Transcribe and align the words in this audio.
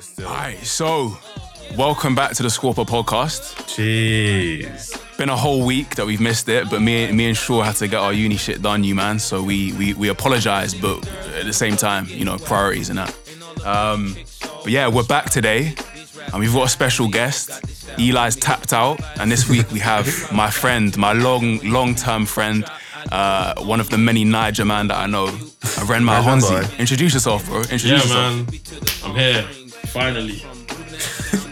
Still. 0.00 0.26
All 0.28 0.34
right, 0.34 0.58
so 0.58 1.16
welcome 1.76 2.14
back 2.14 2.32
to 2.34 2.42
the 2.42 2.48
Squawper 2.48 2.84
podcast. 2.86 3.54
Jeez. 3.68 5.00
Been 5.16 5.28
a 5.28 5.36
whole 5.36 5.64
week 5.64 5.94
that 5.94 6.04
we've 6.06 6.20
missed 6.20 6.48
it, 6.48 6.68
but 6.68 6.82
me, 6.82 7.10
me 7.12 7.28
and 7.28 7.36
Shaw 7.36 7.62
had 7.62 7.76
to 7.76 7.86
get 7.88 7.98
our 8.00 8.12
uni 8.12 8.36
shit 8.36 8.60
done, 8.60 8.82
you 8.84 8.94
man. 8.94 9.18
So 9.18 9.42
we 9.42 9.72
we 9.74 9.94
we 9.94 10.08
apologize, 10.08 10.74
but 10.74 11.06
at 11.38 11.46
the 11.46 11.52
same 11.52 11.76
time, 11.76 12.06
you 12.08 12.24
know, 12.24 12.36
priorities 12.38 12.90
and 12.90 12.98
that. 12.98 13.14
Um, 13.64 14.16
but 14.62 14.70
yeah, 14.72 14.88
we're 14.88 15.04
back 15.04 15.30
today, 15.30 15.74
and 16.32 16.40
we've 16.40 16.52
got 16.52 16.66
a 16.66 16.70
special 16.70 17.08
guest. 17.08 17.50
Eli's 17.98 18.34
tapped 18.36 18.72
out, 18.72 19.00
and 19.20 19.30
this 19.30 19.48
week 19.48 19.70
we 19.70 19.78
have 19.78 20.06
my 20.32 20.50
friend, 20.50 20.96
my 20.96 21.12
long 21.12 21.58
long 21.60 21.94
term 21.94 22.26
friend, 22.26 22.64
uh, 23.12 23.54
one 23.62 23.78
of 23.80 23.90
the 23.90 23.98
many 23.98 24.24
Niger 24.24 24.64
man 24.64 24.88
that 24.88 24.98
I 24.98 25.06
know, 25.06 25.26
Renma 25.28 26.04
Niger 26.06 26.28
Honzi. 26.28 26.68
boy. 26.70 26.76
Introduce 26.78 27.14
yourself, 27.14 27.46
bro. 27.46 27.58
Introduce 27.60 27.84
Yeah, 27.84 27.94
yourself. 27.98 28.46
man. 29.04 29.04
I'm 29.04 29.14
here. 29.16 29.48
Finally. 29.94 30.42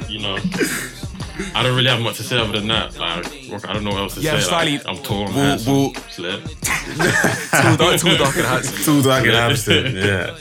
you 0.08 0.18
know. 0.20 0.36
I 1.54 1.62
don't 1.62 1.74
really 1.76 1.88
have 1.88 2.00
much 2.00 2.16
to 2.18 2.22
say 2.24 2.36
other 2.38 2.52
than 2.58 2.68
that. 2.68 2.98
Like, 2.98 3.64
I 3.68 3.72
don't 3.72 3.84
know 3.84 3.90
what 3.90 4.00
else 4.00 4.14
to 4.16 4.20
Yeah, 4.20 4.38
say. 4.38 4.48
slightly- 4.48 4.78
Like, 4.78 4.88
I'm 4.88 4.98
tall, 5.02 5.26
I'm 5.28 5.34
we'll- 5.34 5.44
handsome, 5.44 5.72
we'll- 5.72 5.94
slim. 6.10 6.42
Too 6.42 7.76
dark, 7.76 8.00
too 8.00 8.16
dark 8.18 8.36
and 8.36 8.46
handsome. 8.46 8.76
Too 8.84 9.02
dark 9.02 9.24
in 9.24 9.30
Amsterdam. 9.30 9.96
Yeah. 9.96 10.36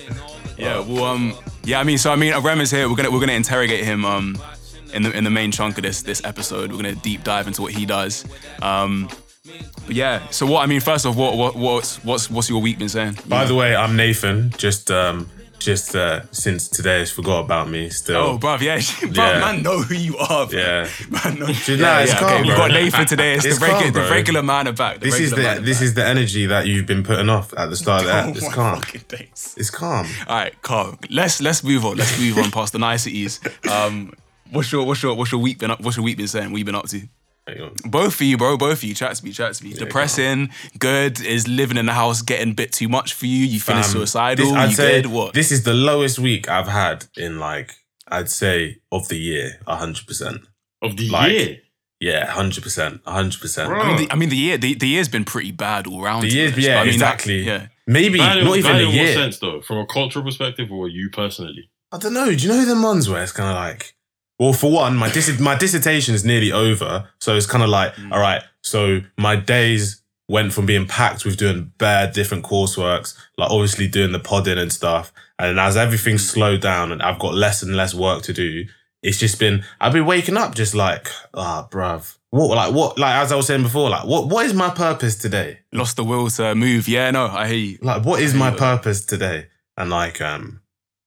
Yeah, 0.58 0.80
well, 0.80 1.06
um, 1.06 1.34
yeah, 1.64 1.80
I 1.80 1.84
mean, 1.84 1.98
so 1.98 2.12
I 2.12 2.16
mean, 2.16 2.34
Rem 2.42 2.60
is 2.62 2.72
here. 2.72 2.90
We're 2.90 2.96
gonna 2.96 3.10
we're 3.12 3.20
gonna 3.20 3.32
interrogate 3.34 3.84
him 3.86 4.04
um 4.06 4.38
in 4.94 5.04
the 5.04 5.12
in 5.18 5.24
the 5.24 5.30
main 5.30 5.52
chunk 5.52 5.78
of 5.78 5.84
this 5.84 6.02
this 6.04 6.24
episode. 6.26 6.72
We're 6.72 6.78
gonna 6.78 6.96
deep 6.96 7.24
dive 7.24 7.48
into 7.48 7.62
what 7.62 7.72
he 7.72 7.86
does. 7.86 8.26
Um, 8.62 9.10
but 9.88 9.96
yeah, 9.96 10.28
so 10.30 10.46
what 10.46 10.62
I 10.62 10.66
mean, 10.68 10.82
first 10.82 11.06
off, 11.06 11.16
what 11.16 11.38
what 11.38 11.56
what's 11.56 12.04
what's 12.04 12.30
what's 12.30 12.50
your 12.50 12.62
week 12.62 12.78
been 12.80 12.90
saying? 12.90 13.18
By 13.28 13.46
the 13.46 13.56
way, 13.56 13.76
I'm 13.76 13.96
Nathan. 13.96 14.52
Just 14.58 14.92
um, 14.92 15.28
just 15.64 15.96
uh, 15.96 16.22
since 16.32 16.68
today 16.68 17.00
has 17.00 17.12
forgot 17.12 17.40
about 17.46 17.70
me. 17.70 17.90
Still. 17.90 18.16
Oh, 18.18 18.38
bruv, 18.38 18.62
yeah, 18.62 18.78
bruv, 18.80 19.16
Yeah. 19.16 19.40
man, 19.40 19.64
know 19.64 19.82
who 19.82 19.94
you 19.96 20.18
are. 20.18 20.48
Bro. 20.48 20.60
Yeah. 20.60 20.90
man, 21.10 21.40
know. 21.40 21.46
nah, 21.46 22.00
it's 22.00 22.14
calm, 22.14 22.24
okay, 22.34 22.42
we 22.42 22.48
bro. 22.48 22.58
got 22.58 22.72
Nathan 22.72 23.06
today. 23.06 23.34
It's, 23.36 23.46
It's 23.46 23.60
the, 23.60 23.66
regular, 23.66 23.92
calm, 23.92 23.94
the 23.94 24.10
regular 24.12 24.44
man. 24.44 24.66
The 24.66 24.98
This 25.00 25.20
is 25.20 25.32
the 25.32 25.36
this 25.62 25.78
back. 25.78 25.84
is 25.86 25.94
the 25.94 26.06
energy 26.06 26.46
that 26.48 26.68
you've 26.68 26.86
been 26.86 27.04
putting 27.04 27.30
off 27.30 27.54
at 27.58 27.70
the 27.70 27.76
start 27.76 28.02
of 28.02 28.08
the 28.08 28.14
app. 28.22 28.36
It's 28.36 28.46
Oh 28.46 28.50
calm. 28.52 28.82
It's 29.58 29.70
calm. 29.70 30.08
All 30.28 30.36
right, 30.38 30.62
calm. 30.62 30.98
Let's 31.10 31.42
let's 31.42 31.64
move 31.64 31.86
on. 31.86 31.98
Let's 31.98 32.20
move 32.20 32.38
on 32.38 32.52
past 32.52 32.74
the 32.74 32.80
niceties. 32.80 33.40
Um, 33.72 34.14
what's 34.52 34.72
your 34.72 34.86
what's 34.86 35.02
your 35.04 35.16
what's 35.16 35.32
your 35.32 35.42
week 35.42 35.60
been 35.60 35.72
up? 35.72 35.82
What's 35.82 35.98
your 35.98 36.04
week 36.04 36.18
been 36.18 36.28
saying? 36.28 36.52
What 36.52 36.58
you 36.58 36.66
been 36.66 36.76
up 36.76 36.88
to? 36.90 37.02
Hang 37.48 37.62
on. 37.62 37.74
Both 37.86 38.16
of 38.16 38.22
you, 38.22 38.38
bro. 38.38 38.58
Both 38.58 38.80
of 38.80 38.84
you. 38.84 38.94
Chat 38.94 39.16
to 39.16 39.26
me. 39.26 39.32
Chat 39.32 39.54
to 39.56 39.64
me. 39.64 39.74
Depressing. 39.74 40.52
Good. 40.78 41.20
Is 41.22 41.48
living 41.48 41.78
in 41.78 41.88
the 41.88 41.94
house 41.94 42.22
getting 42.22 42.52
a 42.52 42.54
bit 42.54 42.72
too 42.72 42.88
much 42.88 43.14
for 43.14 43.26
you? 43.26 43.46
You 43.46 43.60
feeling 43.60 43.84
Um, 43.84 43.90
suicidal? 43.90 44.46
this- 44.46 44.56
I'd 44.56 44.70
you 44.70 44.76
say 44.76 45.02
good? 45.02 45.12
What? 45.12 45.34
This 45.34 45.52
is 45.52 45.64
the 45.64 45.74
lowest 45.74 46.20
week 46.20 46.48
I've 46.50 46.68
had 46.68 47.06
in 47.18 47.40
like 47.40 47.72
I'd 48.08 48.30
say 48.30 48.78
of 48.92 49.08
the 49.08 49.18
year. 49.18 49.60
hundred 49.68 50.06
percent. 50.06 50.42
Of 50.82 50.98
the 50.98 51.10
Like, 51.10 51.32
year. 51.32 51.58
Yeah, 52.00 52.26
hundred 52.32 52.64
percent. 52.64 53.02
hundred 53.06 53.40
percent. 53.42 53.72
I 53.72 53.88
mean, 53.88 53.98
the, 53.98 54.12
I 54.12 54.16
mean, 54.16 54.30
the 54.30 54.36
year 54.38 54.58
the, 54.58 54.74
the 54.74 54.88
year's 54.88 55.08
been 55.08 55.24
pretty 55.24 55.52
bad 55.52 55.86
all 55.88 56.02
round. 56.02 56.24
The 56.24 56.30
to 56.30 56.34
be 56.34 56.40
years, 56.40 56.58
yeah, 56.58 56.82
I 56.82 56.86
mean, 56.86 56.98
that- 57.00 57.14
exactly. 57.16 57.42
yeah. 57.44 57.68
Maybe 57.88 58.18
Bad 58.20 58.38
in- 58.40 58.46
not 58.46 58.58
even 58.58 58.72
bad 58.72 58.82
a 58.82 58.84
in 58.84 58.88
what 58.88 58.96
year. 58.96 59.14
sense, 59.14 59.40
though? 59.40 59.62
From 59.62 59.78
a 59.80 59.86
cultural 59.86 60.24
perspective 60.24 60.72
or 60.72 60.88
you 60.88 61.10
personally? 61.12 61.70
I 61.92 61.98
don't 61.98 62.14
know. 62.14 62.28
Do 62.34 62.36
you 62.36 62.48
know 62.50 62.64
the 62.64 62.80
ones 62.82 63.10
where 63.10 63.22
it's 63.22 63.32
kind 63.34 63.50
of 63.50 63.56
like, 63.56 63.94
well, 64.42 64.54
for 64.54 64.72
one, 64.72 64.94
my 64.98 65.10
dis- 65.12 65.40
my 65.40 65.56
dissertation 65.56 66.16
is 66.16 66.26
nearly 66.26 66.52
over, 66.52 67.08
so 67.20 67.36
it's 67.38 67.46
kind 67.54 67.64
of 67.64 67.70
like, 67.70 67.94
Mm. 67.96 68.12
all 68.12 68.20
right. 68.20 68.42
So 68.64 69.02
my 69.18 69.36
days 69.36 70.02
went 70.28 70.52
from 70.54 70.66
being 70.66 70.88
packed 70.88 71.26
with 71.26 71.38
doing 71.38 71.72
bare 71.78 72.08
different 72.12 72.44
courseworks, 72.44 73.10
like 73.38 73.52
obviously 73.52 73.88
doing 73.88 74.12
the 74.14 74.20
podding 74.30 74.58
and 74.58 74.72
stuff, 74.74 75.14
and 75.38 75.60
as 75.60 75.76
everything 75.78 76.16
Mm. 76.16 76.20
slowed 76.34 76.62
down 76.62 76.92
and 76.92 77.02
I've 77.04 77.20
got 77.20 77.34
less 77.36 77.62
and 77.64 77.76
less 77.76 77.94
work 77.94 78.24
to 78.24 78.34
do, 78.34 78.66
it's 79.04 79.18
just 79.18 79.38
been 79.40 79.64
I've 79.80 79.94
been 79.94 80.06
waking 80.06 80.38
up 80.38 80.56
just 80.56 80.74
like, 80.76 81.10
ah, 81.34 81.68
bruv. 81.72 82.16
What 82.32 82.56
like 82.56 82.72
what 82.74 82.98
like 82.98 83.16
as 83.24 83.32
I 83.32 83.36
was 83.36 83.48
saying 83.48 83.64
before, 83.64 83.90
like 83.90 84.06
what 84.06 84.28
what 84.30 84.46
is 84.46 84.54
my 84.54 84.70
purpose 84.70 85.16
today? 85.26 85.60
Lost 85.74 85.98
the 85.98 86.04
will 86.04 86.30
to 86.38 86.56
move. 86.56 86.88
Yeah, 86.88 87.12
no, 87.12 87.26
I 87.28 87.48
hear 87.48 87.58
you. 87.58 87.78
Like 87.82 88.06
what 88.06 88.22
is 88.22 88.34
my 88.34 88.52
purpose 88.52 89.06
today? 89.06 89.48
And 89.78 89.90
like 89.90 90.22
um, 90.22 90.62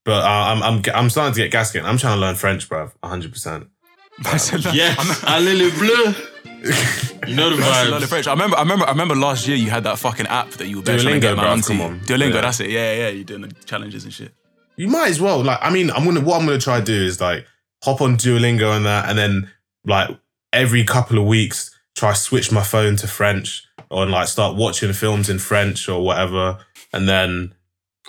but 0.05 0.23
uh, 0.23 0.27
I'm 0.27 0.63
I'm 0.63 0.83
I'm 0.95 1.11
starting 1.11 1.35
to 1.35 1.41
get 1.41 1.51
gas 1.51 1.71
again. 1.75 1.87
I'm 1.87 1.99
trying 1.99 2.17
to 2.17 2.21
learn 2.21 2.35
French, 2.37 2.69
bruv. 2.69 2.93
hundred 3.03 3.33
percent. 3.33 3.69
Yes, 4.73 5.25
Allez 5.25 5.55
les 5.55 5.71
bleus. 5.73 6.31
You 7.27 7.35
know 7.37 7.49
the 7.51 7.57
That's 7.57 7.89
a 7.89 7.91
lot 7.91 8.03
of 8.03 8.09
vibes. 8.09 8.11
French. 8.11 8.27
I 8.27 8.33
remember, 8.33 8.57
I 8.57 8.61
remember, 8.61 8.85
I 8.87 8.93
rember 8.93 9.15
last 9.15 9.49
year 9.49 9.57
you 9.57 9.71
had 9.71 9.85
that 9.85 9.99
fucking 9.99 10.27
app 10.27 10.51
that 10.53 10.69
you 10.69 10.77
were 10.77 10.83
bare 10.83 10.99
trying 10.99 11.21
to 11.21 11.27
Duolingo, 11.27 11.35
get 11.35 11.37
man 11.37 11.45
bruv, 11.47 11.51
onto. 11.53 11.67
come 11.69 11.81
on. 11.81 12.01
Duolingo, 12.01 12.35
Yeah. 12.35 12.41
that's 12.43 12.61
it. 12.61 12.71
Yeah, 12.71 12.95
yeah, 12.95 13.09
you're 13.09 13.25
doing 13.25 13.41
the 13.43 13.53
challenges 13.65 14.05
and 14.05 14.13
shit. 14.13 14.33
You 14.77 14.89
might 14.89 15.09
as 15.09 15.21
well. 15.21 15.43
Like, 15.43 15.59
I 15.63 15.71
mean, 15.71 15.91
I'm 15.91 16.05
gonna 16.05 16.21
what 16.21 16.39
I'm 16.39 16.47
gonna 16.47 16.59
try 16.59 16.79
to 16.81 16.85
do 16.85 16.93
is 17.05 17.21
like 17.21 17.47
hop 17.83 18.01
on 18.03 18.17
Duolingo 18.19 18.77
and 18.77 18.85
that, 18.87 19.09
and 19.09 19.19
then 19.19 19.51
like 19.87 20.11
every 20.53 20.85
couple 20.85 21.19
of 21.19 21.25
weeks 21.27 21.71
try 21.97 22.13
switch 22.13 22.53
my 22.53 22.63
phone 22.63 22.97
to 22.97 23.07
French 23.09 23.63
or 23.91 24.03
and, 24.03 24.13
like 24.13 24.29
start 24.29 24.57
watching 24.57 24.93
films 24.93 25.29
in 25.31 25.39
French 25.39 25.89
or 25.89 26.05
whatever, 26.05 26.59
and 26.93 27.09
then 27.09 27.55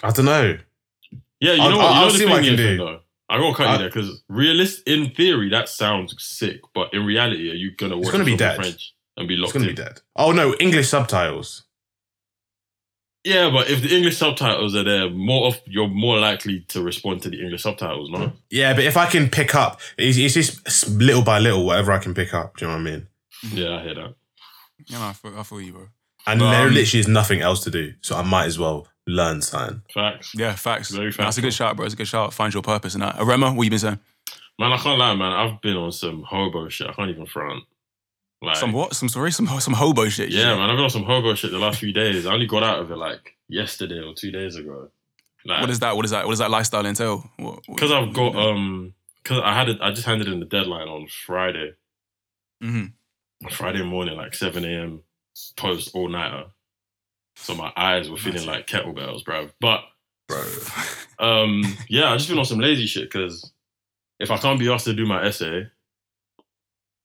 I 0.04 0.12
don't 0.12 0.26
know. 0.26 0.58
Yeah, 1.40 1.54
you 1.54 1.62
I'll- 1.62 1.70
know 1.72 1.78
what? 1.78 1.86
I'll- 1.86 1.94
You 1.94 1.96
know 2.00 2.06
I'll 2.06 2.12
the 2.12 2.18
see 2.18 2.26
what 2.26 2.40
I 2.42 2.46
can 2.46 2.56
do. 2.56 2.78
though. 2.78 3.00
I 3.28 3.38
gotta 3.40 3.56
cut 3.56 3.68
I- 3.68 3.72
you 3.74 3.78
there 3.80 3.90
because 3.90 4.24
realist 4.30 4.84
in 4.88 5.10
theory 5.12 5.50
that 5.50 5.68
sounds 5.70 6.16
sick, 6.20 6.62
but 6.74 6.94
in 6.94 7.06
reality, 7.06 7.50
are 7.50 7.56
you 7.56 7.72
gonna 7.76 7.96
watch 7.98 8.04
it's 8.06 8.12
gonna 8.12 8.24
be 8.24 8.32
it 8.32 8.34
in 8.34 8.38
dead. 8.40 8.56
French 8.58 8.94
and 9.18 9.28
be 9.28 9.36
locked? 9.36 9.50
It's 9.50 9.54
gonna 9.54 9.70
in? 9.70 9.76
be 9.76 9.82
dead. 9.82 10.02
Oh 10.16 10.32
no, 10.32 10.54
English 10.60 10.88
subtitles. 10.90 11.64
Yeah, 13.24 13.50
but 13.50 13.68
if 13.72 13.82
the 13.82 13.96
English 13.96 14.18
subtitles 14.18 14.76
are 14.76 14.84
there, 14.84 15.10
more 15.10 15.48
of 15.48 15.60
you're 15.66 15.88
more 15.88 16.20
likely 16.20 16.60
to 16.68 16.84
respond 16.84 17.24
to 17.24 17.30
the 17.32 17.42
English 17.42 17.64
subtitles, 17.64 18.12
no? 18.12 18.34
Yeah, 18.52 18.76
but 18.76 18.84
if 18.84 18.96
I 18.98 19.08
can 19.08 19.30
pick 19.30 19.56
up, 19.56 19.82
it's, 19.98 20.18
it's 20.20 20.36
just 20.36 20.88
little 20.90 21.24
by 21.24 21.40
little, 21.40 21.66
whatever 21.66 21.92
I 21.92 21.98
can 21.98 22.14
pick 22.14 22.36
up. 22.36 22.56
Do 22.58 22.66
you 22.66 22.72
know 22.72 22.78
what 22.78 22.82
I 22.88 22.92
mean? 22.92 23.08
Yeah, 23.52 23.78
I 23.80 23.82
hear 23.84 23.96
that. 23.96 24.14
Yeah, 24.86 25.00
no, 25.00 25.06
I 25.08 25.14
feel, 25.14 25.40
I 25.40 25.42
feel 25.42 25.62
you, 25.62 25.72
bro. 25.74 25.88
And 26.28 26.40
Um, 26.42 26.52
there 26.52 26.70
literally 26.70 27.00
is 27.00 27.08
nothing 27.08 27.42
else 27.42 27.64
to 27.64 27.72
do, 27.72 27.96
so 28.02 28.16
I 28.16 28.22
might 28.22 28.46
as 28.46 28.60
well 28.60 28.88
learn 29.08 29.42
something. 29.42 29.82
Facts. 29.94 30.34
Yeah, 30.36 30.56
facts. 30.56 30.90
Very 30.92 31.12
That's 31.12 31.38
a 31.38 31.42
good 31.42 31.54
shout, 31.54 31.76
bro. 31.76 31.86
It's 31.86 31.94
a 31.94 31.98
good 31.98 32.08
shout. 32.08 32.34
Find 32.34 32.54
your 32.54 32.64
purpose 32.64 32.96
in 32.96 33.02
that. 33.02 33.16
Arema, 33.18 33.56
what 33.56 33.64
you 33.64 33.70
been 33.70 33.80
saying? 33.80 34.00
Man, 34.58 34.72
I 34.72 34.78
can't 34.78 34.98
lie, 34.98 35.16
man. 35.16 35.32
I've 35.34 35.62
been 35.62 35.76
on 35.78 35.92
some 35.92 36.24
hobo 36.24 36.70
shit. 36.70 36.88
I 36.88 36.94
can't 36.94 37.10
even 37.10 37.26
front. 37.26 37.64
Like, 38.42 38.58
Some 38.58 38.74
what? 38.74 38.94
Some 38.96 39.10
sorry, 39.10 39.32
some 39.32 39.48
some 39.60 39.74
hobo 39.74 40.08
shit. 40.10 40.30
Yeah, 40.30 40.42
said. 40.44 40.56
man. 40.58 40.70
I've 40.70 40.76
been 40.76 40.84
on 40.84 40.90
some 40.90 41.04
hobo 41.04 41.34
shit 41.36 41.52
the 41.52 41.58
last 41.60 41.80
few 41.80 41.92
days. 41.94 42.26
I 42.26 42.34
only 42.34 42.46
got 42.48 42.64
out 42.64 42.80
of 42.80 42.92
it 42.92 42.96
like 42.98 43.36
yesterday 43.48 44.00
or 44.02 44.14
two 44.14 44.32
days 44.32 44.56
ago. 44.56 44.90
Like, 45.46 45.62
What 45.62 45.70
is 45.70 45.80
that? 45.80 45.96
What 45.96 46.06
is 46.06 46.12
that? 46.12 46.26
What 46.26 46.32
does 46.32 46.40
that 46.40 46.50
lifestyle 46.52 46.86
entail? 46.86 47.30
What- 47.38 47.56
what- 47.68 47.76
Because 47.76 47.92
I've 47.92 48.14
got 48.14 48.34
what- 48.34 48.46
um, 48.46 48.94
because 49.24 49.42
I 49.44 49.54
had 49.54 49.70
it. 49.70 49.78
I 49.82 49.92
just 49.92 50.06
handed 50.06 50.28
in 50.28 50.40
the 50.40 50.46
deadline 50.46 50.88
on 50.88 51.08
Friday. 51.08 51.74
Mhm. 52.64 52.94
Friday 53.52 53.84
morning, 53.84 54.16
like 54.18 54.34
seven 54.36 54.64
a.m. 54.66 55.02
post 55.58 55.92
all 55.94 56.08
nighter. 56.10 56.46
So 57.36 57.54
my 57.56 57.72
eyes 57.76 58.10
were 58.10 58.18
feeling 58.18 58.46
like 58.48 58.68
kettlebells, 58.68 59.24
bro. 59.26 59.50
But 59.60 59.82
Bro. 60.28 60.44
um, 61.20 61.64
yeah, 61.90 62.12
I 62.12 62.18
just 62.18 62.30
been 62.30 62.40
on 62.40 62.46
some 62.46 62.60
lazy 62.60 62.86
shit 62.88 63.04
because 63.12 63.52
if 64.20 64.32
I 64.32 64.38
can't 64.38 64.60
be 64.60 64.72
asked 64.72 64.86
to 64.86 64.94
do 64.94 65.06
my 65.06 65.24
essay, 65.26 65.68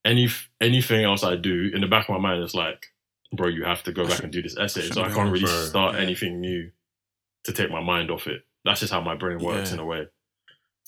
any 0.05 0.29
anything 0.61 1.05
else 1.05 1.23
I 1.25 1.37
do 1.37 1.71
in 1.75 1.81
the 1.81 1.87
back 1.87 2.09
of 2.09 2.15
my 2.15 2.21
mind 2.21 2.43
is 2.43 2.55
like, 2.55 2.87
bro, 3.33 3.49
you 3.49 3.65
have 3.65 3.83
to 3.85 3.93
go 3.93 4.07
back 4.07 4.23
and 4.23 4.33
do 4.33 4.41
this 4.43 4.57
essay. 4.57 4.83
So 4.91 5.03
I 5.03 5.11
can't 5.11 5.31
really 5.33 5.47
start 5.47 5.97
anything 5.97 6.41
new 6.41 6.71
to 7.45 7.53
take 7.53 7.71
my 7.71 7.81
mind 7.83 8.11
off 8.11 8.27
it. 8.27 8.43
That's 8.65 8.81
just 8.81 8.93
how 8.93 9.01
my 9.01 9.15
brain 9.17 9.39
works 9.39 9.71
Yeah. 9.71 9.75
in 9.75 9.81
a 9.81 9.85
way. 9.85 10.07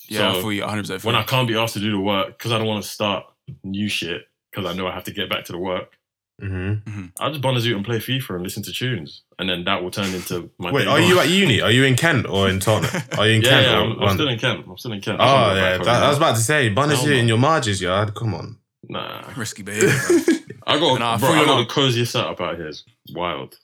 Yeah, 0.09 0.31
I 0.31 0.33
So, 0.35 0.41
feel 0.43 0.53
you 0.53 0.61
100. 0.63 0.83
percent 0.83 1.05
When 1.05 1.15
I 1.15 1.23
can't 1.23 1.47
be 1.49 1.57
asked 1.57 1.75
to 1.75 1.81
do 1.81 1.91
the 1.91 1.99
work 2.01 2.39
because 2.39 2.53
I 2.53 2.59
don't 2.59 2.67
want 2.67 2.83
to 2.85 2.89
start 2.91 3.25
new 3.65 3.89
shit 3.89 4.23
because 4.51 4.71
I 4.71 4.75
know 4.77 4.87
I 4.87 4.93
have 4.95 5.05
to 5.05 5.13
get 5.13 5.29
back 5.31 5.45
to 5.47 5.53
the 5.53 5.59
work. 5.59 5.97
Hmm 6.43 7.07
I 7.21 7.29
just 7.31 7.41
bond 7.41 7.57
and 7.77 7.85
play 7.85 7.99
FIFA 7.99 8.31
and 8.37 8.43
listen 8.43 8.63
to 8.65 8.73
tunes, 8.73 9.23
and 9.39 9.49
then 9.49 9.65
that 9.65 9.83
will 9.83 9.91
turn 9.93 10.13
into 10.13 10.51
my. 10.59 10.73
Wait, 10.73 10.85
day 10.85 10.91
are 10.91 11.01
off. 11.01 11.09
you 11.09 11.19
at 11.21 11.29
uni? 11.29 11.61
Are 11.61 11.71
you 11.71 11.85
in 11.85 11.95
Kent 11.97 12.27
or 12.29 12.49
in 12.49 12.59
Tottenham? 12.59 13.03
Are 13.19 13.27
you 13.29 13.35
in 13.37 13.43
Yeah, 13.43 13.49
Kent? 13.51 13.67
yeah, 13.67 13.73
or 13.79 13.81
I'm, 13.83 13.91
I'm 13.93 13.99
London? 13.99 14.17
still 14.17 14.29
in 14.29 14.39
Kent. 14.39 14.67
I'm 14.69 14.79
still 14.79 14.93
in 14.93 15.01
Kent. 15.01 15.21
Oh 15.21 15.25
can't 15.25 15.57
yeah, 15.57 15.79
that, 15.85 16.03
I 16.03 16.09
was 16.09 16.17
about 16.17 16.35
to 16.37 16.43
say, 16.43 16.69
Bunny 16.69 16.95
Hell 16.97 17.05
you 17.07 17.15
no. 17.15 17.21
in 17.21 17.29
your 17.29 17.39
marges, 17.39 17.81
yard. 17.81 18.15
Come 18.15 18.35
on. 18.35 18.59
Nah, 18.89 19.23
risky 19.37 19.63
behavior. 19.63 19.89
I 20.67 20.79
got, 20.79 20.99
Nah, 20.99 21.15
I 21.15 21.19
bro, 21.19 21.29
I 21.31 21.41
you 21.41 21.47
got 21.47 21.59
the 21.69 21.73
coziest 21.73 22.13
setup 22.13 22.41
out 22.41 22.57
here. 22.57 22.67
It's 22.69 22.85
wild. 23.15 23.57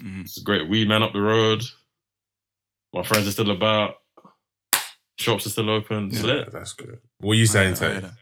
Mhm. 0.00 0.20
It's 0.22 0.38
great 0.38 0.68
weed 0.68 0.88
man 0.88 1.02
up 1.02 1.12
the 1.12 1.20
road. 1.20 1.62
My 2.94 3.02
friends 3.02 3.26
are 3.28 3.32
still 3.32 3.50
about. 3.50 3.96
Shops 5.18 5.46
are 5.46 5.50
still 5.50 5.68
open. 5.70 6.08
It's 6.08 6.20
Yeah, 6.20 6.26
lit. 6.26 6.52
that's 6.52 6.72
good. 6.72 6.98
What 7.18 7.32
are 7.32 7.36
you 7.36 7.46
saying, 7.46 7.74
I 7.74 7.78
hear 7.78 7.94
Tay? 7.94 8.00
that. 8.00 8.12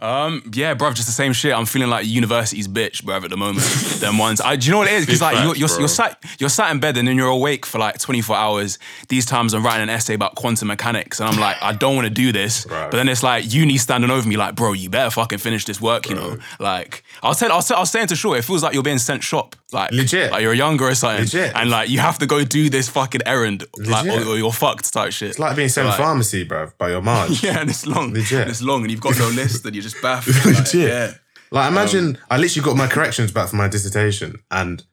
Um, 0.00 0.48
yeah, 0.54 0.76
bruv, 0.76 0.94
just 0.94 1.08
the 1.08 1.12
same 1.12 1.32
shit. 1.32 1.52
I'm 1.52 1.66
feeling 1.66 1.90
like 1.90 2.06
university's 2.06 2.68
bitch, 2.68 3.02
bruv, 3.02 3.24
at 3.24 3.30
the 3.30 3.36
moment. 3.36 3.66
Them 4.00 4.16
ones. 4.16 4.40
I, 4.40 4.54
do 4.54 4.66
you 4.66 4.72
know 4.72 4.78
what 4.78 4.86
it 4.86 4.94
is? 4.94 5.06
Because 5.06 5.20
like 5.20 5.34
you're, 5.44 5.56
you're, 5.56 5.78
you're 5.80 5.88
sat 5.88 6.22
you're 6.38 6.48
sat 6.48 6.70
in 6.70 6.78
bed 6.78 6.96
and 6.96 7.08
then 7.08 7.16
you're 7.16 7.26
awake 7.28 7.66
for 7.66 7.78
like 7.80 7.98
24 7.98 8.36
hours. 8.36 8.78
These 9.08 9.26
times 9.26 9.54
I'm 9.54 9.64
writing 9.64 9.82
an 9.82 9.90
essay 9.90 10.14
about 10.14 10.36
quantum 10.36 10.68
mechanics, 10.68 11.18
and 11.18 11.28
I'm 11.28 11.40
like, 11.40 11.56
I 11.60 11.72
don't 11.72 11.96
want 11.96 12.06
to 12.06 12.14
do 12.14 12.30
this. 12.30 12.64
Right. 12.70 12.88
But 12.90 12.96
then 12.96 13.08
it's 13.08 13.24
like 13.24 13.52
uni 13.52 13.76
standing 13.76 14.10
over 14.10 14.28
me, 14.28 14.36
like, 14.36 14.54
bro, 14.54 14.72
you 14.72 14.88
better 14.88 15.10
fucking 15.10 15.38
finish 15.38 15.64
this 15.64 15.80
work. 15.80 16.08
You 16.08 16.14
know, 16.14 16.36
like 16.60 17.02
I 17.20 17.28
was 17.28 17.40
telling, 17.40 17.52
I 17.52 17.56
was, 17.56 17.68
I 17.72 17.80
was 17.80 17.90
saying 17.90 18.06
to 18.08 18.16
Shaw, 18.16 18.34
it 18.34 18.44
feels 18.44 18.62
like 18.62 18.74
you're 18.74 18.84
being 18.84 18.98
sent 18.98 19.24
shop 19.24 19.56
Like 19.72 19.90
Legit. 19.90 20.30
Like 20.30 20.42
you're 20.42 20.52
a 20.52 20.56
younger 20.56 20.84
or 20.84 20.94
something. 20.94 21.22
Legit. 21.24 21.56
And 21.56 21.70
like 21.70 21.88
you 21.90 21.98
have 21.98 22.18
to 22.20 22.26
go 22.26 22.44
do 22.44 22.70
this 22.70 22.88
fucking 22.88 23.22
errand. 23.26 23.64
Like 23.76 24.06
or, 24.06 24.22
or 24.28 24.36
you're 24.36 24.52
fucked 24.52 24.92
type 24.92 25.10
shit. 25.12 25.30
It's 25.30 25.38
like 25.40 25.56
being 25.56 25.68
sent 25.68 25.88
Like- 25.88 25.96
pharmacy, 25.98 26.46
bruv, 26.46 26.78
by 26.78 26.90
your 26.90 27.02
Marge. 27.02 27.42
Yeah, 27.48 27.60
and 27.60 27.70
it's 27.70 27.84
long. 27.86 28.12
Legit. 28.14 28.42
And 28.42 28.50
it's 28.50 28.62
long 28.62 28.82
and 28.82 28.90
you've 28.92 29.00
got 29.00 29.18
no 29.18 29.28
list 29.30 29.64
and 29.66 29.74
you're 29.74 29.82
just 29.82 29.87
baffled. 29.94 30.36
Like, 30.46 30.58
Legit. 30.58 30.88
yeah. 30.88 31.12
Like 31.50 31.70
imagine 31.70 32.06
Um, 32.16 32.18
I 32.30 32.36
literally 32.38 32.64
got 32.64 32.76
my 32.76 32.86
corrections 32.86 33.32
back 33.32 33.48
for 33.48 33.56
my 33.56 33.68
dissertation 33.68 34.36
and 34.50 34.84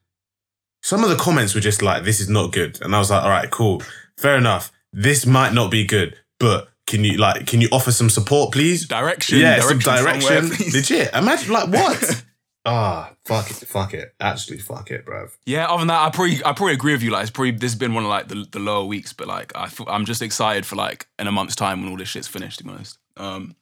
some 0.82 1.02
of 1.02 1.10
the 1.10 1.16
comments 1.16 1.54
were 1.54 1.60
just 1.60 1.82
like, 1.82 2.04
this 2.04 2.20
is 2.20 2.28
not 2.28 2.52
good. 2.52 2.80
And 2.80 2.94
I 2.94 2.98
was 2.98 3.10
like, 3.10 3.22
all 3.22 3.28
right, 3.30 3.50
cool. 3.50 3.82
Fair 4.16 4.36
enough. 4.36 4.70
This 4.92 5.26
might 5.26 5.52
not 5.52 5.70
be 5.70 5.84
good, 5.84 6.16
but 6.38 6.68
can 6.86 7.02
you 7.04 7.18
like 7.18 7.46
can 7.46 7.60
you 7.60 7.68
offer 7.72 7.90
some 7.92 8.08
support, 8.08 8.52
please? 8.52 8.86
Direction. 8.86 9.38
yeah, 9.38 9.56
direction 9.56 9.80
some 9.80 10.04
direction. 10.04 10.48
Legit. 10.72 11.12
Imagine 11.14 11.52
like 11.52 11.68
what? 11.68 12.24
Ah, 12.68 13.12
fuck 13.24 13.48
it, 13.48 13.54
fuck 13.58 13.94
it. 13.94 14.12
Actually, 14.18 14.58
fuck 14.58 14.90
it, 14.90 15.06
bruv. 15.06 15.30
Yeah, 15.46 15.66
other 15.66 15.78
than 15.82 15.86
that, 15.86 16.00
I 16.04 16.10
probably 16.10 16.38
I 16.44 16.52
probably 16.52 16.72
agree 16.72 16.94
with 16.94 17.02
you. 17.04 17.12
Like, 17.12 17.22
it's 17.22 17.30
probably 17.30 17.52
this 17.52 17.70
has 17.70 17.78
been 17.78 17.94
one 17.94 18.02
of 18.02 18.10
like 18.10 18.26
the, 18.26 18.44
the 18.50 18.58
lower 18.58 18.84
weeks, 18.84 19.12
but 19.12 19.28
like 19.28 19.52
I, 19.54 19.70
I'm 19.86 20.04
just 20.04 20.20
excited 20.20 20.66
for 20.66 20.74
like 20.74 21.06
in 21.16 21.28
a 21.28 21.30
month's 21.32 21.54
time 21.54 21.80
when 21.80 21.92
all 21.92 21.96
this 21.96 22.08
shit's 22.08 22.26
finished. 22.26 22.58
To 22.58 22.64
be 22.64 22.70
honest, 22.70 22.98
um, 23.16 23.54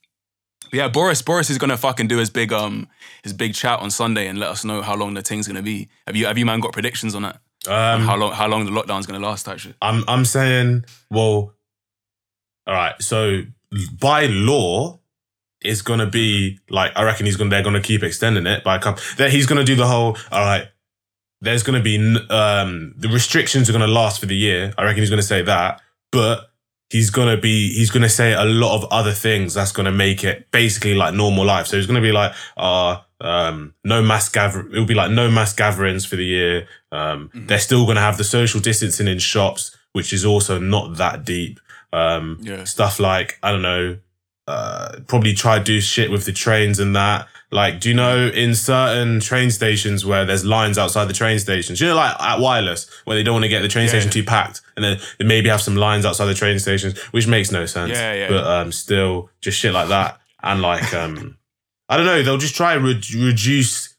but 0.75 0.79
yeah, 0.79 0.88
Boris 0.88 1.23
Boris 1.23 1.50
is 1.50 1.59
gonna 1.59 1.76
fucking 1.76 2.09
do 2.09 2.19
his 2.19 2.31
big 2.31 2.53
um 2.53 2.88
his 3.23 3.32
big 3.32 3.55
chat 3.55 3.79
on 3.79 3.93
Sunday 3.93 4.26
and 4.26 4.41
let 4.41 4.50
us 4.50 4.65
know 4.65 4.82
how 4.82 4.97
long 4.97 5.15
the 5.15 5.23
thing's 5.23 5.47
gonna 5.47 5.62
be. 5.62 5.88
Have 6.09 6.17
you 6.17 6.26
have 6.26 6.37
you 6.37 6.44
man 6.44 6.59
got 6.59 6.73
predictions 6.73 7.15
on 7.15 7.23
that? 7.23 7.38
Um, 7.69 8.00
how 8.00 8.17
long 8.17 8.32
how 8.32 8.49
long 8.49 8.65
the 8.65 8.73
lockdown's 8.73 9.06
gonna 9.06 9.25
last? 9.25 9.47
Actually. 9.47 9.75
I'm 9.81 10.03
I'm 10.09 10.25
saying, 10.25 10.85
well, 11.12 11.55
all 12.67 12.75
right. 12.75 13.00
So 13.00 13.43
by 14.00 14.26
law, 14.26 14.99
it's 15.61 15.81
gonna 15.81 16.11
be 16.11 16.59
like 16.69 16.91
I 16.97 17.05
reckon 17.05 17.26
he's 17.26 17.37
gonna 17.37 17.50
they're 17.50 17.62
gonna 17.62 17.81
keep 17.81 18.03
extending 18.03 18.44
it 18.44 18.65
by 18.65 18.75
a 18.75 18.81
couple. 18.81 19.00
That 19.19 19.31
he's 19.31 19.47
gonna 19.47 19.62
do 19.62 19.76
the 19.76 19.87
whole. 19.87 20.19
All 20.32 20.44
right, 20.44 20.67
there's 21.41 21.62
gonna 21.62 21.82
be 21.82 21.99
um 22.31 22.94
the 22.97 23.09
restrictions 23.11 23.71
are 23.71 23.73
gonna 23.73 23.87
last 23.87 24.19
for 24.19 24.26
the 24.26 24.35
year. 24.35 24.75
I 24.76 24.82
reckon 24.82 25.03
he's 25.03 25.11
gonna 25.11 25.23
say 25.23 25.43
that, 25.43 25.82
but 26.11 26.50
he's 26.90 27.10
gonna 27.10 27.36
be 27.36 27.72
he's 27.75 27.90
gonna 27.90 28.08
say 28.08 28.32
a 28.34 28.44
lot 28.44 28.75
of 28.76 28.84
other 28.92 29.12
things 29.12 29.54
that's 29.54 29.72
gonna 29.72 29.92
make 29.92 30.25
it 30.25 30.50
basically 30.50 30.94
like 30.94 31.14
normal 31.14 31.44
life. 31.44 31.66
So 31.66 31.76
he's 31.76 31.86
gonna 31.86 32.00
be 32.00 32.12
like, 32.12 32.32
uh, 32.56 32.98
um, 33.20 33.75
no 33.84 34.02
mass 34.02 34.28
gather. 34.28 34.69
It'll 34.70 34.84
be 34.84 34.94
like 34.94 35.10
no 35.10 35.31
mass 35.31 35.52
gatherings 35.54 36.04
for 36.04 36.16
the 36.16 36.25
year. 36.25 36.66
Um, 36.92 37.31
Mhm. 37.34 37.48
they're 37.48 37.58
still 37.58 37.86
gonna 37.86 38.00
have 38.00 38.16
the 38.19 38.25
social 38.25 38.60
distancing 38.60 39.08
in 39.08 39.19
shops, 39.19 39.76
which 39.92 40.12
is 40.12 40.25
also 40.25 40.58
not 40.58 40.96
that 40.98 41.25
deep. 41.25 41.60
Um, 41.92 42.38
Yeah. 42.42 42.64
stuff 42.64 42.98
like 43.00 43.38
I 43.42 43.50
don't 43.52 43.62
know, 43.62 43.96
uh, 44.46 45.00
probably 45.06 45.32
try 45.32 45.58
to 45.58 45.64
do 45.64 45.81
shit 45.81 46.11
with 46.11 46.25
the 46.26 46.32
trains 46.32 46.79
and 46.79 46.94
that. 46.94 47.26
Like, 47.50 47.79
do 47.81 47.88
you 47.88 47.94
know 47.94 48.26
in 48.29 48.55
certain 48.55 49.20
train 49.20 49.50
stations 49.50 50.05
where 50.05 50.25
there's 50.25 50.44
lines 50.44 50.76
outside 50.76 51.05
the 51.05 51.12
train 51.14 51.38
stations? 51.38 51.81
You 51.81 51.87
know, 51.88 51.94
like 51.94 52.20
at 52.20 52.41
Wireless, 52.41 52.91
where 53.05 53.17
they 53.17 53.23
don't 53.23 53.35
want 53.35 53.44
to 53.44 53.49
get 53.49 53.62
the 53.62 53.69
train 53.69 53.85
Yeah, 53.85 53.91
station 53.91 54.08
yeah. 54.08 54.12
too 54.12 54.25
packed, 54.25 54.61
and 54.76 54.85
then 54.85 54.99
they 55.19 55.25
maybe 55.25 55.49
have 55.49 55.61
some 55.61 55.76
lines 55.76 56.05
outside 56.05 56.26
the 56.26 56.35
train 56.35 56.58
stations, 56.58 56.99
which 57.12 57.26
makes 57.29 57.52
no 57.52 57.64
sense. 57.64 57.93
Yeah, 57.93 58.12
yeah. 58.14 58.29
But 58.29 58.44
um, 58.44 58.73
still, 58.73 59.31
just 59.41 59.58
shit 59.58 59.73
like 59.73 59.88
that, 59.88 60.20
and 60.43 60.62
like 60.62 60.93
um, 60.94 61.38
I 61.88 61.97
don't 61.97 62.06
know, 62.06 62.23
they'll 62.23 62.38
just 62.38 62.56
try 62.56 62.75
to 62.75 62.81
re- 62.81 63.00
reduce 63.17 63.94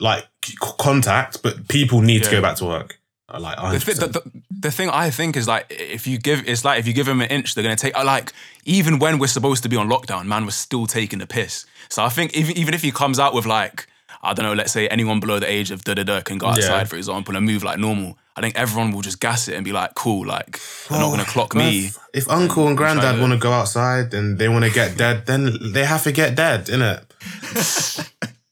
like 0.00 0.26
c- 0.44 0.54
contact, 0.60 1.42
but 1.42 1.68
people 1.68 2.00
need 2.00 2.24
to 2.24 2.30
go 2.30 2.40
back 2.40 2.56
to 2.56 2.64
work. 2.64 2.98
Uh, 3.28 3.40
Like, 3.40 3.56
The, 3.72 3.80
thi- 3.80 3.92
100%. 3.92 3.98
the, 4.00 4.06
the, 4.08 4.22
the 4.60 4.70
thing 4.70 4.88
I 4.90 5.10
think 5.10 5.36
is 5.36 5.46
like 5.48 5.66
if 5.70 6.06
you 6.06 6.18
give 6.18 6.48
it's 6.48 6.64
like 6.64 6.78
if 6.78 6.86
you 6.86 6.92
give 6.92 7.08
him 7.08 7.20
an 7.20 7.28
inch, 7.28 7.54
they're 7.54 7.64
gonna 7.64 7.76
take 7.76 7.96
like 7.96 8.32
even 8.64 8.98
when 8.98 9.18
we're 9.18 9.26
supposed 9.38 9.62
to 9.64 9.68
be 9.68 9.76
on 9.76 9.88
lockdown, 9.88 10.26
man, 10.26 10.44
we're 10.44 10.50
still 10.50 10.86
taking 10.86 11.18
the 11.18 11.26
piss. 11.26 11.66
So 11.88 12.04
I 12.04 12.08
think 12.08 12.34
even 12.36 12.56
even 12.56 12.74
if 12.74 12.82
he 12.82 12.90
comes 12.92 13.18
out 13.18 13.34
with 13.34 13.46
like 13.46 13.86
I 14.22 14.32
don't 14.32 14.44
know, 14.44 14.54
let's 14.54 14.72
say 14.72 14.88
anyone 14.88 15.20
below 15.20 15.38
the 15.38 15.50
age 15.50 15.70
of 15.70 15.84
da 15.84 15.94
da 15.94 16.02
da 16.04 16.20
can 16.20 16.38
go 16.38 16.46
outside, 16.46 16.68
Yeah. 16.82 16.84
for 16.84 16.96
example, 16.96 17.36
and 17.36 17.44
move 17.46 17.62
like 17.62 17.78
normal. 17.78 18.16
I 18.36 18.40
think 18.42 18.54
everyone 18.56 18.90
will 18.92 19.02
just 19.02 19.18
gas 19.20 19.48
it 19.48 19.54
and 19.54 19.64
be 19.64 19.72
like, 19.72 19.94
cool, 19.94 20.26
like 20.26 20.60
they're 20.88 20.98
not 21.00 21.10
gonna 21.10 21.24
clock 21.34 21.50
bruv, 21.54 21.58
me. 21.58 21.90
If 22.14 22.28
uncle 22.30 22.66
and 22.68 22.76
try 22.76 22.92
granddad 22.94 23.16
to- 23.16 23.20
want 23.20 23.32
to 23.32 23.38
go 23.38 23.52
outside 23.52 24.14
and 24.14 24.38
they 24.38 24.48
want 24.48 24.64
to 24.64 24.70
get 24.70 24.96
dead, 25.04 25.26
then 25.26 25.72
they 25.72 25.84
have 25.84 26.02
to 26.04 26.12
get 26.12 26.34
dead, 26.34 26.66
innit? 26.66 27.02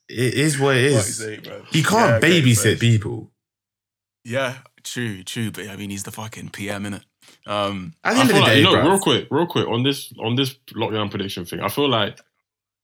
it 0.09 0.33
is 0.33 0.59
what 0.59 0.75
it 0.77 0.85
is. 0.85 1.19
You 1.71 1.83
can't 1.83 2.21
babysit 2.23 2.79
people. 2.79 3.31
Yeah, 4.25 4.57
true, 4.83 5.23
true. 5.23 5.51
But 5.51 5.69
I 5.69 5.75
mean, 5.77 5.91
he's 5.91 6.03
the 6.03 6.11
fucking 6.11 6.49
PM, 6.49 6.83
innit? 6.83 7.03
Um, 7.47 7.93
At 8.03 8.15
the 8.15 8.17
I 8.17 8.21
end 8.21 8.29
feel 8.29 8.29
of 8.29 8.29
the 8.35 8.39
like 8.41 8.51
day, 8.51 8.57
you 8.59 8.63
know, 8.65 8.73
bruv, 8.75 8.83
real 8.89 8.99
quick, 8.99 9.27
real 9.31 9.47
quick 9.47 9.67
on 9.67 9.83
this 9.83 10.11
on 10.19 10.35
this 10.35 10.55
lockdown 10.73 11.09
prediction 11.11 11.45
thing. 11.45 11.59
I 11.61 11.69
feel 11.69 11.87
like 11.87 12.19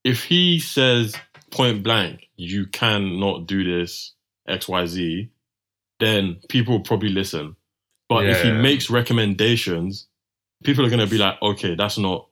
if 0.04 0.24
he 0.24 0.60
says 0.60 1.16
point 1.52 1.84
blank, 1.84 2.30
you 2.38 2.68
cannot 2.68 3.48
do 3.48 3.64
this 3.64 4.14
X 4.48 4.68
Y 4.70 4.86
Z, 4.86 5.30
then 6.00 6.38
people 6.48 6.76
will 6.76 6.84
probably 6.84 7.10
listen. 7.10 7.56
But 8.08 8.26
if 8.28 8.42
he 8.42 8.50
Yeah. 8.50 8.62
makes 8.62 8.90
recommendations, 8.90 10.08
people 10.64 10.86
are 10.86 10.90
gonna 10.90 11.08
be 11.08 11.18
like, 11.18 11.42
okay, 11.42 11.76
that's 11.76 11.98
not 11.98 12.28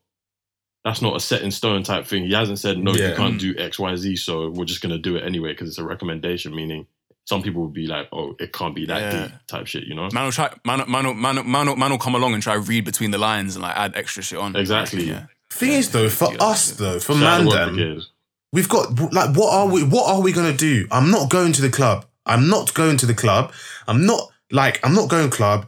that's 0.86 1.02
not 1.02 1.16
a 1.16 1.20
set 1.20 1.42
in 1.42 1.52
stone 1.52 1.84
type 1.84 2.06
thing. 2.08 2.26
He 2.26 2.34
hasn't 2.34 2.60
said 2.60 2.78
no, 2.78 2.94
Yeah. 2.96 3.10
you 3.10 3.16
can't 3.16 3.40
do 3.40 3.54
X 3.58 3.78
Y 3.80 3.96
Z, 3.96 4.16
so 4.18 4.50
we're 4.50 4.66
just 4.66 4.82
gonna 4.82 4.98
do 4.98 5.16
it 5.16 5.24
anyway 5.26 5.52
because 5.52 5.68
it's 5.70 5.78
a 5.78 5.84
recommendation. 5.84 6.56
Meaning, 6.56 6.88
some 7.30 7.44
people 7.44 7.62
will 7.62 7.70
be 7.70 7.86
like, 7.86 8.08
oh, 8.12 8.36
it 8.40 8.52
can't 8.52 8.74
be 8.74 8.86
that 8.88 9.00
Yeah. 9.02 9.22
deep 9.28 9.32
type 9.46 9.68
shit, 9.68 9.84
you 9.84 9.94
know? 9.94 10.10
man 10.12 10.24
will 10.26 10.32
try, 10.32 10.50
man, 10.66 10.80
will- 10.80 10.88
man, 10.88 11.06
will- 11.06 11.14
man, 11.14 11.36
will- 11.36 11.44
man, 11.44 11.68
will- 11.68 11.76
man 11.76 11.92
will 11.92 12.00
come 12.00 12.16
along 12.16 12.34
and 12.34 12.42
try 12.42 12.56
to 12.56 12.60
read 12.60 12.84
between 12.86 13.12
the 13.12 13.20
lines 13.20 13.56
and 13.56 13.62
like 13.62 13.78
add 13.78 13.92
extra 13.96 14.24
shit 14.24 14.40
on. 14.40 14.56
Exactly. 14.56 15.04
Yeah. 15.08 15.26
thing 15.52 15.74
is 15.74 15.92
though, 15.92 16.10
for 16.10 16.32
Yeah. 16.34 16.44
us 16.52 16.72
though, 16.72 17.00
for 17.00 17.14
Shout 17.14 17.24
out 17.24 17.40
to 17.42 17.46
Work 17.48 17.70
Mandem, 17.74 18.06
we've 18.52 18.68
got 18.70 19.14
like, 19.14 19.36
what 19.36 19.54
are 19.54 19.68
we? 19.68 19.84
What 19.84 20.06
are 20.14 20.22
we 20.22 20.32
gonna 20.32 20.58
do? 20.58 20.88
I'm 20.92 21.12
not 21.12 21.30
going 21.30 21.52
to 21.54 21.62
the 21.62 21.70
club. 21.70 22.06
I'm 22.26 22.50
not 22.50 22.74
going 22.74 22.98
to 22.98 23.06
the 23.06 23.14
club. 23.24 23.52
I'm 23.88 24.06
not 24.08 24.22
like 24.52 24.80
I'm 24.84 24.96
not 24.96 25.08
going 25.10 25.30
club. 25.30 25.68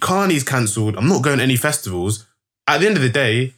Carney's 0.00 0.42
cancelled. 0.44 0.96
I'm 0.96 1.08
not 1.08 1.22
going 1.22 1.38
to 1.38 1.44
any 1.44 1.56
festivals. 1.56 2.26
At 2.66 2.80
the 2.80 2.86
end 2.88 2.96
of 2.96 3.02
the 3.02 3.08
day, 3.08 3.54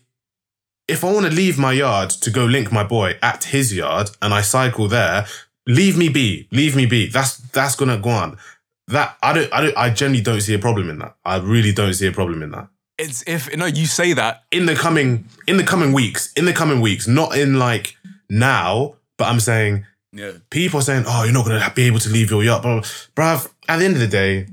if 0.89 1.05
I 1.05 1.11
want 1.13 1.25
to 1.27 1.33
leave 1.33 1.59
my 1.59 1.73
yard 1.73 2.11
to 2.11 2.31
go 2.31 2.45
link 2.45 2.71
my 2.73 2.85
boy 2.85 3.17
at 3.23 3.45
his 3.45 3.75
yard 3.75 4.11
and 4.21 4.33
I 4.35 4.43
cycle 4.43 4.89
there, 4.89 5.27
leave 5.71 5.97
me 5.97 6.09
be. 6.09 6.49
Leave 6.51 6.77
me 6.77 6.87
be. 6.87 7.07
That's 7.09 7.37
that's 7.37 7.77
gonna 7.77 7.99
go 7.99 8.11
on. 8.11 8.39
That 8.89 9.17
I 9.23 9.33
don't 9.33 9.53
I 9.53 9.61
don't 9.61 9.77
I 9.77 9.91
generally 9.91 10.23
don't 10.23 10.41
see 10.41 10.55
a 10.55 10.59
problem 10.59 10.91
in 10.91 10.99
that. 10.99 11.15
I 11.25 11.37
really 11.39 11.73
don't 11.73 11.95
see 11.95 12.07
a 12.07 12.13
problem 12.13 12.43
in 12.43 12.51
that. 12.53 12.69
It's 12.99 13.23
if 13.27 13.55
no, 13.57 13.67
you 13.67 13.87
say 13.87 14.13
that. 14.15 14.43
In 14.51 14.67
the 14.67 14.75
coming 14.75 15.27
in 15.47 15.57
the 15.57 15.65
coming 15.65 15.93
weeks, 15.93 16.33
in 16.35 16.45
the 16.45 16.53
coming 16.53 16.81
weeks, 16.81 17.07
not 17.07 17.37
in 17.37 17.59
like 17.59 17.97
now, 18.29 18.97
but 19.17 19.29
I'm 19.29 19.41
saying 19.41 19.87
Yeah. 20.13 20.33
people 20.51 20.81
are 20.81 20.83
saying, 20.83 21.05
"Oh, 21.07 21.23
you're 21.25 21.33
not 21.33 21.47
gonna 21.47 21.73
be 21.75 21.85
able 21.85 22.01
to 22.01 22.11
leave 22.11 22.31
your 22.31 22.43
yacht, 22.45 22.63
bro." 22.63 22.81
Bruv, 23.17 23.49
at 23.69 23.79
the 23.79 23.85
end 23.85 23.95
of 23.95 24.01
the 24.01 24.09
day, 24.09 24.49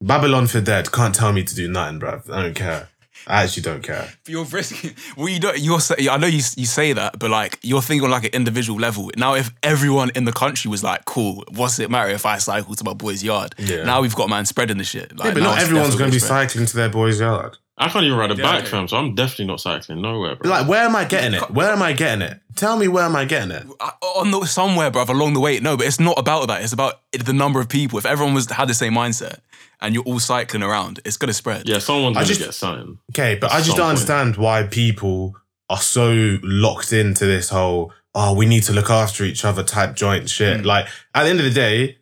Babylon 0.00 0.46
for 0.46 0.60
dead 0.60 0.90
can't 0.92 1.14
tell 1.14 1.32
me 1.32 1.42
to 1.44 1.54
do 1.54 1.68
nothing, 1.68 2.00
bruv. 2.00 2.28
I 2.30 2.42
don't 2.42 2.54
care. 2.54 2.88
I 3.26 3.42
actually 3.44 3.62
don't 3.62 3.82
care. 3.82 4.08
But 4.24 4.30
you're 4.32 4.44
risking. 4.44 4.94
Well, 5.16 5.28
you 5.28 5.40
don't. 5.40 5.58
You're. 5.58 5.80
say- 5.80 6.08
I 6.10 6.16
know 6.16 6.26
you. 6.26 6.42
You 6.56 6.66
say 6.66 6.92
that, 6.92 7.18
but 7.18 7.30
like 7.30 7.58
you're 7.62 7.82
thinking 7.82 8.04
on 8.04 8.10
like 8.10 8.24
an 8.24 8.30
individual 8.32 8.78
level. 8.78 9.10
Now, 9.16 9.34
if 9.34 9.50
everyone 9.62 10.10
in 10.14 10.24
the 10.24 10.32
country 10.32 10.68
was 10.70 10.82
like, 10.82 11.04
"Cool, 11.04 11.44
what's 11.50 11.78
it 11.78 11.90
matter 11.90 12.10
if 12.10 12.26
I 12.26 12.38
cycle 12.38 12.74
to 12.74 12.84
my 12.84 12.94
boy's 12.94 13.22
yard?" 13.24 13.54
Yeah. 13.58 13.84
Now 13.84 14.02
we've 14.02 14.14
got 14.14 14.28
man 14.28 14.44
spreading 14.44 14.78
the 14.78 14.84
shit. 14.84 15.16
Like, 15.16 15.28
yeah, 15.28 15.34
but 15.34 15.42
not 15.42 15.58
everyone's 15.58 15.96
going 15.96 16.10
to 16.10 16.14
be 16.14 16.18
spread. 16.20 16.50
cycling 16.50 16.66
to 16.66 16.76
their 16.76 16.88
boy's 16.90 17.20
yard. 17.20 17.56
I 17.76 17.88
can't 17.88 18.04
even 18.04 18.16
ride 18.16 18.30
a 18.30 18.36
Yeah, 18.36 18.42
bike, 18.44 18.60
okay. 18.62 18.70
fam. 18.70 18.86
So 18.86 18.96
I'm 18.96 19.16
definitely 19.16 19.46
not 19.46 19.60
cycling 19.60 20.00
nowhere, 20.00 20.36
bro. 20.36 20.48
Like, 20.48 20.68
where 20.68 20.84
am 20.84 20.94
I 20.94 21.04
getting 21.04 21.34
it? 21.34 21.50
Where 21.50 21.70
am 21.72 21.82
I 21.82 21.92
getting 21.92 22.22
it? 22.22 22.38
Tell 22.54 22.76
me 22.76 22.86
where 22.86 23.02
am 23.02 23.16
I 23.16 23.24
getting 23.24 23.50
it? 23.50 23.66
I- 23.80 23.90
on 24.20 24.30
the, 24.30 24.44
somewhere, 24.46 24.92
bruv, 24.92 25.08
along 25.08 25.32
the 25.34 25.40
way. 25.40 25.58
No, 25.58 25.76
but 25.76 25.84
it's 25.88 25.98
not 25.98 26.16
about 26.16 26.46
that. 26.46 26.62
It's 26.62 26.72
about 26.72 27.00
the 27.12 27.32
number 27.32 27.58
of 27.58 27.68
people. 27.68 27.98
If 27.98 28.06
everyone 28.06 28.32
was 28.32 28.48
had 28.48 28.68
the 28.68 28.74
same 28.74 28.92
mindset 28.94 29.38
and 29.84 29.94
you're 29.94 30.04
all 30.04 30.18
cycling 30.20 30.62
around, 30.62 31.00
it's 31.04 31.16
gonna 31.16 31.32
spread. 31.32 31.68
yeah, 31.68 31.78
someone's 31.78 32.16
I 32.16 32.20
gonna 32.20 32.26
just- 32.28 32.40
get 32.40 32.54
something. 32.54 32.98
Okay, 33.12 33.36
but 33.40 33.52
I 33.52 33.58
just 33.58 33.76
don't 33.76 33.86
point. 33.86 33.88
understand 33.90 34.36
why 34.36 34.64
people 34.64 35.36
are 35.70 35.78
so 35.80 36.38
locked 36.42 36.92
into 36.92 37.24
this 37.26 37.48
whole 37.50 37.92
"oh, 38.14 38.32
we 38.34 38.46
need 38.46 38.62
to 38.64 38.72
look 38.72 38.90
after 38.90 39.24
each 39.24 39.44
other" 39.44 39.62
type 39.62 39.94
joint 39.96 40.28
shit. 40.30 40.60
Mm. 40.62 40.64
Like 40.64 40.86
at 41.14 41.24
the 41.24 41.30
end 41.30 41.38
of 41.40 41.44
the 41.44 41.50
day, 41.50 41.98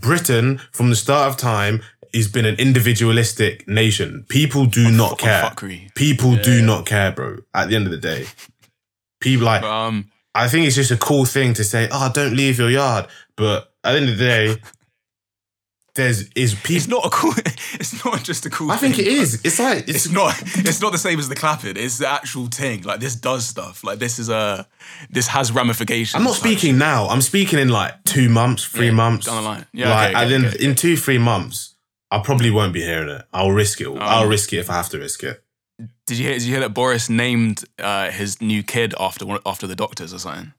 Britain 0.00 0.60
from 0.72 0.90
the 0.90 0.96
start 0.96 1.30
of 1.30 1.36
time 1.36 1.82
has 2.12 2.28
been 2.28 2.44
an 2.44 2.54
individualistic 2.56 3.66
nation. 3.66 4.24
People 4.28 4.66
do 4.66 4.90
not 4.90 5.12
On 5.12 5.16
care. 5.18 5.42
fuckery. 5.42 5.94
People 5.94 6.36
do 6.36 6.62
not 6.62 6.86
care, 6.86 7.10
bro. 7.12 7.38
At 7.52 7.68
the 7.68 7.76
end 7.76 7.86
of 7.86 7.90
the 7.92 7.98
day, 7.98 8.26
people 9.20 9.46
like 9.46 9.62
But, 9.62 9.70
um, 9.70 10.10
I 10.34 10.48
think 10.48 10.66
it's 10.66 10.76
just 10.76 10.90
a 10.90 10.96
cool 10.96 11.24
thing 11.24 11.54
to 11.54 11.64
say. 11.64 11.88
Oh, 11.90 12.10
don't 12.12 12.34
leave 12.36 12.58
your 12.58 12.70
yard. 12.70 13.06
But 13.36 13.72
at 13.84 13.92
the 13.92 13.98
end 14.00 14.08
of 14.10 14.18
the 14.18 14.24
day, 14.24 14.56
there's 15.94 16.28
is 16.34 16.56
it's 16.68 16.88
not 16.88 17.04
a 17.06 17.10
cool. 17.10 17.32
It's 17.80 18.04
not 18.04 18.22
just 18.22 18.46
a 18.46 18.50
cool. 18.50 18.70
I 18.70 18.76
think 18.76 18.96
thing, 18.96 19.06
it 19.06 19.10
bruv. 19.10 19.40
It's 19.44 19.58
like 19.58 19.78
It's 19.88 20.06
it's 20.06 20.10
not. 20.10 20.40
It's 20.58 20.80
not 20.80 20.92
the 20.92 20.98
same 20.98 21.18
as 21.18 21.28
the 21.28 21.34
clapping. 21.34 21.76
It's 21.76 21.98
the 21.98 22.08
actual 22.08 22.46
thing. 22.46 22.82
Like 22.82 23.00
this 23.00 23.16
does 23.16 23.46
stuff. 23.46 23.82
Like 23.84 23.98
this 23.98 24.18
is 24.18 24.28
a. 24.28 24.66
This 25.10 25.26
has 25.28 25.50
ramifications. 25.52 26.14
I'm 26.14 26.22
not 26.24 26.34
speaking 26.36 26.78
now. 26.78 27.08
I'm 27.08 27.20
speaking 27.20 27.58
in 27.58 27.68
like 27.68 28.04
two 28.04 28.28
months, 28.28 28.64
three 28.64 28.86
Yeah, 28.86 28.92
months. 28.92 29.26
down 29.26 29.42
the 29.42 29.48
line. 29.48 29.66
Yeah, 29.72 29.90
like 29.90 30.10
okay, 30.10 30.22
and 30.22 30.32
okay, 30.32 30.42
then 30.42 30.54
okay. 30.54 30.64
in 30.64 30.74
two, 30.76 30.96
three 30.96 31.18
months, 31.18 31.74
I 32.10 32.18
probably 32.20 32.50
won't 32.50 32.72
be 32.72 32.82
hearing 32.82 33.08
it. 33.08 33.22
I'll 33.32 33.50
risk 33.52 33.80
it. 33.80 33.88
I'll 33.88 34.24
Um, 34.24 34.28
risk 34.28 34.52
it 34.52 34.58
if 34.58 34.70
I 34.70 34.74
have 34.74 34.88
to 34.90 34.98
risk 34.98 35.22
it. 35.24 35.42
Did 36.06 36.18
you 36.18 36.24
hear? 36.26 36.34
Did 36.34 36.42
you 36.42 36.50
hear 36.52 36.60
that 36.60 36.74
Boris 36.74 37.08
named 37.10 37.64
uh, 37.78 38.10
his 38.10 38.40
new 38.40 38.62
kid 38.62 38.94
after 39.00 39.26
one, 39.26 39.40
after 39.44 39.66
the 39.66 39.74
doctors 39.76 40.14
or 40.14 40.18
something? 40.20 40.52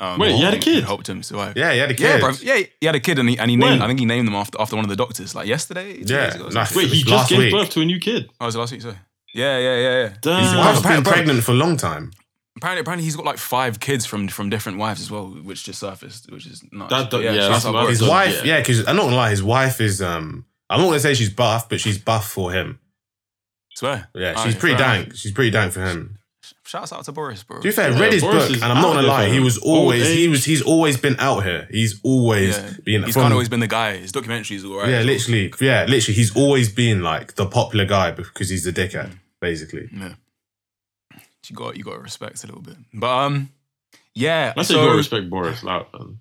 Um, 0.00 0.18
Wait, 0.20 0.32
he 0.36 0.40
had 0.42 0.54
a 0.54 0.56
who 0.58 0.62
kid? 0.62 0.84
Helped 0.84 1.08
him 1.08 1.22
survive. 1.24 1.56
Yeah, 1.56 1.72
he 1.72 1.78
had 1.80 1.90
a 1.90 1.94
kid. 1.94 2.04
Yeah, 2.04 2.18
bro. 2.20 2.30
Yeah, 2.40 2.62
he 2.80 2.86
had 2.86 2.94
a 2.94 3.00
kid, 3.00 3.18
and 3.18 3.28
he, 3.28 3.36
and 3.38 3.50
he 3.50 3.56
When? 3.56 3.70
named. 3.72 3.82
I 3.82 3.86
think 3.88 3.98
he 3.98 4.06
named 4.06 4.28
them 4.28 4.34
after 4.36 4.60
after 4.60 4.76
one 4.76 4.84
of 4.84 4.88
the 4.88 4.96
doctors, 4.96 5.34
like 5.34 5.48
yesterday. 5.48 6.02
two 6.04 6.14
Yeah, 6.14 6.26
days 6.26 6.34
ago 6.36 6.44
or 6.46 6.50
nice. 6.50 6.68
something. 6.70 6.88
Wait, 6.88 6.92
he 6.94 7.00
It 7.00 7.06
just 7.06 7.28
gave 7.30 7.38
week. 7.38 7.52
birth 7.52 7.70
to 7.70 7.80
a 7.80 7.84
new 7.84 7.98
kid. 7.98 8.30
Oh, 8.40 8.46
was 8.46 8.54
it 8.54 8.58
last 8.58 8.72
week? 8.72 8.82
So 8.82 8.94
yeah, 9.34 9.58
yeah, 9.58 9.76
yeah, 9.76 10.00
yeah. 10.02 10.14
Damn. 10.22 10.40
His 10.42 10.50
His 10.50 10.58
wife's 10.58 10.78
apparently- 10.80 11.02
been 11.04 11.12
pregnant 11.12 11.44
for 11.44 11.52
a 11.52 11.54
long 11.56 11.76
time. 11.76 12.12
Apparently, 12.56 12.80
apparently 12.80 13.04
he's 13.04 13.16
got 13.16 13.24
like 13.24 13.38
five 13.38 13.80
kids 13.80 14.06
from 14.06 14.28
from 14.28 14.50
different 14.50 14.78
wives 14.78 15.00
as 15.00 15.10
well, 15.10 15.26
which 15.28 15.64
just 15.64 15.80
surfaced, 15.80 16.30
which 16.30 16.46
is 16.46 16.62
nuts. 16.72 16.90
That- 16.90 17.10
But 17.10 17.22
yeah, 17.22 17.34
shouts 17.34 17.48
that's 17.48 17.66
out 17.66 17.72
mad. 17.74 17.80
Boris. 17.82 17.90
His 17.90 17.98
So, 18.00 18.08
wife, 18.10 18.34
yeah. 18.44 18.54
yeah, 18.54 18.58
because 18.60 18.86
I'm 18.86 18.96
not 18.96 19.02
gonna 19.04 19.16
lie, 19.16 19.30
his 19.30 19.42
wife 19.42 19.80
is. 19.80 20.00
um 20.00 20.44
I'm 20.70 20.80
not 20.80 20.86
gonna 20.88 21.00
say 21.00 21.14
she's 21.14 21.30
buff, 21.30 21.68
but 21.68 21.80
she's 21.80 21.98
buff 21.98 22.28
for 22.28 22.52
him. 22.52 22.78
Swear. 23.74 24.08
Yeah, 24.14 24.28
Alright, 24.30 24.44
she's 24.44 24.54
pretty 24.56 24.76
fair 24.76 24.86
dank. 25.04 25.16
She's 25.16 25.32
pretty 25.32 25.50
dank 25.50 25.72
for 25.72 25.80
him. 25.84 26.17
Shouts 26.64 26.92
out 26.92 27.04
to 27.04 27.12
Boris, 27.12 27.42
bro. 27.42 27.58
To 27.58 27.62
be 27.62 27.70
fair, 27.72 27.90
Yeah, 27.92 27.98
read 28.00 28.12
his 28.12 28.22
Boris 28.22 28.48
book, 28.48 28.62
and 28.62 28.64
I'm 28.72 28.82
not 28.82 28.94
gonna 28.94 29.06
lie, 29.06 29.26
for 29.26 29.32
he 29.32 29.40
was 29.40 29.58
always 29.58 30.06
he 30.08 30.28
was 30.28 30.44
he's 30.44 30.62
always 30.62 30.96
been 30.96 31.16
out 31.18 31.44
here. 31.44 31.66
He's 31.70 32.00
always 32.02 32.56
Yeah. 32.56 32.72
been. 32.84 33.02
He's 33.04 33.14
from- 33.14 33.22
kind 33.22 33.32
of 33.32 33.36
always 33.36 33.48
been 33.48 33.60
the 33.60 33.66
guy. 33.66 33.96
His 33.96 34.12
documentaries 34.12 34.64
are 34.64 34.68
alright. 34.72 34.90
yeah, 34.90 35.02
literally, 35.02 35.52
yeah, 35.60 35.84
literally, 35.88 36.14
he's 36.14 36.34
always 36.36 36.68
been 36.70 37.02
like 37.02 37.34
the 37.36 37.46
popular 37.46 37.84
guy 37.84 38.10
because 38.12 38.48
he's 38.50 38.64
the 38.64 38.72
dickhead, 38.72 39.10
Mm. 39.10 39.18
basically. 39.40 39.88
Yeah. 39.94 40.14
You 41.48 41.56
got 41.56 41.76
you 41.76 41.84
got 41.84 41.94
to 41.94 42.00
respect 42.00 42.44
a 42.44 42.46
little 42.46 42.60
bit, 42.62 42.76
but 42.92 43.08
um, 43.08 43.50
yeah. 44.14 44.52
I 44.56 44.62
say 44.62 44.74
so 44.74 44.80
you 44.80 44.86
gotta 44.86 44.96
respect 44.98 45.30
Boris 45.30 45.62
loud, 45.62 45.86
man. 45.94 46.20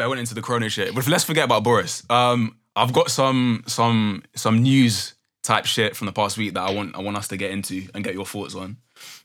I 0.00 0.08
went 0.08 0.18
into 0.18 0.34
the 0.34 0.42
Corona 0.42 0.68
shit, 0.68 0.92
but 0.94 1.06
let's 1.06 1.22
forget 1.22 1.44
about 1.44 1.62
Boris. 1.62 2.02
Um, 2.10 2.56
I've 2.74 2.92
got 2.92 3.08
some 3.10 3.62
some 3.68 4.24
some 4.34 4.62
news 4.62 5.14
type 5.44 5.66
shit 5.66 5.94
from 5.94 6.06
the 6.06 6.12
past 6.12 6.36
week 6.38 6.54
that 6.54 6.62
I 6.62 6.72
want 6.72 6.96
I 6.96 7.00
want 7.02 7.16
us 7.16 7.28
to 7.28 7.36
get 7.36 7.52
into 7.52 7.86
and 7.94 8.02
get 8.02 8.14
your 8.14 8.26
thoughts 8.26 8.56
on. 8.56 8.78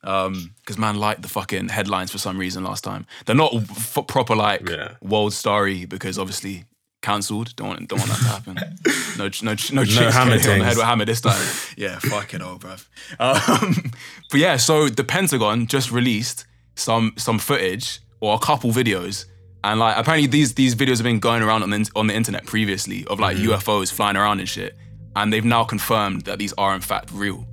Um, 0.03 0.51
because 0.59 0.77
man 0.77 0.95
liked 0.95 1.21
the 1.23 1.27
fucking 1.29 1.69
headlines 1.69 2.09
for 2.11 2.17
some 2.19 2.37
reason 2.37 2.63
last 2.63 2.83
time. 2.83 3.05
They're 3.25 3.35
not 3.35 3.53
f- 3.53 3.97
proper 4.07 4.35
like 4.35 4.67
Yeah. 4.69 4.93
world 5.01 5.33
starry 5.33 5.85
because 5.85 6.17
obviously 6.17 6.63
cancelled. 7.01 7.55
Don't 7.57 7.67
want 7.67 7.87
don't 7.89 7.99
want 7.99 8.11
that 8.11 8.17
to 8.19 8.27
happen. 8.27 8.57
No 9.17 9.25
no 9.43 9.51
no, 9.73 9.83
chicks 9.83 10.13
hammer 10.15 10.31
on 10.33 10.37
the 10.37 10.63
head 10.63 10.77
with 10.77 10.85
hammer 10.85 11.03
this 11.03 11.19
time. 11.19 11.45
yeah, 11.77 11.99
fuck 11.99 12.33
it 12.33 12.41
all, 12.41 12.57
bruv. 12.57 12.85
Um, 13.19 13.91
but 14.31 14.39
yeah, 14.39 14.55
so 14.55 14.87
the 14.87 15.03
Pentagon 15.03 15.67
just 15.67 15.91
released 15.91 16.45
some 16.75 17.11
some 17.17 17.37
footage 17.39 17.99
or 18.21 18.35
a 18.35 18.39
couple 18.39 18.71
videos. 18.71 19.25
And 19.65 19.77
like 19.81 19.97
apparently 19.97 20.27
these 20.27 20.53
these 20.53 20.73
videos 20.75 20.97
have 20.97 21.03
been 21.03 21.19
going 21.19 21.43
around 21.43 21.63
on 21.63 21.69
the, 21.71 21.89
on 21.97 22.07
the 22.07 22.13
internet 22.15 22.45
previously 22.45 23.05
of 23.07 23.19
like 23.19 23.35
Mm-hmm. 23.35 23.51
UFOs 23.51 23.91
flying 23.91 24.15
around 24.15 24.39
and 24.39 24.47
shit, 24.47 24.77
and 25.17 25.33
they've 25.33 25.43
now 25.43 25.65
confirmed 25.65 26.21
that 26.21 26.39
these 26.39 26.53
are 26.57 26.73
in 26.73 26.79
fact 26.81 27.09
real. 27.11 27.45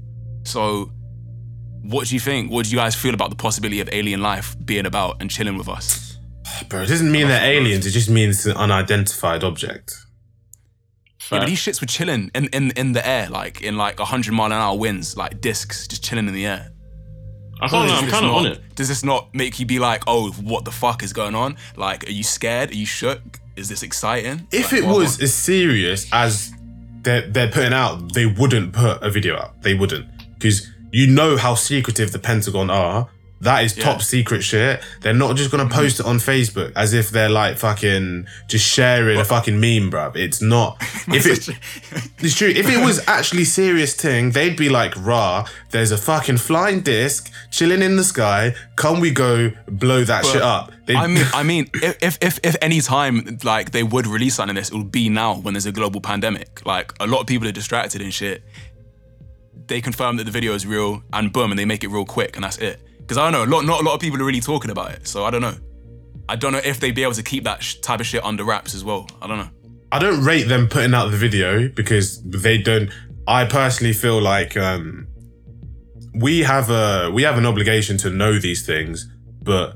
So, 0.45 0.93
what 1.91 2.07
do 2.09 2.15
you 2.15 2.21
think? 2.21 2.51
What 2.51 2.65
do 2.67 2.71
you 2.71 2.77
guys 2.77 2.95
feel 2.95 3.15
about 3.15 3.31
the 3.31 3.37
possibility 3.37 3.81
of 3.81 3.89
alien 3.93 4.21
life 4.23 4.57
being 4.65 4.87
about 4.87 5.21
and 5.21 5.31
chilling 5.31 5.57
with 5.59 5.69
us? 5.69 6.19
Bro, 6.69 6.83
it 6.83 6.87
doesn't 6.87 7.11
mean 7.11 7.29
they're 7.29 7.45
aliens. 7.45 7.87
It 7.87 7.91
just 7.91 8.11
means 8.11 8.37
it's 8.39 8.47
an 8.47 8.57
unidentified 8.57 9.45
object. 9.45 9.95
Yeah, 11.33 11.41
but 11.41 11.47
these 11.47 11.59
shits 11.59 11.81
were 11.81 11.89
chilling 11.89 12.31
in, 12.37 12.47
in 12.49 12.71
in 12.73 12.93
the 12.93 13.05
air, 13.07 13.29
like 13.29 13.61
in 13.61 13.77
like 13.77 13.99
hundred 13.99 14.33
mile 14.35 14.47
an 14.47 14.53
hour 14.53 14.77
winds, 14.79 15.17
like 15.17 15.41
discs, 15.41 15.89
just 15.89 16.05
chilling 16.05 16.29
in 16.29 16.35
the 16.35 16.47
air. 16.47 16.71
I 17.61 17.69
can't 17.69 17.89
lie, 17.89 17.97
I'm 17.97 18.09
kind 18.11 18.27
of 18.27 18.31
not- 18.33 18.39
on 18.39 18.47
it. 18.47 18.61
Does 18.77 18.89
this 18.89 19.03
not 19.03 19.35
make 19.35 19.59
you 19.59 19.67
be 19.67 19.79
like, 19.79 20.03
oh, 20.07 20.31
what 20.33 20.65
the 20.65 20.71
fuck 20.71 21.03
is 21.03 21.13
going 21.13 21.35
on? 21.35 21.57
Like, 21.75 22.07
are 22.07 22.13
you 22.13 22.23
scared? 22.23 22.71
Are 22.71 22.75
you 22.75 22.87
shook? 22.87 23.23
Is 23.57 23.69
this 23.71 23.83
exciting? 23.83 24.47
If 24.53 24.73
Like, 24.73 24.83
it 24.83 24.87
what- 24.87 24.99
was 24.99 25.21
as 25.23 25.33
serious 25.35 26.07
as 26.13 26.53
they're, 27.01 27.27
they're 27.29 27.51
putting 27.51 27.73
out, 27.73 28.13
they 28.13 28.27
wouldn't 28.27 28.75
put 28.75 29.03
a 29.03 29.11
video 29.11 29.37
up. 29.37 29.63
They 29.63 29.73
wouldn't. 29.75 30.07
Because 30.35 30.71
you 30.97 31.07
know 31.07 31.37
how 31.37 31.55
secretive 31.55 32.11
the 32.11 32.19
Pentagon 32.19 32.71
are. 32.71 33.09
That 33.43 33.65
is 33.65 33.75
top 33.75 33.99
Yeah. 33.99 34.05
secret 34.05 34.43
shit. 34.43 34.81
They're 35.03 35.13
not 35.13 35.37
just 35.37 35.51
gonna 35.51 35.67
mm-hmm. 35.67 35.75
post 35.75 36.01
it 36.01 36.07
on 36.07 36.17
Facebook 36.17 36.73
as 36.75 36.95
if 36.95 37.11
they're 37.11 37.29
like 37.29 37.59
fucking 37.59 38.27
just 38.49 38.67
sharing 38.67 39.21
a 39.21 39.25
fucking 39.25 39.61
meme, 39.61 39.91
bruv. 39.91 40.17
It's 40.17 40.41
not. 40.41 40.83
If 41.09 41.25
it, 41.27 41.49
it's 42.19 42.35
true. 42.35 42.49
If 42.49 42.69
it 42.69 42.85
was 42.85 43.07
actually 43.07 43.45
serious 43.45 43.95
thing, 43.95 44.33
they'd 44.33 44.57
be 44.57 44.69
like, 44.69 44.93
"Rah, 44.97 45.47
there's 45.71 45.93
a 45.93 45.97
fucking 45.99 46.39
flying 46.39 46.81
disc 46.81 47.31
chilling 47.53 47.83
in 47.83 47.95
the 47.97 48.03
sky. 48.03 48.55
Can 48.77 48.99
we 48.99 49.11
go 49.13 49.53
blow 49.69 50.03
that 50.03 50.25
shit 50.25 50.43
up?" 50.43 50.73
They'd- 50.87 50.97
I 50.97 51.07
mean, 51.15 51.27
I 51.35 51.43
mean, 51.45 51.71
if, 51.75 51.97
if 52.03 52.19
if 52.21 52.41
if 52.43 52.57
any 52.61 52.81
time 52.81 53.39
like 53.45 53.71
they 53.71 53.85
would 53.85 54.07
release 54.07 54.35
something 54.37 54.57
like 54.57 54.63
this, 54.63 54.73
it 54.73 54.77
would 54.77 54.91
be 54.91 55.09
now 55.09 55.35
when 55.35 55.55
there's 55.55 55.67
a 55.67 55.73
global 55.73 56.01
pandemic. 56.01 56.67
Like 56.67 56.93
a 56.99 57.07
lot 57.07 57.21
of 57.21 57.27
people 57.27 57.47
are 57.47 57.53
distracted 57.53 58.01
and 58.01 58.13
shit. 58.13 58.43
They 59.67 59.81
confirm 59.81 60.17
that 60.17 60.25
the 60.25 60.31
video 60.31 60.55
is 60.55 60.67
real, 60.67 61.03
and 61.13 61.33
boom, 61.33 61.51
and 61.51 61.59
they 61.59 61.65
make 61.65 61.83
it 61.85 61.89
real 61.89 62.05
quick, 62.05 62.37
and 62.37 62.45
that's 62.45 62.59
it. 62.59 62.81
Because 62.99 63.19
I 63.19 63.31
don't 63.31 63.33
know, 63.33 63.45
a 63.45 63.51
lot, 63.57 63.65
not 63.65 63.81
a 63.81 63.85
lot 63.85 63.95
of 63.95 64.01
people 64.01 64.21
are 64.21 64.25
really 64.25 64.41
talking 64.41 64.71
about 64.71 64.93
it. 64.93 65.07
So 65.07 65.25
I 65.25 65.31
don't 65.31 65.43
know. 65.43 65.55
I 66.29 66.37
don't 66.37 66.53
know 66.53 66.61
if 66.65 66.81
they'd 66.81 66.95
be 66.95 67.03
able 67.03 67.15
to 67.15 67.23
keep 67.23 67.45
that 67.45 67.63
sh- 67.63 67.77
type 67.77 68.01
of 68.01 68.07
shit 68.07 68.25
under 68.25 68.45
wraps 68.45 68.75
as 68.75 68.85
well. 68.85 69.09
I 69.23 69.27
don't 69.27 69.39
know. 69.39 69.49
I 69.93 69.99
don't 69.99 70.25
rate 70.25 70.49
them 70.49 70.69
putting 70.69 70.93
out 70.95 71.11
the 71.11 71.17
video 71.17 71.69
because 71.69 72.23
they 72.23 72.59
don't. 72.59 72.91
I 73.29 73.45
personally 73.45 73.93
feel 73.93 74.21
like 74.21 74.57
um, 74.57 75.07
we 76.15 76.41
have 76.41 76.71
a 76.71 77.11
we 77.13 77.23
have 77.23 77.39
an 77.39 77.47
obligation 77.47 77.97
to 77.99 78.11
know 78.11 78.39
these 78.39 78.67
things, 78.67 79.07
but 79.43 79.75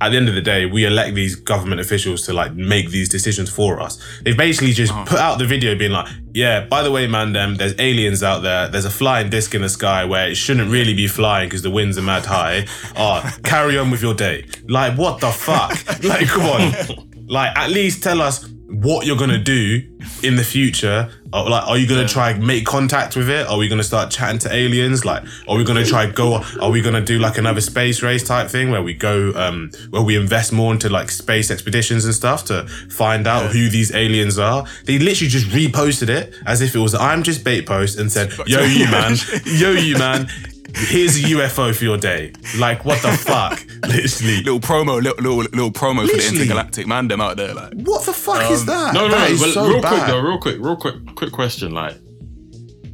at 0.00 0.10
the 0.10 0.16
end 0.16 0.28
of 0.28 0.34
the 0.34 0.40
day, 0.40 0.66
we 0.66 0.84
elect 0.84 1.14
these 1.14 1.36
government 1.36 1.80
officials 1.80 2.26
to 2.26 2.32
like 2.32 2.54
make 2.54 2.90
these 2.90 3.08
decisions 3.08 3.48
for 3.50 3.80
us. 3.80 3.98
They've 4.22 4.36
basically 4.36 4.72
just 4.72 4.92
put 5.06 5.18
out 5.18 5.38
the 5.38 5.46
video 5.46 5.74
being 5.76 5.92
like, 5.92 6.08
"Yeah, 6.34 6.64
by 6.66 6.82
the 6.82 6.90
way, 6.90 7.06
man, 7.06 7.32
them 7.32 7.56
there's 7.56 7.74
aliens 7.78 8.22
out 8.22 8.40
there. 8.40 8.68
There's 8.68 8.84
a 8.84 8.90
flying 8.90 9.30
disc 9.30 9.54
in 9.54 9.62
the 9.62 9.68
sky 9.68 10.04
where 10.04 10.28
it 10.28 10.34
shouldn't 10.34 10.70
really 10.70 10.94
be 10.94 11.06
flying 11.06 11.48
because 11.48 11.62
the 11.62 11.70
winds 11.70 11.96
are 11.98 12.02
mad 12.02 12.26
high. 12.26 12.66
Ah, 12.96 13.36
carry 13.44 13.78
on 13.78 13.90
with 13.90 14.02
your 14.02 14.14
day. 14.14 14.46
Like, 14.68 14.98
what 14.98 15.20
the 15.20 15.30
fuck? 15.30 15.70
like, 16.02 16.26
come 16.26 16.46
on." 16.46 17.06
Like, 17.30 17.56
at 17.56 17.70
least 17.70 18.02
tell 18.02 18.20
us 18.20 18.44
what 18.70 19.04
you're 19.04 19.16
gonna 19.16 19.38
do 19.38 19.82
in 20.22 20.36
the 20.36 20.44
future. 20.44 21.10
Like, 21.32 21.68
are 21.68 21.76
you 21.76 21.86
gonna 21.88 22.08
try 22.08 22.30
and 22.30 22.46
make 22.46 22.64
contact 22.64 23.16
with 23.16 23.28
it? 23.28 23.46
Are 23.46 23.58
we 23.58 23.68
gonna 23.68 23.82
start 23.82 24.10
chatting 24.10 24.38
to 24.40 24.54
aliens? 24.54 25.04
Like, 25.04 25.24
are 25.48 25.56
we 25.56 25.64
gonna 25.64 25.84
try 25.84 26.06
go? 26.06 26.42
Are 26.60 26.70
we 26.70 26.80
gonna 26.80 27.00
do 27.00 27.18
like 27.18 27.38
another 27.38 27.60
space 27.60 28.02
race 28.02 28.22
type 28.22 28.48
thing 28.48 28.70
where 28.70 28.82
we 28.82 28.94
go, 28.94 29.32
um, 29.34 29.70
where 29.90 30.02
we 30.02 30.16
invest 30.16 30.52
more 30.52 30.72
into 30.72 30.88
like 30.88 31.10
space 31.10 31.50
expeditions 31.50 32.04
and 32.04 32.14
stuff 32.14 32.44
to 32.46 32.66
find 32.90 33.26
out 33.26 33.50
who 33.50 33.68
these 33.68 33.94
aliens 33.94 34.38
are? 34.38 34.64
They 34.84 34.98
literally 34.98 35.28
just 35.28 35.46
reposted 35.46 36.08
it 36.08 36.34
as 36.46 36.60
if 36.60 36.74
it 36.74 36.78
was 36.78 36.94
I'm 36.94 37.22
just 37.22 37.44
bait 37.44 37.66
post 37.66 37.98
and 37.98 38.10
said, 38.10 38.32
"Yo, 38.46 38.62
you 38.62 38.90
man, 38.90 39.16
yo, 39.44 39.72
you 39.72 39.98
man." 39.98 40.28
Here's 40.74 41.16
a 41.18 41.26
UFO 41.28 41.74
for 41.74 41.84
your 41.84 41.96
day. 41.98 42.32
Like, 42.58 42.84
what 42.84 43.00
the 43.02 43.10
fuck? 43.12 43.62
Literally. 43.86 44.38
Little 44.38 44.60
promo, 44.60 45.02
little 45.02 45.16
little, 45.22 45.36
little 45.38 45.70
promo 45.72 46.08
for 46.08 46.16
the 46.16 46.28
intergalactic 46.28 46.86
man 46.86 47.08
them 47.08 47.20
out 47.20 47.36
there. 47.36 47.54
Like, 47.54 47.72
What 47.74 48.04
the 48.06 48.12
fuck 48.12 48.50
is 48.50 48.64
that? 48.66 48.94
No, 48.94 49.08
no, 49.08 49.14
That 49.14 49.28
no. 49.28 49.34
is 49.34 49.40
But 49.40 49.52
so 49.52 49.68
real 49.68 49.80
bad. 49.82 49.88
quick 49.92 50.06
though, 50.06 50.20
real 50.20 50.38
quick, 50.38 50.56
real 50.60 50.76
quick, 50.76 50.94
quick 51.16 51.32
question. 51.32 51.72
Like, 51.72 51.96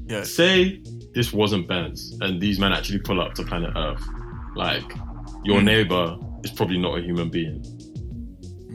yeah, 0.06 0.24
say 0.24 0.80
this 1.14 1.32
wasn't 1.32 1.66
Benz 1.68 2.16
and 2.20 2.40
these 2.40 2.58
men 2.58 2.72
actually 2.72 2.98
pull 3.00 3.20
up 3.20 3.34
to 3.34 3.42
planet 3.44 3.72
Earth. 3.76 4.02
Like, 4.54 4.84
your 5.44 5.62
neighbor 5.62 6.16
is 6.44 6.50
probably 6.50 6.78
not 6.78 6.98
a 6.98 7.02
human 7.02 7.28
being. 7.28 7.64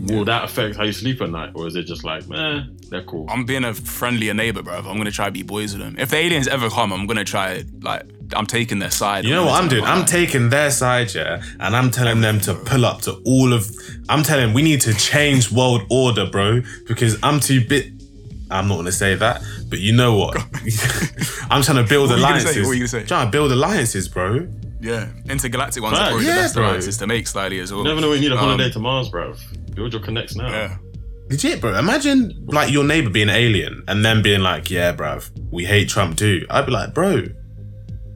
Will 0.07 0.25
that 0.25 0.43
affect 0.45 0.75
how 0.77 0.83
you 0.83 0.91
sleep 0.91 1.21
at 1.21 1.29
night, 1.29 1.51
or 1.55 1.67
is 1.67 1.75
it 1.75 1.83
just 1.83 2.03
like, 2.03 2.23
eh, 2.33 2.61
they're 2.91 3.03
cool? 3.03 3.25
I'm 3.29 3.45
being 3.45 3.63
a 3.63 3.73
friendlier 3.73 4.33
neighbor, 4.35 4.61
bro. 4.61 4.75
I'm 4.75 4.97
gonna 4.97 5.09
try 5.11 5.25
to 5.25 5.31
be 5.31 5.41
boys 5.43 5.73
with 5.73 5.81
them. 5.81 5.95
If 5.97 6.09
the 6.09 6.17
aliens 6.17 6.47
ever 6.47 6.69
come, 6.69 6.93
I'm 6.93 7.07
gonna 7.07 7.23
try 7.25 7.63
like 7.81 8.03
I'm 8.35 8.45
taking 8.45 8.79
their 8.79 8.91
side. 8.91 9.25
You 9.25 9.33
know 9.33 9.45
what 9.45 9.61
I'm 9.61 9.67
doing? 9.67 9.83
I'm 9.83 10.05
taking. 10.05 10.27
taking 10.27 10.49
their 10.49 10.69
side, 10.71 11.13
yeah, 11.15 11.41
and 11.59 11.75
I'm 11.75 11.89
telling 11.89 12.21
them 12.21 12.39
to 12.41 12.53
pull 12.53 12.85
up 12.85 13.01
to 13.01 13.13
all 13.25 13.51
of. 13.53 13.69
I'm 14.09 14.21
telling 14.23 14.53
we 14.53 14.61
need 14.61 14.81
to 14.81 14.93
change 14.93 15.51
world 15.51 15.81
order, 15.89 16.25
bro, 16.29 16.61
because 16.87 17.17
I'm 17.23 17.39
too 17.39 17.65
bit. 17.65 17.87
I'm 18.51 18.67
not 18.67 18.75
gonna 18.75 18.91
say 18.91 19.15
that, 19.15 19.41
but 19.69 19.79
you 19.79 19.93
know 19.93 20.15
what? 20.17 20.35
I'm 21.49 21.61
trying 21.63 21.83
to 21.83 21.89
build 21.89 22.09
What 22.09 22.19
were 22.19 22.35
you 22.35 22.39
say? 22.39 22.51
alliances. 22.51 22.57
What 22.57 22.67
were 22.67 22.73
you 22.73 22.79
gonna 22.81 22.87
say? 22.89 23.03
Trying 23.05 23.27
to 23.27 23.31
build 23.31 23.51
alliances, 23.51 24.07
bro. 24.09 24.47
Yeah, 24.81 25.09
intergalactic 25.29 25.83
ones 25.83 25.97
are 25.99 26.07
probably 26.09 26.25
Yeah, 26.25 26.35
the 26.35 26.41
best 26.41 26.55
bro. 26.55 26.63
alliances 26.65 26.97
to 26.97 27.07
make 27.07 27.27
slightly 27.27 27.59
as 27.59 27.71
well. 27.71 27.83
You 27.83 27.87
never 27.89 28.01
know 28.01 28.09
we 28.09 28.19
need 28.19 28.31
a 28.31 28.35
Um, 28.35 28.39
holiday 28.39 28.69
to 28.71 28.79
Mars, 28.79 29.09
bro. 29.09 29.35
Build 29.75 29.93
your 29.93 30.01
connects 30.01 30.35
now. 30.35 30.47
Yeah. 30.49 30.77
Legit, 31.31 31.61
bro. 31.61 31.77
Imagine 31.77 32.45
like 32.47 32.71
your 32.71 32.83
neighbor 32.83 33.09
being 33.09 33.29
an 33.29 33.35
alien 33.35 33.83
and 33.87 34.03
then 34.03 34.21
being 34.21 34.41
like, 34.41 34.69
"Yeah, 34.69 34.93
bruv, 34.95 35.29
we 35.51 35.65
hate 35.65 35.89
Trump 35.89 36.17
too." 36.17 36.45
I'd 36.49 36.65
be 36.65 36.71
like, 36.71 36.93
"Bro, 36.93 37.27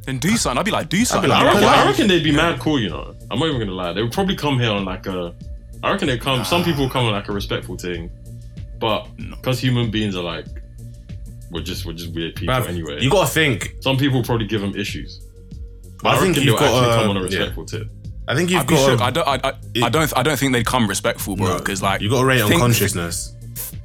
Then 0.06 0.20
do 0.20 0.38
something. 0.38 0.60
I'd 0.60 0.66
be 0.66 0.72
like, 0.72 0.90
do 0.90 1.04
something. 1.04 1.30
like, 1.30 1.42
I 1.42 1.46
reckon, 1.46 1.64
I 1.64 1.86
reckon 1.88 2.08
they'd 2.08 2.24
be 2.24 2.32
mad 2.32 2.60
cool, 2.60 2.80
you 2.80 2.90
know. 2.90 3.16
I'm 3.32 3.40
not 3.40 3.48
even 3.48 3.60
gonna 3.60 3.72
lie. 3.72 3.92
They 3.94 4.04
would 4.04 4.12
probably 4.12 4.36
come 4.36 4.60
here 4.60 4.70
on 4.70 4.86
like 4.86 5.08
a. 5.08 5.34
I 5.84 5.92
reckon 5.92 6.08
they 6.08 6.18
come. 6.18 6.44
Some 6.46 6.64
people 6.64 6.90
come 6.90 7.06
on 7.06 7.14
like 7.14 7.28
a 7.28 7.32
respectful 7.34 7.76
thing, 7.78 8.12
but 8.80 9.08
because 9.18 9.60
human 9.60 9.90
beings 9.90 10.16
are 10.16 10.24
like, 10.24 10.46
we're 11.52 11.62
just 11.64 11.86
we're 11.86 11.94
just 11.94 12.14
weird 12.14 12.36
people 12.36 12.54
bruv, 12.54 12.68
anyway. 12.68 13.02
you 13.02 13.10
gotta 13.10 13.30
think." 13.30 13.76
Some 13.82 13.98
people 13.98 14.24
probably 14.24 14.46
give 14.48 14.62
them 14.62 14.76
issues. 14.76 15.22
But 16.04 16.10
I 16.10 16.18
I, 16.18 16.20
think 16.20 16.36
think 16.36 16.46
you've 16.46 16.60
they'll 16.60 16.70
got, 16.70 16.84
actually 16.84 16.94
uh, 16.94 17.02
come 17.02 17.10
on 17.10 17.18
a 17.18 17.20
yeah. 17.22 17.26
respectful 17.26 17.66
tip. 17.66 17.88
I 18.28 18.36
think 18.36 18.50
you've 18.50 18.62
I'd 18.62 18.70
shook. 18.70 19.02
I 19.02 19.12
don't. 19.12 19.28
I, 19.28 19.40
I, 19.44 19.54
I 19.84 19.90
don't. 19.90 20.18
I 20.18 20.24
don't 20.24 20.38
think 20.38 20.54
they'd 20.54 20.66
come 20.66 20.88
respectful, 20.88 21.36
bro. 21.36 21.58
Because 21.58 21.82
like 21.82 22.02
you 22.02 22.10
got 22.10 22.22
to 22.22 22.26
rate 22.26 22.42
on 22.42 22.52
consciousness. 22.60 23.34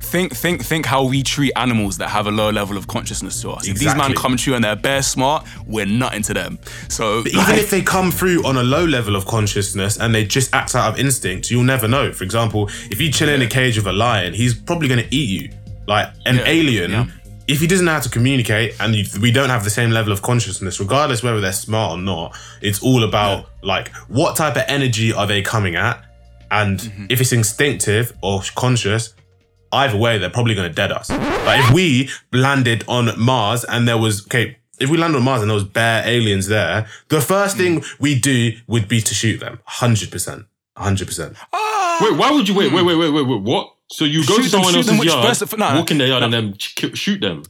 think 0.00 0.34
think 0.34 0.64
think 0.64 0.86
how 0.86 1.04
we 1.04 1.22
treat 1.22 1.52
animals 1.56 1.98
that 1.98 2.08
have 2.08 2.26
a 2.26 2.30
low 2.30 2.50
level 2.50 2.76
of 2.76 2.86
consciousness 2.88 3.40
to 3.42 3.50
us. 3.50 3.68
If 3.68 3.74
these 3.74 3.82
Exactly. 3.82 4.08
man 4.08 4.16
come 4.16 4.36
true 4.36 4.54
and 4.54 4.64
they're 4.64 4.76
bare 4.76 5.02
smart, 5.02 5.46
we're 5.66 5.86
nothing 5.86 6.22
to 6.22 6.34
them. 6.34 6.58
So 6.88 7.22
But 7.22 7.32
even 7.34 7.54
if 7.56 7.70
they 7.70 7.82
come 7.82 8.10
through 8.10 8.44
on 8.46 8.56
a 8.56 8.62
low 8.62 8.84
level 8.84 9.14
of 9.14 9.26
consciousness 9.26 9.98
and 9.98 10.14
they 10.14 10.24
just 10.24 10.52
act 10.54 10.74
out 10.74 10.92
of 10.94 10.98
instinct, 10.98 11.50
you'll 11.50 11.62
never 11.62 11.86
know. 11.86 12.12
For 12.12 12.24
example, 12.24 12.68
if 12.90 13.00
you 13.00 13.12
chill 13.12 13.28
in 13.28 13.42
a 13.42 13.46
cage 13.46 13.76
with 13.76 13.86
a 13.86 13.92
lion, 13.92 14.32
he's 14.34 14.54
probably 14.54 14.88
going 14.88 15.04
to 15.06 15.14
eat 15.14 15.28
you. 15.42 15.50
Like 15.86 16.08
an 16.26 16.36
Yeah, 16.36 16.44
alien, 16.46 16.90
yeah. 16.92 17.06
If 17.50 17.60
he 17.60 17.66
doesn't 17.66 17.84
know 17.84 17.92
how 17.92 18.00
to 18.00 18.08
communicate 18.08 18.76
and 18.80 18.94
you, 18.94 19.04
we 19.20 19.30
don't 19.32 19.50
have 19.50 19.64
the 19.64 19.70
same 19.70 19.90
level 19.90 20.12
of 20.12 20.22
consciousness, 20.22 20.78
regardless 20.78 21.22
whether 21.22 21.40
they're 21.40 21.52
smart 21.52 21.98
or 21.98 22.00
not, 22.00 22.38
it's 22.62 22.80
all 22.82 23.02
about 23.04 23.46
like 23.62 23.88
what 24.08 24.36
type 24.36 24.56
of 24.56 24.62
energy 24.68 25.12
are 25.12 25.26
they 25.26 25.42
coming 25.42 25.74
at, 25.76 26.02
and 26.50 26.78
Mm-hmm. 26.80 27.06
if 27.10 27.20
it's 27.20 27.32
instinctive 27.32 28.12
or 28.22 28.42
conscious. 28.54 29.14
Either 29.72 29.96
way, 29.96 30.18
they're 30.18 30.30
probably 30.30 30.56
going 30.56 30.68
to 30.68 30.74
dead 30.74 30.90
us. 30.90 31.10
Like 31.10 31.60
if 31.60 31.70
we 31.72 32.08
landed 32.32 32.82
on 32.88 33.04
Mars 33.20 33.62
and 33.64 33.86
there 33.86 33.98
was 33.98 34.26
okay, 34.26 34.58
if 34.80 34.90
we 34.90 34.96
landed 34.98 35.18
on 35.18 35.24
Mars 35.24 35.42
and 35.42 35.48
there 35.50 35.54
was 35.54 35.62
bare 35.62 36.02
aliens 36.04 36.48
there, 36.48 36.88
the 37.08 37.20
first 37.20 37.56
thing 37.56 37.80
mm. 37.80 38.00
we 38.00 38.18
do 38.18 38.52
would 38.66 38.88
be 38.88 39.00
to 39.00 39.14
shoot 39.14 39.38
them. 39.38 39.60
Hundred 39.64 40.10
percent, 40.10 40.46
hundred 40.76 41.06
percent. 41.06 41.36
Ah! 41.52 41.98
Wait, 42.02 42.18
why 42.18 42.32
would 42.32 42.48
you 42.48 42.54
wait? 42.56 42.72
Wait, 42.72 42.82
wait, 42.84 42.96
wait, 42.96 43.10
wait, 43.10 43.22
wait. 43.22 43.42
What? 43.42 43.74
So 43.92 44.04
you 44.04 44.24
go 44.24 44.36
Shoot 44.36 44.44
to 44.44 44.48
someone 44.50 44.72
shoot 44.74 44.86
them, 44.86 44.96
else's 44.96 45.12
yard, 45.12 45.26
first 45.26 45.42
of- 45.42 45.58
no, 45.58 45.70
no. 45.72 45.76
walk 45.80 45.90
in 45.90 45.98
their 45.98 46.08
yard, 46.08 46.22
and 46.22 46.32
then 46.32 46.54
ch- 46.56 46.96
shoot 46.96 47.20
them. 47.20 47.42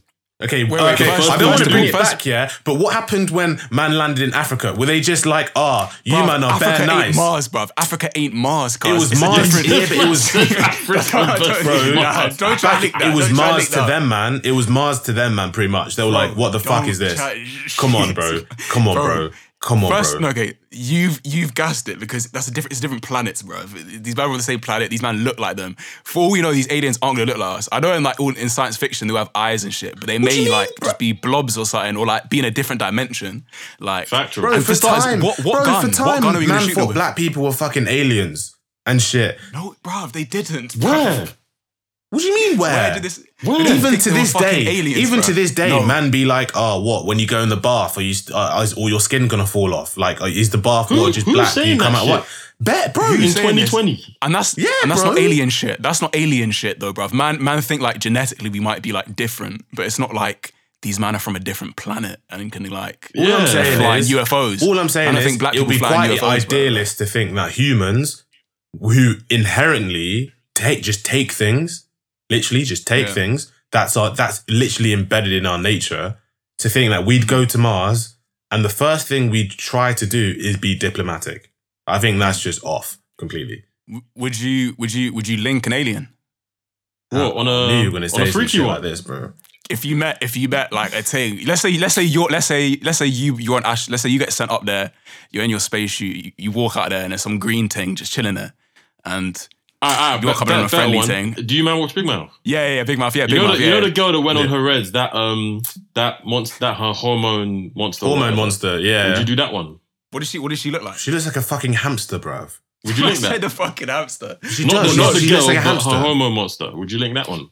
Okay, 0.43 0.63
wait, 0.63 0.81
okay. 0.81 1.05
first- 1.05 1.29
I 1.29 1.37
don't 1.37 1.49
want 1.49 1.63
to 1.63 1.69
bring 1.69 1.83
it 1.83 1.91
first- 1.91 2.13
back, 2.13 2.25
yeah. 2.25 2.49
But 2.63 2.79
what 2.79 2.95
happened 2.95 3.29
when 3.29 3.61
man 3.69 3.95
landed 3.95 4.23
in 4.23 4.33
Africa? 4.33 4.73
Were 4.75 4.87
they 4.87 4.99
just 4.99 5.27
like, 5.27 5.51
ah, 5.55 5.95
you 6.03 6.15
bruv, 6.15 6.25
man 6.25 6.43
are 6.43 6.53
Africa 6.53 6.77
bare 6.79 6.87
nice? 6.87 7.15
Mars, 7.15 7.47
bruv. 7.47 7.69
Africa 7.77 8.09
ain't 8.15 8.33
Mars, 8.33 8.75
cuz. 8.75 8.89
It 8.89 8.93
was 8.95 9.11
It's 9.11 9.21
Mars, 9.21 9.37
different- 9.53 9.67
yeah, 9.67 9.85
but 9.87 9.97
it 9.97 10.09
was 10.09 10.35
Africa, 10.35 11.59
Bro, 11.63 11.93
nah, 11.93 12.27
don't 12.29 12.57
try 12.59 12.81
Back- 12.81 12.91
that. 12.93 13.01
it 13.03 13.13
was 13.13 13.27
don't 13.27 13.35
Mars 13.37 13.65
to 13.69 13.75
that. 13.75 13.87
them, 13.87 14.09
man. 14.09 14.41
It 14.43 14.53
was 14.53 14.67
Mars 14.67 14.99
to 15.01 15.13
them, 15.13 15.35
man. 15.35 15.51
Pretty 15.51 15.69
much. 15.69 15.95
They 15.95 16.03
were 16.03 16.09
like, 16.09 16.35
"What 16.35 16.53
the 16.53 16.59
fuck 16.59 16.87
is 16.87 16.97
this? 16.97 17.17
try- 17.17 17.45
Come 17.77 17.95
on, 17.95 18.15
bro. 18.15 18.41
Come 18.69 18.87
on, 18.87 18.95
Bro, 18.95 19.05
bro. 19.05 19.29
Come 19.61 19.83
on, 19.83 19.91
First, 19.91 20.13
bro." 20.13 20.21
no, 20.21 20.29
okay, 20.29 20.57
you've 20.71 21.21
you've 21.23 21.53
gassed 21.53 21.87
it 21.87 21.99
because 21.99 22.25
that's 22.31 22.47
a 22.47 22.51
different. 22.51 22.71
It's 22.71 22.81
different 22.81 23.03
planets, 23.03 23.43
bro. 23.43 23.61
These 23.61 24.15
men 24.17 24.25
are 24.25 24.31
on 24.31 24.37
the 24.37 24.43
same 24.43 24.59
planet. 24.59 24.89
These 24.89 25.03
men 25.03 25.17
look 25.17 25.39
like 25.39 25.55
them. 25.55 25.75
For 26.03 26.23
all 26.23 26.31
we 26.31 26.41
know, 26.41 26.51
these 26.51 26.71
aliens 26.71 26.97
aren't 27.03 27.17
gonna 27.17 27.29
look 27.31 27.37
like 27.37 27.59
us. 27.59 27.69
I 27.71 27.79
know 27.79 27.93
in 27.93 28.01
like 28.01 28.19
all 28.19 28.35
in 28.35 28.49
science 28.49 28.75
fiction 28.75 29.07
they 29.07 29.13
have 29.13 29.29
eyes 29.35 29.63
and 29.63 29.71
shit, 29.71 29.99
but 29.99 30.07
they 30.07 30.17
may 30.17 30.33
you 30.35 30.43
mean, 30.45 30.51
like 30.51 30.69
just 30.83 30.97
be 30.97 31.11
blobs 31.13 31.59
or 31.59 31.65
something, 31.67 31.95
or 31.95 32.07
like 32.07 32.27
be 32.29 32.39
in 32.39 32.45
a 32.45 32.51
different 32.51 32.79
dimension. 32.79 33.45
Like, 33.79 34.07
Factual. 34.07 34.45
Bro, 34.45 34.53
And 34.53 34.63
for 34.63 34.69
for 34.71 34.75
starters, 34.75 35.03
time, 35.05 35.19
what- 35.21 35.37
what 35.45 35.63
bro, 35.63 35.65
gun? 35.65 35.81
for 35.81 35.87
What 35.87 35.95
time, 36.13 36.21
gun 36.23 36.35
are 36.35 36.39
we 36.39 36.45
gonna 36.47 36.59
man 36.59 36.67
shoot 36.67 36.73
thought 36.75 36.87
with? 36.87 36.95
black 36.95 37.15
people 37.15 37.43
were 37.43 37.51
fucking 37.53 37.87
aliens 37.87 38.55
and 38.87 38.99
shit. 38.99 39.37
no, 39.53 39.75
bruv, 39.83 40.11
they 40.13 40.23
didn't. 40.23 40.73
Where? 40.77 41.27
Bruv. 42.11 42.15
What 42.15 42.19
do 42.21 42.25
you 42.27 42.35
mean? 42.35 42.57
Where? 42.59 42.71
Where 42.71 42.93
did 42.95 43.03
this? 43.03 43.25
Where? 43.43 43.61
even 43.61 43.99
to 43.99 44.09
this 44.11 44.33
day, 44.33 44.67
aliens, 44.67 44.97
even 44.99 45.19
bruv. 45.19 45.25
to 45.25 45.33
this 45.33 45.51
day, 45.51 45.69
No. 45.69 45.83
man 45.85 46.11
be 46.11 46.25
like, 46.25 46.51
oh, 46.55 46.81
what? 46.81 47.05
When 47.05 47.19
you 47.19 47.27
go 47.27 47.41
in 47.41 47.49
the 47.49 47.57
bath, 47.57 47.97
or 47.97 48.01
you, 48.01 48.13
uh, 48.33 48.61
is 48.63 48.73
all 48.73 48.89
your 48.89 48.99
skin 48.99 49.27
gonna 49.27 49.47
fall 49.47 49.73
off? 49.73 49.97
Like, 49.97 50.21
uh, 50.21 50.25
is 50.25 50.49
the 50.49 50.57
bath 50.57 50.89
Who- 50.89 50.97
water 50.99 51.13
just 51.13 51.25
who's 51.25 51.35
black? 51.35 51.53
Do 51.53 51.59
you 51.61 51.65
saying 51.65 51.79
come 51.79 51.95
out 51.95 52.03
shit? 52.03 52.09
what? 52.11 52.27
Bet, 52.59 52.93
bro. 52.93 53.05
in 53.13 53.21
Who's 53.21 53.33
saying 53.33 53.55
this? 53.55 53.71
2020. 53.71 54.17
And 54.21 54.35
that's 54.35 54.55
Yeah, 54.57 54.69
and 54.83 54.91
that's 54.91 55.01
bro. 55.01 55.11
not 55.11 55.19
alien 55.19 55.49
shit. 55.49 55.81
That's 55.81 55.99
not 56.01 56.15
alien 56.15 56.51
shit 56.51 56.79
though, 56.79 56.93
bruv. 56.93 57.11
Man, 57.11 57.43
man 57.43 57.59
think 57.61 57.81
like 57.81 57.97
genetically 57.99 58.49
we 58.51 58.59
might 58.59 58.83
be 58.83 58.91
like 58.91 59.15
different, 59.15 59.65
but 59.73 59.85
it's 59.87 59.97
not 59.97 60.13
like 60.13 60.53
these 60.83 60.99
men 60.99 61.15
are 61.15 61.19
from 61.19 61.35
a 61.35 61.39
different 61.39 61.75
planet 61.75 62.19
and 62.29 62.51
can 62.51 62.63
like 62.65 63.09
All 63.17 63.23
Yeah. 63.27 63.37
I'm 63.37 63.47
saying 63.47 63.77
fly 63.79 63.97
is, 63.97 64.11
UFOs. 64.11 64.61
All 64.61 64.77
I'm 64.79 64.89
saying 64.89 65.07
And 65.09 65.17
I 65.17 65.21
is, 65.21 65.25
think 65.25 65.39
black 65.39 65.55
it'll 65.55 65.65
be 65.67 65.75
people 65.75 65.87
fly 65.89 66.05
in 66.07 66.17
quite 66.19 66.39
UFOs, 66.41 66.47
bro. 66.49 66.57
idealist 66.59 66.97
to 66.99 67.05
think 67.07 67.33
that 67.35 67.51
humans, 67.51 68.23
who 68.79 69.15
inherently 69.29 70.31
take 70.53 70.83
just 70.83 71.03
take 71.05 71.31
things, 71.31 71.85
literally 72.31 72.63
just 72.63 72.87
take 72.87 73.07
Yeah. 73.07 73.13
things. 73.19 73.51
That's 73.71 73.95
our 73.95 74.09
that's 74.15 74.43
literally 74.49 74.91
embedded 74.93 75.33
in 75.33 75.45
our 75.45 75.59
nature. 75.71 76.17
To 76.63 76.69
think 76.69 76.91
that 76.91 77.05
we'd 77.05 77.27
go 77.27 77.43
to 77.45 77.57
Mars 77.57 77.99
and 78.51 78.63
the 78.63 78.69
first 78.83 79.07
thing 79.07 79.29
we'd 79.31 79.51
try 79.51 79.93
to 80.01 80.05
do 80.05 80.35
is 80.37 80.57
be 80.57 80.75
diplomatic. 80.87 81.51
I 81.87 81.97
think 81.99 82.19
that's 82.19 82.39
just 82.47 82.63
off 82.63 82.97
completely. 83.17 83.63
Would 84.15 84.39
you 84.39 84.75
would 84.77 84.93
you 84.93 85.11
would 85.15 85.27
you 85.27 85.37
link 85.37 85.65
an 85.67 85.73
alien? 85.73 86.09
What, 87.09 87.35
on 87.35 87.47
a- 87.47 87.51
I 87.51 87.67
knew 87.67 87.79
you 87.81 87.85
were 87.91 87.93
gonna 87.99 88.05
on 88.05 88.09
say 88.09 88.23
a 88.23 88.25
some 88.27 88.33
freaky 88.41 88.59
one? 88.59 88.67
like 88.69 88.81
this, 88.83 89.01
bro. 89.01 89.33
If 89.69 89.83
you 89.85 89.95
met 89.95 90.17
if 90.21 90.37
you 90.37 90.47
met 90.49 90.71
like 90.71 90.93
a 90.93 91.01
thing, 91.01 91.45
let's 91.45 91.61
say 91.61 91.77
let's 91.77 91.95
say 91.95 92.03
you're 92.03 92.29
let's 92.29 92.45
say 92.45 92.77
let's 92.83 92.97
say 92.99 93.07
you 93.07 93.37
you're 93.37 93.57
on 93.57 93.65
Ash, 93.65 93.89
let's 93.89 94.03
say 94.03 94.09
you 94.09 94.19
get 94.19 94.31
sent 94.33 94.51
up 94.51 94.65
there, 94.65 94.91
you're 95.31 95.43
in 95.43 95.49
your 95.49 95.59
spacesuit, 95.59 96.15
you, 96.25 96.31
you 96.37 96.51
walk 96.51 96.77
out 96.77 96.89
there 96.89 97.03
and 97.03 97.11
there's 97.11 97.21
some 97.21 97.39
green 97.39 97.67
thing 97.69 97.95
just 97.95 98.11
chilling 98.13 98.35
there, 98.35 98.53
and 99.03 99.47
Alright, 99.83 99.99
alright, 99.99 100.21
You 100.21 100.27
got 100.27 100.33
but 100.33 100.39
coming 100.39 100.53
on 100.53 100.59
that- 100.61 100.65
a 100.65 100.69
friendly 100.69 100.97
one, 100.97 101.07
thing. 101.07 101.31
Do 101.33 101.55
you 101.55 101.63
man 101.63 101.79
watch 101.79 101.95
Big 101.95 102.05
Mouth? 102.05 102.31
yeah 102.43 102.67
yeah, 102.67 102.75
yeah 102.75 102.83
big 102.83 102.99
mouth 102.99 103.15
yeah 103.15 103.25
big 103.25 103.33
You 103.35 103.41
know, 103.41 103.47
mouth 103.47 103.57
the, 103.57 103.63
yeah. 103.63 103.69
you 103.75 103.81
know 103.81 103.87
the 103.87 103.91
girl 103.91 104.11
that 104.11 104.21
went 104.21 104.37
on 104.37 104.47
her 104.47 104.61
reds, 104.61 104.91
that 104.91 105.15
um, 105.15 105.61
that 105.95 106.25
monster, 106.25 106.57
that 106.59 106.77
her 106.77 106.93
hormone 106.93 107.71
monster. 107.75 108.05
or 108.05 108.09
Hormone 108.09 108.21
whatever. 108.25 108.41
monster, 108.41 108.79
yeah. 108.79 109.09
Would 109.09 109.17
you 109.19 109.25
do 109.25 109.35
that 109.37 109.51
one? 109.53 109.79
what 110.11 110.19
does 110.19 110.29
she 110.29 110.37
what 110.39 110.49
does 110.49 110.59
she 110.59 110.69
look 110.71 110.83
like? 110.83 110.97
she 110.97 111.09
looks 111.09 111.25
like 111.25 111.35
a 111.37 111.41
fucking 111.41 111.73
hamster, 111.73 112.19
bruv. 112.19 112.59
Would 112.85 112.97
you 112.97 113.05
link 113.07 113.17
Say 113.17 113.29
that? 113.33 113.41
the 113.41 113.49
fucking 113.49 113.87
hamster. 113.87 114.37
She 114.43 114.65
Not, 114.65 114.83
does. 114.83 114.95
the, 114.95 115.01
not 115.01 115.13
she, 115.13 115.13
the 115.13 115.19
she 115.21 115.27
girl, 115.29 115.37
looks 115.37 115.47
like 115.47 115.57
a 115.57 115.61
hamster. 115.61 115.89
her 115.91 115.99
hormone 115.99 116.33
monster. 116.33 116.75
Would 116.75 116.91
you 116.91 116.99
link 116.99 117.13
that 117.15 117.27
one? 117.29 117.49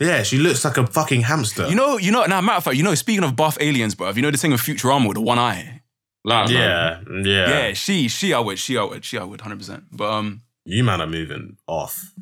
Yeah, 0.00 0.22
she 0.22 0.38
looks 0.38 0.64
like 0.64 0.78
a 0.78 0.86
fucking 0.86 1.22
hamster. 1.22 1.68
You 1.68 1.74
know, 1.74 1.98
you 1.98 2.10
know. 2.10 2.24
Now, 2.24 2.40
matter 2.40 2.56
of 2.58 2.64
fact, 2.64 2.76
you 2.76 2.82
know. 2.82 2.94
Speaking 2.94 3.22
of 3.24 3.36
buff 3.36 3.58
aliens, 3.60 3.94
bro, 3.94 4.10
you 4.10 4.22
know 4.22 4.30
the 4.30 4.38
thing 4.38 4.50
with 4.52 4.60
Futurama 4.62 5.08
with 5.08 5.16
the 5.16 5.20
one 5.20 5.38
eye. 5.38 5.82
Like, 6.24 6.48
man. 6.50 6.54
yeah, 6.56 7.00
yeah, 7.22 7.48
Yeah, 7.68 7.72
she, 7.74 8.08
she, 8.08 8.32
I 8.32 8.40
would, 8.40 8.58
she, 8.58 8.76
I 8.78 8.82
would, 8.84 9.04
she, 9.04 9.18
I 9.18 9.24
would, 9.24 9.40
hundred 9.42 9.58
percent. 9.58 9.84
But 9.92 10.10
um, 10.10 10.42
You 10.64 10.84
man 10.84 11.00
are 11.00 11.06
moving 11.06 11.56
off. 11.66 12.12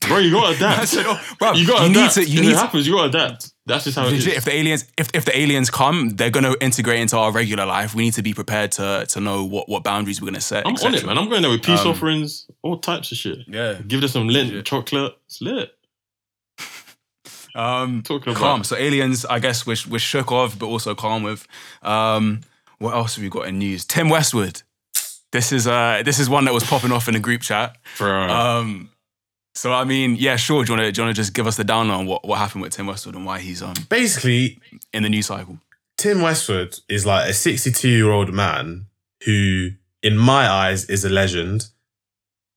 bro, 0.00 0.18
you 0.18 0.30
gotta 0.30 0.52
I 0.52 0.52
adapt. 0.56 0.88
said, 0.88 1.04
oh, 1.06 1.20
bro, 1.38 1.52
you 1.52 1.66
gotta 1.66 1.86
you 1.88 1.92
need 1.94 2.10
to, 2.12 2.24
you 2.24 2.38
if 2.38 2.40
need 2.44 2.50
it 2.50 2.54
to. 2.54 2.58
happens, 2.58 2.86
you 2.86 2.94
gotta 2.94 3.08
adapt. 3.08 3.52
That's 3.66 3.84
just 3.84 3.98
how 3.98 4.06
it 4.06 4.14
is. 4.14 4.26
If 4.26 4.44
the 4.44 4.54
aliens, 4.54 4.86
if, 4.96 5.08
if 5.12 5.24
the 5.26 5.38
aliens 5.38 5.68
come, 5.68 6.10
they're 6.10 6.30
gonna 6.30 6.54
integrate 6.60 7.00
into 7.00 7.18
our 7.18 7.32
regular 7.32 7.66
life. 7.66 7.94
We 7.94 8.04
need 8.04 8.14
to 8.14 8.22
be 8.22 8.32
prepared 8.32 8.72
to 8.72 9.04
to 9.10 9.20
know 9.20 9.44
what 9.44 9.68
what 9.68 9.84
boundaries 9.84 10.22
we're 10.22 10.28
gonna 10.28 10.40
set. 10.40 10.66
I'm 10.66 10.74
et 10.74 10.84
on 10.84 10.94
it, 10.94 11.04
man. 11.04 11.18
I'm 11.18 11.28
going 11.28 11.42
there 11.42 11.50
with 11.50 11.62
peace 11.62 11.80
Um, 11.80 11.88
offerings, 11.88 12.46
all 12.62 12.78
types 12.78 13.12
of 13.12 13.18
shit. 13.18 13.38
Yeah. 13.46 13.74
Give 13.86 14.00
them 14.00 14.08
some 14.08 14.28
lint, 14.28 14.48
Legit. 14.50 14.64
chocolate. 14.66 15.14
It's 15.26 15.40
lit. 15.42 15.70
Um, 17.54 18.02
Talking 18.02 18.32
about 18.34 18.40
calm. 18.40 18.62
So 18.64 18.76
aliens, 18.76 19.24
I 19.24 19.40
guess 19.40 19.66
we're 19.66 19.76
we're 19.90 19.98
shook 19.98 20.30
of, 20.30 20.58
but 20.58 20.66
also 20.66 20.94
calm 20.94 21.24
with. 21.24 21.46
Um, 21.82 22.42
what 22.78 22.94
else 22.94 23.16
have 23.16 23.24
we 23.24 23.30
got 23.30 23.48
in 23.48 23.58
news? 23.58 23.84
Tim 23.84 24.08
Westwood. 24.10 24.62
This 25.32 25.52
is 25.52 25.66
uh 25.66 26.02
this 26.04 26.18
is 26.18 26.30
one 26.30 26.44
that 26.46 26.54
was 26.54 26.64
popping 26.64 26.92
off 26.92 27.08
in 27.08 27.14
a 27.14 27.20
group 27.20 27.42
chat. 27.42 27.76
Bro. 27.98 28.28
Um, 28.28 28.90
so 29.54 29.72
I 29.72 29.84
mean, 29.84 30.16
yeah, 30.16 30.36
sure. 30.36 30.64
Do 30.64 30.72
you 30.72 30.78
want 30.78 30.86
to 30.86 30.92
do 30.92 31.00
you 31.00 31.06
want 31.06 31.16
to 31.16 31.20
just 31.20 31.34
give 31.34 31.46
us 31.46 31.56
the 31.56 31.64
down 31.64 31.90
on 31.90 32.06
what, 32.06 32.26
what 32.26 32.38
happened 32.38 32.62
with 32.62 32.72
Tim 32.72 32.86
Westwood 32.86 33.14
and 33.14 33.26
why 33.26 33.40
he's 33.40 33.62
um 33.62 33.74
Basically, 33.88 34.60
in 34.92 35.02
the 35.02 35.08
news 35.08 35.26
cycle? 35.26 35.58
Tim 35.96 36.22
Westwood 36.22 36.78
is 36.88 37.04
like 37.04 37.28
a 37.28 37.34
62 37.34 37.88
year 37.88 38.10
old 38.10 38.32
man 38.32 38.86
who, 39.24 39.70
in 40.02 40.16
my 40.16 40.48
eyes, 40.48 40.84
is 40.84 41.04
a 41.04 41.08
legend. 41.08 41.66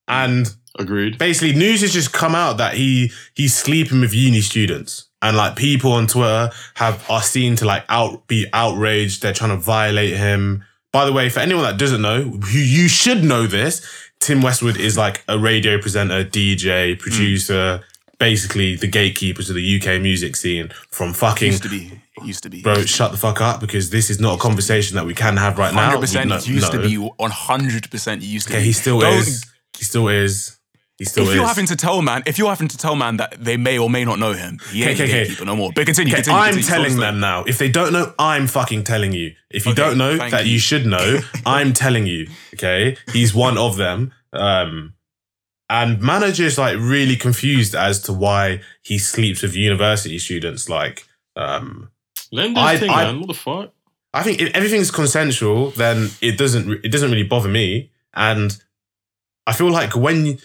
And 0.07 0.47
Agreed. 0.77 1.17
basically, 1.17 1.53
news 1.53 1.81
has 1.81 1.91
just 1.91 2.13
come 2.13 2.35
out 2.35 2.57
that 2.57 2.75
he 2.75 3.11
he's 3.33 3.55
sleeping 3.55 4.01
with 4.01 4.13
uni 4.13 4.41
students, 4.41 5.07
and 5.21 5.35
like 5.35 5.55
people 5.55 5.93
on 5.93 6.05
Twitter 6.07 6.51
have 6.75 7.09
are 7.09 7.21
seen 7.21 7.55
to 7.57 7.65
like 7.65 7.83
out 7.89 8.27
be 8.27 8.45
outraged. 8.53 9.21
They're 9.21 9.33
trying 9.33 9.51
to 9.51 9.57
violate 9.57 10.15
him. 10.15 10.63
By 10.91 11.05
the 11.05 11.13
way, 11.13 11.29
for 11.29 11.39
anyone 11.39 11.63
that 11.63 11.77
doesn't 11.77 12.01
know, 12.01 12.23
who 12.23 12.57
you 12.59 12.87
should 12.89 13.23
know 13.23 13.47
this, 13.47 13.85
Tim 14.19 14.41
Westwood 14.41 14.77
is 14.77 14.97
like 14.97 15.23
a 15.27 15.39
radio 15.39 15.79
presenter, 15.79 16.23
DJ, 16.25 16.99
producer, 16.99 17.81
basically 18.19 18.75
the 18.75 18.87
gatekeeper 18.87 19.41
to 19.41 19.53
the 19.53 19.77
UK 19.81 20.01
music 20.01 20.35
scene 20.35 20.69
from 20.89 21.13
fucking 21.13 21.47
Used 21.47 21.63
to 21.63 21.69
be. 21.69 21.91
Used 22.23 22.43
to 22.43 22.49
be. 22.49 22.61
bro, 22.61 22.83
shut 22.83 23.11
the 23.11 23.17
fuck 23.17 23.41
up 23.41 23.59
because 23.61 23.89
this 23.89 24.09
is 24.11 24.19
not 24.19 24.35
a 24.35 24.41
conversation 24.41 24.95
that 24.95 25.05
we 25.05 25.15
can 25.15 25.37
have 25.37 25.57
right 25.57 25.73
now. 25.73 25.85
Hundred 25.89 26.01
percent 26.01 26.29
used 26.47 26.71
no. 26.73 26.81
to 26.81 26.87
be. 26.87 26.95
One 26.97 27.31
hundred 27.31 27.89
percent 27.89 28.21
used 28.21 28.47
to 28.49 28.53
Okay, 28.53 28.61
be. 28.61 28.65
he 28.67 28.73
still 28.73 28.99
Don't- 28.99 29.17
is. 29.17 29.45
He 29.77 29.85
still 29.85 30.07
is. 30.09 30.57
He 31.01 31.05
still 31.05 31.23
If 31.23 31.29
is. 31.29 31.35
you're 31.37 31.47
having 31.47 31.65
to 31.65 31.75
tell 31.75 31.99
man, 32.03 32.21
if 32.27 32.37
you're 32.37 32.49
having 32.49 32.67
to 32.67 32.77
tell 32.77 32.95
man 32.95 33.17
that 33.17 33.43
they 33.43 33.57
may 33.57 33.79
or 33.79 33.89
may 33.89 34.05
not 34.05 34.19
know 34.19 34.33
him, 34.33 34.59
he 34.71 34.83
ain't 34.83 34.91
Okay, 34.91 35.01
a 35.01 35.05
okay. 35.05 35.11
gatekeeper 35.23 35.45
no 35.45 35.55
more. 35.55 35.71
But 35.73 35.87
continue, 35.87 36.13
Okay, 36.13 36.17
continue. 36.21 36.39
I'm 36.39 36.53
continue. 36.53 36.67
telling 36.69 36.91
Sorry, 36.91 37.01
them 37.01 37.19
now. 37.19 37.43
If 37.45 37.57
they 37.57 37.69
don't 37.69 37.91
know, 37.91 38.13
I'm 38.19 38.45
fucking 38.45 38.83
telling 38.83 39.11
you. 39.11 39.33
If 39.49 39.65
you 39.65 39.71
Okay, 39.71 39.81
don't 39.81 39.97
know 39.97 40.15
that 40.17 40.45
you. 40.45 40.51
you 40.53 40.59
should 40.59 40.85
know, 40.85 41.19
I'm 41.45 41.73
telling 41.73 42.05
you. 42.05 42.27
Okay, 42.53 42.97
he's 43.13 43.33
one 43.33 43.57
of 43.57 43.77
them. 43.77 44.11
Um, 44.31 44.93
and 45.71 45.99
manager's 46.01 46.59
like 46.59 46.77
really 46.77 47.15
confused 47.15 47.73
as 47.73 47.99
to 48.03 48.13
why 48.13 48.61
he 48.83 48.99
sleeps 48.99 49.41
with 49.41 49.55
university 49.55 50.19
students. 50.19 50.69
Like, 50.69 51.07
um, 51.35 51.89
Let 52.31 52.45
him 52.45 52.53
do 52.53 52.59
I- 52.61 52.77
thing, 52.77 52.91
I- 52.91 53.05
man. 53.05 53.19
What 53.21 53.27
the 53.29 53.33
fuck? 53.33 53.73
I 54.13 54.21
think 54.21 54.39
if 54.39 54.53
everything's 54.53 54.91
consensual, 54.91 55.71
then 55.71 56.11
it 56.21 56.37
doesn't 56.37 56.85
it 56.85 56.91
doesn't 56.91 57.09
really 57.09 57.23
bother 57.23 57.49
me. 57.49 57.89
And 58.13 58.55
I 59.47 59.53
feel 59.53 59.71
like 59.71 59.95
when 59.95 60.37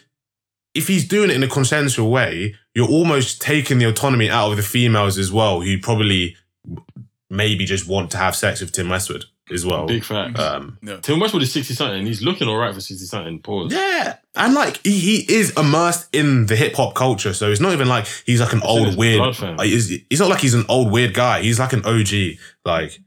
if 0.77 0.89
he's 0.89 1.07
doing 1.07 1.31
it 1.31 1.37
in 1.37 1.43
a 1.43 1.49
consensual 1.49 2.11
way, 2.11 2.55
you're 2.75 2.89
almost 2.89 3.41
taking 3.41 3.79
the 3.79 3.87
autonomy 3.87 4.31
out 4.31 4.51
of 4.51 4.57
the 4.57 4.63
females 4.63 5.19
as 5.19 5.33
well, 5.33 5.61
who 5.61 5.79
probably 5.79 6.37
maybe 7.31 7.65
just 7.65 7.89
want 7.89 8.11
to 8.13 8.19
have 8.19 8.37
sex 8.37 8.61
with 8.61 8.73
Tim 8.73 8.89
Westwood. 8.89 9.25
as 9.53 9.65
well. 9.65 9.87
Big 9.87 10.05
facts. 10.05 10.41
Um, 10.41 10.79
Tim 11.03 11.21
Westwood 11.21 11.43
is 11.43 11.53
60 11.53 11.75
something 11.75 11.99
and 12.01 12.07
he's 12.07 12.23
looking 12.23 12.49
all 12.49 12.57
right 12.57 12.75
for 12.75 12.81
60 12.81 13.05
something. 13.07 13.41
Pause. 13.41 13.73
yeah, 13.73 14.17
and 14.35 14.55
like 14.55 14.81
he, 14.85 14.99
he 14.99 15.33
is 15.33 15.53
immersed 15.57 16.09
in 16.13 16.47
the 16.47 16.57
hip 16.57 16.75
hop 16.75 16.95
culture, 16.95 17.33
so 17.33 17.51
it's 17.51 17.61
not 17.61 17.73
even 17.73 17.89
like 17.89 18.07
he's 18.27 18.41
like 18.41 18.53
an 18.53 18.59
in 18.59 18.67
old 18.67 18.97
weird. 18.97 19.19
blood, 19.19 19.59
like, 19.59 19.69
he's, 19.69 19.89
he's 20.11 20.21
not 20.21 20.29
like 20.29 20.41
he's 20.41 20.55
an 20.55 20.65
old 20.69 20.91
weird 20.91 21.15
guy. 21.15 21.43
He's 21.43 21.59
like 21.61 21.73
an 21.73 21.85
OG. 21.85 22.39
Like 22.65 23.01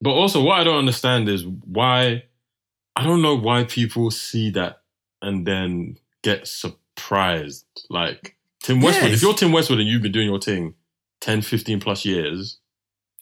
But 0.00 0.10
also, 0.10 0.42
what 0.42 0.58
I 0.58 0.64
don't 0.64 0.78
understand 0.78 1.28
is 1.28 1.46
why 1.46 2.24
I 2.96 3.04
don't 3.04 3.22
know 3.22 3.36
why 3.36 3.64
people 3.64 4.10
see 4.10 4.50
that 4.50 4.82
and 5.22 5.46
then 5.46 5.98
get 6.22 6.46
surprised. 6.46 7.64
Like 7.90 8.36
Tim 8.62 8.80
Westwood, 8.80 9.10
Yes. 9.10 9.16
if 9.18 9.22
you're 9.22 9.34
Tim 9.34 9.52
Westwood 9.52 9.80
and 9.80 9.88
you've 9.88 10.02
been 10.02 10.12
doing 10.12 10.28
your 10.28 10.40
thing 10.40 10.74
10, 11.20 11.42
15 11.42 11.80
plus 11.80 12.04
years, 12.04 12.58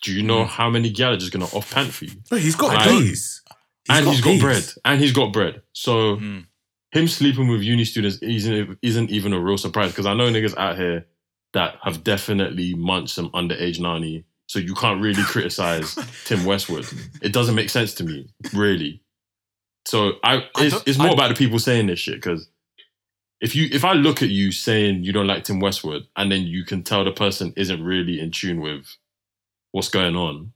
do 0.02 0.12
you 0.12 0.22
know 0.22 0.44
how 0.44 0.68
many 0.70 0.90
gal 0.90 1.12
are 1.12 1.16
just 1.16 1.32
gonna 1.32 1.46
off 1.46 1.72
pant 1.72 1.92
for 1.92 2.04
you? 2.06 2.12
bro, 2.28 2.38
he's 2.38 2.54
got 2.56 2.74
Like- 2.74 2.88
peas. 2.88 3.42
and 3.88 4.06
he's 4.08 4.20
got 4.20 4.40
bread. 4.40 4.64
And 4.84 5.00
he's 5.00 5.12
got 5.12 5.32
bread. 5.32 5.62
So 5.72 6.16
Mm. 6.16 6.46
him 6.92 7.08
sleeping 7.08 7.48
with 7.48 7.62
uni 7.62 7.84
students 7.84 8.18
isn't 8.18 8.78
isn't 8.82 9.10
even 9.10 9.32
a 9.32 9.40
real 9.40 9.58
surprise 9.58 9.90
because 9.92 10.06
I 10.06 10.14
know 10.14 10.28
niggas 10.30 10.56
out 10.56 10.76
here 10.76 11.06
that 11.52 11.76
have 11.82 12.02
definitely 12.04 12.74
munched 12.74 13.14
some 13.14 13.30
underage 13.30 13.78
nani. 13.80 14.24
So 14.48 14.58
you 14.58 14.74
can't 14.74 15.00
really 15.00 15.22
criticize 15.34 15.96
Tim 16.24 16.44
Westwood. 16.44 16.86
It 17.22 17.32
doesn't 17.32 17.54
make 17.54 17.70
sense 17.70 17.94
to 17.94 18.04
me, 18.04 18.28
really. 18.52 19.02
So 19.86 20.14
I, 20.22 20.36
I 20.56 20.64
it's, 20.64 20.74
don't- 20.74 20.88
it's 20.88 20.98
more 20.98 21.08
I- 21.10 21.12
about 21.14 21.28
the 21.28 21.34
people 21.34 21.58
saying 21.58 21.86
this 21.86 21.98
shit 21.98 22.16
because 22.16 22.48
if 23.40 23.54
you 23.54 23.68
if 23.70 23.84
I 23.84 23.92
look 23.92 24.22
at 24.22 24.28
you 24.28 24.52
saying 24.52 25.04
you 25.04 25.12
don't 25.12 25.26
like 25.26 25.44
Tim 25.44 25.60
Westwood 25.60 26.06
and 26.16 26.30
then 26.32 26.42
you 26.42 26.64
can 26.64 26.82
tell 26.82 27.04
the 27.04 27.12
person 27.12 27.52
isn't 27.56 27.82
really 27.82 28.20
in 28.20 28.30
tune 28.30 28.60
with 28.60 28.96
what's 29.72 29.88
going 29.88 30.16
on, 30.16 30.52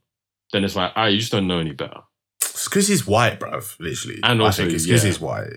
then 0.52 0.64
it's 0.64 0.76
like, 0.76 0.92
ah, 0.96 1.06
you 1.06 1.18
just 1.18 1.32
don't 1.32 1.46
know 1.46 1.58
any 1.58 1.72
better. 1.72 2.00
It's 2.42 2.68
because 2.68 2.88
he's 2.88 3.06
white, 3.06 3.38
bruv. 3.38 3.78
Literally, 3.78 4.20
And 4.22 4.40
I 4.40 4.46
also, 4.46 4.62
think 4.62 4.74
it's 4.74 4.86
because 4.86 5.02
yeah. 5.02 5.08
he's 5.08 5.20
white. 5.20 5.52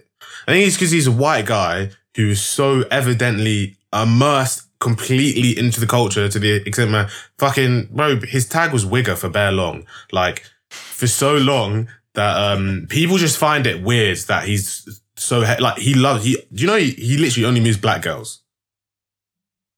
I 0.48 0.52
think 0.52 0.68
it's 0.68 0.76
because 0.76 0.92
he's 0.92 1.08
a 1.08 1.12
white 1.12 1.46
guy 1.46 1.92
who 2.16 2.30
is 2.30 2.42
so 2.42 2.84
evidently 2.92 3.78
immersed 3.94 4.70
completely 4.80 5.58
into 5.58 5.80
the 5.80 5.88
culture 5.88 6.28
to 6.28 6.40
the 6.40 6.56
extent 6.68 6.92
where 6.92 7.10
fucking 7.38 7.88
bro, 7.92 8.20
his 8.20 8.48
tag 8.48 8.74
was 8.74 8.86
wigger 8.86 9.18
for 9.18 9.30
bare 9.30 9.52
long, 9.52 9.86
like 10.12 10.44
for 10.70 11.08
so 11.08 11.36
long 11.36 11.88
that 12.16 12.36
um 12.38 12.86
people 12.90 13.18
just 13.18 13.38
find 13.38 13.66
it 13.66 13.82
weird 13.82 14.18
that 14.28 14.48
he's 14.48 15.02
so 15.24 15.42
he- 15.42 15.62
like 15.62 15.78
he 15.78 15.94
loves 15.94 16.24
he. 16.26 16.34
Do 16.54 16.62
you 16.62 16.68
know 16.68 16.76
he, 16.78 16.92
he 16.92 17.18
literally 17.18 17.46
only 17.46 17.60
moves 17.62 17.78
black 17.78 18.02
girls? 18.02 18.42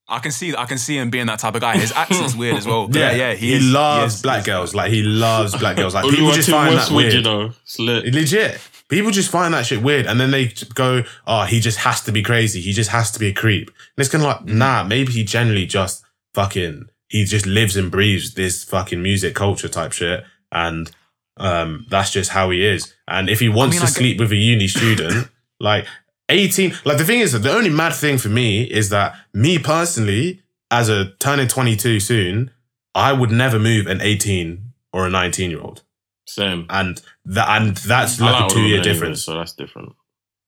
I 0.07 0.19
can 0.19 0.31
see 0.31 0.55
I 0.55 0.65
can 0.65 0.77
see 0.77 0.97
him 0.97 1.09
being 1.09 1.25
that 1.27 1.39
type 1.39 1.55
of 1.55 1.61
guy. 1.61 1.77
His 1.77 1.91
accent's 1.91 2.35
weird 2.35 2.55
as 2.57 2.65
well. 2.67 2.87
But 2.91 2.97
yeah, 2.97 3.11
yeah, 3.13 3.33
he, 3.33 3.47
he, 3.47 3.53
is, 3.55 3.71
loves 3.71 4.13
he 4.13 4.17
is- 4.17 4.21
black 4.21 4.45
girls. 4.45 4.75
Like 4.75 4.91
he 4.91 5.01
loves 5.01 5.55
black 5.57 5.77
girls. 5.77 5.95
Like 5.95 6.05
people 6.09 6.31
just 6.31 6.47
Tim 6.47 6.53
find 6.53 6.77
that 6.77 6.91
weird. 6.91 7.13
you 7.13 7.21
know, 7.21 7.51
slit. 7.63 8.13
Legit. 8.13 8.59
People 8.87 9.09
just 9.09 9.31
find 9.31 9.51
that 9.55 9.65
shit 9.65 9.81
weird 9.81 10.05
and 10.05 10.19
then 10.21 10.29
they 10.29 10.53
go, 10.75 11.01
oh, 11.25 11.43
he 11.45 11.59
just 11.59 11.79
has 11.79 12.01
to 12.01 12.11
be 12.11 12.21
crazy. 12.21 12.61
He 12.61 12.71
just 12.71 12.91
has 12.91 13.09
to 13.13 13.19
be 13.19 13.29
a 13.29 13.33
creep. 13.33 13.69
And 13.69 13.77
it's 13.97 14.09
kind 14.09 14.23
of 14.23 14.27
like, 14.27 14.45
nah, 14.45 14.83
maybe 14.83 15.11
he 15.11 15.23
generally 15.23 15.65
just 15.65 16.03
fucking, 16.35 16.85
he 17.07 17.25
just 17.25 17.47
lives 17.47 17.75
and 17.75 17.89
breathes 17.89 18.35
this 18.35 18.63
fucking 18.63 19.01
music 19.01 19.33
culture 19.33 19.67
type 19.69 19.91
shit. 19.91 20.23
And 20.51 20.91
um, 21.37 21.87
that's 21.89 22.11
just 22.11 22.29
how 22.29 22.51
he 22.51 22.63
is. 22.63 22.93
And 23.07 23.27
if 23.27 23.39
he 23.39 23.49
wants 23.49 23.73
mean, 23.73 23.79
to 23.79 23.85
like- 23.87 23.95
sleep 23.95 24.19
with 24.19 24.31
a 24.31 24.35
uni 24.35 24.67
student, 24.67 25.29
like 25.59 25.85
18, 26.29 26.73
like 26.85 26.97
the 26.97 27.05
thing 27.05 27.19
is 27.19 27.31
that 27.33 27.39
the 27.39 27.51
only 27.53 27.69
mad 27.69 27.93
thing 27.93 28.17
for 28.17 28.29
me 28.29 28.63
is 28.63 28.89
that 28.89 29.15
me 29.33 29.59
personally, 29.59 30.41
as 30.71 30.89
a 30.89 31.11
turning 31.19 31.47
22 31.47 31.99
soon, 31.99 32.51
I 32.93 33.13
would 33.13 33.31
never 33.31 33.59
move 33.59 33.87
an 33.87 34.01
18 34.01 34.73
or 34.93 35.05
a 35.05 35.09
19 35.09 35.51
year 35.51 35.61
old 35.61 35.83
Same. 36.27 36.65
and 36.69 37.01
that 37.25 37.61
and 37.61 37.75
that's 37.77 38.19
I 38.19 38.31
like 38.31 38.51
a 38.51 38.53
two 38.53 38.61
year 38.61 38.77
men 38.77 38.79
anyway, 38.79 38.93
difference. 38.93 39.23
so 39.23 39.35
that's 39.35 39.53
different. 39.53 39.93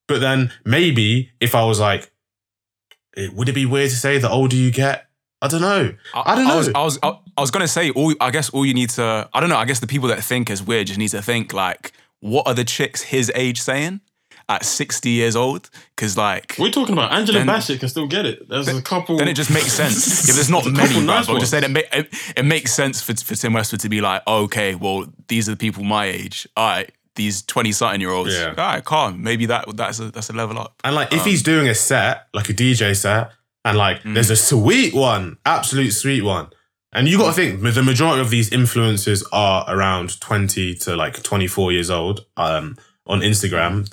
But 0.08 0.22
then 0.22 0.52
maybe 0.65 1.32
if 1.39 1.54
I 1.54 1.63
was 1.65 1.80
like, 1.80 2.12
eh, 3.17 3.28
would 3.34 3.50
it 3.50 3.54
be 3.54 3.65
weird 3.65 3.89
to 3.89 3.96
say 3.96 4.17
the 4.17 4.30
older 4.30 4.56
you 4.56 4.72
get? 4.72 5.08
I 5.41 5.48
don't 5.50 5.62
know. 5.62 5.93
I 6.15 6.36
don't 6.36 6.58
was, 6.58 6.67
know. 6.70 6.80
I 6.80 6.84
was, 6.84 7.00
I, 7.04 7.20
I 7.38 7.41
was 7.41 7.52
gonna 7.52 7.67
say, 7.67 7.91
all 7.91 8.15
I 8.20 8.32
guess 8.32 8.50
all 8.50 8.65
you 8.65 8.74
need 8.74 8.89
to, 8.91 9.30
I 9.32 9.39
don't 9.39 9.50
know. 9.50 9.58
I 9.58 9.65
guess 9.65 9.80
the 9.82 9.88
people 9.88 10.08
that 10.10 10.24
think 10.24 10.50
is 10.50 10.63
weird 10.63 10.88
just 10.88 10.98
need 10.98 11.10
to 11.10 11.22
think 11.22 11.54
like, 11.54 11.91
what 12.22 12.48
are 12.48 12.56
the 12.56 12.63
chicks 12.63 13.04
his 13.04 13.32
age 13.36 13.62
saying 13.62 14.02
at 14.50 14.66
sixty 14.66 15.10
years 15.12 15.36
old? 15.36 15.70
Because 15.96 16.18
like, 16.18 16.56
We're 16.60 16.72
talking 16.72 16.94
about 16.94 17.12
Angela 17.14 17.40
Then- 17.40 17.48
Bassett 17.48 17.80
can 17.80 17.90
still 17.90 18.08
get 18.08 18.26
it. 18.26 18.48
There's 18.48 18.68
a 18.68 18.82
couple. 18.82 19.18
then 19.18 19.28
it 19.28 19.34
just 19.36 19.52
makes 19.52 19.72
sense. 19.74 19.98
if 20.30 20.36
there's 20.36 20.50
not 20.50 20.64
There's 20.64 20.76
many, 20.78 20.88
couple 20.90 21.04
bruv, 21.04 21.06
nice 21.08 21.30
I'm 21.30 21.40
just 21.40 21.52
saying 21.52 21.64
ones. 21.64 21.78
it, 21.78 21.92
ma- 21.94 22.00
it, 22.00 22.34
it 22.38 22.46
makes 22.46 22.74
sense 22.74 23.02
for, 23.02 23.14
for 23.16 23.36
Tim 23.36 23.54
Westwood 23.54 23.82
to 23.82 23.90
be 23.90 24.02
like, 24.02 24.22
okay, 24.28 24.76
well, 24.76 25.06
these 25.28 25.48
are 25.48 25.52
the 25.52 25.58
people 25.58 25.84
my 25.84 26.06
age. 26.06 26.48
All 26.56 26.68
right, 26.70 26.92
these 27.16 27.42
twenty 27.42 27.72
something 27.72 28.00
year 28.02 28.12
olds. 28.12 28.34
Yeah. 28.34 28.50
All 28.50 28.54
right, 28.56 28.84
calm. 28.84 29.22
Maybe 29.24 29.48
that 29.48 29.66
that's 29.76 30.00
a 30.00 30.12
that's 30.12 30.30
a 30.30 30.34
level 30.34 30.58
up. 30.60 30.76
and 30.84 30.96
like 30.96 31.12
if 31.14 31.22
um, 31.22 31.28
he's 31.28 31.44
doing 31.44 31.68
a 31.68 31.76
set, 31.76 32.28
like 32.34 32.50
a 32.50 32.54
DJ 32.54 32.96
set, 32.96 33.32
and 33.66 33.78
like 33.78 34.04
Mm. 34.04 34.14
there's 34.14 34.30
a 34.30 34.36
sweet 34.38 34.94
one, 34.94 35.38
absolute 35.46 35.92
sweet 35.92 36.22
one. 36.22 36.48
And 36.94 37.08
you 37.08 37.18
got 37.18 37.28
to 37.28 37.34
think 37.34 37.62
the 37.62 37.84
majority 37.84 38.22
of 38.22 38.30
these 38.30 38.50
influencers 38.50 39.22
are 39.34 39.66
around 39.68 40.20
20 40.22 40.74
to 40.76 40.96
like 40.96 41.22
24 41.22 41.74
years 41.74 41.90
old 41.92 42.26
um, 42.38 42.78
on 43.06 43.20
Instagram. 43.20 43.92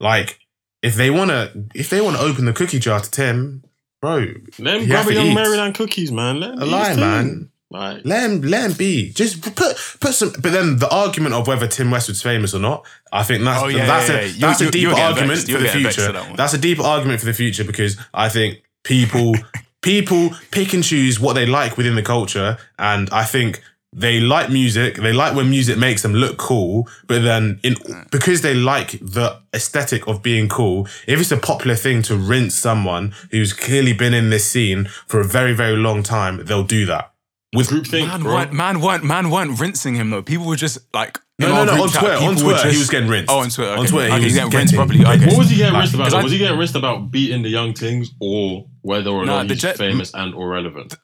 Like 0.00 0.38
if 0.82 0.94
they 0.94 1.10
want 1.10 1.30
to 1.30 1.64
if 1.74 1.90
they 1.90 2.00
want 2.00 2.16
to 2.16 2.22
open 2.22 2.44
the 2.44 2.52
cookie 2.52 2.78
jar 2.78 3.00
to 3.00 3.10
Tim, 3.10 3.64
bro, 4.00 4.26
Let 4.58 4.80
him 4.82 4.86
grab 4.88 5.04
has 5.04 5.08
a 5.08 5.14
young 5.14 5.26
eat. 5.26 5.34
Maryland 5.34 5.74
cookies, 5.74 6.12
man. 6.12 6.40
Let 6.40 6.52
him 6.54 6.62
a 6.62 6.66
eat 6.66 6.70
lie, 6.70 6.88
his 6.88 6.96
thing. 6.96 7.00
man. 7.06 7.50
Like, 7.68 8.02
Let 8.04 8.30
him, 8.30 8.42
let 8.42 8.70
him 8.70 8.76
be. 8.76 9.10
Just 9.12 9.42
put 9.42 9.76
put 10.00 10.14
some. 10.14 10.30
But 10.40 10.52
then 10.52 10.76
the 10.78 10.88
argument 10.88 11.34
of 11.34 11.48
whether 11.48 11.66
Tim 11.66 11.90
Westwood's 11.90 12.22
famous 12.22 12.54
or 12.54 12.60
not, 12.60 12.86
I 13.10 13.24
think 13.24 13.42
that's 13.42 13.60
Oh, 13.62 13.66
yeah, 13.66 13.86
that's 13.86 14.08
yeah, 14.08 14.14
a 14.14 14.20
yeah. 14.20 14.26
You- 14.26 14.40
that's 14.40 14.60
you- 14.60 14.68
a 14.68 14.70
deeper 14.70 14.92
argument 14.94 15.40
for 15.40 15.58
the 15.58 15.68
future. 15.68 16.12
that. 16.12 16.36
That's 16.36 16.54
a 16.54 16.58
deeper 16.58 16.82
argument 16.84 17.18
for 17.18 17.26
the 17.26 17.32
future 17.32 17.64
because 17.64 17.96
I 18.14 18.28
think 18.28 18.62
people 18.84 19.34
people 19.82 20.30
pick 20.52 20.74
and 20.74 20.84
choose 20.84 21.18
what 21.18 21.32
they 21.32 21.44
like 21.44 21.76
within 21.76 21.96
the 21.96 22.02
culture, 22.02 22.56
and 22.78 23.10
I 23.10 23.24
think 23.24 23.60
they 23.98 24.20
like 24.20 24.50
music. 24.50 24.96
They 24.96 25.12
like 25.12 25.34
when 25.34 25.48
music 25.50 25.78
makes 25.78 26.02
them 26.02 26.12
look 26.12 26.36
cool, 26.36 26.86
but 27.06 27.22
then 27.22 27.58
in 27.64 27.76
because 28.10 28.42
they 28.42 28.54
like 28.54 28.90
the 29.00 29.40
aesthetic 29.54 30.06
of 30.06 30.22
being 30.22 30.48
cool. 30.48 30.86
If 31.06 31.18
it's 31.20 31.32
a 31.32 31.38
popular 31.38 31.74
thing 31.76 32.02
to 32.02 32.16
rinse 32.16 32.54
someone 32.54 33.14
who's 33.30 33.52
clearly 33.54 33.94
been 33.94 34.12
in 34.14 34.28
this 34.30 34.44
scene 34.48 34.84
for 35.06 35.18
a 35.20 35.24
very 35.24 35.54
very 35.54 35.76
long 35.76 36.02
time, 36.02 36.44
they'll 36.44 36.62
do 36.78 36.84
that. 36.86 37.12
With 37.54 37.68
group 37.68 37.86
think, 37.86 38.08
Man 38.08 38.22
bro. 38.22 38.34
weren't, 38.34 38.52
man 38.52 38.80
weren't, 38.82 39.04
man 39.04 39.30
weren't 39.30 39.58
rinsing 39.58 39.94
him 39.94 40.10
though. 40.10 40.20
People 40.22 40.46
were 40.46 40.56
just 40.56 40.78
like, 40.92 41.18
in 41.38 41.48
No, 41.48 41.64
no, 41.64 41.74
no, 41.76 41.82
on 41.84 41.88
chat, 41.88 42.00
Twitter, 42.00 42.16
on 42.16 42.34
people 42.34 42.48
were 42.48 42.52
Twitter, 42.54 42.70
he 42.70 42.78
was 42.78 42.90
getting 42.90 43.08
rinsed. 43.08 43.30
Oh, 43.32 43.38
on 43.38 43.48
Twitter, 43.48 43.72
On 43.72 43.78
okay. 43.78 43.88
Twitter, 43.88 44.18
he 44.18 44.24
was 44.24 44.34
getting 44.34 44.50
getting 44.50 44.58
rinsed 44.58 44.74
properly. 44.74 45.00
Okay. 45.06 45.26
What 45.26 45.38
was 45.38 45.48
he 45.50 45.56
getting 45.56 45.72
Like, 45.72 45.80
rinsed 45.82 45.94
about? 45.94 46.02
'cause 46.04 46.12
though? 46.12 46.18
I- 46.18 46.22
was 46.24 46.32
he 46.32 46.38
getting 46.38 46.58
rinsed 46.58 46.74
about 46.76 47.10
beating 47.10 47.42
the 47.42 47.48
young 47.48 47.72
things 47.72 48.10
or 48.20 48.66
whether 48.82 49.10
or 49.10 49.24
Nah, 49.24 49.36
not 49.42 49.50
he's 49.50 49.60
jet- 49.62 49.78
famous 49.78 50.12
and 50.12 50.34
or 50.34 50.48
relevant? 50.50 50.96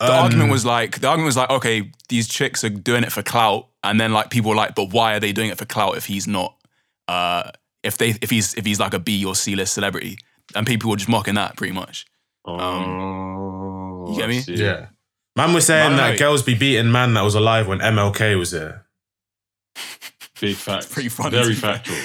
The 0.00 0.06
Um, 0.06 0.22
argument 0.24 0.50
was 0.50 0.64
like, 0.64 1.00
the 1.00 1.08
argument 1.08 1.26
was 1.26 1.36
like, 1.36 1.50
okay, 1.50 1.90
these 2.08 2.28
chicks 2.28 2.62
are 2.64 2.68
doing 2.68 3.02
it 3.04 3.12
for 3.12 3.22
clout, 3.22 3.66
and 3.82 4.00
then 4.00 4.12
like 4.12 4.30
people 4.30 4.50
were 4.50 4.56
like, 4.56 4.74
but 4.74 4.90
why 4.92 5.14
are 5.14 5.20
they 5.20 5.32
doing 5.32 5.50
it 5.50 5.58
for 5.58 5.64
clout 5.64 5.96
if 5.96 6.06
he's 6.06 6.26
not? 6.26 6.54
Uh, 7.08 7.50
if 7.82 7.96
they, 7.98 8.10
if 8.20 8.30
he's, 8.30 8.54
if 8.54 8.64
he's 8.66 8.78
like 8.80 8.94
a 8.94 8.98
B 8.98 9.24
or 9.24 9.34
C 9.34 9.56
list 9.56 9.74
celebrity, 9.74 10.18
and 10.54 10.66
people 10.66 10.90
were 10.90 10.96
just 10.96 11.08
mocking 11.08 11.34
that 11.34 11.56
pretty 11.56 11.72
much. 11.72 12.06
Oh, 12.44 14.06
you 14.10 14.16
get 14.16 14.24
I 14.24 14.28
me? 14.28 14.40
see. 14.40 14.54
Yeah. 14.54 14.86
Man 15.36 15.52
was 15.54 15.66
saying 15.66 15.86
I 15.86 15.88
don't 15.90 15.96
that 15.98 16.10
know. 16.12 16.18
girls 16.18 16.42
be 16.42 16.54
beating 16.54 16.90
man 16.90 17.14
that 17.14 17.22
was 17.22 17.34
alive 17.34 17.68
when 17.68 17.78
MLK 17.78 18.36
was 18.38 18.50
there. 18.50 18.86
Big 20.40 20.56
fact. 20.66 20.90
Pretty 20.90 21.08
funny. 21.10 21.30
Very 21.30 21.54
factual. 21.54 21.96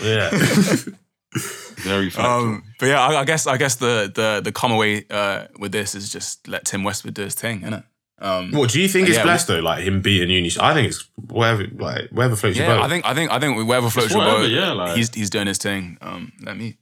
Yeah. 0.06 0.30
Very 1.34 2.10
factual. 2.10 2.24
um, 2.50 2.64
but 2.78 2.86
yeah, 2.86 3.00
I, 3.00 3.20
I 3.20 3.24
guess 3.24 3.46
I 3.46 3.56
guess 3.56 3.76
the 3.76 4.10
the 4.14 4.40
the 4.42 4.52
come 4.52 4.72
away 4.72 5.04
uh, 5.10 5.46
with 5.58 5.72
this 5.72 5.94
is 5.94 6.10
just 6.12 6.48
let 6.48 6.64
Tim 6.64 6.82
Westwood 6.84 7.14
do 7.14 7.22
his 7.22 7.34
thing, 7.34 7.60
innit? 7.62 7.84
Um, 8.22 8.50
what 8.52 8.68
do 8.70 8.80
you 8.82 8.88
think 8.88 9.06
Uh, 9.08 9.12
is 9.12 9.16
yeah, 9.16 9.22
blessed 9.22 9.46
though? 9.48 9.60
Like 9.60 9.82
him 9.84 10.02
beating 10.02 10.28
uni? 10.30 10.50
I 10.60 10.74
think 10.74 10.88
it's 10.88 11.08
whatever, 11.16 11.66
like 11.78 12.10
whatever 12.10 12.36
floats 12.36 12.56
your 12.58 12.66
yeah, 12.66 12.76
boat. 12.76 12.84
I 12.84 12.88
think 12.88 13.06
I 13.06 13.14
think 13.14 13.30
I 13.30 13.38
think 13.38 13.66
wherever 13.66 13.88
floats 13.88 14.10
your 14.10 14.18
whatever, 14.18 14.40
boat, 14.42 14.50
yeah, 14.50 14.72
like- 14.72 14.96
he's 14.96 15.14
he's 15.14 15.30
doing 15.30 15.46
his 15.46 15.58
thing. 15.58 15.96
Um, 16.02 16.32
let 16.42 16.56
me. 16.56 16.76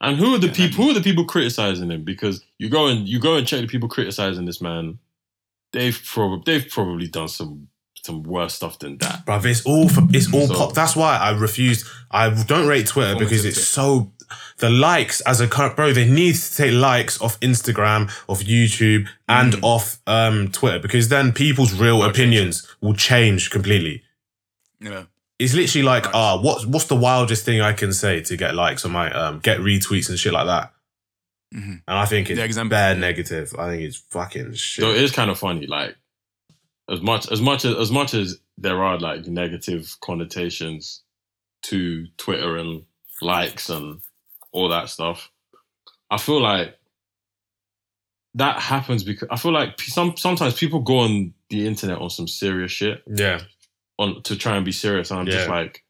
And 0.00 0.16
who 0.18 0.34
are 0.34 0.38
the 0.38 0.48
Yeah, 0.48 0.52
people? 0.54 0.84
Who 0.84 0.90
are 0.90 0.94
the 0.94 1.00
people 1.00 1.24
criticizing 1.24 1.90
him? 1.90 2.02
Because 2.04 2.44
you 2.58 2.68
go 2.68 2.88
and 2.88 3.08
you 3.08 3.20
go 3.20 3.36
and 3.36 3.46
check 3.46 3.60
the 3.60 3.68
people 3.68 3.88
criticizing 3.88 4.44
this 4.44 4.60
man. 4.60 4.98
They've 5.72 5.98
probably 6.04 6.42
they've 6.44 6.68
probably 6.68 7.06
done 7.06 7.28
some 7.28 7.68
some 8.04 8.22
worse 8.24 8.54
stuff 8.54 8.78
than 8.80 8.98
that. 8.98 9.24
Bruv, 9.26 9.44
it's 9.44 9.64
all 9.64 9.88
for, 9.88 10.02
it's 10.12 10.32
all 10.32 10.48
So- 10.48 10.54
pop. 10.54 10.74
That's 10.74 10.96
why 10.96 11.16
I 11.16 11.30
refuse. 11.30 11.88
I 12.10 12.30
don't 12.30 12.66
rate 12.66 12.86
Twitter 12.88 13.16
because 13.16 13.44
it's 13.44 13.62
so 13.62 14.12
the 14.58 14.70
likes 14.70 15.20
as 15.22 15.40
a 15.40 15.46
current 15.46 15.76
bro. 15.76 15.92
They 15.92 16.08
need 16.08 16.34
to 16.34 16.56
take 16.56 16.72
likes 16.72 17.20
off 17.20 17.38
Instagram, 17.40 18.10
off 18.28 18.42
YouTube, 18.42 19.06
and 19.28 19.52
Mm. 19.54 19.62
off 19.62 19.98
um, 20.06 20.48
Twitter 20.50 20.78
because 20.80 21.08
then 21.08 21.32
people's 21.32 21.72
real 21.74 22.02
opinions 22.02 22.66
will 22.80 22.94
change 22.94 23.50
completely. 23.50 24.02
Yeah. 24.80 25.04
It's 25.38 25.54
literally 25.54 25.84
like, 25.84 26.12
ah, 26.14 26.40
what's 26.40 26.66
what's 26.66 26.86
the 26.86 26.96
wildest 26.96 27.44
thing 27.44 27.60
I 27.60 27.72
can 27.72 27.92
say 27.92 28.20
to 28.22 28.36
get 28.36 28.54
likes 28.54 28.84
on 28.84 28.90
my 28.92 29.10
um, 29.12 29.38
get 29.40 29.58
retweets 29.60 30.08
and 30.08 30.18
shit 30.18 30.32
like 30.32 30.46
that. 30.46 30.72
Mhm. 31.54 31.82
And 31.86 31.98
I 31.98 32.04
think 32.06 32.30
it's 32.30 32.58
bare 32.68 32.94
negative. 32.96 33.54
I 33.58 33.68
think 33.68 33.82
it's 33.82 33.96
fucking 34.10 34.54
shit. 34.54 34.82
So 34.82 34.90
it 34.90 35.02
is 35.02 35.12
kind 35.12 35.30
of 35.30 35.38
funny. 35.38 35.66
Like 35.66 35.96
as 36.90 37.00
much 37.00 37.30
as 37.30 37.40
much 37.40 37.64
as 37.64 37.76
as 37.76 37.90
much 37.90 38.14
as 38.14 38.38
there 38.58 38.82
are 38.82 38.98
like 38.98 39.26
negative 39.26 39.96
connotations 40.00 41.02
to 41.62 42.06
Twitter 42.16 42.56
and 42.56 42.84
likes 43.20 43.68
and 43.70 44.00
all 44.52 44.68
that 44.68 44.88
stuff, 44.88 45.30
I 46.10 46.18
feel 46.18 46.40
like 46.40 46.76
that 48.34 48.58
happens 48.60 49.04
because 49.04 49.28
I 49.30 49.36
feel 49.36 49.52
like 49.52 49.80
some 49.80 50.16
sometimes 50.16 50.54
people 50.54 50.80
go 50.80 50.98
on 51.00 51.34
the 51.50 51.66
internet 51.66 51.98
on 51.98 52.10
some 52.10 52.26
serious 52.28 52.72
shit 52.72 53.02
Yeah. 53.06 53.40
on 53.98 54.22
to 54.22 54.36
try 54.36 54.56
and 54.56 54.64
be 54.64 54.72
serious, 54.72 55.10
and 55.10 55.20
I'm 55.20 55.26
just 55.26 55.48
like, 55.48 55.84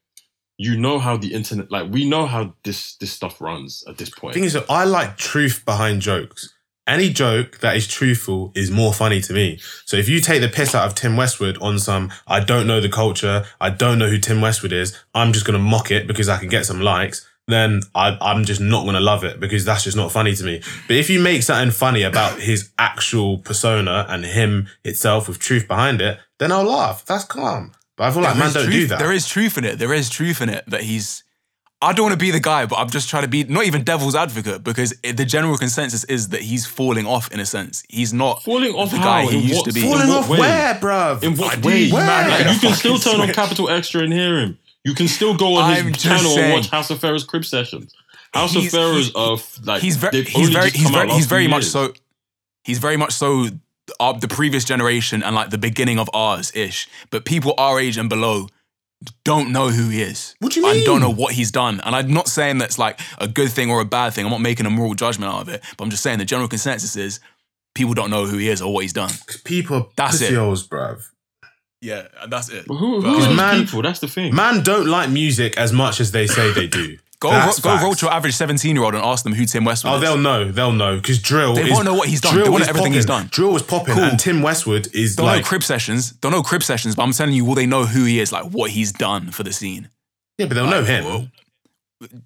you 0.57 0.77
know 0.77 0.99
how 0.99 1.17
the 1.17 1.33
internet, 1.33 1.71
like 1.71 1.91
we 1.91 2.07
know 2.07 2.25
how 2.27 2.53
this 2.63 2.95
this 2.97 3.11
stuff 3.11 3.39
runs 3.41 3.83
at 3.87 3.97
this 3.97 4.09
point. 4.09 4.33
The 4.33 4.39
thing 4.41 4.45
is, 4.45 4.53
that 4.53 4.65
I 4.69 4.83
like 4.83 5.17
truth 5.17 5.63
behind 5.65 6.01
jokes. 6.01 6.53
Any 6.85 7.09
joke 7.11 7.59
that 7.59 7.77
is 7.77 7.87
truthful 7.87 8.51
is 8.55 8.69
more 8.69 8.93
funny 8.93 9.21
to 9.21 9.33
me. 9.33 9.57
So 9.85 9.95
if 9.95 10.09
you 10.09 10.19
take 10.19 10.41
the 10.41 10.49
piss 10.49 10.75
out 10.75 10.85
of 10.85 10.95
Tim 10.95 11.15
Westwood 11.15 11.57
on 11.61 11.79
some, 11.79 12.11
I 12.27 12.41
don't 12.41 12.67
know 12.67 12.81
the 12.81 12.89
culture, 12.89 13.45
I 13.61 13.69
don't 13.69 13.99
know 13.99 14.09
who 14.09 14.17
Tim 14.17 14.41
Westwood 14.41 14.73
is, 14.73 14.97
I'm 15.15 15.31
just 15.31 15.45
gonna 15.45 15.59
mock 15.59 15.91
it 15.91 16.07
because 16.07 16.27
I 16.27 16.37
can 16.37 16.49
get 16.49 16.65
some 16.65 16.81
likes. 16.81 17.25
Then 17.47 17.81
I, 17.95 18.17
I'm 18.21 18.43
just 18.45 18.61
not 18.61 18.85
gonna 18.85 18.99
love 18.99 19.23
it 19.23 19.39
because 19.39 19.63
that's 19.63 19.83
just 19.85 19.95
not 19.95 20.11
funny 20.11 20.35
to 20.35 20.43
me. 20.43 20.61
But 20.87 20.97
if 20.97 21.09
you 21.09 21.19
make 21.21 21.43
something 21.43 21.71
funny 21.71 22.03
about 22.03 22.39
his 22.39 22.71
actual 22.77 23.37
persona 23.37 24.05
and 24.09 24.25
him 24.25 24.67
itself 24.83 25.27
with 25.29 25.39
truth 25.39 25.67
behind 25.67 26.01
it, 26.01 26.19
then 26.39 26.51
I'll 26.51 26.63
laugh. 26.63 27.05
That's 27.05 27.23
calm. 27.23 27.73
But 27.95 28.05
I 28.05 28.11
feel 28.11 28.23
like 28.23 28.33
There 28.33 28.43
man 28.43 28.53
don't 28.53 28.63
truth, 28.63 28.75
do 28.75 28.87
that. 28.87 28.99
There 28.99 29.11
is 29.11 29.27
truth 29.27 29.57
in 29.57 29.65
it. 29.65 29.79
There 29.79 29.93
is 29.93 30.09
truth 30.09 30.41
in 30.41 30.49
it 30.49 30.63
that 30.67 30.81
he's. 30.81 31.23
I 31.83 31.93
don't 31.93 32.05
want 32.05 32.13
to 32.19 32.23
be 32.25 32.31
the 32.31 32.39
guy, 32.39 32.65
but 32.65 32.77
I'm 32.77 32.89
just 32.89 33.09
trying 33.09 33.23
to 33.23 33.27
be 33.29 33.43
not 33.43 33.65
even 33.65 33.83
devil's 33.83 34.15
advocate 34.15 34.63
because 34.63 34.93
it, 35.03 35.17
the 35.17 35.25
general 35.25 35.57
consensus 35.57 36.03
is 36.05 36.29
that 36.29 36.41
he's 36.41 36.65
falling 36.65 37.05
off 37.05 37.31
in 37.31 37.39
a 37.39 37.45
sense. 37.45 37.83
He's 37.89 38.13
not 38.13 38.41
Falling 38.43 38.73
off 38.73 38.91
the 38.91 38.97
how? 38.97 39.03
guy 39.03 39.25
he 39.31 39.37
In 39.37 39.43
used 39.43 39.55
what- 39.57 39.65
to 39.65 39.73
be. 39.73 39.81
Falling 39.81 40.01
in 40.03 40.07
what 40.09 40.17
off 40.23 40.29
way? 40.29 40.39
where, 40.39 40.75
bruv? 40.75 41.23
In 41.23 41.35
what 41.37 41.57
I 41.57 41.61
way? 41.61 41.87
do- 41.89 41.93
where? 41.95 42.29
Like, 42.29 42.53
you 42.53 42.59
can 42.59 42.73
still 42.73 42.97
Fucking 42.97 43.19
turn 43.19 43.29
on. 43.29 43.33
Capital 43.33 43.67
XTRA 43.67 44.03
and 44.05 44.13
hear 44.13 44.39
him. 44.39 44.57
You 44.85 44.93
can 44.95 45.07
still 45.07 45.35
go 45.35 45.55
on 45.55 45.73
his 45.75 45.83
just 45.97 46.05
channel 46.05 46.37
and 46.37 46.53
watch 46.53 46.69
House 46.69 46.89
of 46.89 46.99
Pharaohs 46.99 47.23
crib 47.23 47.45
sessions. 47.45 47.93
House 48.33 48.55
of 48.55 48.61
He's- 48.63 48.73
Pharaohs 48.73 49.05
he's- 49.07 49.11
of 49.15 49.65
like 49.67 49.81
he's 49.81 49.95
very 49.97 50.23
he's 50.23 50.49
very 50.49 50.69
he's 50.71 50.89
very 50.89 51.09
he's 51.11 51.25
very 51.27 51.47
much 51.47 51.63
years. 51.63 51.71
so 51.71 51.93
he's 52.63 52.79
very 52.79 52.97
much 52.97 53.13
so 53.13 53.47
of 53.99 54.21
the 54.21 54.27
previous 54.27 54.63
generation 54.63 55.21
and 55.23 55.35
like 55.35 55.49
the 55.51 55.57
beginning 55.57 55.99
of 55.99 56.09
ours 56.13 56.51
ish. 56.55 56.87
But 57.11 57.25
people 57.25 57.53
our 57.57 57.79
age 57.79 57.97
and 57.97 58.09
below 58.09 58.47
don't 59.23 59.51
know 59.51 59.69
who 59.69 59.89
he 59.89 60.01
is. 60.01 60.35
What 60.39 60.53
do 60.53 60.59
you 60.59 60.65
mean? 60.65 60.77
And 60.77 60.85
don't 60.85 61.01
know 61.01 61.09
what 61.09 61.33
he's 61.33 61.51
done. 61.51 61.81
And 61.81 61.95
I'm 61.95 62.13
not 62.13 62.27
saying 62.27 62.57
that's 62.57 62.77
like 62.77 62.99
a 63.17 63.27
good 63.27 63.51
thing 63.51 63.69
or 63.69 63.81
a 63.81 63.85
bad 63.85 64.13
thing. 64.13 64.25
I'm 64.25 64.31
not 64.31 64.41
making 64.41 64.65
a 64.65 64.69
moral 64.69 64.93
judgment 64.93 65.31
out 65.33 65.41
of 65.41 65.49
it. 65.49 65.61
But 65.77 65.83
I'm 65.85 65.89
just 65.89 66.03
saying 66.03 66.19
the 66.19 66.25
general 66.25 66.47
consensus 66.47 66.95
is 66.95 67.19
people 67.75 67.93
don't 67.93 68.09
know 68.09 68.25
who 68.25 68.37
he 68.37 68.49
is 68.49 68.61
or 68.61 68.73
what 68.73 68.81
he's 68.81 68.93
done. 68.93 69.11
People 69.43 69.77
are 69.77 69.87
That's 69.95 70.21
it. 70.21 70.25
pussy 70.25 70.35
holes, 70.35 70.67
bruv. 70.67 71.03
Yeah, 71.81 72.07
that's 72.29 72.47
it. 72.49 72.65
But 72.65 72.75
who, 72.75 73.01
who 73.01 73.17
are 73.23 73.29
um, 73.29 73.35
man- 73.35 73.63
people? 73.65 73.81
That's 73.81 73.99
the 73.99 74.07
thing. 74.07 74.33
Man 74.33 74.63
don't 74.63 74.87
like 74.87 75.09
music 75.09 75.57
as 75.57 75.73
much 75.73 75.99
as 75.99 76.11
they 76.11 76.27
say 76.27 76.51
they 76.53 76.67
do. 76.67 76.97
Go, 77.23 77.29
That's 77.29 77.59
go 77.61 77.69
facts. 77.69 77.83
roll 77.83 77.93
to 77.95 78.05
your 78.07 78.13
average 78.13 78.35
17 78.35 78.75
year 78.75 78.83
old 78.83 78.95
and 78.95 79.03
ask 79.03 79.23
them 79.23 79.33
who 79.33 79.45
Tim 79.45 79.63
Westwood 79.63 79.93
Oh, 79.93 79.95
is. 79.95 80.01
they'll 80.01 80.17
know. 80.17 80.51
They'll 80.51 80.73
know 80.73 80.97
because 80.97 81.19
drill. 81.21 81.53
They 81.55 81.63
is, 81.63 81.71
won't 81.71 81.85
know 81.85 81.93
what 81.93 82.09
he's 82.09 82.19
done. 82.19 82.33
Drill 82.33 82.43
They 82.43 82.49
won't 82.49 82.63
know 82.63 82.69
everything 82.69 82.91
he's 82.91 83.05
done. 83.05 83.27
Drill 83.31 83.53
was 83.53 83.63
popping, 83.63 83.93
Cool. 83.95 84.03
and 84.03 84.19
Tim 84.19 84.41
Westwood 84.41 84.93
is 84.93 85.15
Don't 85.15 85.27
like. 85.27 85.41
know 85.43 85.47
crib 85.47 85.63
sessions. 85.63 86.11
Don't 86.11 86.33
know 86.33 86.43
crib 86.43 86.63
sessions, 86.63 86.95
but 86.97 87.03
I'm 87.03 87.13
telling 87.13 87.33
you, 87.33 87.45
will 87.45 87.55
they 87.55 87.65
know 87.65 87.85
who 87.85 88.03
he 88.03 88.19
is, 88.19 88.33
like 88.33 88.45
what 88.51 88.71
he's 88.71 88.91
done 88.91 89.31
for 89.31 89.43
the 89.43 89.53
scene? 89.53 89.87
yeah, 90.37 90.47
but 90.47 90.55
they'll 90.55 90.69
know 90.69 90.83
him. 90.83 91.05
whoa. 91.05 91.27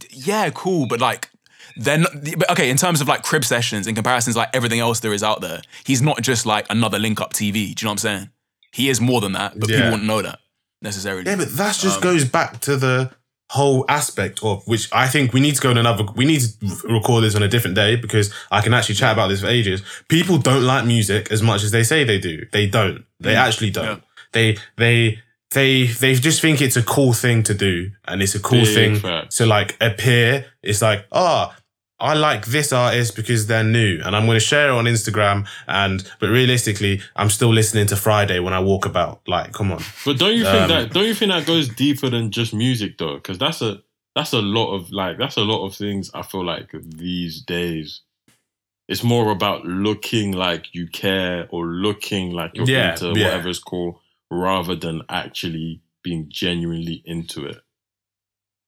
Yeah, 0.09 0.49
cool, 0.49 0.87
but 0.87 0.99
like, 0.99 1.29
then 1.75 2.05
but 2.37 2.49
okay. 2.51 2.69
In 2.71 2.77
terms 2.77 2.99
of 3.01 3.07
like 3.07 3.21
crib 3.21 3.45
sessions, 3.45 3.85
in 3.85 3.93
comparisons 3.93 4.35
like 4.35 4.49
everything 4.53 4.79
else 4.79 4.99
there 5.01 5.13
is 5.13 5.21
out 5.21 5.41
there, 5.41 5.61
he's 5.85 6.01
not 6.01 6.21
just 6.23 6.45
like 6.47 6.65
another 6.71 6.97
link 6.97 7.21
up 7.21 7.33
TV. 7.33 7.53
Do 7.53 7.59
you 7.59 7.73
know 7.83 7.89
what 7.89 7.91
I'm 7.91 7.97
saying? 7.99 8.29
He 8.71 8.89
is 8.89 8.99
more 8.99 9.21
than 9.21 9.33
that, 9.33 9.59
but 9.59 9.69
Yeah. 9.69 9.75
people 9.77 9.91
wouldn't 9.91 10.07
know 10.07 10.21
that 10.23 10.39
necessarily. 10.81 11.23
Yeah, 11.29 11.35
but 11.35 11.55
that 11.57 11.75
just 11.77 11.97
Um, 11.97 12.01
goes 12.01 12.25
back 12.25 12.59
to 12.61 12.77
the 12.77 13.11
whole 13.49 13.85
aspect 13.87 14.43
of 14.43 14.67
which 14.67 14.89
I 14.91 15.07
think 15.07 15.33
we 15.33 15.39
need 15.39 15.55
to 15.55 15.61
go 15.61 15.71
in 15.71 15.77
another. 15.77 16.03
We 16.15 16.25
need 16.25 16.41
to 16.41 16.87
record 16.89 17.23
this 17.23 17.35
on 17.35 17.43
a 17.43 17.47
different 17.47 17.75
day 17.75 17.95
because 17.95 18.33
I 18.51 18.61
can 18.61 18.73
actually 18.73 18.95
chat 18.95 19.13
about 19.13 19.29
this 19.29 19.41
for 19.41 19.47
ages. 19.47 19.81
People 20.09 20.37
don't 20.37 20.63
like 20.63 20.85
music 20.85 21.31
as 21.31 21.41
much 21.41 21.63
as 21.63 21.71
they 21.71 21.83
say 21.83 22.03
they 22.03 22.19
do. 22.19 22.45
They 22.51 22.67
don't. 22.67 23.05
They 23.19 23.35
actually 23.35 23.71
don't. 23.71 23.85
Yeah. 23.85 23.97
They 24.33 24.57
they 24.75 25.19
they 25.51 25.87
they 25.87 26.13
just 26.15 26.41
think 26.41 26.61
it's 26.61 26.75
a 26.75 26.83
cool 26.83 27.13
thing 27.13 27.41
to 27.43 27.53
do, 27.53 27.91
and 28.05 28.21
it's 28.21 28.35
a 28.35 28.39
cool 28.39 28.63
Big 28.63 28.75
thing 28.75 28.95
facts. 28.99 29.37
to 29.37 29.45
like 29.45 29.77
appear. 29.81 30.45
It's 30.61 30.81
like 30.81 31.05
ah. 31.11 31.55
I 31.99 32.13
like 32.13 32.45
this 32.45 32.71
artist 32.71 33.15
because 33.15 33.47
they're 33.47 33.63
new 33.63 33.99
and 34.05 34.15
I'm 34.15 34.25
going 34.27 34.35
to 34.35 34.45
share 34.45 34.69
it 34.69 34.71
on 34.71 34.85
Instagram 34.85 35.47
and 35.67 36.07
but 36.19 36.29
realistically 36.29 37.01
I'm 37.15 37.29
still 37.31 37.49
listening 37.51 37.87
to 37.87 37.95
Friday 37.95 38.39
when 38.39 38.53
I 38.53 38.59
walk 38.59 38.85
about 38.85 39.21
like 39.27 39.53
come 39.53 39.71
on 39.71 39.81
But 40.05 40.19
don't 40.19 40.35
you 40.35 40.45
Um, 40.45 40.53
think 40.53 40.67
that 40.69 40.93
don't 40.93 41.05
you 41.07 41.15
think 41.15 41.31
that 41.31 41.47
goes 41.47 41.67
deeper 41.69 42.09
than 42.09 42.29
just 42.31 42.53
music 42.53 42.97
though? 42.99 43.15
Because 43.15 43.39
that's 43.39 43.61
a 43.63 43.81
that's 44.15 44.33
a 44.33 44.41
lot 44.41 44.73
of 44.75 44.91
like 44.91 45.17
that's 45.17 45.37
a 45.37 45.41
lot 45.43 45.65
of 45.65 45.75
things. 45.75 46.11
I 46.13 46.21
feel 46.23 46.43
like 46.45 46.69
these 46.73 47.41
days, 47.41 48.01
it's 48.87 49.03
more 49.03 49.31
about 49.31 49.65
looking 49.65 50.31
like 50.33 50.73
you 50.73 50.87
care 50.87 51.47
or 51.51 51.65
looking 51.65 52.31
like 52.31 52.51
you're 52.55 52.67
Yeah, 52.67 52.91
into 52.91 53.13
yeah. 53.19 53.25
whatever's 53.25 53.59
cool, 53.59 54.01
rather 54.31 54.75
than 54.75 55.01
actually 55.09 55.81
being 56.03 56.27
genuinely 56.29 57.01
into 57.05 57.45
it. 57.45 57.57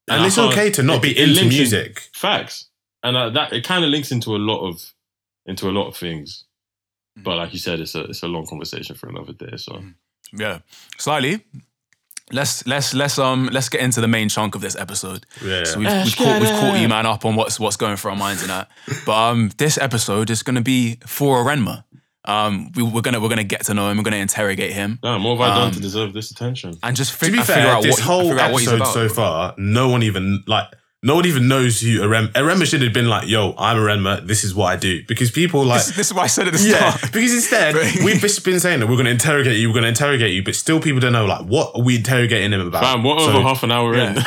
And 0.07 0.21
I 0.23 0.27
it's 0.27 0.37
okay 0.37 0.71
to 0.71 0.83
not 0.83 0.97
it- 0.97 1.01
be 1.15 1.19
into 1.19 1.45
music. 1.45 2.09
facts, 2.13 2.68
and 3.03 3.15
uh, 3.17 3.29
that 3.31 3.53
it 3.53 3.63
kind 3.63 3.83
of 3.83 3.89
links 3.89 4.11
into 4.11 4.35
a 4.35 4.37
lot 4.37 4.67
of 4.67 4.93
into 5.45 5.69
a 5.69 5.71
lot 5.71 5.87
of 5.87 5.95
things. 5.97 6.45
But 7.17 7.37
like 7.37 7.53
you 7.53 7.59
said, 7.59 7.79
it's 7.79 7.95
a 7.95 8.03
it's 8.05 8.23
a 8.23 8.27
long 8.27 8.45
conversation 8.45 8.95
for 8.95 9.09
another 9.09 9.33
day. 9.33 9.57
So 9.57 9.81
Yeah, 10.31 10.59
slightly. 10.97 11.43
Let's 12.31 12.65
let's 12.67 12.93
let's 12.93 13.17
um 13.17 13.49
let's 13.51 13.69
get 13.69 13.81
into 13.81 14.01
the 14.01 14.07
main 14.07 14.29
chunk 14.29 14.53
of 14.53 14.61
this 14.61 14.75
episode. 14.75 15.25
Yeah. 15.43 15.63
So 15.63 15.79
we've, 15.79 15.87
we've, 15.91 16.15
caught, 16.15 16.39
we've 16.39 16.49
caught 16.51 16.79
you 16.79 16.87
man 16.87 17.07
up 17.07 17.25
on 17.25 17.35
what's 17.35 17.59
what's 17.59 17.75
going 17.75 17.95
through 17.95 18.11
our 18.11 18.17
minds 18.17 18.41
and 18.43 18.51
that. 18.51 18.69
But 19.05 19.15
um 19.31 19.49
this 19.57 19.79
episode 19.79 20.29
is 20.29 20.43
gonna 20.43 20.61
be 20.61 20.99
for 21.07 21.43
Renma. 21.43 21.85
Um 22.25 22.71
we, 22.75 22.83
we're 22.83 23.01
gonna 23.01 23.19
we're 23.19 23.29
gonna 23.29 23.43
get 23.43 23.65
to 23.65 23.73
know 23.73 23.89
him. 23.89 23.97
We're 23.97 24.03
gonna 24.03 24.17
interrogate 24.17 24.73
him 24.73 24.99
damn, 25.01 25.23
what 25.23 25.37
have 25.39 25.41
I 25.41 25.55
done 25.55 25.67
Um, 25.69 25.73
to 25.73 25.79
deserve 25.79 26.13
this 26.13 26.29
attention? 26.29 26.77
and 26.83 26.95
just 26.95 27.13
to 27.19 27.19
be 27.19 27.37
figure 27.37 27.43
fair, 27.45 27.67
out 27.71 27.81
this 27.81 27.95
what, 27.95 28.03
whole 28.05 28.29
figure 28.29 28.39
out 28.39 28.51
what 28.51 28.59
he's 28.61 28.67
episode 28.71 28.81
about. 28.83 28.93
so 28.93 29.09
far, 29.09 29.55
no 29.57 29.89
one 29.89 30.03
even 30.03 30.43
like 30.45 30.67
no 31.01 31.15
one 31.15 31.25
even 31.25 31.47
knows 31.47 31.79
who 31.79 32.01
Arem. 32.01 32.27
Arema 32.33 32.65
should 32.65 32.81
have 32.81 32.91
been 32.93 33.07
like, 33.07 33.27
"Yo, 33.27 33.53
I'm 33.57 33.77
Arema. 33.77 34.25
This 34.27 34.43
is 34.43 34.53
what 34.53 34.65
I 34.67 34.75
do." 34.75 35.01
Because 35.07 35.31
people 35.31 35.63
like, 35.63 35.85
This, 35.85 35.95
this 35.95 36.07
is 36.07 36.13
what 36.13 36.23
I 36.23 36.27
said 36.27 36.47
at 36.47 36.53
the 36.53 36.59
yeah, 36.61 36.91
start. 36.93 37.11
because 37.13 37.33
instead 37.33 37.75
we've 38.03 38.19
just 38.19 38.43
been 38.43 38.59
saying 38.59 38.81
that 38.81 38.87
we're 38.87 38.95
going 38.95 39.05
to 39.05 39.11
interrogate 39.11 39.57
you, 39.57 39.69
we're 39.69 39.73
going 39.73 39.83
to 39.83 39.89
interrogate 39.89 40.33
you, 40.33 40.43
but 40.43 40.55
still 40.55 40.79
people 40.81 40.99
don't 40.99 41.13
know 41.13 41.25
like 41.25 41.45
what 41.45 41.75
are 41.75 41.81
we 41.81 41.95
interrogating 41.95 42.51
him 42.51 42.61
about. 42.67 42.83
Fam, 42.83 43.03
what 43.03 43.19
So, 43.21 43.29
over 43.29 43.41
half 43.41 43.63
an 43.63 43.71
hour 43.71 43.93
in? 43.95 44.15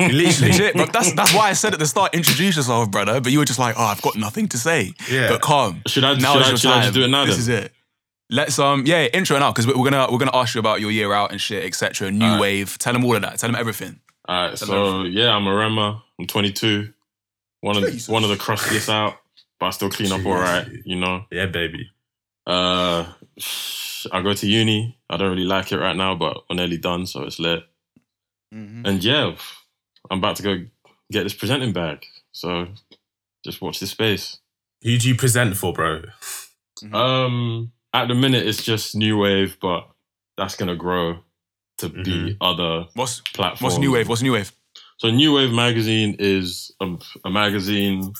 Literally, 0.00 0.52
Legit, 0.52 0.74
but 0.76 0.92
that's 0.92 1.12
that's 1.14 1.32
why 1.34 1.48
I 1.48 1.54
said 1.54 1.72
at 1.72 1.78
the 1.78 1.86
start, 1.86 2.14
introduce 2.14 2.56
yourself, 2.56 2.90
brother. 2.90 3.20
But 3.20 3.32
you 3.32 3.38
were 3.38 3.46
just 3.46 3.58
like, 3.58 3.74
oh, 3.78 3.84
I've 3.84 4.02
got 4.02 4.16
nothing 4.16 4.48
to 4.48 4.58
say. 4.58 4.92
Yeah. 5.10 5.28
But 5.30 5.40
calm. 5.40 5.82
Should 5.86 6.04
I- 6.04 6.14
Now 6.16 6.34
should 6.34 6.40
is 6.42 6.46
I- 6.46 6.48
your 6.50 6.56
should 6.58 6.70
I 6.70 6.80
just 6.82 6.94
do 6.94 7.04
it 7.04 7.08
now 7.08 7.24
This 7.24 7.46
then? 7.46 7.56
is 7.56 7.64
it. 7.64 7.72
Let's 8.30 8.58
um 8.58 8.84
yeah 8.86 9.04
intro 9.06 9.38
now 9.38 9.50
because 9.50 9.66
we're 9.66 9.74
gonna 9.90 10.08
we're 10.10 10.18
gonna 10.18 10.34
ask 10.36 10.54
you 10.54 10.58
about 10.58 10.80
your 10.80 10.90
year 10.90 11.12
out 11.12 11.32
and 11.32 11.40
shit 11.40 11.64
etc. 11.64 12.10
New 12.10 12.24
Alright. 12.24 12.40
wave. 12.40 12.78
Tell 12.78 12.92
them 12.92 13.04
all 13.04 13.16
of 13.16 13.22
that. 13.22 13.38
Tell 13.38 13.48
them 13.48 13.56
everything. 13.58 14.00
All 14.32 14.48
right, 14.48 14.58
so 14.58 15.02
yeah, 15.02 15.36
I'm 15.36 15.46
a 15.46 15.54
Rema. 15.54 16.02
I'm 16.18 16.26
22. 16.26 16.90
One 17.60 17.76
of 17.76 17.84
Jesus. 17.84 18.08
one 18.08 18.24
of 18.24 18.30
the 18.30 18.38
crustiest 18.38 18.88
out, 18.88 19.18
but 19.60 19.66
I 19.66 19.70
still 19.70 19.90
clean 19.90 20.10
up 20.10 20.24
all 20.24 20.32
right. 20.32 20.66
You 20.86 20.98
know. 20.98 21.26
yeah, 21.30 21.44
baby. 21.44 21.90
Uh, 22.46 23.12
I 24.10 24.22
go 24.22 24.32
to 24.32 24.46
uni. 24.46 24.98
I 25.10 25.18
don't 25.18 25.32
really 25.32 25.44
like 25.44 25.70
it 25.70 25.76
right 25.76 25.94
now, 25.94 26.14
but 26.14 26.44
I'm 26.48 26.56
nearly 26.56 26.78
done, 26.78 27.04
so 27.04 27.24
it's 27.24 27.38
lit. 27.38 27.64
And 28.52 29.04
yeah, 29.04 29.36
I'm 30.10 30.16
about 30.16 30.36
to 30.36 30.42
go 30.42 30.64
get 31.10 31.24
this 31.24 31.34
presenting 31.34 31.74
bag. 31.74 32.02
So 32.32 32.68
just 33.44 33.60
watch 33.60 33.80
this 33.80 33.90
space. 33.90 34.38
Who 34.82 34.96
do 34.96 35.08
you 35.08 35.14
present 35.14 35.58
for, 35.58 35.74
bro? 35.74 36.04
Mm-hmm. 36.82 36.94
Um, 36.94 37.72
at 37.92 38.08
the 38.08 38.14
minute, 38.14 38.46
it's 38.46 38.62
just 38.62 38.96
new 38.96 39.18
wave, 39.18 39.58
but 39.60 39.90
that's 40.38 40.56
gonna 40.56 40.74
grow 40.74 41.18
to 41.82 42.02
be 42.02 42.36
other 42.40 42.86
What's 42.94 43.20
platforms. 43.20 43.62
what's 43.62 43.78
new 43.78 43.92
wave? 43.92 44.08
What's 44.08 44.22
new 44.22 44.32
wave? 44.32 44.52
So 44.98 45.10
New 45.10 45.34
Wave 45.34 45.52
magazine 45.52 46.16
is 46.18 46.72
a, 46.80 46.96
a 47.24 47.30
magazine 47.30 48.12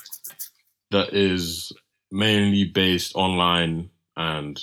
that 0.91 1.15
is 1.15 1.73
mainly 2.11 2.65
based 2.65 3.15
online 3.15 3.91
and 4.17 4.61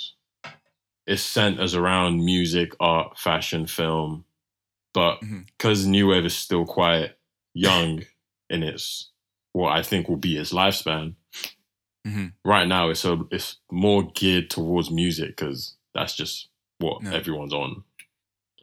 it's 1.06 1.22
centers 1.22 1.74
around 1.74 2.22
music, 2.24 2.72
art, 2.78 3.18
fashion, 3.18 3.66
film. 3.66 4.24
But 4.92 5.20
because 5.56 5.86
New 5.86 6.08
Wave 6.08 6.26
is 6.26 6.36
still 6.36 6.66
quite 6.66 7.12
young 7.54 8.02
in 8.50 8.62
its 8.62 9.10
what 9.52 9.72
I 9.72 9.82
think 9.82 10.08
will 10.08 10.16
be 10.16 10.36
its 10.36 10.52
lifespan, 10.52 11.14
Mhm. 12.06 12.32
right 12.44 12.66
now 12.68 12.88
it's 12.90 13.04
a, 13.04 13.18
it's 13.30 13.56
more 13.70 14.10
geared 14.12 14.48
towards 14.50 14.90
music 14.90 15.36
because 15.36 15.74
that's 15.94 16.14
just 16.16 16.48
what 16.78 17.02
Yeah. 17.02 17.12
everyone's 17.14 17.52
on 17.52 17.82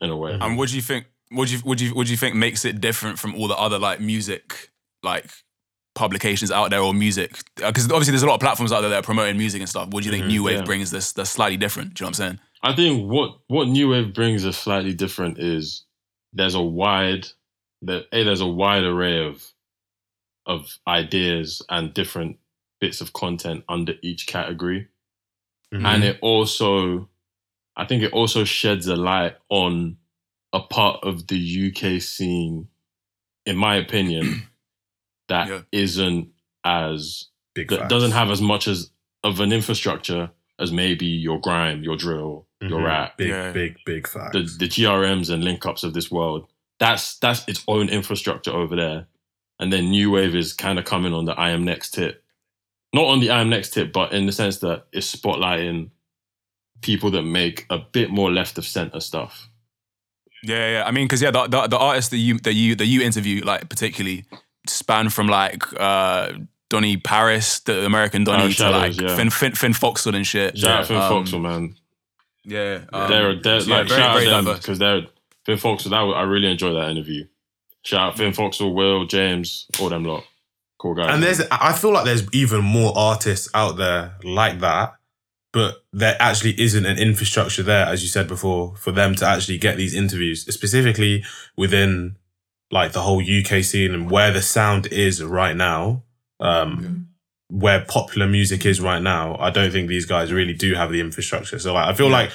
in 0.02 0.10
a 0.10 0.16
way. 0.16 0.38
And 0.40 0.58
what 0.58 0.70
do 0.70 0.76
you 0.76 0.82
think? 0.82 1.06
What 1.30 1.48
do 1.50 1.56
you 1.56 1.60
what 1.62 1.78
do 1.78 1.86
you 1.86 1.94
what 1.96 2.06
do 2.08 2.12
you 2.12 2.18
think 2.18 2.36
makes 2.36 2.64
it 2.66 2.80
different 2.82 3.20
from 3.20 3.36
all 3.36 3.48
the 3.48 3.56
other 3.58 3.78
like 3.80 4.00
music 4.00 4.70
like 5.04 5.30
publications 5.96 6.52
out 6.52 6.70
there 6.70 6.82
or 6.82 6.94
music? 6.94 7.38
Because 7.56 7.86
obviously 7.86 8.12
there's 8.12 8.24
a 8.24 8.28
lot 8.28 8.36
of 8.36 8.40
platforms 8.42 8.72
out 8.72 8.82
there 8.82 8.90
that 8.92 8.98
are 9.00 9.04
promoting 9.04 9.38
music 9.38 9.60
and 9.62 9.70
stuff. 9.70 9.90
What 9.90 10.04
do 10.04 10.10
you 10.10 10.14
think 10.14 10.26
Mhm, 10.26 10.30
New 10.30 10.44
Wave 10.44 10.58
yeah. 10.60 10.64
brings 10.64 10.92
this 10.92 11.12
that's 11.12 11.30
slightly 11.30 11.58
different? 11.58 11.96
Do 11.96 12.02
you 12.02 12.06
know 12.06 12.10
what 12.10 12.20
I'm 12.20 12.28
saying? 12.28 12.40
I 12.64 12.76
think 12.76 13.10
what 13.12 13.40
what 13.48 13.68
new 13.68 13.90
wave 13.90 14.14
brings 14.14 14.44
is 14.46 14.58
slightly 14.58 14.94
different. 14.94 15.38
Is 15.40 15.86
there's 16.34 16.56
a 16.56 16.62
wide 16.62 17.28
a 17.88 18.02
there's 18.12 18.42
a 18.42 18.48
wide 18.48 18.84
array 18.84 19.26
of 19.26 19.46
of 20.46 20.78
ideas 20.88 21.62
and 21.70 21.94
different 21.94 22.38
bits 22.80 23.02
of 23.02 23.12
content 23.14 23.64
under 23.68 23.96
each 24.02 24.28
category, 24.28 24.88
Mhm. 25.74 25.86
and 25.86 26.04
it 26.06 26.18
also, 26.22 27.10
I 27.78 27.86
think 27.86 28.04
it 28.04 28.12
also 28.12 28.44
sheds 28.44 28.88
a 28.88 28.96
light 28.96 29.36
on 29.50 29.98
a 30.52 30.60
part 30.60 31.04
of 31.04 31.28
the 31.28 31.38
UK 31.38 32.02
scene, 32.02 32.68
in 33.46 33.56
my 33.56 33.76
opinion, 33.76 34.44
that 35.30 35.48
Yeah. 35.48 35.62
not 35.72 36.32
as 36.64 37.26
Big 37.54 37.70
that 37.70 37.80
facts. 37.82 37.90
doesn't 37.90 38.12
have 38.12 38.30
as 38.32 38.42
much 38.42 38.68
as 38.68 38.92
of 39.24 39.40
an 39.40 39.52
infrastructure 39.54 40.32
as 40.60 40.72
maybe 40.72 41.06
your 41.06 41.40
grime, 41.40 41.84
your 41.84 41.96
drill, 41.96 42.48
your 42.62 42.80
Mhm. 42.82 42.86
rap, 42.86 43.18
Big, 43.18 43.28
Yeah. 43.30 43.52
big, 43.52 43.78
big 43.86 44.08
facts. 44.08 44.34
the 44.34 44.42
the 44.58 44.68
GRMs 44.68 45.30
and 45.30 45.44
link 45.44 45.66
ups 45.66 45.84
of 45.84 45.94
this 45.94 46.10
world. 46.10 46.48
That's 46.80 47.18
that's 47.20 47.48
its 47.48 47.64
own 47.68 47.90
infrastructure 47.90 48.52
over 48.52 48.76
there. 48.76 49.08
And 49.60 49.72
then 49.74 49.90
new 49.92 50.12
wave 50.12 50.36
is 50.36 50.54
kind 50.54 50.78
of 50.80 50.86
coming 50.86 51.14
on 51.14 51.26
the 51.26 51.34
I 51.34 51.50
am 51.52 51.64
next 51.64 51.92
tip. 51.92 52.24
Not 52.94 53.06
on 53.06 53.20
the 53.20 53.30
I 53.32 53.42
am 53.42 53.50
next 53.50 53.72
tip, 53.74 53.92
but 53.92 54.14
in 54.14 54.26
the 54.26 54.32
sense 54.32 54.58
that 54.60 54.86
it's 54.92 55.14
spotlighting 55.16 55.90
people 56.82 57.12
that 57.12 57.24
make 57.24 57.66
a 57.70 57.78
bit 57.80 58.10
more 58.10 58.32
left 58.32 58.58
of 58.58 58.66
center 58.66 59.00
stuff. 59.00 59.50
Yeah, 60.44 60.72
yeah. 60.74 60.84
I 60.86 60.92
mean, 60.92 61.06
because 61.06 61.22
yeah, 61.22 61.32
the, 61.32 61.48
the 61.48 61.68
the 61.68 61.78
artists 61.78 62.12
that 62.12 62.18
you 62.18 62.38
that 62.40 62.54
you 62.54 62.76
that 62.76 62.86
you 62.86 63.02
interview, 63.02 63.44
like 63.44 63.70
particularly, 63.70 64.26
span 64.68 65.10
from 65.10 65.28
like 65.28 65.64
uh 65.80 66.34
Donny 66.70 66.98
Paris, 66.98 67.60
the 67.62 67.86
American 67.86 68.24
Donny, 68.24 68.44
Oh, 68.44 68.48
to 68.48 68.54
Shadows, 68.54 68.98
like 69.00 69.02
yeah. 69.10 69.16
Finn, 69.16 69.30
Finn 69.30 69.54
Finn 69.54 69.74
Foxell 69.74 70.16
and 70.16 70.28
shit. 70.28 70.58
Shout 70.58 70.82
out 70.82 70.88
Finn 70.88 70.98
Um, 70.98 71.12
Foxell, 71.12 71.42
man. 71.42 71.76
Yeah, 72.44 72.82
um, 72.94 73.10
they're 73.10 73.42
they're 73.42 73.60
yeah, 73.62 73.78
like 73.78 73.88
very, 73.88 74.02
shout 74.02 74.18
very 74.18 74.30
out 74.30 74.44
them 74.46 74.56
because 74.56 74.80
they're 74.80 75.02
Finn 75.46 75.58
Foxell. 75.58 75.90
That 75.90 76.02
I 76.02 76.22
really 76.24 76.52
enjoyed 76.52 76.76
that 76.76 76.90
interview. 76.92 77.26
Shout 77.84 78.00
out 78.12 78.18
Finn 78.18 78.34
Foxell, 78.34 78.74
Will 78.74 79.06
James, 79.06 79.66
all 79.80 79.90
them 79.90 80.04
lot, 80.04 80.24
cool 80.78 80.94
guys. 80.94 81.14
and 81.14 81.24
there's, 81.24 81.42
I 81.50 81.72
feel 81.74 81.94
like 81.94 82.04
there's 82.06 82.28
even 82.34 82.62
more 82.62 82.92
artists 82.98 83.50
out 83.54 83.78
there 83.78 84.16
like 84.24 84.60
that, 84.60 84.97
but 85.54 85.84
there 85.94 86.16
actually 86.20 86.60
isn't 86.60 86.86
an 86.86 86.98
infrastructure 86.98 87.64
there, 87.64 87.86
as 87.86 88.04
you 88.04 88.10
said 88.10 88.28
before, 88.28 88.76
for 88.76 88.92
them 88.92 89.16
to 89.16 89.26
actually 89.26 89.58
get 89.58 89.78
these 89.78 89.94
interviews, 89.96 90.46
specifically 90.54 91.24
within 91.56 92.16
like 92.70 92.92
the 92.92 93.02
whole 93.02 93.22
UK 93.22 93.64
scene 93.64 93.94
and 93.94 94.12
where 94.12 94.32
the 94.32 94.42
sound 94.42 94.88
is 94.88 95.24
right 95.24 95.56
now. 95.56 96.04
Um, 96.40 97.08
where 97.50 97.80
popular 97.80 98.28
music 98.28 98.66
is 98.66 98.82
right 98.82 99.02
now, 99.02 99.38
I 99.38 99.50
don't 99.52 99.72
think 99.72 99.88
these 99.88 100.06
guys 100.06 100.34
really 100.34 100.54
do 100.54 100.74
have 100.76 100.92
the 100.92 101.00
infrastructure. 101.00 101.58
So 101.60 101.74
like, 101.74 101.88
I 101.88 101.94
feel 101.94 102.08
Yeah. 102.08 102.12
like 102.12 102.32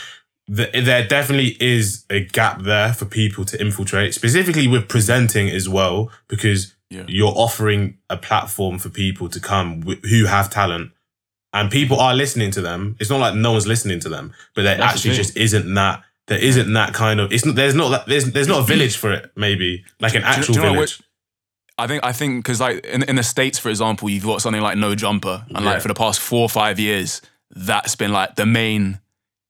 th- 0.57 0.85
there 0.87 1.07
definitely 1.07 1.57
is 1.61 2.05
a 2.09 2.21
gap 2.21 2.63
there 2.63 2.95
for 2.95 3.05
people 3.05 3.45
to 3.45 3.61
infiltrate, 3.61 4.15
specifically 4.15 4.67
with 4.67 4.89
presenting 4.89 5.51
as 5.51 5.69
well, 5.69 6.11
because 6.29 6.75
Yeah. 6.91 7.05
you're 7.09 7.35
offering 7.37 7.99
a 8.09 8.17
platform 8.17 8.79
for 8.79 8.89
people 8.89 9.29
to 9.29 9.39
come 9.39 9.81
w- 9.81 10.01
who 10.09 10.25
have 10.27 10.49
talent, 10.49 10.93
and 11.53 11.71
people 11.71 12.01
are 12.01 12.15
listening 12.15 12.51
to 12.53 12.61
them. 12.61 12.97
It's 13.01 13.11
not 13.11 13.21
like 13.21 13.35
no 13.35 13.53
one's 13.53 13.67
listening 13.67 14.01
to 14.01 14.09
them, 14.09 14.33
but 14.55 14.63
there 14.63 14.77
That's 14.77 14.95
actually 14.95 15.11
thing. 15.13 15.17
just 15.25 15.37
isn't 15.37 15.75
that. 15.75 16.03
There 16.29 16.39
isn't 16.39 16.73
that 16.73 16.95
kind 16.95 17.21
of. 17.21 17.33
It's 17.33 17.45
not. 17.45 17.57
There's 17.57 17.75
not. 17.75 17.89
that- 17.91 18.07
There's. 18.07 18.33
There's 18.33 18.49
not 18.49 18.61
a 18.61 18.63
village 18.65 18.97
for 18.97 19.13
it. 19.13 19.31
Maybe 19.37 19.85
like 20.01 20.15
an 20.15 20.23
Do 20.23 20.27
you- 20.29 20.33
actual 20.35 20.55
do 20.55 20.61
you 20.61 20.67
know 20.67 20.73
village. 20.75 21.01
I 21.79 21.87
think 21.87 22.05
I 22.05 22.13
think 22.13 22.45
because 22.45 22.61
like 22.61 22.85
in 22.87 23.03
in 23.05 23.17
the 23.17 23.23
states, 23.23 23.59
for 23.59 23.71
example, 23.71 24.09
you've 24.09 24.25
got 24.25 24.41
something 24.43 24.63
like 24.63 24.79
No 24.79 24.95
Jumper, 24.95 25.45
and 25.49 25.65
Yeah. 25.65 25.73
like 25.73 25.83
for 25.83 25.89
the 25.89 25.95
past 25.95 26.21
four 26.21 26.43
or 26.43 26.49
five 26.49 26.79
years, 26.79 27.21
that's 27.51 27.97
been 27.97 28.13
like 28.13 28.37
the 28.37 28.47
main. 28.47 29.01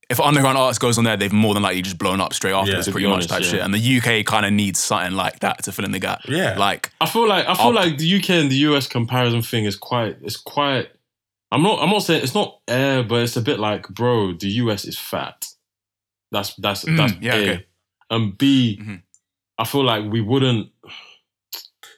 If 0.08 0.20
underground 0.20 0.58
artist 0.58 0.80
goes 0.80 0.98
on 0.98 1.04
there, 1.04 1.16
they've 1.16 1.32
more 1.32 1.54
than 1.54 1.62
likely 1.62 1.80
just 1.82 1.96
blown 1.98 2.20
up 2.20 2.34
straight 2.34 2.52
after. 2.52 2.70
Yeah, 2.72 2.78
it's 2.78 2.84
to 2.86 2.90
be 2.90 2.94
pretty 2.94 3.06
much 3.06 3.14
honest, 3.14 3.28
type 3.30 3.42
yeah. 3.42 3.48
shit. 3.48 3.60
And 3.60 3.72
the 3.74 3.78
UK 3.98 4.26
kind 4.26 4.44
of 4.44 4.52
needs 4.52 4.78
something 4.78 5.12
like 5.12 5.40
that 5.40 5.62
to 5.64 5.72
fill 5.72 5.84
in 5.86 5.92
the 5.92 5.98
gap. 5.98 6.20
Yeah. 6.28 6.56
Like 6.58 6.90
I 7.00 7.06
feel 7.06 7.26
like 7.28 7.46
I 7.46 7.54
feel 7.54 7.66
I'll- 7.66 7.72
like 7.74 7.98
the 7.98 8.16
UK 8.18 8.30
and 8.40 8.50
the 8.50 8.56
US 8.70 8.86
comparison 8.86 9.42
thing 9.42 9.64
is 9.66 9.76
quite 9.76 10.16
it's 10.22 10.36
quite 10.36 10.88
I'm 11.52 11.62
not 11.62 11.80
I'm 11.82 11.90
not 11.90 12.00
saying 12.02 12.22
it's 12.22 12.34
not 12.34 12.58
air, 12.66 13.02
but 13.04 13.22
it's 13.22 13.36
a 13.36 13.42
bit 13.42 13.60
like, 13.60 13.88
bro, 13.90 14.32
the 14.32 14.48
US 14.62 14.84
is 14.84 14.98
fat. 14.98 15.46
That's 16.32 16.54
that's 16.56 16.84
Mm, 16.86 16.96
that's 16.96 17.12
yeah, 17.20 17.34
A. 17.34 17.42
okay. 17.42 17.66
And 18.10 18.36
B, 18.38 18.78
I 19.58 19.62
Mhm. 19.62 19.66
feel 19.68 19.84
like 19.84 20.10
we 20.10 20.20
wouldn't 20.20 20.70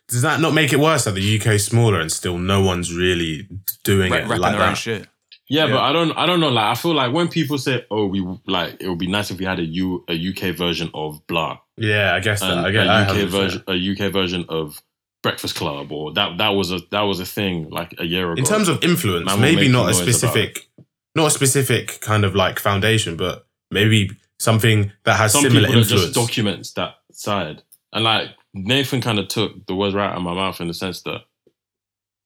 Does 0.08 0.22
that 0.22 0.40
not 0.40 0.52
make 0.54 0.72
it 0.72 0.78
worse 0.78 1.04
that 1.04 1.12
the 1.14 1.22
UK 1.38 1.54
is 1.54 1.64
smaller 1.64 2.00
and 2.00 2.10
still 2.12 2.36
no 2.38 2.60
one's 2.62 2.92
really 2.94 3.48
doing 3.84 4.12
ra- 4.12 4.18
it 4.18 4.28
like 4.40 4.58
that? 4.58 4.76
shit. 4.76 5.08
yeah, 5.48 5.66
Yeah. 5.66 5.72
but 5.72 5.80
I 5.82 5.92
don't 5.92 6.12
I 6.12 6.26
don't 6.26 6.40
know. 6.40 6.50
Like 6.50 6.66
I 6.66 6.74
feel 6.74 6.94
like 6.94 7.12
when 7.12 7.28
people 7.28 7.58
say, 7.58 7.84
Oh, 7.90 8.06
we 8.06 8.20
like 8.46 8.76
it 8.80 8.88
would 8.88 8.98
be 8.98 9.06
nice 9.06 9.30
if 9.30 9.38
we 9.38 9.44
had 9.44 9.60
a 9.60 9.64
U 9.64 10.04
a 10.08 10.14
UK 10.14 10.56
version 10.56 10.90
of 10.94 11.26
blah 11.26 11.58
Yeah, 11.76 12.14
I 12.14 12.20
guess 12.20 12.40
that. 12.40 12.58
I 12.58 12.70
get 12.72 12.86
a. 12.86 13.02
UK 13.02 13.28
version 13.30 13.62
a 13.68 13.74
UK 13.92 14.12
version 14.12 14.44
of 14.48 14.80
Breakfast 15.24 15.56
Club 15.56 15.90
or 15.90 16.12
that 16.12 16.38
that 16.38 16.50
was 16.50 16.70
a 16.70 16.78
that 16.92 17.00
was 17.00 17.18
a 17.18 17.26
thing 17.26 17.68
like 17.70 17.94
a 17.98 18.04
year 18.04 18.30
ago. 18.30 18.38
In 18.38 18.44
terms 18.44 18.68
of 18.68 18.84
influence, 18.84 19.26
Man 19.26 19.40
maybe 19.40 19.66
not 19.66 19.90
a 19.90 19.94
specific, 19.94 20.68
not 21.16 21.26
a 21.26 21.30
specific 21.30 22.00
kind 22.00 22.24
of 22.24 22.36
like 22.36 22.60
foundation, 22.60 23.16
but 23.16 23.46
maybe 23.72 24.10
something 24.38 24.92
that 25.04 25.16
has 25.16 25.32
some 25.32 25.42
similar 25.42 25.62
people 25.66 25.74
that 25.82 25.90
influence. 25.90 26.04
just 26.04 26.14
documents 26.14 26.72
that 26.74 26.94
side. 27.10 27.62
And 27.92 28.04
like 28.04 28.28
Nathan 28.52 29.00
kind 29.00 29.18
of 29.18 29.26
took 29.28 29.66
the 29.66 29.74
words 29.74 29.94
right 29.94 30.10
out 30.10 30.16
of 30.16 30.22
my 30.22 30.34
mouth 30.34 30.60
in 30.60 30.68
the 30.68 30.74
sense 30.74 31.02
that 31.02 31.22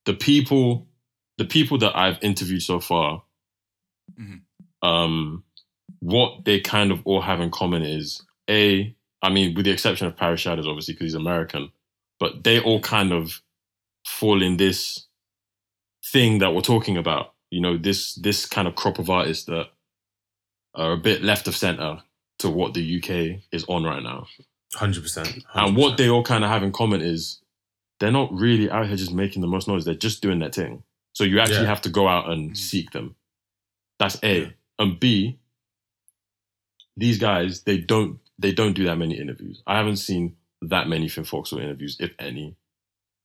the 0.04 0.14
people, 0.14 0.86
the 1.38 1.44
people 1.44 1.78
that 1.78 1.96
I've 1.96 2.18
interviewed 2.22 2.62
so 2.62 2.80
far, 2.80 3.22
Mhm. 4.20 4.40
um, 4.82 5.44
what 6.00 6.44
they 6.44 6.60
kind 6.60 6.90
of 6.90 7.00
all 7.04 7.20
have 7.22 7.40
in 7.40 7.50
common 7.50 7.82
is 7.82 8.22
a, 8.50 8.94
I 9.22 9.30
mean, 9.30 9.54
with 9.54 9.64
the 9.66 9.70
exception 9.70 10.06
of 10.06 10.16
Paris 10.16 10.40
Shadows, 10.40 10.66
obviously 10.66 10.94
because 10.94 11.06
he's 11.06 11.14
American, 11.14 11.70
but 12.18 12.44
they 12.44 12.60
all 12.60 12.80
kind 12.80 13.12
of 13.12 13.40
fall 14.06 14.42
in 14.42 14.56
this 14.56 15.06
thing 16.04 16.38
that 16.38 16.54
we're 16.54 16.60
talking 16.60 16.96
about. 16.96 17.34
You 17.50 17.60
know, 17.60 17.76
this 17.78 18.14
this 18.14 18.46
kind 18.46 18.68
of 18.68 18.74
crop 18.74 18.98
of 18.98 19.10
artists 19.10 19.44
that 19.46 19.68
are 20.74 20.92
a 20.92 20.96
bit 20.96 21.22
left 21.22 21.48
of 21.48 21.56
center 21.56 22.02
to 22.38 22.50
what 22.50 22.74
the 22.74 22.98
UK 22.98 23.42
is 23.52 23.64
on 23.68 23.84
right 23.84 24.02
now. 24.02 24.26
Hundred 24.74 25.02
percent. 25.02 25.44
And 25.54 25.76
what 25.76 25.96
they 25.96 26.08
all 26.08 26.22
kind 26.22 26.44
of 26.44 26.50
have 26.50 26.62
in 26.62 26.72
common 26.72 27.00
is 27.00 27.40
they're 28.00 28.12
not 28.12 28.32
really 28.32 28.70
out 28.70 28.86
here 28.86 28.96
just 28.96 29.12
making 29.12 29.42
the 29.42 29.48
most 29.48 29.66
noise. 29.66 29.84
They're 29.84 29.94
just 29.94 30.22
doing 30.22 30.38
their 30.38 30.50
thing. 30.50 30.82
So 31.14 31.24
you 31.24 31.40
actually 31.40 31.62
Yeah. 31.62 31.66
have 31.66 31.80
to 31.82 31.88
go 31.88 32.06
out 32.06 32.30
and 32.30 32.52
mm. 32.52 32.56
seek 32.56 32.92
them. 32.92 33.16
That's 33.98 34.22
A. 34.22 34.42
Yeah. 34.42 34.48
And 34.78 35.00
B, 35.00 35.38
these 36.96 37.18
guys, 37.18 37.62
they 37.62 37.78
don't 37.78 38.20
they 38.38 38.52
don't 38.52 38.74
do 38.74 38.84
that 38.84 38.96
many 38.98 39.18
interviews. 39.18 39.62
I 39.66 39.76
haven't 39.78 39.96
seen 39.96 40.36
that 40.62 40.88
many 40.88 41.08
Finn 41.08 41.24
Foxell 41.24 41.60
interviews, 41.62 41.96
if 42.00 42.12
any. 42.18 42.56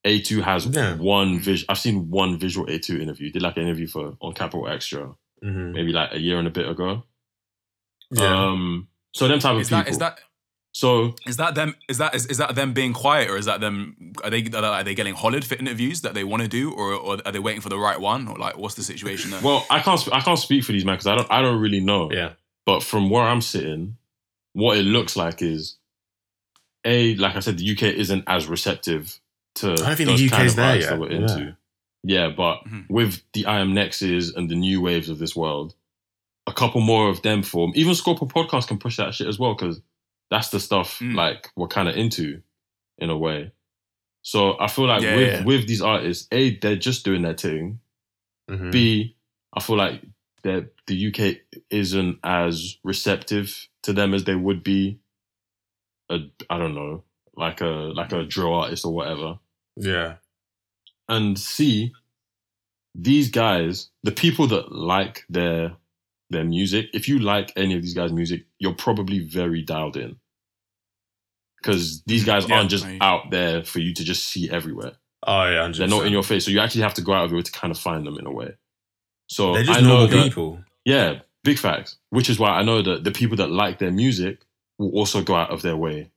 A2 0.06 0.41
has 0.43 0.65
Yeah. 0.65 0.96
one 0.98 1.39
visual 1.39 1.65
I've 1.69 1.80
seen 1.80 2.10
one 2.10 2.38
visual 2.38 2.67
A2 2.67 3.00
interview. 3.02 3.32
Did 3.32 3.41
like 3.41 3.56
an 3.58 3.63
interview 3.63 3.88
for 3.88 4.17
on 4.22 4.34
Capital 4.34 4.65
XTRA, 4.67 5.15
Mhm. 5.43 5.72
maybe 5.74 5.93
like 5.93 6.12
a 6.13 6.19
year 6.19 6.38
and 6.39 6.48
a 6.48 6.52
bit 6.52 6.67
ago. 6.67 7.04
Yeah. 8.12 8.48
Um 8.50 8.88
so 9.13 9.28
them 9.28 9.39
type 9.39 9.56
of 9.56 9.62
Is 9.62 9.69
people. 9.69 9.84
that 9.84 9.89
is 9.89 9.98
that 10.00 10.19
so 10.76 11.13
is 11.28 11.38
that 11.38 11.56
them 11.56 11.76
is 11.88 12.00
that 12.00 12.15
is, 12.15 12.26
is 12.26 12.38
that 12.39 12.56
them 12.56 12.74
being 12.74 12.93
quiet 12.93 13.30
or 13.30 13.38
is 13.38 13.46
that 13.46 13.62
them 13.62 14.13
are 14.24 14.30
they 14.30 14.43
are 14.54 14.84
they 14.84 14.96
getting 14.96 15.13
hollered 15.13 15.46
for 15.46 15.56
interviews 15.56 16.02
that 16.02 16.13
they 16.15 16.24
want 16.24 16.41
to 16.43 16.50
do 16.50 16.72
or, 16.74 16.93
or 16.93 17.17
are 17.26 17.32
they 17.32 17.39
waiting 17.39 17.62
for 17.62 17.69
the 17.69 17.78
right 17.78 18.00
one 18.02 18.28
or 18.28 18.38
like 18.38 18.58
what's 18.58 18.76
the 18.76 18.84
situation 18.84 19.32
there? 19.32 19.41
Well, 19.41 19.65
I 19.69 19.80
can't. 19.80 20.06
I 20.12 20.19
can't 20.19 20.39
speak 20.39 20.63
for 20.63 20.72
these 20.72 20.84
men 20.84 20.96
because 20.96 21.08
I 21.08 21.15
don't. 21.15 21.32
I 21.32 21.41
don't 21.41 21.60
really 21.62 21.80
know. 21.80 22.12
yeah. 22.12 22.34
But 22.65 22.82
from 22.84 23.10
where 23.10 23.24
I'm 23.24 23.41
sitting, 23.41 23.98
what 24.54 24.78
it 24.78 24.84
looks 24.84 25.15
like 25.15 25.41
is, 25.41 25.78
a 26.86 27.15
like 27.15 27.36
I 27.36 27.39
said, 27.39 27.58
the 27.58 27.72
UK 27.72 27.84
isn't 27.84 28.24
as 28.28 28.48
receptive 28.48 29.19
to. 29.56 29.72
I 29.74 29.76
don't 29.76 29.96
think 29.96 30.10
those 30.10 30.19
the 30.19 30.30
kind 30.30 30.41
UK's 30.43 30.52
of 30.54 30.56
there 30.58 30.65
artists 30.67 30.89
yet. 30.91 30.96
That 30.96 31.00
we're 31.00 31.12
Yeah. 31.12 31.22
into. 31.22 31.58
Yeah, 32.06 32.30
but 32.36 32.63
Mhm. 32.65 32.89
with 32.89 33.24
the 33.34 33.46
I 33.46 33.60
Am 33.60 33.74
Nexes 33.74 34.36
and 34.36 34.50
the 34.50 34.56
new 34.56 34.82
waves 34.82 35.10
of 35.10 35.19
this 35.19 35.36
world, 35.36 35.76
a 36.48 36.52
couple 36.54 36.82
more 36.82 37.10
of 37.10 37.22
them 37.22 37.43
form. 37.43 37.72
Even 37.76 37.96
Scorpio 37.96 38.28
Podcast 38.28 38.67
can 38.67 38.78
push 38.78 38.98
that 38.98 39.13
shit 39.13 39.28
as 39.28 39.39
well 39.39 39.54
because 39.56 39.82
that's 40.30 40.50
the 40.50 40.60
stuff 40.60 41.00
Mm. 41.00 41.15
like 41.15 41.50
we're 41.56 41.67
kind 41.67 41.88
of 41.88 41.96
into, 41.96 42.41
in 42.98 43.10
a 43.10 43.17
way. 43.17 43.52
So 44.22 44.60
I 44.60 44.67
feel 44.67 44.88
like 44.88 45.02
Yeah, 45.02 45.15
with 45.15 45.28
yeah. 45.34 45.43
with 45.46 45.67
these 45.67 45.82
artists, 45.82 46.28
a 46.32 46.58
they're 46.58 46.76
just 46.76 47.06
doing 47.06 47.22
their 47.22 47.34
thing. 47.36 47.80
Mhm. 48.50 48.72
B, 48.72 49.15
I 49.54 49.62
feel 49.62 49.78
like 49.78 50.02
that 50.43 50.72
the 50.88 50.96
UK 50.96 51.41
isn't 51.69 52.19
as 52.24 52.78
receptive 52.84 53.69
to 53.84 53.93
them 53.93 54.13
as 54.13 54.26
they 54.26 54.36
would 54.36 54.63
be. 54.63 55.00
A 56.10 56.20
I 56.50 56.58
don't 56.58 56.76
know, 56.76 57.04
like 57.36 57.62
a 57.62 57.66
like 57.66 58.12
a 58.12 58.24
drill 58.24 58.54
artist 58.54 58.86
or 58.86 58.94
whatever. 58.94 59.39
Yeah. 59.76 60.16
And 61.10 61.38
C, 61.39 61.94
these 62.96 63.30
guys, 63.30 63.89
the 64.04 64.12
people 64.12 64.48
that 64.48 64.72
like 64.72 65.26
their 65.30 65.74
their 66.30 66.44
music, 66.44 66.88
if 66.94 67.08
you 67.08 67.20
like 67.20 67.52
any 67.56 67.76
of 67.76 67.82
these 67.82 67.93
guys' 67.93 68.12
music, 68.12 68.45
you're 68.60 68.74
probably 68.74 69.20
very 69.20 69.62
dialed 69.62 69.97
in. 69.97 70.18
Because 71.62 72.01
these 72.04 72.26
guys 72.26 72.47
Yeah, 72.47 72.58
aren't 72.58 72.70
just 72.70 72.86
I- 72.86 72.97
out 73.01 73.32
there 73.32 73.64
for 73.64 73.80
you 73.80 73.93
to 73.93 74.04
just 74.04 74.26
see 74.26 74.49
everywhere. 74.49 74.93
Oh 75.26 75.43
yeah. 75.45 75.66
100%. 75.68 75.78
They're 75.78 75.88
not 75.88 76.06
in 76.06 76.12
your 76.12 76.24
face. 76.24 76.45
So 76.45 76.51
you 76.51 76.60
actually 76.60 76.82
have 76.82 76.95
to 76.95 77.01
go 77.01 77.14
out 77.14 77.26
of 77.26 77.32
your 77.32 77.38
way 77.38 77.43
to 77.43 77.51
kind 77.51 77.72
of 77.72 77.80
find 77.80 78.06
them 78.06 78.18
in 78.18 78.26
a 78.26 78.32
way. 78.32 78.56
So 79.30 79.54
They're 79.54 79.64
just 79.64 79.80
I 79.80 79.82
know 79.82 79.88
normal 79.99 80.08
that- 80.08 80.24
people. 80.24 80.64
yeah, 80.86 81.20
Big 81.45 81.60
facts. 81.60 81.97
Which 82.10 82.30
is 82.30 82.39
why 82.39 82.51
I 82.51 82.64
know 82.64 82.82
that 82.82 83.04
the 83.04 83.12
people 83.12 83.36
that 83.38 83.49
like 83.51 83.78
their 83.80 83.91
music 83.91 84.45
will 84.78 84.91
also 84.91 85.21
go 85.24 85.36
out 85.36 85.51
of 85.51 85.61
their 85.61 85.78
way 85.78 86.11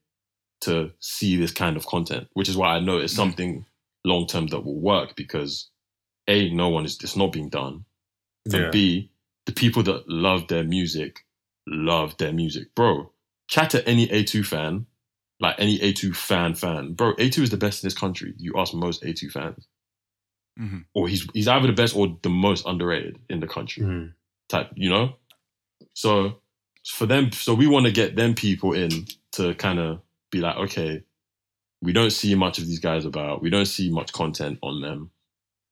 to 0.62 0.92
see 1.00 1.36
this 1.36 1.52
kind 1.52 1.76
of 1.76 1.86
content. 1.86 2.28
Which 2.32 2.48
is 2.48 2.56
why 2.56 2.68
I 2.76 2.80
know 2.80 2.98
it's 2.98 3.12
Mm. 3.12 3.16
something 3.16 3.66
long 4.04 4.26
term 4.26 4.46
that 4.48 4.60
will 4.64 4.80
work 4.80 5.16
because 5.16 5.68
a 6.28 6.50
no 6.50 6.68
one 6.68 6.84
is 6.84 6.98
it's 7.02 7.16
not 7.16 7.32
being 7.32 7.48
done. 7.50 7.84
And 8.46 8.54
Yeah. 8.54 8.70
B, 8.70 9.10
the 9.46 9.52
people 9.52 9.82
that 9.84 10.08
love 10.08 10.48
their 10.48 10.64
music 10.64 11.24
love 11.66 12.16
their 12.18 12.32
music. 12.32 12.74
Bro, 12.74 13.12
chat 13.48 13.70
to 13.70 13.86
any 13.88 14.06
A2 14.08 14.42
fan, 14.44 14.86
like 15.40 15.56
any 15.58 15.78
A2 15.80 16.12
fan 16.14 16.54
fan. 16.54 16.94
Bro, 16.94 17.14
A2 17.16 17.42
is 17.42 17.50
the 17.50 17.56
best 17.56 17.82
in 17.82 17.86
this 17.88 17.98
country. 17.98 18.34
You 18.38 18.54
ask 18.56 18.72
most 18.72 19.02
A2 19.02 19.28
fans. 19.30 19.66
Mhm. 20.58 20.86
Or 20.94 21.08
he's 21.08 21.26
he's 21.34 21.48
either 21.48 21.66
the 21.66 21.72
best 21.72 21.94
or 21.94 22.16
the 22.22 22.30
most 22.30 22.64
underrated 22.66 23.18
in 23.28 23.40
the 23.40 23.46
country. 23.46 23.82
Mm. 23.82 24.14
Type, 24.48 24.70
you 24.76 24.88
know? 24.88 25.16
So 25.92 26.40
for 26.86 27.06
them, 27.06 27.32
so 27.32 27.54
we 27.54 27.66
want 27.66 27.86
to 27.86 27.92
get 27.92 28.16
them 28.16 28.34
people 28.34 28.72
in 28.72 29.06
to 29.32 29.54
kind 29.54 29.78
of 29.78 30.00
be 30.30 30.40
like, 30.40 30.56
okay, 30.56 31.02
we 31.82 31.92
don't 31.92 32.10
see 32.10 32.34
much 32.34 32.58
of 32.58 32.66
these 32.66 32.80
guys 32.80 33.04
about. 33.04 33.42
We 33.42 33.50
don't 33.50 33.66
see 33.66 33.90
much 33.90 34.12
content 34.12 34.58
on 34.62 34.80
them. 34.80 35.10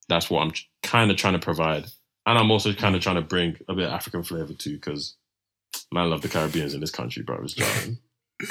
That's 0.09 0.29
what 0.29 0.43
I'm 0.43 0.53
kind 0.83 1.11
of 1.11 1.17
trying 1.17 1.33
to 1.33 1.39
provide. 1.39 1.87
And 2.27 2.39
I'm 2.39 2.51
also 2.51 2.73
kind 2.73 2.95
of 2.95 3.03
trying 3.03 3.17
to 3.17 3.23
bring 3.23 3.57
a 3.69 3.75
bit 3.75 3.87
of 3.87 3.93
African 3.93 4.23
flavor 4.23 4.53
too, 4.55 4.75
because 4.75 5.17
man, 5.93 6.05
I 6.05 6.07
love 6.07 6.23
the 6.23 6.29
Caribbeans 6.29 6.75
in 6.75 6.81
this 6.81 6.91
country, 6.91 7.23
bro. 7.23 7.41
It's 7.43 7.55
jarring. 7.55 7.99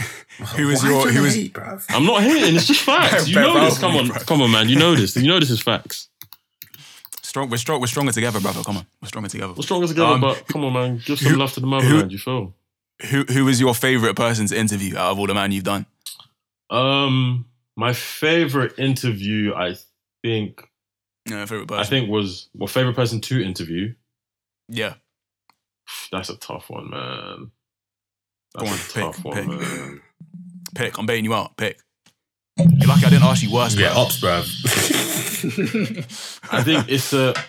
Who 0.55 0.69
is 0.69 0.81
Why 0.83 0.89
your- 0.89 1.03
do 1.07 1.13
you 1.13 1.19
who 1.19 1.25
is- 1.25 1.35
hate. 1.35 1.57
I'm 1.89 2.05
not 2.05 2.21
hating. 2.23 2.55
It's 2.55 2.65
just 2.67 2.81
facts. 2.85 3.27
You 3.27 3.35
know 3.35 3.65
this. 3.65 3.77
Come 3.79 3.95
on, 3.97 4.09
come 4.09 4.41
on, 4.41 4.51
man. 4.51 4.69
You 4.69 4.77
know 4.77 4.95
this. 4.95 5.15
You 5.15 5.27
know 5.27 5.39
this 5.39 5.51
is 5.51 5.61
facts. 5.61 6.09
Strong, 7.33 7.49
we're 7.49 7.57
strong. 7.57 7.81
We're 7.81 7.87
stronger 7.87 8.11
together, 8.11 8.39
brother. 8.39 8.61
Come 8.61 8.77
on, 8.77 8.85
we're 9.01 9.07
stronger 9.07 9.27
together. 9.27 9.53
We're 9.53 9.63
stronger 9.63 9.87
together, 9.87 10.05
Um, 10.05 10.21
but 10.21 10.45
come 10.47 10.63
on, 10.65 10.73
man. 10.73 11.01
Give 11.03 11.17
some 11.17 11.31
who- 11.31 11.39
love 11.39 11.51
to 11.53 11.61
the 11.61 11.65
motherland. 11.65 12.11
You 12.11 12.19
feel? 12.19 12.53
Who 13.09 13.23
Who 13.23 13.47
is 13.47 13.59
your 13.59 13.73
favorite 13.73 14.15
person 14.15 14.45
to 14.45 14.55
interview 14.55 14.95
out 14.95 15.13
of 15.13 15.17
all 15.19 15.25
the 15.25 15.33
man 15.33 15.51
you've 15.51 15.63
done? 15.63 15.87
Um, 16.69 17.45
my 17.75 17.91
favorite 17.93 18.77
interview, 18.77 19.51
I 19.55 19.77
think, 20.21 20.61
Yeah, 21.27 21.43
favorite 21.47 21.69
person. 21.69 21.81
I 21.81 21.85
think 21.87 22.07
was 22.11 22.49
well, 22.53 22.67
favorite 22.67 22.95
person 22.95 23.19
to 23.21 23.43
interview. 23.43 23.95
Yeah. 24.69 24.93
That's 26.11 26.29
a 26.29 26.37
tough 26.37 26.69
one, 26.69 26.91
man. 26.91 27.51
Go 28.59 28.63
That's 28.65 28.69
on, 28.69 28.73
a 28.77 28.77
pick, 28.77 29.15
tough 29.15 29.25
one, 29.25 29.35
pick. 29.35 29.47
man. 29.47 30.01
Pick. 30.75 30.97
I'm 30.99 31.07
baiting 31.07 31.25
you 31.25 31.33
out. 31.33 31.57
Pick. 31.57 31.79
You're 32.57 32.87
lucky 32.87 33.05
I 33.05 33.09
didn't 33.09 33.23
ask 33.23 33.41
you 33.43 33.51
worse. 33.51 33.75
Yeah, 33.75 33.93
bro. 33.93 34.01
ops, 34.01 34.21
bruv. 34.21 34.43
I 36.51 36.63
think 36.63 36.87
it's 36.89 37.13
uh, 37.13 37.33
a 37.35 37.43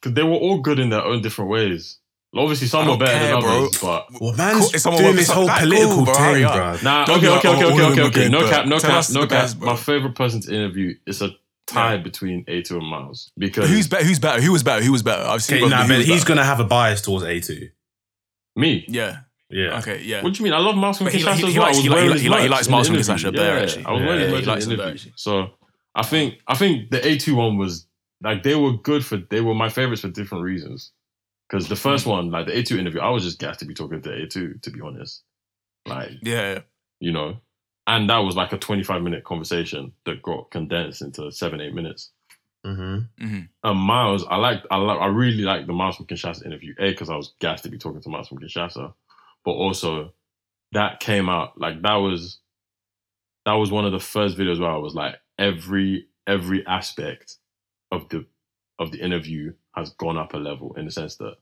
because 0.00 0.14
they 0.14 0.22
were 0.22 0.34
all 0.36 0.60
good 0.60 0.78
in 0.78 0.90
their 0.90 1.02
own 1.04 1.22
different 1.22 1.50
ways. 1.50 1.98
Obviously, 2.36 2.66
some 2.68 2.86
were 2.86 2.98
better 2.98 3.18
care, 3.18 3.30
than 3.32 3.40
bro. 3.40 3.56
others, 3.64 3.78
but 3.80 4.06
well, 4.20 4.34
man's 4.34 4.70
Cool, 4.70 4.78
someone 4.78 5.02
doing 5.02 5.16
this 5.16 5.30
whole 5.30 5.46
that 5.46 5.60
political 5.60 5.96
cool, 5.96 6.04
bro, 6.04 6.14
thing, 6.14 6.22
hurry 6.24 6.44
up. 6.44 6.54
bruv. 6.54 6.82
nah. 6.84 7.04
Don't 7.06 7.18
Okay, 7.18 7.28
okay, 7.28 7.48
okay, 7.48 7.64
okay, 7.64 7.82
okay, 7.92 8.02
okay. 8.02 8.28
No 8.28 8.48
cap, 8.48 8.66
no 8.66 8.78
cap, 8.78 9.04
no 9.10 9.20
cap. 9.22 9.28
best. 9.30 9.60
My 9.60 9.74
favorite 9.76 10.14
person 10.14 10.40
to 10.42 10.52
interview 10.54 10.94
is 11.06 11.22
a 11.22 11.30
tie 11.66 11.96
between 11.96 12.44
A2 12.44 12.70
and 12.72 12.86
Miles 12.86 13.32
because 13.38 13.68
Who's 13.70 13.88
better? 13.88 14.04
Who's 14.04 14.18
better? 14.18 14.42
Who 14.42 14.52
was 14.52 14.62
better? 14.62 14.84
Who 14.84 14.92
was 14.92 15.02
better? 15.02 15.22
I've 15.22 15.42
seen. 15.42 15.56
Okay, 15.56 15.62
both, 15.64 15.70
nah, 15.70 15.84
who 15.84 15.96
was 15.96 16.06
he's 16.06 16.20
better? 16.22 16.28
gonna 16.28 16.44
have 16.44 16.60
a 16.60 16.64
bias 16.64 17.00
towards 17.00 17.24
A2. 17.24 17.70
me. 18.56 18.84
Yeah. 18.88 19.20
Yeah. 19.50 19.78
Okay. 19.78 20.02
Yeah. 20.02 20.22
What 20.22 20.34
do 20.34 20.38
you 20.38 20.44
mean? 20.44 20.52
I 20.52 20.58
love 20.58 20.76
Miles 20.76 20.98
from 20.98 21.06
But 21.06 21.14
he- 21.14 21.20
Kinshasa 21.20 21.34
he- 21.36 21.46
as 21.46 21.52
he 21.52 21.58
well. 21.58 21.62
I 21.62 21.66
likes- 21.68 21.76
was 21.78 21.84
he 21.84 21.90
wearing 21.90 22.06
he 22.06 22.12
his 22.12 22.28
like- 22.28 22.40
he 22.42 22.44
merch 22.48 22.50
likes 22.50 22.66
in 22.66 22.72
Miles 22.72 22.86
the 22.88 22.92
from 22.94 22.96
interview. 23.00 23.14
Kinshasa 23.30 23.36
better, 23.36 23.56
Yeah, 23.56 23.62
actually. 23.62 23.84
I 23.86 23.90
was 23.92 24.00
Yeah, 24.00 24.06
wearing 24.06 24.20
his 24.20 24.28
he 24.30 24.34
merch 24.36 24.46
likes 24.46 24.64
in 24.64 24.70
him 24.70 24.76
the 24.76 24.82
better, 24.82 24.90
interview. 24.92 25.12
So 25.16 25.50
I 25.94 26.02
think 26.02 26.40
I 26.46 26.54
think 26.54 26.90
the 26.90 27.00
A2 27.06 27.34
one 27.34 27.56
was 27.56 27.86
like 28.22 28.42
they 28.42 28.54
were 28.56 28.72
good 28.72 29.04
for 29.04 29.16
they 29.16 29.40
were 29.40 29.54
my 29.54 29.68
favorites 29.68 30.02
for 30.02 30.08
different 30.08 30.44
reasons. 30.44 30.92
Because 31.48 31.68
the 31.68 31.76
first 31.76 32.04
Hmm. 32.04 32.10
one, 32.10 32.30
like 32.30 32.44
the 32.46 32.52
A2 32.52 32.78
interview, 32.78 33.00
I 33.00 33.08
was 33.08 33.24
just 33.24 33.38
gassed 33.38 33.60
to 33.60 33.64
be 33.64 33.72
talking 33.72 34.02
to 34.02 34.10
A2, 34.10 34.60
to 34.60 34.70
be 34.70 34.82
honest. 34.82 35.22
Like, 35.86 36.10
Yeah. 36.22 36.58
you 37.00 37.10
know. 37.10 37.40
And 37.86 38.10
that 38.10 38.18
was 38.18 38.36
like 38.36 38.52
a 38.52 38.58
25 38.58 39.00
minute 39.02 39.24
conversation 39.24 39.92
that 40.04 40.20
got 40.20 40.50
condensed 40.50 41.00
into 41.00 41.32
seven, 41.32 41.62
eight 41.62 41.72
minutes. 41.74 42.10
Mm-hmm. 42.66 43.26
hmm 43.26 43.40
And 43.64 43.78
Miles, 43.80 44.26
I 44.28 44.36
liked, 44.36 44.66
I 44.70 44.76
like, 44.76 45.00
I 45.00 45.06
really 45.06 45.42
liked 45.42 45.66
the 45.68 45.72
Miles 45.72 45.96
from 45.96 46.04
Kinshasa 46.06 46.44
interview. 46.44 46.74
A, 46.78 46.90
because 46.90 47.08
I 47.08 47.16
was 47.16 47.32
gassed 47.40 47.62
to 47.64 47.70
be 47.70 47.78
talking 47.78 48.02
to 48.02 48.08
Miles 48.10 48.28
from 48.28 48.40
Kinshasa, 48.40 48.92
but 49.44 49.52
also 49.52 50.12
that 50.72 51.00
came 51.00 51.28
out 51.28 51.58
like 51.58 51.80
that 51.82 51.96
was 51.96 52.40
that 53.46 53.54
was 53.54 53.70
one 53.70 53.86
of 53.86 53.92
the 53.92 53.98
first 54.00 54.36
videos 54.36 54.60
where 54.60 54.70
I 54.70 54.76
was 54.76 54.94
like, 54.94 55.16
every 55.38 56.08
every 56.26 56.66
aspect 56.66 57.36
of 57.90 58.08
the 58.10 58.26
of 58.78 58.92
the 58.92 59.02
interview 59.02 59.54
has 59.74 59.90
gone 59.90 60.18
up 60.18 60.34
a 60.34 60.36
level 60.36 60.74
in 60.76 60.84
the 60.84 60.90
sense 60.90 61.16
that 61.16 61.36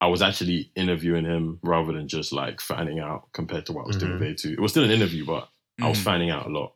I 0.00 0.08
was 0.08 0.22
actually 0.22 0.72
interviewing 0.74 1.24
him 1.24 1.58
rather 1.62 1.92
than 1.92 2.08
just 2.08 2.32
like 2.32 2.60
fanning 2.60 2.98
out 2.98 3.28
compared 3.32 3.64
to 3.66 3.72
what 3.72 3.84
I 3.84 3.86
was 3.86 3.96
doing 3.96 4.18
with 4.18 4.22
A2. 4.22 4.52
It 4.54 4.60
was 4.60 4.72
still 4.72 4.84
an 4.84 4.90
interview, 4.90 5.24
but 5.24 5.48
I 5.80 5.88
was 5.88 5.98
Mhm. 5.98 6.02
fanning 6.04 6.30
out 6.30 6.46
a 6.46 6.50
lot. 6.50 6.74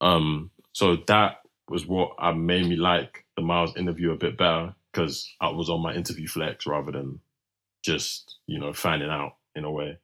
Um, 0.00 0.50
so 0.72 0.96
that 1.08 1.38
was 1.68 1.86
what 1.86 2.12
I 2.18 2.32
made 2.32 2.66
me 2.66 2.76
like 2.76 3.24
the 3.36 3.42
Miles 3.42 3.76
interview 3.76 4.12
a 4.12 4.16
bit 4.16 4.36
better 4.36 4.74
because 4.92 5.28
I 5.40 5.48
was 5.50 5.70
on 5.70 5.82
my 5.82 5.94
interview 5.94 6.26
flex 6.28 6.66
rather 6.66 6.92
than 6.92 7.20
just 7.82 8.36
you 8.46 8.58
know 8.58 8.72
fanning 8.72 9.10
out 9.10 9.36
in 9.54 9.64
a 9.64 9.70
way. 9.70 9.98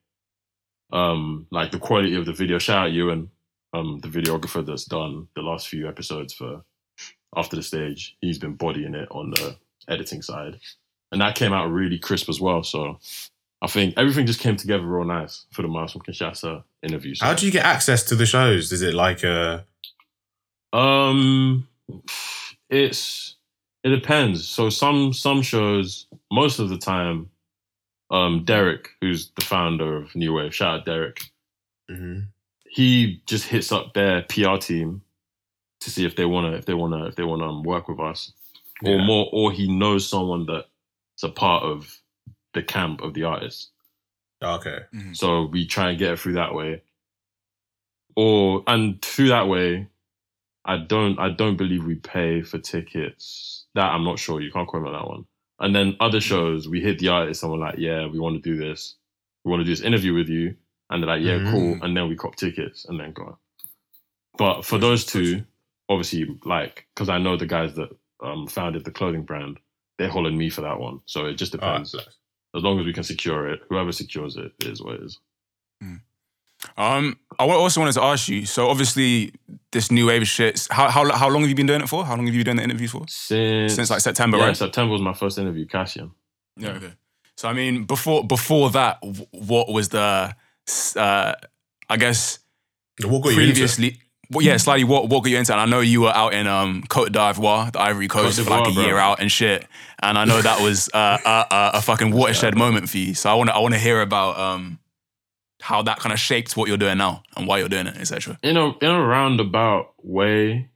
Um, 0.91 1.47
like 1.51 1.71
the 1.71 1.79
quality 1.79 2.15
of 2.15 2.25
the 2.25 2.33
video. 2.33 2.59
Shout 2.59 2.87
out 2.87 2.91
Ewan, 2.93 3.29
um, 3.73 3.99
the 4.01 4.07
videographer 4.07 4.65
that's 4.65 4.85
done 4.85 5.27
the 5.35 5.41
last 5.41 5.67
few 5.67 5.87
episodes 5.87 6.33
for 6.33 6.63
After 7.35 7.55
the 7.55 7.63
Stage. 7.63 8.17
He's 8.21 8.39
been 8.39 8.55
bodying 8.55 8.95
it 8.95 9.09
on 9.11 9.31
the 9.31 9.57
editing 9.87 10.21
side, 10.21 10.59
and 11.11 11.21
that 11.21 11.35
came 11.35 11.53
out 11.53 11.67
really 11.67 11.99
crisp 11.99 12.29
as 12.29 12.39
well. 12.39 12.63
So. 12.63 12.99
I 13.59 13.65
think 13.65 13.95
everything 13.97 14.27
just 14.27 14.39
came 14.39 14.55
together 14.55 14.85
real 14.85 15.03
nice 15.03 15.45
for 15.51 15.63
the 15.63 15.67
Miles 15.67 15.91
from 15.91 16.01
Kinshasa 16.01 16.63
interview. 16.83 17.15
So. 17.15 17.25
How 17.25 17.33
do 17.33 17.43
you 17.43 17.51
get 17.51 17.65
access 17.65 18.03
to 18.03 18.15
the 18.15 18.27
shows? 18.27 18.71
Is 18.71 18.83
it 18.83 18.93
like 18.93 19.23
uh 19.23 19.61
Um, 20.71 21.67
it's 22.69 23.35
it 23.83 23.89
depends. 23.89 24.47
So 24.47 24.69
some 24.69 25.11
some 25.11 25.41
shows, 25.41 26.05
most 26.31 26.59
of 26.59 26.69
the 26.69 26.77
time, 26.77 27.29
um, 28.09 28.43
Derek, 28.45 28.89
who's 29.01 29.31
the 29.31 29.43
founder 29.45 29.97
of 29.97 30.15
New 30.15 30.33
Wave, 30.33 30.55
shout 30.55 30.79
out 30.79 30.85
Derek. 30.85 31.21
mhm. 31.89 32.27
He 32.69 33.21
just 33.25 33.45
hits 33.45 33.71
up 33.71 33.93
their 33.93 34.21
PR 34.23 34.57
team 34.57 35.01
to 35.79 35.89
see 35.89 36.05
if 36.05 36.15
they 36.15 36.25
wanna 36.25 36.51
if 36.51 36.65
they 36.65 36.73
wanna 36.73 37.05
if 37.07 37.15
they 37.15 37.23
wanna 37.23 37.49
um, 37.49 37.63
work 37.63 37.87
with 37.87 37.99
us, 37.99 38.33
or 38.83 38.99
more, 38.99 39.29
or 39.31 39.51
he 39.51 39.67
knows 39.67 40.07
someone 40.07 40.45
that's 40.45 41.23
a 41.23 41.29
part 41.29 41.63
of 41.63 42.01
the 42.53 42.61
camp 42.61 43.01
of 43.01 43.13
the 43.13 43.23
artist. 43.23 43.71
Okay. 44.43 44.79
So 45.13 45.45
we 45.45 45.65
try 45.65 45.89
and 45.89 45.99
get 45.99 46.11
it 46.11 46.19
through 46.19 46.33
that 46.33 46.53
way. 46.53 46.83
Or 48.15 48.63
and 48.67 49.01
through 49.01 49.29
that 49.29 49.47
way, 49.47 49.87
I 50.65 50.77
don't 50.77 51.17
I 51.19 51.29
don't 51.29 51.55
believe 51.57 51.85
we 51.85 51.95
pay 51.95 52.41
for 52.41 52.57
tickets. 52.59 53.65
That 53.75 53.91
I'm 53.91 54.03
not 54.03 54.19
sure. 54.19 54.41
You 54.41 54.51
can't 54.51 54.67
quote 54.67 54.83
me 54.83 54.89
on 54.89 54.93
that 54.93 55.07
one. 55.07 55.25
And 55.59 55.75
then 55.75 55.95
other 55.99 56.21
shows, 56.21 56.67
we 56.67 56.81
hit 56.81 56.99
the 56.99 57.07
artist 57.09 57.41
and 57.43 57.51
we're 57.51 57.57
like, 57.57 57.77
yeah, 57.77 58.05
we 58.07 58.19
want 58.19 58.35
to 58.35 58.41
do 58.41 58.57
this. 58.57 58.95
We 59.43 59.49
want 59.51 59.61
to 59.61 59.65
do 59.65 59.71
this 59.71 59.81
interview 59.81 60.13
with 60.13 60.29
you. 60.29 60.55
And 60.89 61.01
they're 61.01 61.09
like, 61.09 61.23
yeah, 61.23 61.39
Mhm. 61.39 61.51
cool. 61.51 61.79
And 61.83 61.97
then 61.97 62.07
we 62.07 62.15
cop 62.15 62.35
tickets 62.35 62.85
and 62.85 62.99
then 62.99 63.11
go. 63.13 63.37
But 64.37 64.63
for 64.65 64.77
those 64.77 65.05
two, 65.05 65.43
obviously, 65.89 66.39
like, 66.45 66.87
because 66.93 67.09
I 67.09 67.17
know 67.17 67.37
the 67.37 67.47
guys 67.47 67.73
that 67.75 67.89
um, 68.23 68.47
founded 68.47 68.83
the 68.83 68.91
clothing 68.91 69.23
brand, 69.23 69.59
they 69.97 70.07
hollered 70.07 70.33
me 70.33 70.49
for 70.49 70.61
that 70.61 70.79
one. 70.79 71.01
So 71.05 71.25
it 71.25 71.35
just 71.35 71.53
right. 71.55 71.61
depends. 71.61 71.95
As 72.55 72.63
long 72.63 72.79
as 72.79 72.85
we 72.85 72.93
can 72.93 73.03
secure 73.03 73.47
it, 73.49 73.61
whoever 73.69 73.91
secures 73.91 74.37
it 74.37 74.51
is 74.65 74.81
what 74.81 74.95
it 74.95 75.03
is. 75.03 75.19
Um, 76.75 77.17
I 77.39 77.45
also 77.45 77.79
wanted 77.81 77.93
to 77.93 78.03
ask 78.03 78.27
you. 78.27 78.45
So 78.45 78.69
obviously, 78.69 79.33
this 79.71 79.91
new 79.91 80.07
wave 80.07 80.27
shit. 80.27 80.67
How 80.71 80.89
how 80.89 81.11
how 81.15 81.29
long 81.29 81.41
have 81.41 81.49
you 81.49 81.55
been 81.55 81.67
doing 81.67 81.81
it 81.81 81.89
for? 81.89 82.05
How 82.05 82.15
long 82.15 82.25
have 82.25 82.35
you 82.35 82.43
been 82.43 82.55
doing 82.55 82.57
the 82.57 82.63
interviews 82.63 82.91
for? 82.91 83.05
Since 83.07 83.75
Since 83.75 83.89
like 83.89 84.01
September, 84.01 84.37
yeah, 84.37 84.47
right? 84.47 84.57
September 84.57 84.91
was 84.91 85.01
my 85.01 85.13
first 85.13 85.37
interview, 85.37 85.65
Cassian. 85.67 86.11
Yeah. 86.57 86.69
Okay. 86.69 86.93
So 87.35 87.47
I 87.47 87.53
mean, 87.53 87.85
before 87.85 88.25
before 88.25 88.71
that, 88.71 88.97
what 89.31 89.69
was 89.69 89.89
the, 89.89 90.35
uh, 90.95 91.33
I 91.89 91.97
guess 91.97 92.39
What 93.03 93.21
got 93.21 93.33
you 93.33 93.39
into 93.39 93.53
previously? 93.53 94.01
Well, 94.31 94.43
yeah, 94.43 94.57
slightly. 94.57 94.83
What 94.83 95.07
what 95.07 95.23
got 95.23 95.29
you 95.29 95.37
into? 95.37 95.53
And 95.53 95.61
I 95.61 95.65
know 95.65 95.79
you 95.79 96.01
were 96.01 96.15
out 96.15 96.33
in 96.33 96.47
um 96.47 96.83
Cote 96.89 97.11
d'Ivoire, 97.11 97.71
the 97.71 97.79
Ivory 97.79 98.07
Coast, 98.07 98.37
Cote 98.37 98.45
for 98.45 98.51
like 98.51 98.67
a 98.67 98.71
d'Ivoire, 98.71 98.85
year 98.85 98.97
out 98.97 99.19
and 99.21 99.31
shit. 99.31 99.65
And 99.99 100.17
I 100.17 100.25
know 100.25 100.41
that 100.41 100.61
was 100.61 100.89
uh, 100.93 101.17
a, 101.23 101.55
a, 101.55 101.71
a 101.75 101.81
fucking 101.81 102.11
watershed 102.11 102.55
moment 102.57 102.89
for 102.89 102.97
you. 102.97 103.13
So 103.13 103.29
I 103.29 103.35
want 103.35 103.49
to 103.49 103.55
I 103.55 103.59
want 103.59 103.73
to 103.75 103.79
hear 103.79 104.01
about 104.01 104.37
um 104.37 104.79
how 105.61 105.81
that 105.81 105.99
kind 105.99 106.13
of 106.13 106.19
shaped 106.19 106.55
what 106.55 106.67
you're 106.67 106.77
doing 106.77 106.97
now 106.97 107.23
and 107.35 107.47
why 107.47 107.59
you're 107.59 107.69
doing 107.69 107.87
it, 107.87 107.97
etc. 107.97 108.37
In 108.43 108.57
a 108.57 108.77
in 108.77 108.89
a 108.89 109.01
roundabout 109.05 109.93
way, 110.03 110.69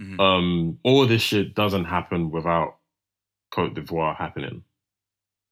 Mhm. 0.00 0.20
um, 0.20 0.78
all 0.82 1.06
this 1.06 1.22
shit 1.22 1.54
doesn't 1.54 1.86
happen 1.86 2.30
without 2.30 2.76
Cote 3.50 3.74
d'Ivoire 3.74 4.16
happening. 4.16 4.62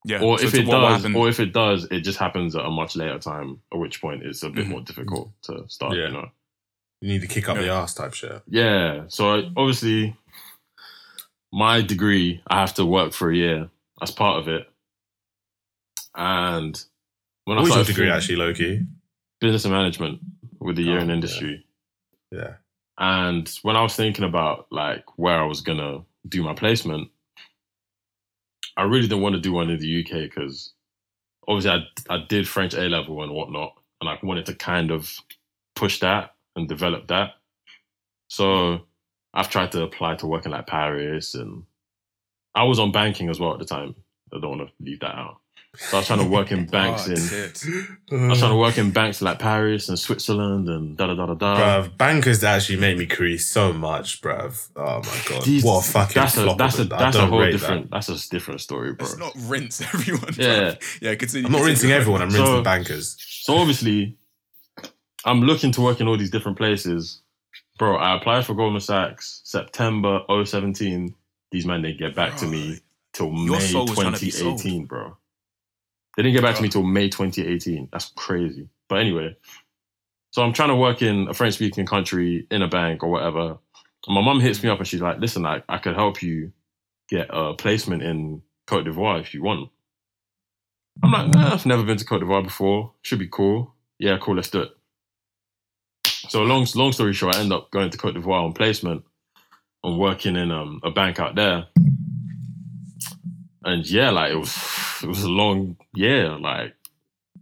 Yeah. 0.04 0.20
Or 0.20 0.38
so 0.38 0.46
if 0.46 0.54
it 0.54 0.66
what- 0.66 0.82
what 0.82 1.02
does, 1.02 1.14
or 1.14 1.28
if 1.28 1.40
it 1.40 1.52
does, 1.54 1.84
it 1.90 2.00
just 2.00 2.18
happens 2.18 2.54
at 2.54 2.64
a 2.64 2.70
much 2.70 2.94
later 2.94 3.18
time. 3.18 3.62
At 3.72 3.78
which 3.78 4.00
point, 4.02 4.22
it's 4.22 4.42
a 4.42 4.50
bit 4.50 4.66
Mhm. 4.66 4.70
more 4.70 4.80
difficult 4.82 5.30
to 5.44 5.64
start. 5.68 5.96
Yeah. 5.96 6.08
You 6.08 6.12
know. 6.12 6.30
You 7.00 7.08
need 7.08 7.20
to 7.22 7.26
kick 7.26 7.48
up 7.48 7.56
the 7.56 7.70
ass 7.70 7.94
type 7.94 8.12
shit. 8.14 8.42
Yeah. 8.46 9.04
So 9.08 9.34
I, 9.34 9.50
obviously, 9.56 10.14
my 11.52 11.80
degree, 11.80 12.42
I 12.46 12.60
have 12.60 12.74
to 12.74 12.84
work 12.86 13.12
for 13.12 13.30
a 13.30 13.36
year 13.36 13.70
as 14.02 14.10
part 14.10 14.38
of 14.40 14.48
it. 14.48 14.70
And 16.14 16.82
when 17.44 17.56
What 17.56 17.62
was 17.64 17.72
I 17.72 17.76
your 17.76 17.84
started 17.84 17.92
degree 17.94 18.10
actually, 18.10 18.36
Loki? 18.36 18.80
business 19.40 19.64
and 19.64 19.74
management 19.74 20.20
with 20.60 20.78
a 20.78 20.82
year 20.82 20.98
Oh, 20.98 21.02
in 21.02 21.08
yeah. 21.08 21.14
industry. 21.14 21.66
Yeah. 22.30 22.54
And 22.98 23.48
when 23.62 23.76
I 23.76 23.82
was 23.82 23.94
thinking 23.96 24.24
about 24.24 24.66
like 24.70 25.04
where 25.18 25.38
I 25.40 25.44
was 25.46 25.60
gonna 25.60 26.00
do 26.28 26.42
my 26.42 26.54
placement, 26.54 27.10
I 28.76 28.82
really 28.84 29.02
didn't 29.08 29.22
want 29.22 29.34
to 29.34 29.40
do 29.40 29.52
one 29.52 29.70
in 29.70 29.78
the 29.78 30.00
UK 30.00 30.22
because 30.30 30.72
obviously 31.46 31.70
I 32.08 32.14
I 32.14 32.24
did 32.28 32.48
French 32.48 32.74
A 32.74 32.88
level 32.88 33.22
and 33.22 33.32
whatnot, 33.32 33.74
and 34.00 34.08
I 34.08 34.18
wanted 34.22 34.46
to 34.46 34.54
kind 34.54 34.90
of 34.90 35.10
push 35.76 36.00
that 36.00 36.34
and 36.56 36.68
develop 36.68 37.08
that. 37.08 37.32
So 38.28 38.86
I've 39.34 39.50
tried 39.50 39.72
to 39.72 39.82
apply 39.82 40.14
to 40.16 40.26
work 40.26 40.46
in 40.46 40.52
like 40.52 40.66
Paris, 40.66 41.34
and 41.34 41.64
I 42.54 42.62
was 42.64 42.78
on 42.78 42.92
banking 42.92 43.28
as 43.28 43.38
well 43.40 43.52
at 43.52 43.58
the 43.58 43.64
time. 43.64 43.94
I 44.32 44.38
don't 44.40 44.56
want 44.58 44.68
to 44.68 44.74
leave 44.84 45.00
that 45.00 45.14
out. 45.16 45.40
So 45.76 45.96
I 45.96 46.00
was 46.00 46.06
trying 46.06 46.20
to 46.20 46.26
work 46.28 46.52
in 46.52 46.60
oh, 46.68 46.70
banks 46.70 47.08
Oh, 47.08 47.12
in. 47.12 48.24
I 48.24 48.28
was 48.28 48.38
trying 48.38 48.50
to 48.52 48.56
work 48.56 48.78
in 48.78 48.90
banks 48.92 49.20
like 49.20 49.38
Paris 49.38 49.88
and 49.88 49.98
Switzerland 49.98 50.68
and 50.68 50.96
da 50.96 51.06
da 51.08 51.14
da 51.14 51.26
da 51.26 51.34
da. 51.34 51.56
Bruv, 51.56 51.96
bankers 51.98 52.44
actually 52.44 52.78
made 52.78 52.96
me 52.98 53.06
crease 53.06 53.46
so 53.46 53.72
much, 53.72 54.20
bruv. 54.22 54.68
Oh 54.76 55.02
my 55.02 55.20
god, 55.28 55.44
These- 55.44 55.64
what 55.64 55.84
a 55.86 55.90
fucking 55.90 56.14
that's 56.14 56.36
a 56.36 56.54
that's 56.56 56.78
a 56.78 56.82
of 56.82 56.86
it. 56.86 56.92
I 56.92 56.98
that's 56.98 57.16
a 57.16 57.26
whole 57.26 57.44
different 57.50 57.90
that's 57.90 58.08
a 58.08 58.28
different 58.30 58.60
story, 58.60 58.92
bro. 58.94 59.06
Let's 59.06 59.18
not 59.18 59.32
rinse 59.48 59.80
everyone. 59.94 60.32
bro. 60.34 60.44
Yeah. 60.44 60.74
Yeah, 61.00 61.14
continue. 61.16 61.46
I'm 61.46 61.52
not 61.52 61.62
rinsing 61.64 61.90
everyone. 61.90 62.22
I'm 62.22 62.28
rinsing 62.28 62.46
So- 62.46 62.62
bankers. 62.62 63.16
So 63.18 63.56
obviously, 63.56 64.16
I'm 65.24 65.40
looking 65.42 65.72
to 65.72 65.80
work 65.80 66.00
in 66.00 66.08
all 66.08 66.16
these 66.16 66.30
different 66.30 66.56
places, 66.58 67.20
bro. 67.78 67.96
I 67.96 68.16
applied 68.16 68.46
for 68.46 68.54
Goldman 68.54 68.80
Sachs 68.80 69.40
September 69.44 70.20
017. 70.28 71.14
These 71.50 71.66
men 71.66 71.82
didn't 71.82 71.98
get 71.98 72.14
back 72.14 72.36
to 72.38 72.46
me 72.46 72.80
till 73.12 73.30
May 73.30 73.58
soul 73.60 73.86
was 73.86 73.98
trying 73.98 74.12
to 74.14 74.20
be 74.20 74.30
sold. 74.30 74.58
2018, 74.58 74.86
bro. 74.86 75.16
They 76.16 76.22
didn't 76.22 76.34
get 76.34 76.42
back 76.42 76.56
to 76.56 76.62
me 76.62 76.68
till 76.68 76.82
May 76.82 77.08
2018. 77.08 77.88
That's 77.92 78.12
crazy. 78.16 78.68
But 78.88 79.00
anyway, 79.00 79.36
so 80.30 80.42
I'm 80.42 80.52
trying 80.52 80.68
to 80.68 80.76
work 80.76 81.02
in 81.02 81.28
a 81.28 81.34
French 81.34 81.54
speaking 81.54 81.86
country 81.86 82.46
in 82.50 82.62
a 82.62 82.68
bank 82.68 83.02
or 83.02 83.08
whatever. 83.08 83.58
And 84.06 84.14
my 84.14 84.20
mum 84.20 84.40
hits 84.40 84.62
me 84.62 84.68
up 84.68 84.78
and 84.78 84.86
she's 84.86 85.00
like, 85.00 85.18
listen, 85.18 85.46
I, 85.46 85.62
I 85.68 85.78
could 85.78 85.94
help 85.94 86.22
you 86.22 86.52
get 87.08 87.28
a 87.30 87.54
placement 87.54 88.02
in 88.02 88.42
Cote 88.66 88.84
d'Ivoire 88.84 89.20
if 89.20 89.34
you 89.34 89.42
want. 89.42 89.70
I'm 91.02 91.10
like, 91.10 91.28
nah, 91.28 91.52
I've 91.52 91.66
never 91.66 91.82
been 91.82 91.98
to 91.98 92.04
Cote 92.04 92.20
d'Ivoire 92.20 92.44
before. 92.44 92.92
Should 93.02 93.18
be 93.18 93.28
cool. 93.28 93.74
Yeah, 93.98 94.18
cool, 94.20 94.36
let's 94.36 94.50
do 94.50 94.62
it. 94.62 94.70
So 96.06 96.42
long 96.42 96.66
long 96.74 96.92
story 96.92 97.12
short, 97.12 97.36
I 97.36 97.40
end 97.40 97.52
up 97.52 97.70
going 97.70 97.90
to 97.90 97.98
Cote 97.98 98.14
d'Ivoire 98.14 98.44
on 98.44 98.52
placement 98.52 99.04
and 99.82 99.98
working 99.98 100.36
in 100.36 100.50
um, 100.50 100.80
a 100.82 100.90
bank 100.90 101.20
out 101.20 101.34
there. 101.34 101.66
And 103.64 103.88
yeah, 103.90 104.10
like 104.10 104.32
it 104.32 104.36
was 104.36 104.54
it 105.02 105.06
was 105.08 105.22
a 105.22 105.28
long 105.28 105.76
year, 105.94 106.28
like 106.38 106.74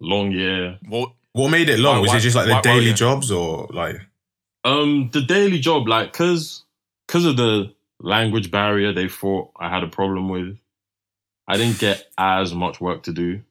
long 0.00 0.30
year. 0.32 0.78
What? 0.88 1.12
What 1.32 1.48
made 1.50 1.68
it 1.68 1.78
long? 1.78 1.96
Why- 1.96 2.00
was 2.02 2.08
why- 2.10 2.16
it 2.18 2.20
just 2.20 2.36
like 2.36 2.44
the 2.46 2.52
why- 2.52 2.58
why 2.58 2.62
daily 2.62 2.86
you- 2.88 2.94
jobs 2.94 3.30
or 3.30 3.68
like? 3.72 3.96
Um, 4.64 5.10
the 5.12 5.22
daily 5.22 5.58
job, 5.58 5.88
like, 5.88 6.12
cause, 6.12 6.62
cause 7.08 7.24
of 7.24 7.36
the 7.36 7.72
language 7.98 8.52
barrier, 8.52 8.92
they 8.92 9.08
thought 9.08 9.50
I 9.58 9.68
had 9.68 9.82
a 9.82 9.88
problem 9.88 10.28
with. 10.28 10.56
I 11.48 11.56
didn't 11.56 11.80
get 11.80 12.06
as 12.16 12.54
much 12.54 12.80
work 12.80 13.02
to 13.04 13.12
do. 13.12 13.42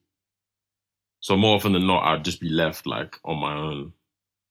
So 1.19 1.35
more 1.35 1.57
often 1.57 1.73
than 1.73 1.85
not, 1.85 2.03
I'd 2.05 2.23
just 2.23 2.39
be 2.39 2.47
left 2.47 2.87
like 2.87 3.19
on 3.25 3.37
my 3.39 3.53
own. 3.53 3.91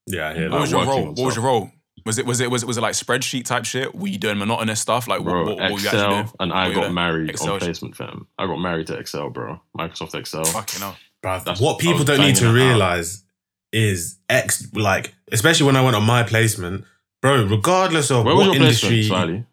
Yeah, 0.07 0.29
I 0.29 0.35
hear 0.35 0.51
What 0.51 0.57
that. 0.57 0.61
was 0.61 0.71
your 0.73 0.85
role? 0.85 1.07
What 1.07 1.18
was 1.25 1.37
your 1.37 1.45
role? 1.47 1.73
Was 2.07 2.18
it 2.18 2.26
was 2.26 2.40
it 2.40 2.51
was 2.51 2.62
it 2.62 2.66
was 2.66 2.76
it 2.78 2.80
like 2.80 2.94
spreadsheet 2.94 3.44
type 3.44 3.64
shit? 3.64 3.94
Were 3.94 4.09
you 4.09 4.18
doing 4.18 4.38
monotonous 4.38 4.80
stuff? 4.80 5.07
Like 5.09 5.22
Bro, 5.22 5.44
what, 5.44 5.46
what, 5.46 5.59
what 5.59 5.72
were 5.72 5.78
you 5.78 5.86
actually 5.86 5.98
Excel, 5.98 6.11
doing? 6.22 6.30
and 6.40 6.53
I 6.53 6.68
What 6.68 6.74
got 6.74 6.92
married 6.92 7.30
Excel 7.30 7.53
on 7.55 7.59
shit. 7.61 7.66
placement, 7.66 7.96
fam. 7.96 8.26
I 8.38 8.46
got 8.46 8.57
married 8.57 8.86
to 8.88 8.94
Excel, 8.98 9.30
bro. 9.30 9.61
Microsoft 9.78 10.14
Excel. 10.14 10.44
Fucking 10.44 10.80
hell. 10.80 10.96
Bruv, 11.22 11.38
That's- 11.44 11.61
what 11.61 11.78
people 11.78 12.05
don't 12.05 12.20
need 12.20 12.36
to 12.36 12.44
banging 12.46 12.62
out. 12.62 12.66
realize 12.68 13.24
is 13.72 14.18
X, 14.28 14.72
like, 14.74 15.14
especially 15.30 15.66
when 15.66 15.76
I 15.76 15.82
went 15.84 15.94
on 15.96 16.05
my 16.05 16.22
placement, 16.22 16.84
bro, 17.22 17.44
regardless 17.44 18.11
of 18.11 18.24
Where 18.24 18.34
was 18.34 18.48
what 18.48 18.55
your 18.57 18.62
industry, 18.64 19.07
placement, 19.07 19.46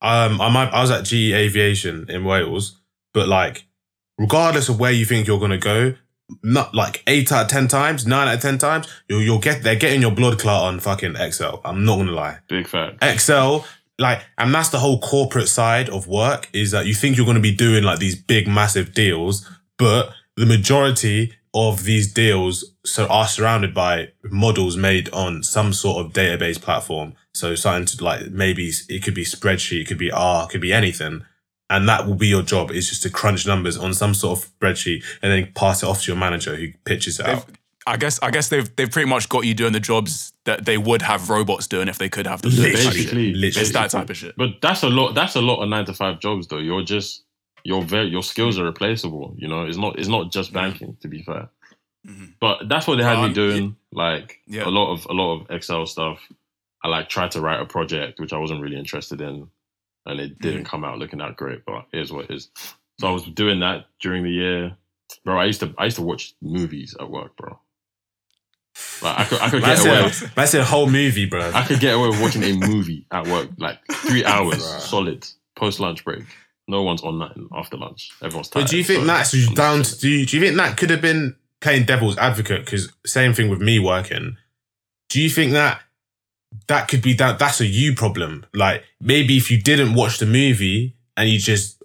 um, 0.00 0.40
I 0.40 0.48
might, 0.50 0.68
I 0.72 0.80
was 0.80 0.90
at 0.90 1.04
GE 1.04 1.32
Aviation 1.34 2.06
in 2.08 2.24
Wales, 2.24 2.80
but 3.12 3.28
like, 3.28 3.66
regardless 4.16 4.68
of 4.68 4.78
where 4.80 4.92
you 4.92 5.04
think 5.04 5.26
you're 5.26 5.40
gonna 5.40 5.58
go, 5.58 5.94
not 6.42 6.74
like 6.74 7.02
eight 7.06 7.32
out 7.32 7.44
of 7.44 7.48
ten 7.48 7.68
times, 7.68 8.06
nine 8.06 8.28
out 8.28 8.34
of 8.34 8.40
ten 8.40 8.58
times, 8.58 8.86
you'll 9.08 9.22
you'll 9.22 9.38
get 9.38 9.62
they're 9.62 9.76
getting 9.76 10.00
your 10.00 10.10
blood 10.10 10.38
clot 10.38 10.64
on 10.64 10.80
fucking 10.80 11.16
Excel. 11.16 11.60
I'm 11.64 11.84
not 11.84 11.96
gonna 11.96 12.12
lie. 12.12 12.38
Big 12.48 12.66
fact. 12.66 13.02
Excel, 13.02 13.64
like, 13.98 14.22
and 14.36 14.54
that's 14.54 14.68
the 14.68 14.78
whole 14.78 15.00
corporate 15.00 15.48
side 15.48 15.88
of 15.88 16.06
work 16.06 16.48
is 16.52 16.70
that 16.70 16.86
you 16.86 16.94
think 16.94 17.16
you're 17.16 17.26
going 17.26 17.36
to 17.36 17.40
be 17.40 17.54
doing 17.54 17.82
like 17.82 17.98
these 17.98 18.14
big, 18.14 18.46
massive 18.46 18.94
deals, 18.94 19.48
but 19.76 20.12
the 20.36 20.46
majority 20.46 21.32
of 21.54 21.84
these 21.84 22.12
deals 22.12 22.74
so 22.84 23.06
are 23.08 23.26
surrounded 23.26 23.74
by 23.74 24.08
models 24.24 24.76
made 24.76 25.12
on 25.12 25.42
some 25.42 25.72
sort 25.72 26.04
of 26.04 26.12
database 26.12 26.60
platform. 26.60 27.14
So 27.34 27.54
something 27.54 27.86
to 27.86 28.04
like 28.04 28.30
maybe 28.30 28.70
it 28.88 29.02
could 29.02 29.14
be 29.14 29.24
spreadsheet, 29.24 29.82
it 29.82 29.88
could 29.88 29.98
be 29.98 30.12
R, 30.12 30.44
it 30.44 30.50
could 30.50 30.60
be 30.60 30.72
anything. 30.72 31.24
And 31.70 31.86
that 31.88 32.06
will 32.06 32.14
be 32.14 32.26
your 32.28 32.42
job 32.42 32.70
is 32.70 32.88
just 32.88 33.02
to 33.02 33.10
crunch 33.10 33.46
numbers 33.46 33.76
on 33.76 33.92
some 33.92 34.14
sort 34.14 34.38
of 34.38 34.58
spreadsheet 34.58 35.04
and 35.22 35.30
then 35.30 35.52
pass 35.54 35.82
it 35.82 35.86
off 35.86 36.02
to 36.02 36.10
your 36.12 36.18
manager 36.18 36.56
who 36.56 36.68
pitches 36.86 37.20
it 37.20 37.26
They've, 37.26 37.36
out. 37.36 37.46
I 37.86 37.96
guess 37.98 38.18
I 38.22 38.30
guess 38.30 38.48
they've 38.48 38.74
they've 38.76 38.90
pretty 38.90 39.08
much 39.08 39.28
got 39.28 39.44
you 39.44 39.52
doing 39.54 39.72
the 39.74 39.80
jobs 39.80 40.32
that 40.44 40.64
they 40.64 40.78
would 40.78 41.02
have 41.02 41.28
robots 41.30 41.66
doing 41.66 41.88
if 41.88 41.98
they 41.98 42.08
could 42.08 42.26
have 42.26 42.40
them. 42.42 42.52
doing 42.52 42.72
Literally. 42.72 42.96
Basically, 42.96 43.34
literally. 43.34 43.62
It's 43.62 43.72
that 43.72 43.90
type 43.90 44.08
of 44.10 44.16
shit. 44.16 44.34
But 44.36 44.60
that's 44.62 44.82
a 44.82 44.88
lot. 44.88 45.14
That's 45.14 45.36
a 45.36 45.40
lot 45.42 45.62
of 45.62 45.68
nine 45.68 45.84
to 45.86 45.94
five 45.94 46.20
jobs, 46.20 46.46
though. 46.48 46.58
You're 46.58 46.82
just 46.84 47.24
your 47.64 47.82
very 47.82 48.08
your 48.08 48.22
skills 48.22 48.58
are 48.58 48.64
replaceable. 48.64 49.34
You 49.38 49.48
know, 49.48 49.64
it's 49.66 49.76
not 49.78 49.98
it's 49.98 50.08
not 50.08 50.32
just 50.32 50.52
banking. 50.52 50.96
To 51.02 51.08
be 51.08 51.22
fair, 51.22 51.48
Mhm. 52.06 52.34
but 52.40 52.68
that's 52.68 52.86
what 52.86 52.96
they 52.96 53.04
had 53.04 53.16
Um, 53.16 53.28
me 53.28 53.34
doing. 53.34 53.76
Like 53.92 54.40
Yeah. 54.46 54.66
a 54.66 54.70
lot 54.70 54.92
of 54.92 55.06
a 55.08 55.12
lot 55.12 55.40
of 55.40 55.50
Excel 55.50 55.84
stuff. 55.86 56.18
I 56.84 56.88
like 56.88 57.08
tried 57.08 57.30
to 57.32 57.40
write 57.40 57.60
a 57.60 57.66
project 57.66 58.20
which 58.20 58.32
I 58.32 58.38
wasn't 58.38 58.60
really 58.62 58.78
interested 58.78 59.20
in, 59.20 59.48
and 60.08 60.20
it 60.20 60.38
didn't 60.40 60.64
come 60.64 60.84
out 60.84 60.98
looking 60.98 61.18
that 61.20 61.36
great. 61.36 61.64
But 61.64 61.86
is 61.92 62.12
what 62.12 62.26
it 62.26 62.34
is. 62.34 62.48
So 63.00 63.08
I 63.08 63.12
was 63.12 63.24
doing 63.24 63.60
that 63.60 63.86
during 64.00 64.24
the 64.24 64.30
year, 64.30 64.76
bro. 65.24 65.38
I 65.38 65.44
used 65.44 65.60
to 65.60 65.74
I 65.78 65.84
used 65.84 65.96
to 65.96 66.02
watch 66.02 66.34
movies 66.42 66.96
at 66.98 67.10
work, 67.10 67.36
bro. 67.36 67.58
Like 69.02 69.18
I 69.18 69.24
could 69.24 69.40
I 69.40 69.50
could 69.50 69.60
get 69.62 69.78
That's 69.78 69.84
away. 70.20 70.28
a, 70.28 70.34
that's 70.34 70.54
a 70.54 70.64
whole 70.64 70.88
movie, 70.88 71.26
bro. 71.26 71.50
I 71.54 71.64
could 71.64 71.80
get 71.80 71.94
away 71.94 72.08
with 72.08 72.20
watching 72.20 72.42
a 72.44 72.52
movie 72.52 73.06
at 73.10 73.26
work, 73.26 73.50
like 73.58 73.78
three 73.90 74.24
hours 74.24 74.64
solid 74.64 75.26
post 75.56 75.80
lunch 75.80 76.04
break. 76.04 76.24
No 76.68 76.82
one's 76.82 77.02
on 77.02 77.18
nothing 77.18 77.48
after 77.52 77.76
lunch. 77.76 78.10
Everyone's 78.22 78.48
tired. 78.48 78.64
But 78.64 78.70
do 78.70 78.76
you 78.76 78.84
think 78.84 79.00
so 79.00 79.06
that's 79.06 79.34
I'm 79.34 79.54
down 79.54 79.82
to 79.82 79.98
do 79.98 80.08
you, 80.08 80.26
do 80.26 80.36
you 80.36 80.42
think 80.44 80.56
that 80.56 80.76
could 80.76 80.90
have 80.90 81.00
been 81.00 81.36
playing 81.60 81.86
devil's 81.86 82.18
advocate? 82.18 82.64
Because 82.64 82.92
same 83.06 83.32
thing 83.34 83.48
with 83.48 83.60
me 83.60 83.78
working. 83.78 84.36
Do 85.08 85.20
you 85.20 85.30
think 85.30 85.52
that 85.52 85.80
that 86.66 86.88
could 86.88 87.02
be 87.02 87.12
that 87.14 87.38
that's 87.38 87.60
a 87.60 87.66
you 87.66 87.94
problem? 87.94 88.46
Like 88.54 88.84
maybe 89.00 89.36
if 89.36 89.50
you 89.50 89.60
didn't 89.60 89.94
watch 89.94 90.18
the 90.18 90.26
movie 90.26 90.94
and 91.16 91.28
you 91.28 91.38
just 91.38 91.82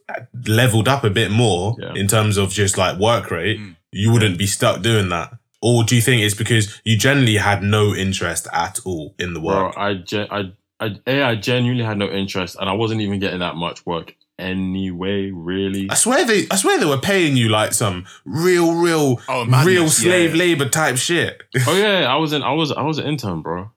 leveled 0.48 0.88
up 0.88 1.04
a 1.04 1.10
bit 1.10 1.32
more 1.32 1.76
Yeah. 1.80 1.94
in 1.96 2.08
terms 2.08 2.38
of 2.38 2.52
just 2.52 2.78
like 2.78 3.00
work 3.00 3.32
rate, 3.32 3.60
Mm. 3.60 3.76
you 3.92 4.12
wouldn't 4.12 4.38
be 4.38 4.48
stuck 4.48 4.82
doing 4.82 5.10
that. 5.10 5.34
Or 5.62 5.84
do 5.86 5.96
you 5.96 6.02
think 6.02 6.22
it's 6.22 6.36
because 6.36 6.82
you 6.84 6.98
generally 6.98 7.38
had 7.38 7.64
no 7.64 7.96
interest 7.96 8.48
at 8.52 8.80
all 8.86 9.16
in 9.18 9.34
the 9.34 9.40
work? 9.40 9.56
bro? 9.56 9.66
work? 9.66 9.78
I, 9.78 9.94
gen- 9.94 10.28
I, 10.30 10.52
I, 10.80 10.96
a, 11.08 11.24
I 11.24 11.36
genuinely 11.36 11.86
had 11.86 11.98
no 11.98 12.10
interest, 12.10 12.58
and 12.60 12.68
I 12.70 12.74
wasn't 12.74 13.00
even 13.00 13.20
getting 13.20 13.40
that 13.40 13.56
much 13.56 13.86
work 13.86 14.14
anyway. 14.38 15.32
Really, 15.32 15.88
I 15.90 15.94
swear 15.96 16.26
they, 16.26 16.48
I 16.52 16.58
swear 16.58 16.78
they 16.80 16.86
were 16.86 16.98
paying 16.98 17.38
you 17.38 17.48
like 17.48 17.72
some 17.74 18.06
real, 18.26 18.74
real, 18.76 19.22
Oh, 19.30 19.46
madness. 19.46 19.66
real 19.66 19.90
slave 19.90 20.32
yeah. 20.36 20.40
labor 20.44 20.68
type 20.68 20.98
shit. 20.98 21.44
oh 21.68 21.78
yeah, 21.78 22.06
I 22.14 22.18
was 22.18 22.34
in, 22.34 22.44
I 22.44 22.52
was, 22.52 22.72
I 22.74 22.82
was 22.82 22.98
an 22.98 23.06
intern, 23.08 23.42
bro. 23.42 23.72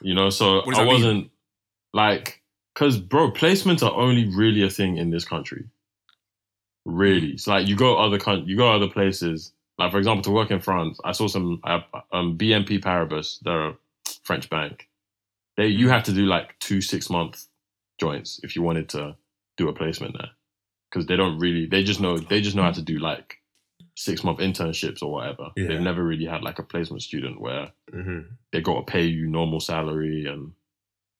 You 0.00 0.14
know, 0.14 0.30
so 0.30 0.60
I 0.74 0.84
wasn't 0.84 1.30
like, 1.92 2.42
cause 2.74 2.98
bro, 2.98 3.30
placements 3.30 3.82
are 3.82 3.94
only 3.94 4.28
really 4.28 4.62
a 4.62 4.70
thing 4.70 4.96
in 4.96 5.10
this 5.10 5.24
country. 5.24 5.64
Really, 6.84 7.30
it's 7.30 7.46
like 7.46 7.68
you 7.68 7.76
go 7.76 7.96
other 7.96 8.18
coun- 8.18 8.46
you 8.46 8.56
go 8.56 8.72
other 8.72 8.88
places. 8.88 9.52
Like 9.78 9.92
for 9.92 9.98
example, 9.98 10.22
to 10.24 10.30
work 10.30 10.50
in 10.50 10.60
France, 10.60 10.98
I 11.04 11.12
saw 11.12 11.28
some 11.28 11.60
uh, 11.64 11.80
um, 12.12 12.36
BNP 12.36 12.80
Paribas, 12.82 13.38
they're 13.40 13.68
a 13.68 13.76
French 14.24 14.50
bank. 14.50 14.88
They 15.56 15.66
you 15.66 15.88
have 15.88 16.02
to 16.04 16.12
do 16.12 16.26
like 16.26 16.58
two 16.58 16.80
six 16.80 17.08
month 17.08 17.46
joints 18.00 18.40
if 18.42 18.56
you 18.56 18.62
wanted 18.62 18.88
to 18.90 19.16
do 19.56 19.68
a 19.68 19.72
placement 19.72 20.16
there, 20.18 20.30
because 20.90 21.06
they 21.06 21.16
don't 21.16 21.38
really 21.38 21.66
they 21.66 21.84
just 21.84 22.00
know 22.00 22.18
they 22.18 22.40
just 22.40 22.56
know 22.56 22.62
how 22.62 22.72
to 22.72 22.82
do 22.82 22.98
like 22.98 23.41
six 23.94 24.24
month 24.24 24.38
internships 24.38 25.02
or 25.02 25.10
whatever. 25.12 25.50
Yeah. 25.56 25.68
They've 25.68 25.80
never 25.80 26.02
really 26.04 26.24
had 26.26 26.42
like 26.42 26.58
a 26.58 26.62
placement 26.62 27.02
student 27.02 27.40
where 27.40 27.72
hmm 27.92 28.20
they 28.52 28.60
got 28.60 28.86
to 28.86 28.92
pay 28.92 29.04
you 29.04 29.26
normal 29.26 29.60
salary 29.60 30.26
and 30.26 30.52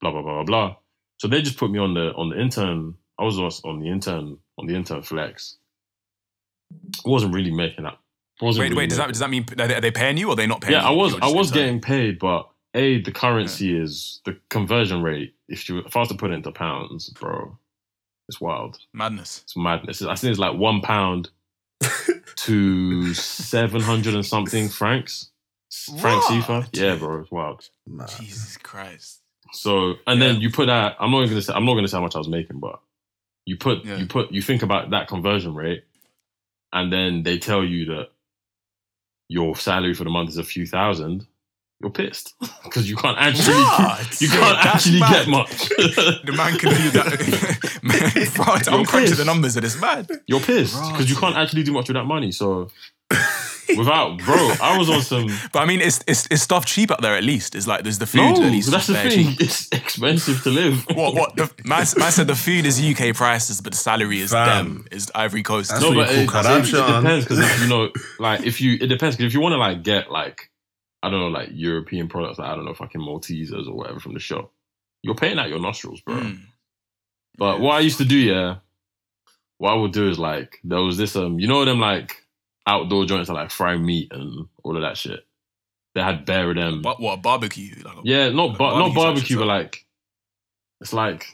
blah 0.01 0.11
blah 0.13 0.23
blah 0.23 0.43
blah 0.43 0.45
blah. 0.45 0.77
So 1.19 1.29
they 1.29 1.41
just 1.43 1.57
put 1.59 1.71
me 1.71 1.79
on 1.79 1.95
the 1.95 2.13
on 2.15 2.31
the 2.31 2.41
intern. 2.41 2.95
I 3.19 3.25
was 3.25 3.39
on 3.65 3.81
the 3.81 3.89
intern 3.89 4.39
on 4.59 4.67
the 4.67 4.75
intern 4.75 5.03
flex. 5.03 5.57
I 7.05 7.09
wasn't 7.09 7.35
really 7.35 7.51
making 7.51 7.85
that. 7.85 7.99
Wasn't 8.41 8.61
Wait, 8.63 8.71
really 8.71 8.77
wait. 8.77 8.89
Does 8.89 8.99
that 8.99 9.09
does 9.09 9.19
that 9.21 9.31
mean 9.31 9.45
are 9.59 9.69
they, 9.69 9.75
are 9.77 9.81
they 9.81 9.91
paying 9.91 10.17
you 10.17 10.29
or 10.29 10.33
are 10.33 10.37
they 10.37 10.47
not 10.47 10.61
paying? 10.63 10.73
yeah, 10.81 10.87
I 10.87 10.91
you? 10.91 10.97
was 10.97 11.15
I 11.21 11.29
was 11.29 11.49
intern? 11.49 11.63
getting 11.63 11.81
paid, 11.81 12.19
but 12.19 12.49
a 12.75 13.01
the 13.03 13.13
currency 13.13 13.79
is 13.79 14.21
the 14.25 14.37
conversion 14.49 15.03
rate. 15.03 15.35
If 15.49 15.69
you 15.69 15.79
if 15.81 15.95
I 15.97 16.01
was 16.01 16.09
to 16.09 16.15
put 16.15 16.31
it 16.31 16.35
into 16.35 16.51
pounds, 16.51 17.11
bro, 17.11 17.57
It's 18.29 18.41
wild. 18.41 18.79
Madness. 18.93 19.43
It's 19.45 19.57
madness. 19.57 20.03
I 20.03 20.15
think 20.15 20.31
it's 20.31 20.41
like 20.41 20.57
one 20.57 20.81
pound 20.81 21.29
to 22.43 23.15
seven 23.15 23.81
hundred 23.81 24.15
and 24.15 24.25
something 24.27 24.69
francs. 24.69 25.31
Franc 26.01 26.23
What? 26.31 26.45
CFA. 26.45 26.69
Yeah, 26.73 26.97
bro, 26.97 27.21
it's 27.21 27.31
wild. 27.31 27.69
Man. 27.87 28.07
Jesus 28.19 28.57
Christ. 28.59 29.21
So 29.53 29.95
and 30.07 30.21
then 30.21 30.41
you 30.41 30.51
put 30.51 30.67
that. 30.67 30.97
I'm 31.01 31.11
not 31.11 31.19
even 31.19 31.31
gonna 31.31 31.43
say. 31.43 31.53
I'm 31.55 31.65
not 31.65 31.75
gonna 31.75 31.89
say 31.89 31.97
how 31.97 32.03
much 32.03 32.15
I 32.15 32.19
was 32.19 32.29
making, 32.29 32.61
but 32.61 32.81
you 33.45 33.57
put 33.57 33.85
Yeah. 33.85 33.97
you 33.99 34.07
put 34.07 34.33
you 34.33 34.43
think 34.43 34.63
about 34.63 34.91
that 34.91 35.09
conversion 35.09 35.55
rate, 35.55 35.85
and 36.73 36.93
then 36.93 37.23
they 37.23 37.39
tell 37.39 37.65
you 37.65 37.87
that 37.87 38.09
your 39.29 39.57
salary 39.57 39.95
for 39.95 40.05
the 40.05 40.11
month 40.11 40.31
is 40.31 40.39
a 40.39 40.45
few 40.45 40.67
thousand. 40.67 41.27
You're 41.83 41.91
pissed 41.91 42.35
because 42.65 42.89
you 42.89 42.97
can't 42.97 43.19
actually 43.19 43.55
What? 43.55 44.21
you 44.21 44.29
can't 44.29 44.63
That's 44.63 44.77
actually 44.87 45.01
mad. 45.01 45.13
get 45.13 45.29
much. 45.29 45.69
The 46.25 46.33
man 46.37 46.57
can 46.59 46.71
do 46.71 46.91
that. 46.91 47.81
man, 47.83 48.35
bro, 48.35 48.45
I'm 48.73 48.81
You're 48.81 48.87
crunching 48.87 49.17
the 49.17 49.25
numbers 49.25 49.57
and 49.57 49.65
it's 49.65 49.81
mad. 49.81 50.09
You're 50.27 50.41
pissed 50.41 50.81
because 50.93 51.11
you 51.11 51.17
can't 51.17 51.37
actually 51.37 51.65
do 51.65 51.73
much 51.73 51.89
with 51.89 51.97
that 51.97 52.05
money. 52.05 52.31
So 52.33 52.71
without, 53.77 54.19
bro, 54.19 54.37
I 54.63 54.77
was 54.79 54.89
on 54.91 55.03
some. 55.03 55.27
But 55.53 55.61
I 55.61 55.67
mean, 55.67 55.81
it's 55.81 56.01
it's, 56.07 56.27
it's 56.31 56.43
stuff 56.43 56.65
cheap 56.67 56.91
out 56.91 57.03
there 57.03 57.17
at 57.17 57.25
least. 57.25 57.55
It's 57.55 57.67
like 57.67 57.83
there's 57.83 57.99
the 57.99 58.07
food 58.07 58.37
No, 58.39 58.45
at 58.45 58.53
least. 58.53 58.71
that's 58.71 58.87
the 58.87 58.95
thing. 58.95 59.11
cheap. 59.31 59.41
It's 59.41 59.69
expensive 59.73 60.43
to 60.45 60.51
live. 60.51 60.87
What 60.95 61.15
what 61.15 61.37
the 61.37 61.51
man, 61.65 61.85
man 61.97 62.13
said 62.13 62.27
the 62.27 62.35
food 62.37 62.65
is 62.67 62.81
UK 62.83 63.15
prices, 63.15 63.61
but 63.61 63.73
the 63.73 63.79
salary 63.79 64.21
is 64.21 64.31
Fam. 64.31 64.47
them 64.47 64.87
is 64.91 65.11
Ivory 65.15 65.43
Coast. 65.43 65.71
That's 65.71 65.83
no, 65.83 65.89
what 65.93 66.07
but 66.09 66.15
you 66.15 66.23
it, 66.23 66.29
call 66.29 66.47
it, 66.47 66.59
it 66.61 66.71
depends 66.71 67.25
because 67.25 67.63
you 67.63 67.69
know, 67.69 67.91
like 68.19 68.43
if 68.43 68.61
you, 68.61 68.75
it 68.81 68.87
depends 68.87 69.17
because 69.17 69.31
if 69.31 69.35
you 69.35 69.41
want 69.41 69.53
to 69.55 69.59
like 69.59 69.83
get 69.83 70.11
like, 70.11 70.49
I 71.03 71.11
don't 71.11 71.21
know, 71.21 71.29
like 71.29 71.49
European 71.53 72.09
products, 72.09 72.39
like 72.39 72.49
I 72.49 72.55
don't 72.55 72.65
know, 72.65 72.75
fucking 72.75 73.01
Maltesers 73.01 73.67
or 73.69 73.75
whatever 73.75 74.01
from 74.01 74.15
the 74.15 74.21
shop, 74.21 74.53
you're 75.03 75.15
paying 75.15 75.39
out 75.39 75.49
your 75.49 75.61
nostrils, 75.61 76.01
bro. 76.01 76.17
Mm. 76.17 76.41
But 77.37 77.61
what 77.61 77.75
I 77.77 77.81
used 77.81 77.99
to 77.99 78.05
do, 78.05 78.17
yeah, 78.17 78.57
what 79.59 79.73
I 79.73 79.77
would 79.77 79.93
do 79.93 80.09
is 80.09 80.19
like 80.19 80.59
there 80.65 80.81
was 80.81 80.97
this 80.97 81.17
um, 81.17 81.39
you 81.41 81.49
know 81.49 81.65
them 81.65 81.81
like 81.81 82.17
outdoor 82.67 83.05
joints 83.07 83.29
that 83.29 83.35
like 83.35 83.51
fry 83.51 83.77
meat 83.77 84.13
and 84.13 84.47
all 84.63 84.77
of 84.77 84.83
that 84.83 84.97
shit. 84.97 85.27
They 85.95 86.03
had 86.03 86.25
bare 86.25 86.51
of 86.51 86.57
them. 86.57 86.83
But 86.83 87.01
what 87.01 87.23
barbecue? 87.23 87.75
Like 87.85 87.97
a 87.97 88.01
yeah, 88.05 88.31
not 88.31 88.51
like 88.51 88.59
but 88.59 88.79
not 88.79 88.95
barbecue 88.95 89.39
but 89.39 89.47
like 89.47 89.85
it's 90.81 90.93
like 90.93 91.27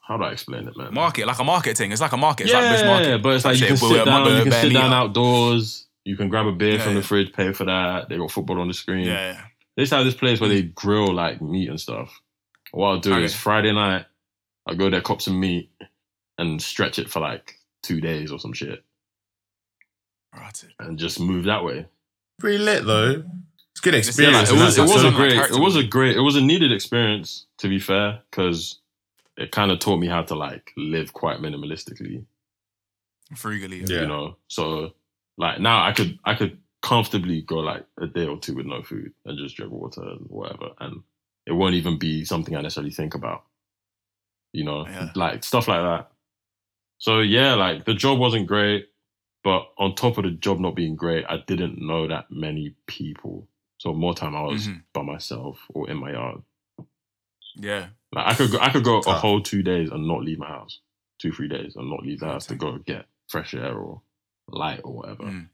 how 0.00 0.16
do 0.16 0.24
I 0.24 0.32
explain 0.32 0.66
it, 0.66 0.76
man? 0.76 0.94
market, 0.94 1.26
like 1.26 1.38
a 1.38 1.44
market 1.44 1.76
thing. 1.76 1.92
It's 1.92 2.00
like 2.00 2.12
a 2.12 2.16
market. 2.16 2.44
It's 2.44 2.52
yeah, 2.52 2.60
like 2.60 2.86
market. 2.86 3.22
but 3.22 3.34
it's 3.34 3.44
like 3.44 3.60
you 3.60 3.66
can 3.66 3.74
but 3.76 3.80
sit 3.80 3.90
we're- 3.90 4.04
down, 4.04 4.36
you 4.36 4.42
can 4.44 4.52
sit 4.52 4.72
down 4.72 4.92
outdoors. 4.92 5.86
You 6.08 6.16
can 6.16 6.30
grab 6.30 6.46
a 6.46 6.52
beer 6.52 6.76
Yeah, 6.76 6.84
from 6.84 6.94
the 6.94 7.02
fridge, 7.02 7.34
pay 7.34 7.52
for 7.52 7.64
that. 7.66 8.08
They 8.08 8.16
got 8.16 8.30
football 8.30 8.60
on 8.62 8.68
the 8.68 8.72
screen. 8.72 9.04
Yeah, 9.06 9.32
yeah. 9.32 9.44
They 9.76 9.82
just 9.82 9.92
have 9.92 10.06
this 10.06 10.14
place 10.14 10.40
where 10.40 10.48
they 10.48 10.62
grill 10.62 11.12
like 11.12 11.42
meat 11.42 11.68
and 11.68 11.78
stuff. 11.78 12.18
What 12.70 12.86
I'll 12.88 12.98
do 13.00 13.14
is 13.18 13.34
Friday 13.36 13.72
night, 13.72 14.06
I'll 14.66 14.74
go 14.74 14.88
there, 14.88 15.02
cop 15.02 15.20
some 15.20 15.38
meat, 15.38 15.70
and 16.38 16.62
stretch 16.62 16.98
it 16.98 17.10
for 17.10 17.20
like 17.20 17.58
two 17.82 18.00
days 18.00 18.32
or 18.32 18.38
some 18.38 18.54
shit, 18.54 18.82
Right. 20.34 20.64
and 20.78 20.98
just 20.98 21.20
move 21.20 21.44
that 21.44 21.62
way. 21.64 21.86
Pretty 22.38 22.58
lit 22.58 22.84
though. 22.86 23.24
It's 23.72 23.80
good 23.80 23.92
Yeah, 23.94 23.98
experience. 23.98 24.50
it 24.50 24.54
was 24.54 24.78
it 24.78 24.82
was 24.82 25.04
a 25.04 25.10
great 25.10 25.32
it 25.32 25.60
was 25.60 25.76
a 25.76 25.82
great 25.84 26.16
it 26.16 26.20
was 26.20 26.36
a 26.36 26.40
needed 26.40 26.72
experience 26.72 27.46
to 27.58 27.68
be 27.68 27.78
fair 27.78 28.20
because 28.30 28.78
it 29.36 29.52
kind 29.52 29.70
of 29.70 29.78
taught 29.78 29.98
me 30.00 30.06
how 30.08 30.22
to 30.22 30.34
like 30.34 30.72
live 30.76 31.12
quite 31.12 31.38
minimalistically. 31.40 32.24
Frugally. 33.36 33.80
Yeah. 33.84 34.00
You 34.02 34.06
know, 34.06 34.36
so 34.48 34.94
like 35.38 35.60
now 35.60 35.82
I 35.84 35.92
could 35.92 36.18
I 36.24 36.34
could 36.34 36.58
comfortably 36.82 37.42
go 37.42 37.56
like 37.56 37.84
a 38.00 38.06
day 38.06 38.26
or 38.26 38.38
two 38.38 38.54
with 38.56 38.66
no 38.66 38.82
food 38.82 39.12
and 39.24 39.38
just 39.38 39.56
drink 39.56 39.72
water 39.72 40.02
and 40.02 40.26
whatever, 40.28 40.70
and 40.80 41.02
it 41.46 41.52
won't 41.52 41.74
even 41.76 41.98
be 41.98 42.24
something 42.24 42.54
I 42.54 42.60
necessarily 42.60 42.92
think 42.92 43.14
about. 43.14 43.44
You 44.52 44.64
know, 44.64 44.86
Yeah. 44.86 45.10
like 45.14 45.44
stuff 45.44 45.68
like 45.68 45.80
that. 45.80 46.10
So 46.98 47.20
yeah, 47.20 47.54
like 47.54 47.84
the 47.86 47.94
job 47.94 48.18
wasn't 48.18 48.46
great, 48.46 48.88
but 49.44 49.68
on 49.78 49.94
top 49.94 50.18
of 50.18 50.24
the 50.24 50.30
job 50.32 50.58
not 50.60 50.74
being 50.74 50.96
great, 50.96 51.24
I 51.28 51.38
didn't 51.46 51.78
know 51.80 52.06
that 52.08 52.30
many 52.30 52.74
people. 52.86 53.48
So 53.78 53.94
more 53.94 54.14
time 54.14 54.34
I 54.34 54.42
was 54.42 54.66
Mhm. 54.66 54.82
by 54.92 55.02
myself 55.02 55.64
or 55.70 55.88
in 55.88 55.96
my 55.98 56.12
yard. 56.12 56.42
Yeah. 57.56 57.88
Like 58.12 58.26
I 58.26 58.34
could 58.34 58.50
go, 58.50 58.58
I 58.60 58.70
could 58.70 58.84
go 58.84 58.98
a 59.00 59.12
whole 59.14 59.40
two 59.42 59.62
days 59.62 59.90
and 59.90 60.06
not 60.08 60.24
leave 60.24 60.38
my 60.38 60.48
house, 60.48 60.80
two 61.18 61.32
three 61.32 61.48
days 61.48 61.76
and 61.76 61.88
not 61.90 62.02
leave 62.02 62.20
the 62.20 62.26
house 62.26 62.46
to 62.46 62.56
go 62.56 62.78
get 62.78 63.06
fresh 63.28 63.54
air 63.54 63.76
or 63.76 64.02
light 64.48 64.80
or 64.84 64.92
whatever. 64.94 65.24
Mm. 65.24 65.48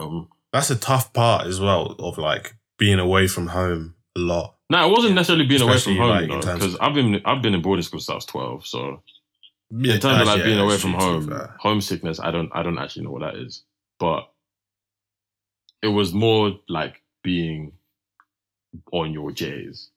Um, 0.00 0.28
That's 0.52 0.70
a 0.70 0.76
tough 0.76 1.12
part 1.12 1.46
as 1.46 1.60
well 1.60 1.94
of 1.98 2.18
like 2.18 2.54
being 2.78 2.98
away 2.98 3.26
from 3.28 3.48
home 3.48 3.94
a 4.16 4.20
lot. 4.20 4.56
no, 4.70 4.86
it 4.88 4.90
wasn't 4.92 5.14
necessarily 5.14 5.46
being 5.46 5.62
away 5.62 5.78
from 5.78 5.96
home, 5.96 6.08
like, 6.10 6.26
you 6.26 6.32
in 6.34 6.40
know, 6.40 6.40
terms 6.42 6.60
because 6.60 6.74
of- 6.74 6.80
I've 6.82 6.94
been 6.94 7.20
I've 7.24 7.42
been 7.42 7.54
in 7.54 7.62
boarding 7.62 7.82
school 7.82 8.00
since 8.00 8.10
I 8.10 8.14
was 8.14 8.26
twelve. 8.26 8.66
So 8.66 9.02
Yeah, 9.70 9.94
in 9.94 10.00
terms 10.00 10.20
of 10.20 10.26
like 10.26 10.38
actually, 10.38 10.42
being 10.44 10.58
away 10.60 10.76
from 10.78 10.92
true, 10.92 11.20
to 11.20 11.26
be 11.26 11.32
home, 11.34 11.48
homesickness, 11.60 12.20
I 12.20 12.30
don't 12.30 12.50
I 12.54 12.62
don't 12.62 12.78
actually 12.78 13.04
know 13.04 13.12
what 13.12 13.22
that 13.22 13.36
is, 13.36 13.62
but 13.98 14.30
it 15.82 15.88
was 15.88 16.12
more 16.12 16.58
like 16.68 17.02
being 17.22 17.72
on 18.92 19.12
your 19.12 19.30
J's, 19.32 19.90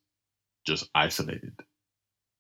just 0.66 0.90
isolated, 0.96 1.54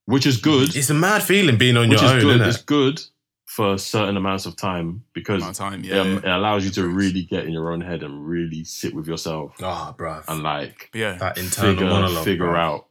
which 0.05 0.25
is 0.25 0.37
good. 0.37 0.75
It's 0.75 0.89
a 0.89 0.93
mad 0.93 1.23
feeling 1.23 1.57
being 1.57 1.77
on 1.77 1.89
which 1.89 2.01
your 2.01 2.05
is 2.09 2.11
own, 2.15 2.19
good. 2.21 2.35
isn't 2.41 2.47
It's 2.47 2.61
good 2.63 3.01
for 3.49 3.79
certain 3.79 4.15
amounts 4.15 4.45
of 4.45 4.55
time 4.55 5.03
because 5.13 5.43
of 5.45 5.55
time. 5.55 5.79
it, 5.83 5.87
Yeah. 5.87 6.01
um, 6.01 6.11
yeah. 6.13 6.17
it 6.19 6.37
allows 6.37 6.63
you 6.63 6.69
to 6.71 6.87
really 6.87 7.23
get 7.23 7.45
in 7.45 7.51
your 7.51 7.71
own 7.71 7.81
head 7.81 8.03
and 8.03 8.27
really 8.27 8.63
sit 8.63 8.93
with 8.93 9.07
yourself 9.07 9.53
Ah, 9.59 9.91
bruv. 9.97 10.23
and 10.27 10.43
like 10.43 10.91
yeah. 10.93 11.13
that 11.17 11.39
internal 11.39 11.73
figure 11.73 11.87
monologue. 11.89 12.23
figure 12.23 12.45
bruv. 12.45 12.57
out 12.59 12.87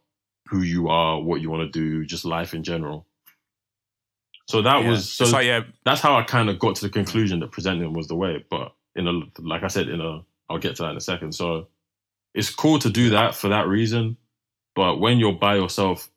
who 0.49 0.61
you 0.61 0.89
are, 0.89 1.21
what 1.21 1.39
you 1.39 1.49
want 1.49 1.71
to 1.71 1.79
do, 1.79 2.03
just 2.05 2.25
life 2.25 2.53
in 2.53 2.63
general. 2.63 3.07
So 4.49 4.61
that 4.63 4.83
yeah. 4.83 4.89
was 4.89 5.09
so 5.09 5.25
like 5.29 5.45
yeah. 5.45 5.61
that's 5.85 6.01
how 6.01 6.17
I 6.17 6.23
kind 6.23 6.49
of 6.49 6.59
got 6.59 6.75
to 6.75 6.81
the 6.81 6.89
conclusion 6.89 7.39
that 7.39 7.51
presenting 7.51 7.93
was 7.93 8.07
the 8.09 8.15
way. 8.15 8.43
But 8.49 8.73
in 8.95 9.07
a 9.07 9.13
like 9.39 9.63
I 9.63 9.67
said 9.67 9.87
in 9.87 10.01
a 10.01 10.23
I'll 10.49 10.57
get 10.57 10.75
to 10.77 10.83
that 10.83 10.91
in 10.91 10.97
a 10.97 11.01
second. 11.01 11.31
So 11.33 11.67
it's 12.33 12.49
cool 12.53 12.79
to 12.79 12.89
do 12.89 13.11
that 13.11 13.33
for 13.33 13.47
that 13.49 13.67
reason. 13.67 14.17
But 14.75 14.99
when 14.99 15.19
you're 15.19 15.33
by 15.33 15.55
yourself 15.55 16.09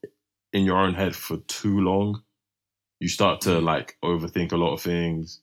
in 0.52 0.64
your 0.64 0.78
own 0.78 0.94
head 0.94 1.14
for 1.14 1.36
too 1.46 1.80
long, 1.80 2.22
you 3.02 3.08
start 3.08 3.40
to 3.42 3.50
Mm. 3.50 3.64
like 3.64 3.96
overthink 4.04 4.52
a 4.52 4.56
lot 4.56 4.72
of 4.74 4.80
things. 4.80 5.40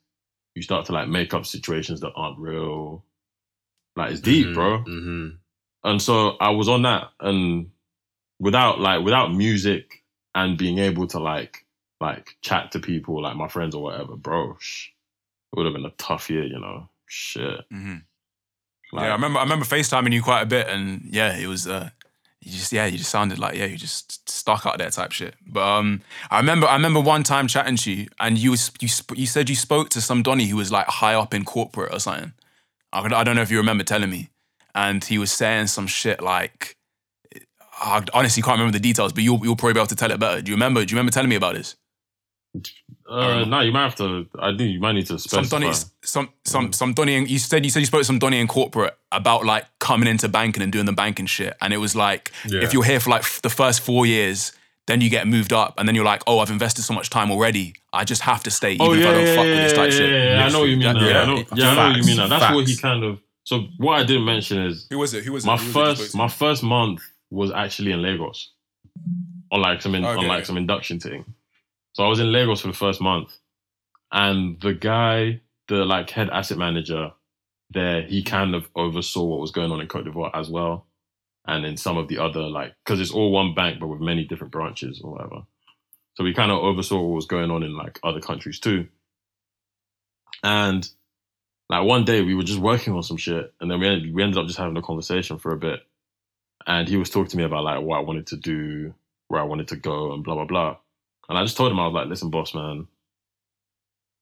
You 0.56 0.62
start 0.62 0.86
to 0.86 0.94
like 0.94 1.10
make 1.10 1.34
up 1.34 1.46
situations 1.46 2.00
that 2.00 2.14
aren't 2.16 2.40
real. 2.40 3.04
Like 3.98 4.12
it's 4.12 4.22
deep, 4.22 4.48
Mhm, 4.48 4.54
bro. 4.54 4.84
mhm. 4.88 5.38
And 5.84 6.02
so 6.02 6.38
I 6.40 6.50
was 6.52 6.70
on 6.70 6.84
that 6.84 7.10
and 7.20 7.72
without 8.40 8.80
like 8.80 9.04
without 9.04 9.34
music 9.34 10.04
and 10.34 10.58
being 10.58 10.78
able 10.80 11.06
to 11.08 11.20
like 11.20 11.66
like 12.00 12.38
chat 12.42 12.72
to 12.72 12.80
people 12.80 13.22
like 13.22 13.36
my 13.36 13.50
friends 13.50 13.76
or 13.76 13.84
whatever, 13.84 14.16
bro, 14.16 14.56
sh- 14.60 14.88
it 15.52 15.58
would 15.58 15.66
have 15.66 15.76
been 15.76 15.86
a 15.86 15.92
tough 15.98 16.30
year, 16.30 16.44
you 16.46 16.60
know. 16.60 16.88
Shit. 17.08 17.60
hmm 17.70 17.98
Like, 18.94 19.04
yeah, 19.04 19.10
I 19.10 19.16
remember. 19.16 19.40
I 19.40 19.44
remember 19.44 19.66
FaceTiming 19.66 20.14
you 20.14 20.22
quite 20.24 20.44
a 20.44 20.46
bit, 20.46 20.68
and 20.70 21.10
yeah, 21.12 21.36
it 21.38 21.48
was. 21.48 21.68
Uh, 21.68 21.90
you 22.42 22.52
just 22.52 22.72
yeah, 22.72 22.86
you 22.86 22.98
just 22.98 23.10
sounded 23.10 23.38
like 23.40 23.56
yeah, 23.56 23.66
you 23.66 23.78
just 23.78 24.30
stuck 24.30 24.66
out 24.66 24.78
there 24.78 24.90
type 24.90 25.12
shit. 25.12 25.36
But 25.46 25.64
um, 25.64 26.02
I 26.32 26.38
remember. 26.38 26.68
I 26.68 26.74
remember 26.74 27.00
one 27.02 27.24
time 27.24 27.48
chatting 27.48 27.76
to 27.78 27.92
you, 27.92 28.08
and 28.20 28.38
you 28.38 28.52
was 28.52 28.72
you 28.80 28.88
sp- 28.88 29.18
you 29.18 29.26
said 29.28 29.50
you 29.50 29.56
spoke 29.56 29.90
to 29.90 30.02
some 30.02 30.24
Donny 30.24 30.46
who 30.48 30.56
was 30.58 30.72
like 30.72 30.88
high 30.88 31.16
up 31.16 31.34
in 31.34 31.44
corporate 31.46 31.94
or 31.94 32.00
something. 32.00 32.34
I, 32.94 33.08
don't- 33.08 33.36
know 33.36 33.42
if 33.42 33.52
you 33.52 33.58
remember 33.58 33.84
telling 33.84 34.10
me, 34.10 34.30
and 34.74 35.04
he 35.04 35.18
was 35.18 35.32
saying 35.32 35.68
some 35.68 35.88
shit 35.88 36.22
like. 36.22 36.76
I 37.82 38.04
honestly 38.14 38.44
can't 38.44 38.58
remember 38.58 38.74
the 38.74 38.82
details, 38.82 39.14
but 39.14 39.24
you'll 39.24 39.40
you'll 39.44 39.56
probably 39.56 39.74
be 39.74 39.80
able 39.80 39.88
to 39.88 39.96
tell 39.96 40.12
it 40.12 40.20
better. 40.20 40.42
Do 40.42 40.50
you 40.52 40.56
remember? 40.56 40.84
Do 40.84 40.92
you 40.92 40.96
remember 40.98 41.12
telling 41.12 41.30
me 41.30 41.36
about 41.36 41.56
this? 41.56 41.76
Uh, 43.08 43.46
no, 43.46 43.62
you 43.62 43.72
might 43.72 43.84
have 43.84 43.96
to. 43.96 44.28
I 44.40 44.50
think 44.56 44.72
you 44.74 44.80
might 44.80 44.94
need 44.94 45.08
to 45.08 45.20
some 45.20 45.44
specify. 45.46 45.60
Donny, 45.60 45.74
some 46.04 46.30
some 46.46 46.74
some 46.74 46.94
Donny, 46.94 47.16
and 47.16 47.30
you 47.30 47.40
said 47.40 47.64
you 47.64 47.72
said 47.72 47.80
you 47.82 47.86
spoke 47.86 48.02
to 48.02 48.06
some 48.06 48.20
Donny 48.20 48.40
in 48.40 48.48
corporate 48.48 48.98
about 49.12 49.46
like 49.46 49.66
coming 49.80 50.08
into 50.08 50.28
banking 50.28 50.64
and 50.64 50.72
doing 50.72 50.86
the 50.86 50.94
banking 50.94 51.26
shit, 51.26 51.56
and 51.62 51.74
it 51.74 51.78
was 51.78 51.96
like 51.96 52.32
Yeah. 52.48 52.62
if 52.64 52.74
you're 52.74 52.84
here 52.84 53.00
for 53.00 53.10
like 53.12 53.22
f- 53.22 53.42
the 53.42 53.50
first 53.50 53.82
four 53.82 54.06
years, 54.06 54.52
then 54.88 55.02
you 55.02 55.10
get 55.10 55.28
moved 55.28 55.54
up, 55.54 55.76
and 55.78 55.88
then 55.88 55.96
you're 55.96 56.06
like, 56.06 56.24
oh, 56.28 56.40
I've 56.40 56.50
invested 56.52 56.82
so 56.84 56.94
much 56.94 57.10
time 57.10 57.30
already, 57.32 57.74
I 57.94 58.04
just 58.04 58.22
have 58.24 58.42
to 58.44 58.52
stay, 58.52 58.74
even 58.74 58.86
Oh 58.88 58.94
if 58.94 59.00
yeah, 59.00 59.10
I 59.10 59.14
don't 59.14 59.26
yeah, 59.28 59.36
fuck 59.36 59.46
yeah, 59.46 59.52
with 59.52 59.64
this 59.64 59.74
type 59.74 59.92
shit. 59.92 60.10
yeah, 60.10 60.34
yeah. 60.40 60.46
I 60.46 60.50
know 60.50 60.60
what 60.62 60.70
you 60.70 60.78
mean. 60.78 60.96
Yeah, 60.96 61.04
yeah. 61.04 61.22
I 61.22 61.26
know, 61.26 61.44
yeah, 61.56 61.70
I 61.70 61.76
know 61.76 61.88
what 61.90 61.98
you 61.98 62.04
mean. 62.04 62.18
Now. 62.18 62.28
That's 62.28 62.56
what 62.56 62.68
he 62.68 62.76
kind 62.78 63.04
of. 63.04 63.20
So 63.44 63.66
what 63.78 64.00
I 64.00 64.04
didn't 64.04 64.26
mention 64.26 64.60
is 64.66 64.86
Who 64.90 65.00
was 65.00 65.14
it? 65.14 65.24
Who 65.24 65.34
was 65.34 65.46
my 65.46 65.56
it? 65.56 65.60
Who 65.62 65.66
was 65.66 65.74
first 65.74 66.10
spoke 66.10 66.20
my 66.20 66.28
first 66.28 66.64
month 66.64 67.02
was 67.32 67.52
actually 67.52 67.92
in 67.92 68.02
Lagos 68.02 68.52
on 69.52 69.62
like 69.62 69.82
some 69.82 69.96
in, 69.96 70.04
on 70.06 70.28
like 70.28 70.46
some 70.46 70.58
induction 70.58 71.00
thing. 71.00 71.26
So 72.00 72.06
I 72.06 72.08
was 72.08 72.22
in 72.22 72.32
Lagos 72.32 72.62
for 72.62 72.68
the 72.68 72.74
first 72.74 73.02
month, 73.02 73.38
and 74.10 74.58
the 74.62 74.74
guy, 74.74 75.42
the 75.68 75.84
like 75.84 76.10
head 76.10 76.30
asset 76.30 76.58
manager 76.58 77.12
there, 77.72 78.04
he 78.04 78.24
kind 78.24 78.56
of 78.56 78.70
oversaw 78.74 79.26
what 79.26 79.42
was 79.42 79.52
going 79.52 79.70
on 79.70 79.82
in 79.82 79.88
Cote 79.90 80.06
d'Ivoire 80.06 80.32
as 80.34 80.50
well, 80.50 80.88
and 81.46 81.66
in 81.66 81.76
some 81.76 81.98
of 81.98 82.08
the 82.08 82.20
other 82.20 82.44
like 82.44 82.74
because 82.86 83.02
it's 83.02 83.12
all 83.12 83.34
one 83.34 83.54
bank 83.54 83.82
but 83.82 83.88
with 83.88 84.00
many 84.00 84.24
different 84.24 84.54
branches 84.54 85.02
or 85.02 85.12
whatever. 85.12 85.42
So 86.14 86.24
we 86.24 86.34
kind 86.34 86.54
of 86.54 86.60
oversaw 86.60 87.02
what 87.02 87.16
was 87.18 87.26
going 87.26 87.52
on 87.52 87.64
in 87.64 87.76
like 87.76 88.00
other 88.02 88.22
countries 88.22 88.62
too. 88.62 88.88
And 90.42 90.90
like 91.68 91.86
one 91.86 92.06
day 92.06 92.22
we 92.22 92.34
were 92.34 92.44
just 92.44 92.60
working 92.60 92.94
on 92.94 93.04
some 93.04 93.18
shit, 93.18 93.54
and 93.60 93.70
then 93.70 93.78
we 93.78 93.88
ended, 93.88 94.16
we 94.16 94.24
ended 94.24 94.38
up 94.38 94.48
just 94.48 94.58
having 94.58 94.78
a 94.78 94.82
conversation 94.82 95.38
for 95.38 95.52
a 95.52 95.58
bit. 95.58 95.82
And 96.66 96.88
he 96.88 96.96
was 96.96 97.10
talking 97.10 97.32
to 97.32 97.36
me 97.38 97.44
about 97.44 97.66
like 97.66 97.82
what 97.82 97.98
I 97.98 98.04
wanted 98.04 98.28
to 98.28 98.38
do, 98.38 98.94
where 99.28 99.42
I 99.42 99.44
wanted 99.44 99.68
to 99.68 99.76
go, 99.76 100.14
and 100.14 100.24
blah 100.24 100.36
blah 100.36 100.46
blah. 100.46 100.78
And 101.30 101.38
I 101.38 101.44
just 101.44 101.56
told 101.56 101.72
him, 101.72 101.80
I 101.80 101.86
was 101.86 101.94
like, 101.94 102.08
listen, 102.08 102.32
boss, 102.32 102.56
man, 102.56 102.88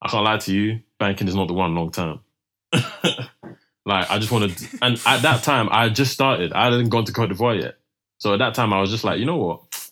I 0.02 0.08
can't 0.08 0.24
lie 0.24 0.36
to 0.36 0.52
you. 0.52 0.80
Banking 0.98 1.26
is 1.26 1.34
not 1.34 1.48
the 1.48 1.54
one 1.54 1.74
long 1.74 1.90
term. 1.90 2.20
like, 2.72 4.10
I 4.10 4.18
just 4.18 4.30
wanted, 4.30 4.54
and 4.82 5.00
at 5.06 5.22
that 5.22 5.42
time, 5.42 5.68
I 5.72 5.84
had 5.84 5.94
just 5.94 6.12
started. 6.12 6.52
I 6.52 6.64
hadn't 6.64 6.90
gone 6.90 7.06
to 7.06 7.12
Cote 7.12 7.30
d'Ivoire 7.30 7.60
yet. 7.62 7.76
So 8.18 8.34
at 8.34 8.38
that 8.38 8.54
time, 8.54 8.72
I 8.72 8.80
was 8.80 8.90
just 8.90 9.04
like, 9.04 9.18
you 9.18 9.24
know 9.24 9.38
what? 9.38 9.90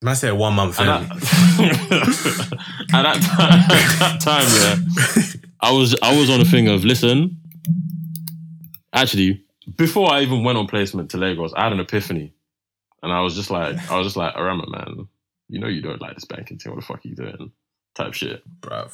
Man 0.00 0.14
said 0.14 0.32
one 0.32 0.54
month. 0.54 0.78
At 0.78 0.86
that, 0.86 1.02
at 2.92 3.02
that 3.02 3.20
time, 3.20 3.60
at 3.70 3.98
that 3.98 4.20
time, 4.20 4.46
yeah, 4.56 5.40
I 5.60 5.72
was 5.72 5.96
I 6.00 6.16
was 6.16 6.30
on 6.30 6.40
a 6.40 6.44
thing 6.44 6.68
of 6.68 6.84
listen. 6.84 7.36
Actually, 8.92 9.42
before 9.76 10.12
I 10.12 10.20
even 10.20 10.44
went 10.44 10.56
on 10.56 10.68
placement 10.68 11.10
to 11.10 11.16
Lagos, 11.16 11.52
I 11.56 11.64
had 11.64 11.72
an 11.72 11.80
epiphany, 11.80 12.32
and 13.02 13.12
I 13.12 13.22
was 13.22 13.34
just 13.34 13.50
like, 13.50 13.90
I 13.90 13.98
was 13.98 14.06
just 14.06 14.16
like, 14.16 14.34
Arama, 14.34 14.68
man, 14.68 15.08
you 15.48 15.58
know 15.60 15.68
you 15.68 15.82
don't 15.82 16.00
like 16.00 16.14
this 16.14 16.24
banking 16.24 16.58
thing. 16.58 16.72
What 16.72 16.80
the 16.80 16.86
fuck 16.86 17.04
are 17.04 17.08
you 17.08 17.14
doing? 17.14 17.52
Type 17.94 18.14
shit. 18.14 18.42
Bruv. 18.60 18.92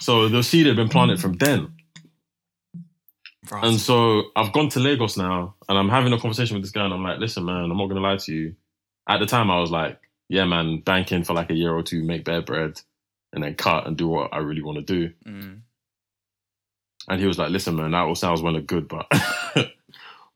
So 0.00 0.28
the 0.28 0.42
seed 0.42 0.66
had 0.66 0.76
been 0.76 0.88
planted 0.88 1.20
from 1.20 1.34
then, 1.34 1.72
Right. 3.50 3.64
and 3.64 3.78
so 3.78 4.24
I've 4.34 4.52
gone 4.52 4.68
to 4.70 4.80
Lagos 4.80 5.16
now, 5.16 5.54
and 5.68 5.78
I'm 5.78 5.88
having 5.90 6.12
a 6.12 6.18
conversation 6.18 6.54
with 6.56 6.64
this 6.64 6.72
guy, 6.72 6.84
and 6.84 6.94
I'm 6.94 7.02
like, 7.02 7.18
listen, 7.18 7.44
man, 7.44 7.70
I'm 7.70 7.76
not 7.76 7.86
gonna 7.88 8.00
lie 8.00 8.16
to 8.16 8.32
you. 8.34 8.56
At 9.08 9.18
the 9.18 9.26
time, 9.26 9.50
I 9.50 9.60
was 9.60 9.70
like, 9.70 10.00
yeah, 10.28 10.44
man, 10.46 10.80
banking 10.80 11.24
for 11.24 11.34
like 11.34 11.50
a 11.50 11.54
year 11.54 11.72
or 11.72 11.82
two, 11.82 12.02
make 12.02 12.24
bare 12.24 12.40
bread, 12.42 12.80
and 13.32 13.44
then 13.44 13.54
cut 13.54 13.86
and 13.86 13.96
do 13.96 14.08
what 14.08 14.32
I 14.32 14.38
really 14.38 14.62
want 14.62 14.78
to 14.78 14.82
do. 14.84 15.12
Mm. 15.26 15.60
And 17.08 17.20
he 17.20 17.26
was 17.26 17.38
like, 17.38 17.50
listen, 17.50 17.76
man, 17.76 17.90
that 17.90 17.98
all 18.04 18.14
sounds 18.14 18.40
well 18.40 18.56
and 18.56 18.66
good, 18.66 18.88
but 18.88 19.06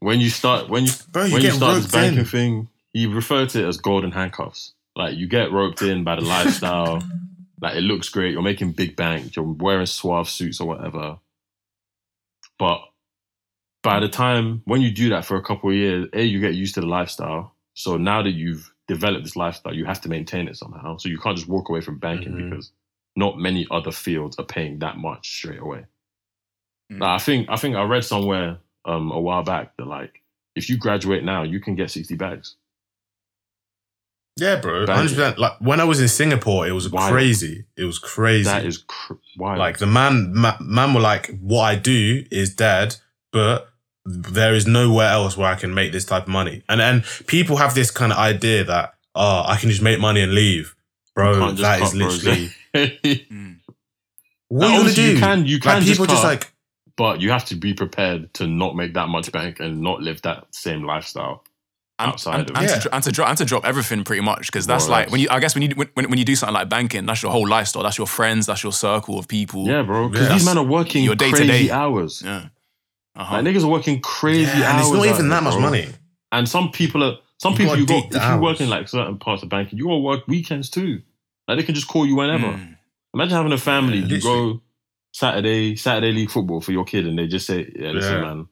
when 0.01 0.21
you 0.21 0.29
start, 0.29 0.69
when 0.69 0.85
you 0.85 0.93
Bro, 1.11 1.25
you 1.25 1.33
when 1.33 1.43
you 1.43 1.51
start 1.53 1.77
this 1.77 1.91
banking 1.91 2.19
in. 2.21 2.25
thing, 2.27 2.69
he 2.93 3.07
referred 3.07 3.49
to 3.51 3.65
it 3.65 3.67
as 3.69 3.79
golden 3.79 4.11
handcuffs. 4.13 4.75
Like 4.99 5.17
you 5.17 5.27
get 5.29 5.53
roped 5.53 5.81
in 5.81 6.05
by 6.05 6.17
the 6.17 6.23
lifestyle. 6.23 7.03
like 7.63 7.77
it 7.77 7.83
looks 7.83 8.09
great. 8.11 8.33
You're 8.33 8.43
making 8.43 8.73
big 8.73 8.97
bank. 8.97 9.37
You're 9.37 9.45
wearing 9.47 9.87
suave 9.87 10.29
suits 10.29 10.61
or 10.61 10.69
whatever. 10.69 11.19
But 12.59 12.81
by 13.83 14.01
the 14.01 14.09
time 14.09 14.63
when 14.65 14.81
you 14.83 14.91
do 14.91 15.11
that 15.11 15.25
for 15.25 15.37
a 15.37 15.43
couple 15.43 15.71
of 15.71 15.77
years, 15.77 16.09
a 16.13 16.23
you 16.25 16.41
get 16.41 16.55
used 16.55 16.75
to 16.75 16.81
the 16.81 16.87
lifestyle. 16.87 17.55
So 17.75 17.97
now 17.97 18.23
that 18.23 18.33
you've 18.33 18.73
developed 18.89 19.25
this 19.25 19.37
lifestyle, 19.37 19.75
you 19.75 19.85
have 19.85 20.01
to 20.01 20.09
maintain 20.09 20.49
it 20.49 20.57
somehow. 20.57 20.97
So 20.97 21.09
you 21.09 21.19
can't 21.19 21.37
just 21.37 21.49
walk 21.49 21.69
away 21.69 21.81
from 21.81 21.99
banking 21.99 22.33
Mhm. 22.33 22.51
because 22.51 22.73
not 23.15 23.39
many 23.39 23.67
other 23.71 23.93
fields 23.93 24.37
are 24.39 24.45
paying 24.45 24.81
that 24.81 24.97
much 24.99 25.29
straight 25.29 25.61
away. 25.61 25.85
Mm. 26.93 27.01
Like, 27.01 27.11
I 27.11 27.19
think 27.19 27.49
I 27.49 27.57
think 27.57 27.77
I 27.77 27.83
read 27.85 28.05
somewhere 28.05 28.59
um, 28.85 29.11
a 29.13 29.21
while 29.21 29.43
back 29.45 29.77
that 29.77 29.87
like 29.87 30.23
if 30.57 30.69
you 30.69 30.77
graduate 30.77 31.23
now, 31.23 31.45
you 31.45 31.61
can 31.61 31.77
get 31.77 31.91
sixty 31.93 32.17
bags. 32.17 32.57
Yeah, 34.39 34.57
bro. 34.57 34.87
Banking. 34.87 35.17
100%. 35.17 35.39
Like 35.39 35.61
when 35.61 35.81
I 35.81 35.85
was 35.85 36.01
in 36.01 36.09
Singapore, 36.09 36.67
it 36.67 36.73
was 36.73 36.89
Wild. 36.89 37.11
crazy. 37.11 37.65
It 37.77 37.85
was 37.85 37.99
crazy. 37.99 38.45
That 38.45 38.65
is 38.65 38.79
cr- 38.79 39.15
wild. 39.37 39.59
like 39.59 39.79
the 39.79 39.87
man, 39.87 40.33
ma- 40.35 40.57
man 40.61 40.95
were 40.95 41.01
like, 41.01 41.37
what 41.41 41.63
I 41.63 41.75
do 41.75 42.25
is 42.31 42.55
dead, 42.55 42.97
but 43.33 43.69
there 44.05 44.55
is 44.55 44.67
nowhere 44.67 45.09
else 45.09 45.37
where 45.37 45.49
I 45.49 45.55
can 45.55 45.75
make 45.75 45.93
this 45.93 46.05
type 46.05 46.23
of 46.23 46.29
money. 46.29 46.63
And 46.69 46.81
and 46.81 47.05
people 47.27 47.57
have 47.57 47.75
this 47.75 47.91
kind 47.91 48.13
of 48.13 48.19
idea 48.19 48.65
that, 48.65 48.95
oh, 49.15 49.43
I 49.47 49.57
can 49.57 49.71
just 49.71 49.83
make 49.83 50.01
money 50.01 50.23
and 50.23 50.33
leave. 50.33 50.75
Bro, 51.15 51.51
just 51.51 51.63
that 51.63 51.83
is 51.83 51.95
literally 51.95 52.51
what 54.49 54.87
you 54.87 54.95
do? 54.95 55.13
you 55.13 55.19
can 55.19 55.47
you 55.47 55.59
can 55.61 55.75
like 55.75 55.83
just 55.85 56.01
people 56.01 56.07
just 56.07 56.23
cut, 56.23 56.29
like 56.29 56.53
but 56.97 57.21
you 57.21 57.31
have 57.31 57.45
to 57.47 57.55
be 57.55 57.75
prepared 57.75 58.33
to 58.35 58.47
not 58.47 58.77
make 58.77 58.95
that 58.95 59.09
much 59.09 59.31
bank 59.31 59.61
and 59.61 59.81
not 59.81 60.01
live 60.01 60.23
that 60.23 60.47
same 60.53 60.85
lifestyle. 60.85 61.45
And, 61.99 62.13
outside 62.13 62.41
and, 62.41 62.51
of 62.51 62.57
and, 62.57 62.67
it. 62.67 62.81
to, 62.83 62.95
and 62.95 63.05
to 63.05 63.13
drop 63.13 63.29
and 63.29 63.39
to 63.39 63.45
drop 63.45 63.65
everything 63.65 64.05
pretty 64.05 64.23
much 64.23 64.47
because 64.47 64.67
that's 64.67 64.89
like 64.89 65.11
when 65.11 65.21
you 65.21 65.29
I 65.31 65.41
guess 65.41 65.55
when 65.55 65.63
you 65.63 65.71
when, 65.95 66.09
when 66.11 66.19
you 66.19 66.25
do 66.25 66.37
something 66.37 66.55
like 66.55 66.69
banking 66.69 67.07
that's 67.07 67.23
your 67.23 67.33
whole 67.33 67.47
lifestyle 67.49 67.83
that's 67.83 67.99
your 67.99 68.07
friends 68.07 68.47
that's 68.47 68.63
your 68.63 68.73
circle 68.73 69.19
of 69.19 69.27
people 69.29 69.67
Yeah, 69.67 69.83
bro. 69.83 70.09
Because 70.09 70.29
Yeah. 70.29 70.35
these 70.35 70.45
men 70.45 70.59
are 70.59 70.65
working 70.65 71.05
Your 71.05 71.15
day 71.17 71.31
to 71.31 71.37
crazy 71.37 71.67
day. 71.67 71.71
hours. 71.71 72.23
yeah 72.25 72.49
uh-huh. 73.17 73.37
Like 73.37 73.45
niggas 73.47 73.65
are 73.65 73.69
working 73.69 74.01
crazy 74.01 74.43
yeah, 74.43 74.71
and 74.71 74.79
hours. 74.79 74.87
it's 74.87 74.97
not 74.97 75.07
even 75.07 75.21
here, 75.23 75.29
that 75.31 75.43
much 75.43 75.55
bro. 75.55 75.63
money. 75.63 75.89
And 76.31 76.49
some 76.49 76.71
people 76.71 77.03
are 77.03 77.17
some 77.39 77.53
You 77.55 77.59
people 77.59 77.77
you 77.77 77.87
got 77.87 78.15
if 78.15 78.23
you 78.35 78.39
work 78.41 78.61
in 78.61 78.69
like 78.69 78.87
certain 78.89 79.19
parts 79.19 79.43
of 79.43 79.49
banking, 79.49 79.79
you 79.79 79.87
gotta 79.87 79.99
work 79.99 80.29
weekends 80.29 80.71
too. 80.71 81.03
Like 81.49 81.59
they 81.59 81.65
can 81.65 81.75
just 81.75 81.89
call 81.89 82.07
you 82.07 82.15
whenever. 82.17 82.47
Mm. 82.47 82.77
Imagine 83.15 83.37
having 83.37 83.53
a 83.53 83.59
family. 83.59 83.99
Yeah, 83.99 84.07
you 84.17 84.21
go 84.21 84.61
Saturday, 85.13 85.75
Saturday 85.75 86.13
league 86.13 86.31
football 86.31 86.61
for 86.61 86.73
your 86.73 86.85
kid, 86.85 87.07
and 87.07 87.19
they 87.19 87.27
just 87.27 87.47
say, 87.47 87.73
"Yeah, 87.75 87.91
listen, 87.91 88.13
Yeah. 88.13 88.21
man, 88.21 88.47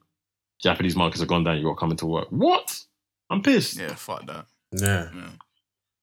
Japanese 0.61 0.95
markets 0.95 1.19
have 1.21 1.29
gone 1.29 1.43
down. 1.43 1.57
You 1.57 1.63
got 1.63 1.77
coming 1.77 1.97
to 1.97 2.05
work." 2.07 2.27
What? 2.31 2.83
I'm 3.29 3.41
pissed. 3.41 3.77
yeah 3.77 3.95
fuck 3.95 4.25
that 4.27 4.45
Yeah. 4.71 5.09
yeah. 5.15 5.29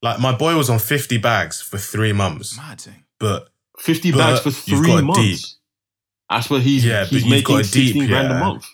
Like 0.02 0.20
my 0.20 0.36
boy 0.36 0.56
was 0.56 0.68
on 0.68 0.78
50 0.78 1.16
bags 1.18 1.62
for 1.62 1.78
three 1.78 2.12
months, 2.12 2.56
mad 2.56 2.80
thing 2.80 3.04
but 3.18 3.48
Fifty 3.78 4.12
But 4.12 4.18
bags 4.18 4.40
for 4.40 4.70
you've 4.70 4.78
three 4.80 4.88
got 4.94 5.04
months. 5.04 5.20
deep. 5.20 5.40
That's 6.30 6.48
what 6.50 6.60
he's 6.62 6.84
Yeah, 6.84 7.00
but 7.04 7.08
he's 7.10 7.26
making 7.26 7.56
got 7.56 7.66
a 7.66 7.70
deep, 7.70 7.86
sixteen 7.92 8.06
grand 8.06 8.30
a 8.32 8.38
month. 8.38 8.66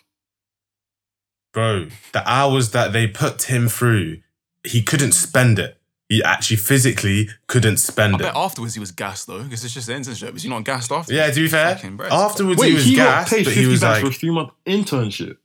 bro, 1.53 1.89
the 2.13 2.29
hours 2.31 2.71
that 2.73 2.93
they 2.93 3.07
put 3.07 3.45
him 3.45 3.69
through, 3.69 4.19
he 4.65 4.83
couldn't 4.83 5.13
spend 5.13 5.59
it. 5.59 5.77
He 6.09 6.23
actually 6.23 6.57
physically 6.59 7.29
couldn't 7.47 7.75
I 7.75 7.77
spend 7.77 8.15
it. 8.17 8.23
bet 8.23 8.35
afterwards 8.37 8.75
he 8.75 8.81
was 8.81 8.91
gassed 8.93 9.27
though 9.29 9.43
because 9.45 9.65
it's 9.65 9.73
just 9.75 9.87
the 9.87 9.93
internship 9.95 10.35
is 10.37 10.43
he 10.43 10.49
not 10.49 10.65
gassed 10.65 10.91
after 10.93 11.15
Yeah, 11.15 11.31
to 11.31 11.41
be 11.41 11.49
fair, 11.49 11.75
Fucking 11.77 11.97
bread. 11.97 12.13
afterwards 12.13 12.61
Wait, 12.61 12.69
he 12.71 12.75
was 12.75 12.85
he 12.85 12.97
got 12.97 13.05
gassed, 13.21 13.31
paid 13.33 13.45
but 13.45 13.53
fifty 13.55 13.61
he 13.63 13.67
was 13.69 13.81
bags 13.81 14.03
like, 14.03 14.13
for 14.13 14.17
a 14.17 14.21
three 14.21 14.31
month 14.31 14.51
internship. 14.67 15.37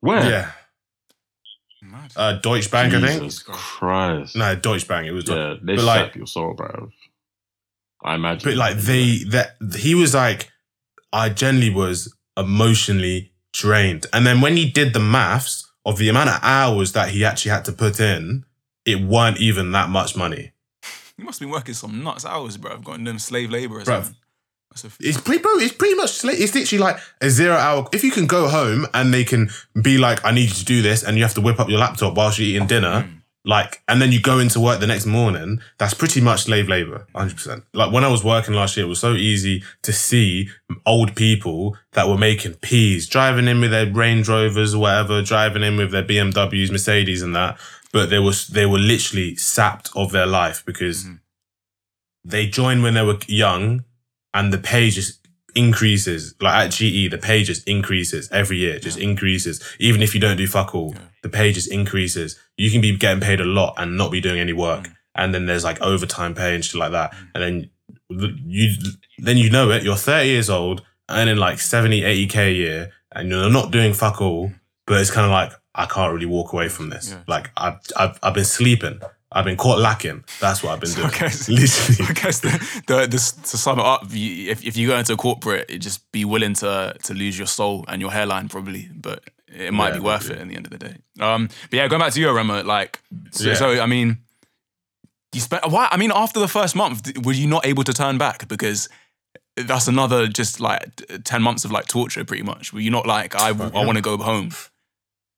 Where? 0.00 0.24
yeah, 0.24 0.42
mad 0.46 0.54
uh, 2.16 2.34
Deutsche 2.34 2.70
Bank, 2.70 2.94
I 2.94 3.00
think. 3.00 3.22
Jesus 3.22 3.42
Christ. 3.42 4.36
No, 4.36 4.54
Deutsche 4.54 4.86
Bank. 4.88 5.06
It 5.06 5.12
was, 5.12 5.24
Deutsche. 5.24 5.36
Yeah, 5.36 5.54
they 5.62 5.76
But, 5.76 5.84
like- 5.84 6.14
your 6.14 6.26
soul, 6.26 6.54
bro. 6.54 6.90
I 8.04 8.16
imagine. 8.16 8.50
but 8.50 8.56
like 8.58 8.76
they 8.76 9.24
that 9.30 9.56
he 9.76 9.94
was 9.94 10.14
like, 10.14 10.50
I 11.12 11.30
generally 11.30 11.70
was 11.70 12.14
emotionally 12.36 13.32
drained, 13.52 14.06
and 14.12 14.26
then 14.26 14.40
when 14.42 14.56
he 14.56 14.68
did 14.70 14.92
the 14.92 15.00
maths 15.00 15.70
of 15.86 15.96
the 15.98 16.08
amount 16.08 16.28
of 16.30 16.38
hours 16.42 16.92
that 16.92 17.10
he 17.10 17.24
actually 17.24 17.52
had 17.52 17.64
to 17.66 17.72
put 17.72 18.00
in, 18.00 18.44
it 18.84 19.00
weren't 19.02 19.38
even 19.38 19.72
that 19.72 19.88
much 19.88 20.16
money. 20.16 20.52
you 21.16 21.24
must 21.24 21.40
be 21.40 21.46
working 21.46 21.72
some 21.74 22.02
nuts 22.02 22.24
hours 22.26 22.56
bro 22.58 22.72
I've 22.72 22.84
gotten 22.84 23.04
them 23.04 23.18
slave 23.18 23.50
labor 23.50 23.76
or 23.78 23.80
Bruv. 23.82 23.84
something 23.84 24.02
that's 24.02 24.18
a 24.18 24.23
It's 25.00 25.20
pretty, 25.20 25.42
bro. 25.42 25.52
It's 25.58 25.72
pretty 25.74 25.94
much. 25.94 26.24
It's 26.24 26.54
literally 26.54 26.82
like 26.82 26.98
a 27.20 27.30
zero 27.30 27.54
hour. 27.56 27.88
If 27.92 28.02
you 28.04 28.10
can 28.10 28.26
go 28.26 28.48
home 28.48 28.86
and 28.92 29.14
they 29.14 29.24
can 29.24 29.50
be 29.80 29.98
like, 29.98 30.24
"I 30.24 30.32
need 30.32 30.48
you 30.48 30.54
to 30.54 30.64
do 30.64 30.82
this," 30.82 31.02
and 31.02 31.16
you 31.16 31.22
have 31.22 31.34
to 31.34 31.40
whip 31.40 31.60
up 31.60 31.68
your 31.68 31.78
laptop 31.78 32.14
whilst 32.14 32.38
you're 32.38 32.48
eating 32.48 32.66
dinner, 32.66 33.02
Mm. 33.08 33.20
like, 33.44 33.82
and 33.86 34.00
then 34.02 34.10
you 34.10 34.20
go 34.20 34.38
into 34.40 34.58
work 34.58 34.80
the 34.80 34.86
next 34.86 35.06
morning. 35.06 35.60
That's 35.78 35.94
pretty 35.94 36.20
much 36.20 36.42
slave 36.44 36.68
labor, 36.68 37.06
hundred 37.14 37.36
percent. 37.36 37.64
Like 37.72 37.92
when 37.92 38.02
I 38.04 38.08
was 38.08 38.24
working 38.24 38.54
last 38.54 38.76
year, 38.76 38.86
it 38.86 38.88
was 38.88 38.98
so 38.98 39.14
easy 39.14 39.62
to 39.82 39.92
see 39.92 40.48
old 40.84 41.14
people 41.14 41.76
that 41.92 42.08
were 42.08 42.18
making 42.18 42.54
peas, 42.54 43.06
driving 43.06 43.46
in 43.46 43.60
with 43.60 43.70
their 43.70 43.86
Range 43.86 44.28
Rovers 44.28 44.74
or 44.74 44.80
whatever, 44.80 45.22
driving 45.22 45.62
in 45.62 45.76
with 45.76 45.92
their 45.92 46.02
BMWs, 46.02 46.70
Mercedes, 46.72 47.22
and 47.22 47.36
that. 47.36 47.58
But 47.92 48.10
they 48.10 48.18
was 48.18 48.48
they 48.48 48.66
were 48.66 48.78
literally 48.80 49.36
sapped 49.36 49.90
of 49.94 50.10
their 50.10 50.26
life 50.26 50.64
because 50.66 51.04
Mhm. 51.04 51.20
they 52.24 52.46
joined 52.48 52.82
when 52.82 52.94
they 52.94 53.02
were 53.02 53.18
young 53.28 53.84
and 54.34 54.52
the 54.52 54.58
pay 54.58 54.90
just 54.90 55.26
increases. 55.54 56.34
Like 56.40 56.66
at 56.66 56.70
GE, 56.72 57.10
the 57.10 57.18
pay 57.18 57.42
just 57.44 57.66
increases 57.68 58.28
every 58.30 58.58
year, 58.58 58.78
just 58.78 58.98
increases. 58.98 59.62
Even 59.78 60.02
if 60.02 60.14
you 60.14 60.20
don't 60.20 60.36
do 60.36 60.46
fuck 60.46 60.74
all, 60.74 60.92
Yeah. 60.94 61.00
the 61.22 61.28
pay 61.28 61.52
just 61.52 61.70
increases. 61.72 62.38
You 62.56 62.70
can 62.70 62.80
be 62.80 62.96
getting 62.96 63.20
paid 63.20 63.40
a 63.40 63.44
lot 63.44 63.74
and 63.78 63.96
not 63.96 64.10
be 64.10 64.20
doing 64.20 64.40
any 64.40 64.52
work. 64.52 64.84
Mm. 64.84 64.94
And 65.14 65.34
then 65.34 65.46
there's 65.46 65.64
like 65.64 65.80
overtime 65.80 66.34
pay 66.34 66.54
and 66.54 66.64
shit 66.64 66.74
like 66.74 66.90
that. 66.92 67.14
And 67.34 67.42
then 67.42 67.70
you, 68.10 68.74
then 69.18 69.36
you 69.36 69.48
know 69.50 69.70
it, 69.70 69.82
you're 69.84 69.96
30 69.96 70.28
years 70.28 70.50
old, 70.50 70.82
earning 71.10 71.36
like 71.36 71.60
70, 71.60 72.00
80k 72.02 72.36
a 72.48 72.52
year, 72.52 72.90
and 73.12 73.28
you're 73.30 73.48
not 73.50 73.70
doing 73.70 73.92
fuck 73.92 74.20
all, 74.20 74.50
but 74.86 75.00
it's 75.00 75.10
kind 75.10 75.24
of 75.24 75.30
like, 75.30 75.52
I 75.76 75.86
can't 75.86 76.12
really 76.12 76.26
walk 76.26 76.52
away 76.52 76.68
from 76.68 76.90
this. 76.90 77.10
Yeah. 77.10 77.20
Like 77.26 77.50
I've, 77.56 77.78
I've, 77.96 78.18
I've 78.22 78.34
been 78.34 78.44
sleeping. 78.44 79.00
I've 79.36 79.44
been 79.44 79.56
caught 79.56 79.80
lacking. 79.80 80.22
That's 80.40 80.62
what 80.62 80.72
I've 80.72 80.80
been 80.80 80.92
doing. 80.92 81.08
Okay. 81.08 81.26
Literally. 81.48 82.06
I 82.08 82.12
guess 82.12 82.38
the, 82.40 82.82
the, 82.86 83.06
this, 83.06 83.32
to 83.32 83.56
sum 83.58 83.80
it 83.80 83.84
up, 83.84 84.04
you, 84.10 84.50
if, 84.50 84.64
if 84.64 84.76
you 84.76 84.86
go 84.88 84.96
into 84.96 85.12
a 85.12 85.16
corporate, 85.16 85.68
just 85.80 86.10
be 86.12 86.24
willing 86.24 86.54
to 86.54 86.94
to 87.02 87.14
lose 87.14 87.36
your 87.36 87.48
soul 87.48 87.84
and 87.88 88.00
your 88.00 88.12
hairline 88.12 88.48
probably, 88.48 88.88
but 88.94 89.24
it 89.48 89.72
might 89.72 89.88
Yeah, 89.88 89.94
be 89.94 90.00
worth 90.00 90.30
it 90.30 90.38
in 90.38 90.48
the 90.48 90.56
end 90.56 90.66
of 90.66 90.70
the 90.70 90.78
day. 90.78 90.96
Um, 91.20 91.48
but 91.70 91.76
yeah, 91.76 91.88
going 91.88 92.00
back 92.00 92.12
to 92.12 92.20
you, 92.20 92.30
Rema, 92.32 92.62
like, 92.62 93.00
so, 93.32 93.48
Yeah. 93.48 93.54
so 93.54 93.80
I 93.82 93.86
mean, 93.86 94.18
you 95.32 95.40
spent 95.40 95.68
why? 95.68 95.88
I 95.90 95.96
mean, 95.96 96.12
after 96.14 96.38
the 96.38 96.48
first 96.48 96.76
month, 96.76 97.12
were 97.24 97.32
you 97.32 97.48
not 97.48 97.66
able 97.66 97.82
to 97.84 97.92
turn 97.92 98.18
back 98.18 98.46
because 98.46 98.88
that's 99.56 99.88
another 99.88 100.28
just 100.28 100.60
like 100.60 100.84
ten 101.24 101.42
months 101.42 101.64
of 101.64 101.72
like 101.72 101.86
torture, 101.86 102.24
pretty 102.24 102.44
much. 102.44 102.72
Were 102.72 102.80
you 102.80 102.90
not 102.90 103.04
like 103.06 103.34
I, 103.34 103.48
I 103.48 103.52
want 103.52 103.96
to 103.96 104.00
go 104.02 104.16
home, 104.16 104.50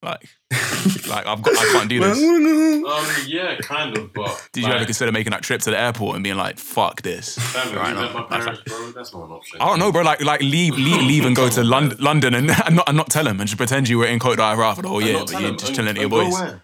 like, 0.03 0.29
like 1.09 1.27
I've 1.27 1.43
got 1.43 1.57
I 1.59 1.73
can't 1.73 1.89
do 1.89 2.01
this. 2.01 2.19
Um, 2.87 3.05
yeah, 3.27 3.57
kind 3.57 3.99
of, 3.99 4.13
but 4.13 4.49
Did 4.53 4.63
you 4.65 4.71
ever 4.73 4.85
consider 4.85 5.11
making 5.11 5.33
that 5.33 5.43
trip 5.43 5.61
to 5.63 5.71
the 5.73 5.79
airport 5.79 6.15
and 6.15 6.23
being 6.23 6.37
like, 6.37 6.57
"Fuck 6.57 7.03
this"? 7.03 7.37
Right 7.75 7.95
now. 7.95 8.27
bro. 8.29 8.93
That's 8.93 9.13
not 9.13 9.25
an 9.25 9.33
option. 9.33 9.61
I 9.61 9.67
don't 9.67 9.81
know, 9.81 9.91
bro. 9.91 10.03
Like, 10.03 10.23
like 10.23 10.41
leave, 10.41 10.77
leave, 10.77 11.03
leave, 11.03 11.25
and 11.25 11.35
go 11.35 11.49
to 11.49 11.65
London, 11.65 11.99
London, 12.01 12.33
and, 12.35 12.49
and 12.67 12.77
not 12.77 12.89
and 12.89 12.97
not 12.97 13.11
tell 13.11 13.25
them, 13.25 13.41
and 13.41 13.49
just 13.49 13.57
pretend 13.59 13.89
you 13.89 13.99
were 13.99 14.07
in 14.07 14.21
Cote 14.21 14.37
d'Ivoire 14.39 14.77
for 14.77 14.83
the 14.83 14.89
whole 14.89 15.03
year, 15.03 15.19
but 15.19 15.41
you're 15.41 15.57
just 15.57 15.75
chilling 15.75 15.97
at 15.97 16.01
your 16.01 16.09
boys. 16.09 16.33
Where? 16.33 16.63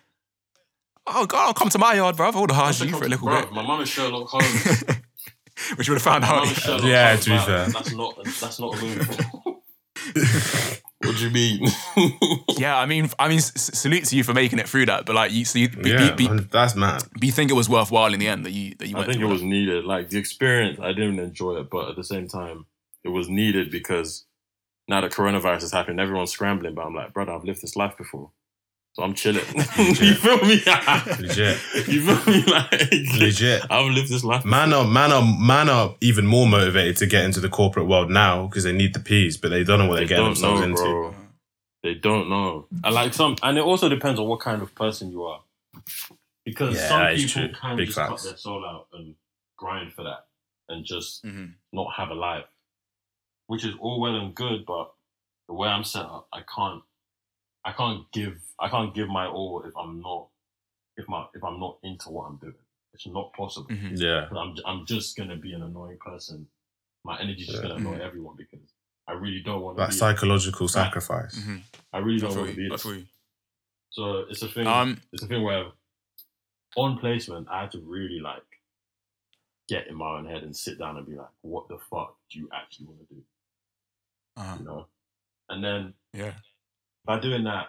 oh 1.08 1.26
God, 1.26 1.48
I'll 1.48 1.54
come 1.54 1.70
to 1.70 1.78
my 1.78 1.94
yard, 1.94 2.16
bro. 2.16 2.30
I 2.30 2.38
would 2.38 2.50
have 2.52 2.60
I 2.60 2.62
hired 2.62 2.76
said, 2.76 2.88
you 2.88 2.96
for 2.96 3.04
a 3.04 3.08
little 3.08 3.26
"Bro, 3.26 3.40
bit. 3.42 3.52
My 3.52 3.62
mum 3.66 3.80
is 3.80 3.88
Sherlock 3.88 4.28
Holmes. 4.28 4.84
Which 5.74 5.88
you 5.88 5.92
would 5.94 6.00
have 6.00 6.02
found 6.02 6.22
My 6.22 6.28
out. 6.28 6.44
mum 6.44 6.48
is 6.52 6.56
Sherlock 6.58 6.84
Yeah, 6.84 7.08
Holmes. 7.08 7.24
to 7.24 7.30
be 7.30 7.36
Like, 7.36 7.46
fair. 7.46 7.66
That's 7.68 7.92
not. 7.94 8.14
That's 8.24 8.60
not 8.60 8.78
a 8.78 8.82
move. 8.84 10.82
What 11.04 11.16
do 11.16 11.24
you 11.24 11.30
mean? 11.30 11.66
Yeah, 12.58 12.76
I 12.78 12.86
mean, 12.86 13.08
I 13.18 13.28
mean, 13.28 13.38
s- 13.38 13.52
s- 13.56 13.78
salute 13.78 14.04
to 14.04 14.16
you 14.16 14.22
for 14.22 14.34
making 14.34 14.58
it 14.60 14.68
through 14.68 14.86
that. 14.86 15.04
But 15.06 15.16
like, 15.16 15.32
you, 15.32 15.44
so 15.44 15.58
you, 15.58 15.68
be, 15.68 15.90
Yeah, 15.90 16.10
be, 16.14 16.26
be, 16.26 16.28
man, 16.28 16.48
that's 16.52 16.76
mad. 16.76 17.02
but 17.12 17.24
you 17.24 17.32
think 17.32 17.50
it 17.50 17.54
was 17.54 17.68
worthwhile 17.68 18.12
in 18.14 18.20
the 18.20 18.28
end 18.28 18.44
that 18.46 18.52
you 18.52 18.74
that 18.78 18.86
you 18.86 18.94
went 18.94 18.96
through 18.96 18.96
I 18.96 18.98
went. 18.98 19.06
think 19.08 19.16
it 19.16 19.20
through 19.20 19.32
was 19.32 19.42
needed. 19.42 19.84
Like 19.84 20.10
the 20.10 20.18
experience, 20.18 20.78
I 20.80 20.92
didn't 20.92 21.18
enjoy 21.18 21.56
it, 21.56 21.70
but 21.70 21.88
at 21.88 21.96
the 21.96 22.04
same 22.04 22.28
time, 22.28 22.66
it 23.04 23.08
was 23.08 23.28
needed 23.28 23.70
because 23.70 24.26
now 24.86 25.00
that 25.00 25.10
coronavirus 25.12 25.62
has 25.62 25.72
happened, 25.72 25.98
everyone's 25.98 26.30
scrambling. 26.30 26.74
But 26.74 26.86
I'm 26.86 26.94
like, 26.94 27.12
brother, 27.12 27.32
I've 27.32 27.44
lived 27.44 27.62
this 27.62 27.74
life 27.74 27.96
before, 27.96 28.30
so 28.94 29.02
I'm 29.02 29.14
chilling. 29.14 29.44
you 29.56 30.14
feel 30.14 30.38
me? 30.42 30.60
Legit. 31.20 31.58
you 31.88 32.00
feel 32.02 32.32
me? 32.34 32.44
Like 32.52 33.18
Legit. 33.18 33.62
I've 33.70 33.90
lived 33.92 34.08
this 34.10 34.24
life. 34.24 34.44
Man 34.44 34.72
are 34.72 34.84
man 34.86 35.12
are 35.12 35.22
man 35.24 35.68
are 35.68 35.94
even 36.00 36.26
more 36.26 36.46
motivated 36.46 36.96
to 36.98 37.06
get 37.06 37.24
into 37.24 37.40
the 37.40 37.48
corporate 37.48 37.86
world 37.86 38.10
now 38.10 38.46
because 38.46 38.64
they 38.64 38.72
need 38.72 38.94
the 38.94 39.00
peas, 39.00 39.36
but 39.36 39.48
they 39.50 39.64
don't 39.64 39.78
know 39.78 39.86
what 39.88 39.96
they're 39.96 40.06
getting 40.06 40.24
themselves 40.26 40.60
know, 40.60 40.66
into. 40.66 40.82
bro. 40.82 41.14
They 41.82 41.94
don't 41.94 42.28
know. 42.30 42.66
And 42.84 42.94
like 42.94 43.12
some, 43.12 43.36
and 43.42 43.58
it 43.58 43.64
also 43.64 43.88
depends 43.88 44.20
on 44.20 44.26
what 44.28 44.40
kind 44.40 44.62
of 44.62 44.74
person 44.74 45.10
you 45.10 45.24
are. 45.24 45.40
Because 46.44 46.76
Yeah, 46.76 46.88
some 46.88 47.06
people 47.16 47.30
true. 47.48 47.52
can 47.60 47.76
Big 47.76 47.86
just 47.86 47.98
facts. 47.98 48.22
cut 48.22 48.30
their 48.30 48.36
soul 48.38 48.64
out 48.64 48.86
and 48.92 49.14
grind 49.56 49.92
for 49.92 50.02
that, 50.04 50.26
and 50.68 50.84
just 50.84 51.24
Mhm. 51.24 51.54
not 51.72 51.92
have 51.96 52.10
a 52.10 52.14
life, 52.14 52.44
which 53.46 53.64
is 53.64 53.74
all 53.80 54.00
well 54.00 54.14
and 54.16 54.34
good. 54.34 54.64
But 54.66 54.92
the 55.48 55.54
way 55.54 55.68
I'm 55.68 55.82
set 55.84 56.02
up, 56.04 56.28
I 56.32 56.42
can't, 56.42 56.82
I 57.64 57.72
can't 57.72 58.10
give, 58.12 58.38
I 58.58 58.68
can't 58.68 58.94
give 58.94 59.08
my 59.08 59.26
all 59.26 59.62
if 59.66 59.76
I'm 59.76 60.00
not, 60.00 60.28
if 60.96 61.08
my, 61.08 61.26
if 61.34 61.42
I'm 61.44 61.60
not 61.60 61.78
into 61.82 62.10
what 62.10 62.24
I'm 62.24 62.36
doing. 62.36 62.54
It's 62.94 63.06
not 63.06 63.32
possible. 63.34 63.68
Mhm. 63.68 63.98
Yeah. 63.98 64.26
'Cause 64.28 64.38
I'm, 64.38 64.54
I'm 64.66 64.86
just 64.86 65.16
gonna 65.16 65.36
be 65.36 65.52
an 65.54 65.62
annoying 65.62 65.98
person. 65.98 66.46
My 67.04 67.18
energy's 67.20 67.46
just 67.46 67.62
Yeah. 67.62 67.68
gonna 67.68 67.80
annoy 67.80 68.00
everyone 68.00 68.36
because 68.36 68.60
I 69.08 69.12
really 69.12 69.40
don't 69.42 69.62
want 69.62 69.76
to 69.78 69.82
That 69.82 69.90
be. 69.90 69.96
psychological 69.96 70.68
sacrifice. 70.68 71.38
Mhm. 71.38 71.62
I 71.92 71.98
really 71.98 72.20
don't 72.20 72.36
want 72.36 72.50
to 72.50 72.56
be 72.56 72.62
you. 72.62 72.68
I 72.68 72.76
this. 72.76 72.82
So 73.90 74.18
it's 74.30 74.42
a 74.42 74.48
thing. 74.48 74.66
Um, 74.66 75.00
it's 75.12 75.22
a 75.22 75.26
thing 75.26 75.42
where 75.42 75.72
on 76.76 76.98
placement, 76.98 77.48
I 77.48 77.62
had 77.62 77.72
to 77.72 77.80
really 77.80 78.20
like 78.20 78.42
get 79.68 79.86
in 79.86 79.94
my 79.94 80.18
own 80.18 80.26
head 80.26 80.42
and 80.42 80.54
sit 80.56 80.78
down 80.78 80.96
and 80.96 81.06
be 81.06 81.14
like, 81.14 81.28
what 81.42 81.68
the 81.68 81.78
fuck 81.90 82.16
do 82.30 82.38
you 82.38 82.48
actually 82.52 82.86
want 82.86 83.08
to 83.08 83.14
do? 83.14 83.22
uh-huh. 84.36 84.56
You 84.58 84.64
know? 84.64 84.86
And 85.48 85.62
then 85.64 85.94
Yeah. 86.12 86.34
By 87.04 87.18
doing 87.18 87.44
that, 87.44 87.68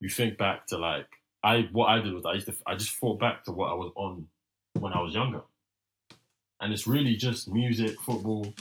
you 0.00 0.08
think 0.08 0.38
back 0.38 0.66
to 0.68 0.78
like 0.78 1.06
I 1.42 1.68
what 1.72 1.86
I 1.86 2.00
did 2.00 2.12
was 2.14 2.24
I 2.26 2.34
used 2.34 2.46
to 2.46 2.56
I 2.66 2.74
just 2.76 2.96
thought 2.96 3.18
back 3.20 3.44
to 3.44 3.52
what 3.52 3.70
I 3.70 3.74
was 3.74 3.92
on 3.96 4.28
when 4.78 4.92
I 4.92 5.00
was 5.00 5.14
younger. 5.14 5.42
And 6.60 6.72
it's 6.72 6.86
really 6.86 7.16
just 7.16 7.48
music, 7.52 8.00
football, 8.00 8.54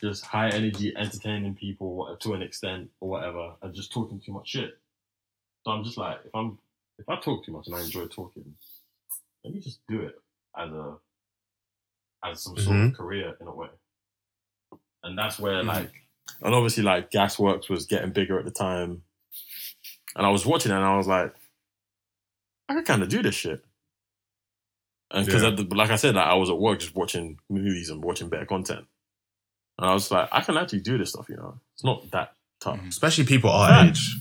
just 0.00 0.24
high 0.24 0.48
energy, 0.50 0.92
entertaining 0.96 1.54
people 1.56 2.16
to 2.20 2.34
an 2.34 2.42
extent 2.42 2.90
or 3.00 3.08
whatever, 3.08 3.54
and 3.62 3.74
just 3.74 3.92
talking 3.92 4.20
too 4.20 4.32
much 4.32 4.48
shit. 4.48 4.78
So 5.64 5.72
I'm 5.72 5.82
just 5.84 5.98
like, 5.98 6.18
if 6.24 6.34
I'm 6.34 6.58
if 6.98 7.08
I 7.08 7.16
talk 7.20 7.44
too 7.44 7.52
much 7.52 7.66
and 7.66 7.74
I 7.76 7.80
enjoy 7.82 8.06
talking, 8.06 8.54
let 9.44 9.52
me 9.54 9.60
just 9.60 9.80
do 9.88 10.02
it 10.02 10.14
as 10.56 10.70
a 10.70 10.96
as 12.24 12.42
some 12.42 12.56
sort 12.56 12.76
of 12.92 12.96
career 12.96 13.36
in 13.40 13.46
a 13.48 13.54
way. 13.54 13.68
And 15.02 15.18
that's 15.18 15.38
where 15.38 15.62
Mhm. 15.62 15.66
like 15.66 16.03
and 16.42 16.54
obviously 16.54 16.82
like 16.82 17.10
Gasworks 17.10 17.68
was 17.68 17.86
getting 17.86 18.12
bigger 18.12 18.38
at 18.38 18.44
the 18.44 18.50
time. 18.50 19.02
And 20.16 20.26
I 20.26 20.30
was 20.30 20.46
watching 20.46 20.70
it 20.72 20.76
and 20.76 20.84
I 20.84 20.96
was 20.96 21.06
like, 21.08 21.34
I 22.68 22.74
could 22.74 22.86
kind 22.86 23.02
of 23.02 23.08
do 23.08 23.22
this 23.22 23.34
shit. 23.34 23.64
And 25.10 25.26
because, 25.26 25.42
Yeah. 25.42 25.64
like 25.70 25.90
I 25.90 25.96
said, 25.96 26.14
like, 26.14 26.26
I 26.26 26.34
was 26.34 26.50
at 26.50 26.58
work 26.58 26.80
just 26.80 26.94
watching 26.94 27.38
movies 27.48 27.90
and 27.90 28.02
watching 28.02 28.28
better 28.28 28.46
content. 28.46 28.86
And 29.78 29.88
I 29.88 29.92
was 29.92 30.10
like, 30.10 30.28
I 30.32 30.40
can 30.40 30.56
actually 30.56 30.80
do 30.80 30.98
this 30.98 31.10
stuff, 31.10 31.28
you 31.28 31.36
know? 31.36 31.60
It's 31.74 31.84
not 31.84 32.10
that 32.12 32.34
tough. 32.60 32.78
Mhm. 32.80 32.88
Especially 32.88 33.24
people 33.24 33.50
our 33.50 33.68
Yeah. 33.70 33.88
age. 33.90 34.16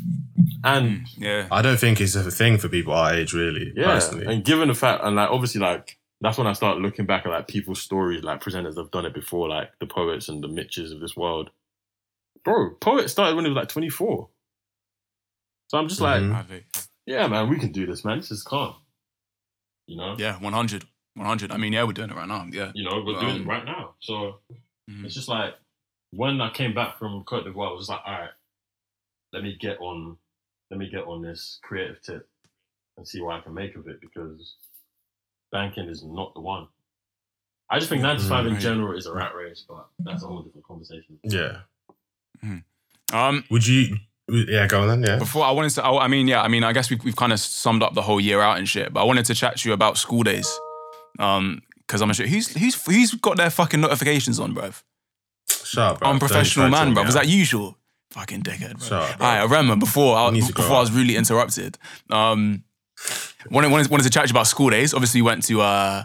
And 0.64 1.08
Yeah. 1.18 1.48
I 1.52 1.62
don't 1.62 1.78
think 1.80 2.02
it's 2.02 2.16
a 2.16 2.30
thing 2.32 2.58
for 2.58 2.70
people 2.70 2.94
our 2.94 3.14
age, 3.14 3.34
really. 3.34 3.72
yeah, 3.76 3.86
Personally. 3.86 4.26
and 4.34 4.44
given 4.44 4.68
the 4.68 4.74
fact, 4.74 5.04
and 5.04 5.16
like 5.16 5.30
obviously, 5.30 5.62
like 5.62 5.98
that's 6.22 6.38
when 6.38 6.48
I 6.48 6.54
started 6.54 6.82
looking 6.82 7.06
back 7.06 7.26
at 7.26 7.32
like 7.32 7.48
people's 7.48 7.82
stories, 7.82 8.24
like 8.24 8.42
presenters 8.42 8.78
have 8.78 8.92
done 8.92 9.06
it 9.06 9.14
before, 9.14 9.48
like 9.50 9.72
the 9.80 9.86
poets 9.88 10.28
and 10.30 10.44
the 10.44 10.48
Mitches 10.48 10.92
of 10.92 11.00
this 11.02 11.16
world. 11.16 11.50
Bro, 12.44 12.72
poet 12.82 13.10
started 13.10 13.36
when 13.36 13.46
he 13.46 13.50
was 13.52 13.56
like 13.56 13.70
24. 13.70 14.30
So 15.70 15.78
I'm 15.78 15.88
just 15.88 16.02
like, 16.02 16.22
Mhm. 16.22 16.34
I 16.36 16.66
yeah, 17.06 17.28
man, 17.28 17.50
we 17.50 17.58
can 17.58 17.72
do 17.72 17.86
this, 17.86 18.04
man. 18.06 18.18
This 18.20 18.32
is 18.32 18.44
calm. 18.44 18.76
You 19.88 19.98
know? 19.98 20.16
Yeah. 20.18 20.40
100. 20.40 20.86
100. 21.16 21.52
I 21.52 21.58
mean, 21.58 21.74
yeah, 21.74 21.84
we're 21.84 21.94
doing 21.94 22.10
it 22.10 22.16
right 22.16 22.28
now. 22.28 22.46
Yeah. 22.50 22.72
You 22.76 22.84
know, 22.90 23.02
we're 23.06 23.20
doing 23.20 23.36
Um, 23.36 23.42
it 23.42 23.48
right 23.48 23.66
now. 23.66 23.96
So 24.00 24.42
Mhm. 24.90 25.06
it's 25.06 25.14
just 25.14 25.28
like 25.28 25.56
when 26.12 26.42
I 26.42 26.50
came 26.52 26.74
back 26.74 26.98
from 26.98 27.24
Cote 27.24 27.46
d'Ivoire, 27.46 27.70
I 27.70 27.72
was 27.72 27.82
just 27.82 27.90
like, 27.90 28.02
all 28.06 28.20
right, 28.20 28.34
let 29.32 29.44
me 29.44 29.56
get 29.56 29.80
on 29.80 30.18
let 30.70 30.80
me 30.80 30.90
get 30.90 31.04
on 31.04 31.22
this 31.22 31.60
creative 31.62 32.02
tip 32.02 32.28
and 32.98 33.08
see 33.08 33.22
what 33.22 33.36
I 33.36 33.42
can 33.42 33.54
make 33.54 33.76
of 33.76 33.88
it 33.88 34.02
because 34.02 34.56
banking 35.52 35.88
is 35.88 36.04
not 36.04 36.34
the 36.34 36.40
one. 36.42 36.68
I 37.70 37.78
just 37.78 37.90
think 37.90 38.02
nine 38.02 38.18
to 38.18 38.24
five 38.28 38.48
in 38.48 38.60
general 38.60 38.98
is 38.98 39.06
a 39.06 39.14
rat 39.14 39.36
race, 39.36 39.66
but 39.68 39.88
that's 40.00 40.24
a 40.24 40.28
whole 40.28 40.42
different 40.42 40.66
conversation. 40.66 41.20
Yeah. 41.24 41.62
Um, 43.14 43.44
Would 43.52 43.68
you? 43.68 43.98
Yeah, 44.30 44.68
go 44.68 44.82
on 44.82 44.88
then. 44.88 45.04
Yeah. 45.04 45.20
Before 45.20 45.46
I 45.46 45.52
wanted 45.52 45.72
to, 45.72 45.84
I, 45.84 46.06
I 46.06 46.08
mean, 46.08 46.28
yeah, 46.28 46.42
I 46.42 46.48
mean, 46.48 46.64
I 46.64 46.74
guess 46.74 46.90
we've, 46.90 47.04
we've 47.04 47.16
kind 47.16 47.34
of 47.34 47.40
summed 47.40 47.84
up 47.84 47.94
the 47.94 48.02
whole 48.02 48.20
year 48.20 48.42
out 48.42 48.58
and 48.58 48.68
shit. 48.68 48.94
But 48.94 49.02
I 49.02 49.04
wanted 49.04 49.26
to 49.26 49.36
chat 49.36 49.58
to 49.58 49.70
you 49.70 49.74
about 49.74 49.98
school 49.98 50.24
days, 50.24 50.50
um, 51.20 51.62
because 51.80 52.02
I'm 52.02 52.12
sure 52.14 52.26
who's 52.26 52.48
who's 52.58 52.84
who's 52.86 53.14
got 53.16 53.38
their 53.38 53.50
fucking 53.50 53.82
notifications 53.82 54.40
on, 54.40 54.56
bruv? 54.56 54.82
Shut 55.50 55.84
up, 55.84 56.00
bro. 56.00 56.10
Unprofessional 56.10 56.70
man, 56.70 56.96
bruv. 56.96 57.08
Is 57.08 57.14
that 57.14 57.28
usual? 57.28 57.78
Fucking 58.12 58.44
dickhead, 58.44 58.78
bro. 58.78 58.88
Shut 58.88 59.12
up, 59.12 59.18
bro. 59.18 59.28
Alright, 59.28 59.42
I 59.42 59.44
remember 59.44 59.76
before 59.76 60.16
I, 60.16 60.28
You 60.28 60.32
need 60.34 60.46
to 60.46 60.54
grow 60.54 60.64
before 60.64 60.78
I 60.78 60.82
was 60.82 60.92
really 60.92 61.16
interrupted. 61.16 61.78
Um, 62.10 62.64
wanted, 63.52 63.72
wanted 63.72 63.90
wanted 63.90 64.04
to 64.04 64.10
chat 64.10 64.24
to 64.24 64.30
you 64.30 64.34
about 64.34 64.48
school 64.48 64.70
days. 64.70 64.94
Obviously, 64.94 65.20
you 65.20 65.26
went 65.26 65.44
to 65.46 65.62
uh 65.62 66.04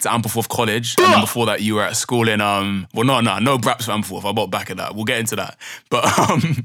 to 0.00 0.08
Ampleforth 0.08 0.48
College, 0.48 0.96
and 0.98 1.12
then 1.12 1.20
before 1.20 1.46
that, 1.46 1.62
you 1.62 1.76
were 1.76 1.82
at 1.82 1.96
school 1.96 2.28
in 2.28 2.40
um. 2.40 2.86
Well, 2.94 3.06
no, 3.06 3.20
no, 3.20 3.38
no 3.38 3.58
braps 3.58 3.86
for 3.86 3.92
Ampleforth. 3.92 4.24
I 4.24 4.32
bought 4.32 4.50
back 4.50 4.70
at 4.70 4.76
that. 4.78 4.94
We'll 4.94 5.04
get 5.04 5.20
into 5.20 5.36
that. 5.36 5.56
But 5.88 6.18
um, 6.30 6.64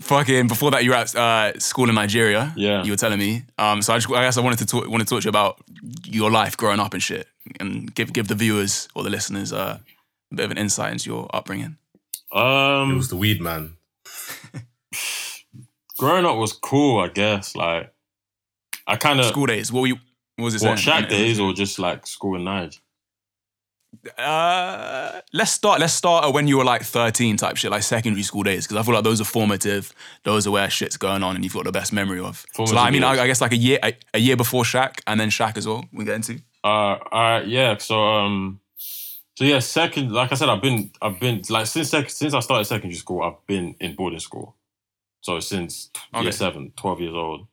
fucking 0.00 0.48
before 0.48 0.70
that, 0.70 0.84
you 0.84 0.90
were 0.90 0.96
at 0.96 1.14
uh 1.14 1.58
school 1.58 1.88
in 1.88 1.94
Nigeria. 1.94 2.52
Yeah. 2.56 2.84
you 2.84 2.92
were 2.92 2.96
telling 2.96 3.18
me. 3.18 3.44
Um, 3.58 3.82
so 3.82 3.94
I 3.94 3.98
just 3.98 4.10
I 4.10 4.22
guess 4.22 4.36
I 4.36 4.40
wanted 4.40 4.60
to 4.60 4.66
talk 4.66 4.88
wanted 4.88 5.06
to 5.06 5.14
talk 5.14 5.22
to 5.22 5.26
you 5.26 5.30
about 5.30 5.60
your 6.04 6.30
life 6.30 6.56
growing 6.56 6.80
up 6.80 6.94
and 6.94 7.02
shit, 7.02 7.26
and 7.60 7.92
give 7.94 8.12
give 8.12 8.28
the 8.28 8.34
viewers 8.34 8.88
or 8.94 9.02
the 9.02 9.10
listeners 9.10 9.52
uh, 9.52 9.78
a 10.32 10.34
bit 10.34 10.44
of 10.44 10.50
an 10.50 10.58
insight 10.58 10.92
into 10.92 11.10
your 11.10 11.28
upbringing. 11.34 11.76
Um, 12.32 12.92
it 12.92 12.96
was 12.96 13.08
the 13.08 13.16
weed 13.16 13.40
man. 13.40 13.76
growing 15.98 16.24
up 16.24 16.36
was 16.36 16.52
cool, 16.52 17.00
I 17.00 17.08
guess. 17.08 17.54
Like, 17.54 17.92
I 18.86 18.96
kind 18.96 19.20
of 19.20 19.26
School 19.26 19.46
days. 19.46 19.70
What 19.72 19.82
were 19.82 19.86
you? 19.88 19.98
What 20.38 20.44
was 20.44 20.54
it 20.54 20.64
what 20.64 20.78
saying? 20.78 21.00
shack 21.02 21.08
days 21.08 21.40
or 21.40 21.52
just 21.52 21.80
like 21.80 22.06
school 22.06 22.36
and 22.36 22.46
Nige. 22.46 22.78
Uh, 24.16 25.20
let's 25.32 25.50
start. 25.50 25.80
Let's 25.80 25.94
start 25.94 26.24
at 26.26 26.32
when 26.32 26.46
you 26.46 26.58
were 26.58 26.64
like 26.64 26.82
thirteen, 26.82 27.36
type 27.36 27.56
shit, 27.56 27.72
like 27.72 27.82
secondary 27.82 28.22
school 28.22 28.44
days, 28.44 28.64
because 28.66 28.76
I 28.80 28.84
feel 28.84 28.94
like 28.94 29.02
those 29.02 29.20
are 29.20 29.24
formative. 29.24 29.92
Those 30.22 30.46
are 30.46 30.52
where 30.52 30.70
shit's 30.70 30.96
going 30.96 31.24
on, 31.24 31.34
and 31.34 31.42
you've 31.42 31.54
got 31.54 31.64
the 31.64 31.72
best 31.72 31.92
memory 31.92 32.20
of. 32.20 32.46
So, 32.54 32.62
like, 32.64 32.76
I 32.86 32.90
mean, 32.90 33.02
I. 33.02 33.18
I 33.18 33.26
guess 33.26 33.40
like 33.40 33.50
a 33.52 33.56
year, 33.56 33.80
a, 33.82 33.94
a 34.14 34.18
year 34.18 34.36
before 34.36 34.62
Shaq, 34.62 35.00
and 35.08 35.18
then 35.18 35.30
Shaq 35.30 35.56
as 35.56 35.66
well. 35.66 35.84
We 35.92 36.04
get 36.04 36.14
into. 36.14 36.40
Uh, 36.62 36.68
uh, 37.12 37.42
yeah. 37.44 37.76
So, 37.78 38.00
um, 38.00 38.60
so 39.34 39.44
yeah, 39.44 39.58
second, 39.58 40.12
like 40.12 40.30
I 40.30 40.36
said, 40.36 40.48
I've 40.50 40.62
been, 40.62 40.92
I've 41.02 41.18
been 41.18 41.42
like 41.48 41.66
since 41.66 41.88
sec- 41.90 42.10
since 42.10 42.34
I 42.34 42.40
started 42.40 42.66
secondary 42.66 42.98
school, 42.98 43.22
I've 43.22 43.44
been 43.46 43.74
in 43.80 43.96
boarding 43.96 44.20
school. 44.20 44.54
So 45.22 45.40
since 45.40 45.90
Okay. 46.14 46.22
year 46.24 46.32
seven, 46.32 46.72
12 46.76 47.00
years 47.00 47.14
old. 47.14 47.46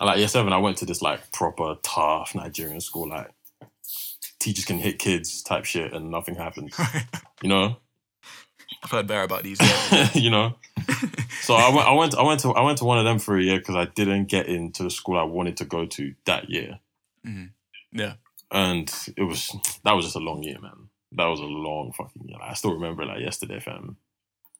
Like 0.00 0.18
year 0.18 0.28
seven, 0.28 0.52
I 0.52 0.58
went 0.58 0.76
to 0.78 0.84
this 0.86 1.00
like 1.02 1.32
proper 1.32 1.76
tough 1.82 2.34
Nigerian 2.34 2.80
school, 2.80 3.08
like 3.08 3.30
teachers 4.38 4.64
can 4.64 4.78
hit 4.78 4.98
kids 4.98 5.42
type 5.42 5.64
shit 5.64 5.92
and 5.92 6.10
nothing 6.10 6.34
happens. 6.36 6.78
You 7.42 7.50
know, 7.50 7.76
I've 8.82 8.90
heard 8.90 9.06
better 9.06 9.22
about 9.22 9.42
these. 9.42 9.58
You 10.14 10.30
know. 10.30 10.54
So 11.42 11.54
I 11.54 11.68
went, 11.68 11.86
I 11.86 11.92
went, 11.92 12.14
I 12.16 12.22
went 12.22 12.40
to, 12.40 12.52
I 12.52 12.62
went 12.62 12.78
to 12.78 12.84
one 12.86 12.98
of 12.98 13.04
them 13.04 13.18
for 13.18 13.36
a 13.36 13.42
year 13.42 13.58
because 13.58 13.76
I 13.76 13.84
didn't 13.84 14.24
get 14.26 14.46
into 14.46 14.82
the 14.82 14.90
school 14.90 15.18
I 15.18 15.22
wanted 15.24 15.58
to 15.58 15.64
go 15.66 15.84
to 15.86 16.14
that 16.24 16.48
year. 16.48 16.78
Mhm. 17.26 17.50
Yeah. 17.92 18.14
and 18.50 18.90
it 19.16 19.22
was 19.22 19.54
that 19.84 19.92
was 19.92 20.06
just 20.06 20.16
a 20.16 20.20
long 20.20 20.42
year, 20.42 20.58
man. 20.60 20.88
That 21.12 21.26
was 21.26 21.40
a 21.40 21.44
long 21.44 21.92
fucking 21.92 22.26
year. 22.26 22.38
Like, 22.38 22.50
I 22.50 22.54
still 22.54 22.72
remember 22.72 23.02
it 23.02 23.06
like 23.08 23.20
yesterday, 23.20 23.60
fam. 23.60 23.96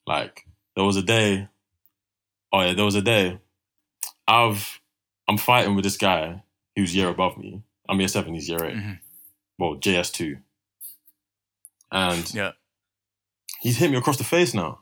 Like 0.07 0.47
there 0.75 0.85
was 0.85 0.97
a 0.97 1.03
day. 1.03 1.49
Oh 2.53 2.61
yeah, 2.61 2.75
there 2.75 2.85
was 2.85 2.95
a 2.95 3.03
day. 3.03 3.39
I've 4.29 4.81
I'm 5.29 5.39
fighting 5.39 5.75
with 5.75 5.85
this 5.85 5.97
guy 5.97 6.43
who's 6.77 6.95
year 6.95 7.09
above 7.09 7.37
me. 7.39 7.63
I'm 7.89 7.99
year 7.99 8.09
seven, 8.09 8.35
he's 8.35 8.49
year 8.49 8.65
8 8.65 8.75
Mhm. 8.75 8.99
Well, 9.59 9.75
JS 9.77 10.11
two. 10.13 10.39
And 11.91 12.33
Yeah. 12.35 12.53
he's 13.61 13.77
hit 13.79 13.91
me 13.91 13.97
across 13.97 14.19
the 14.19 14.25
face 14.25 14.55
now, 14.55 14.81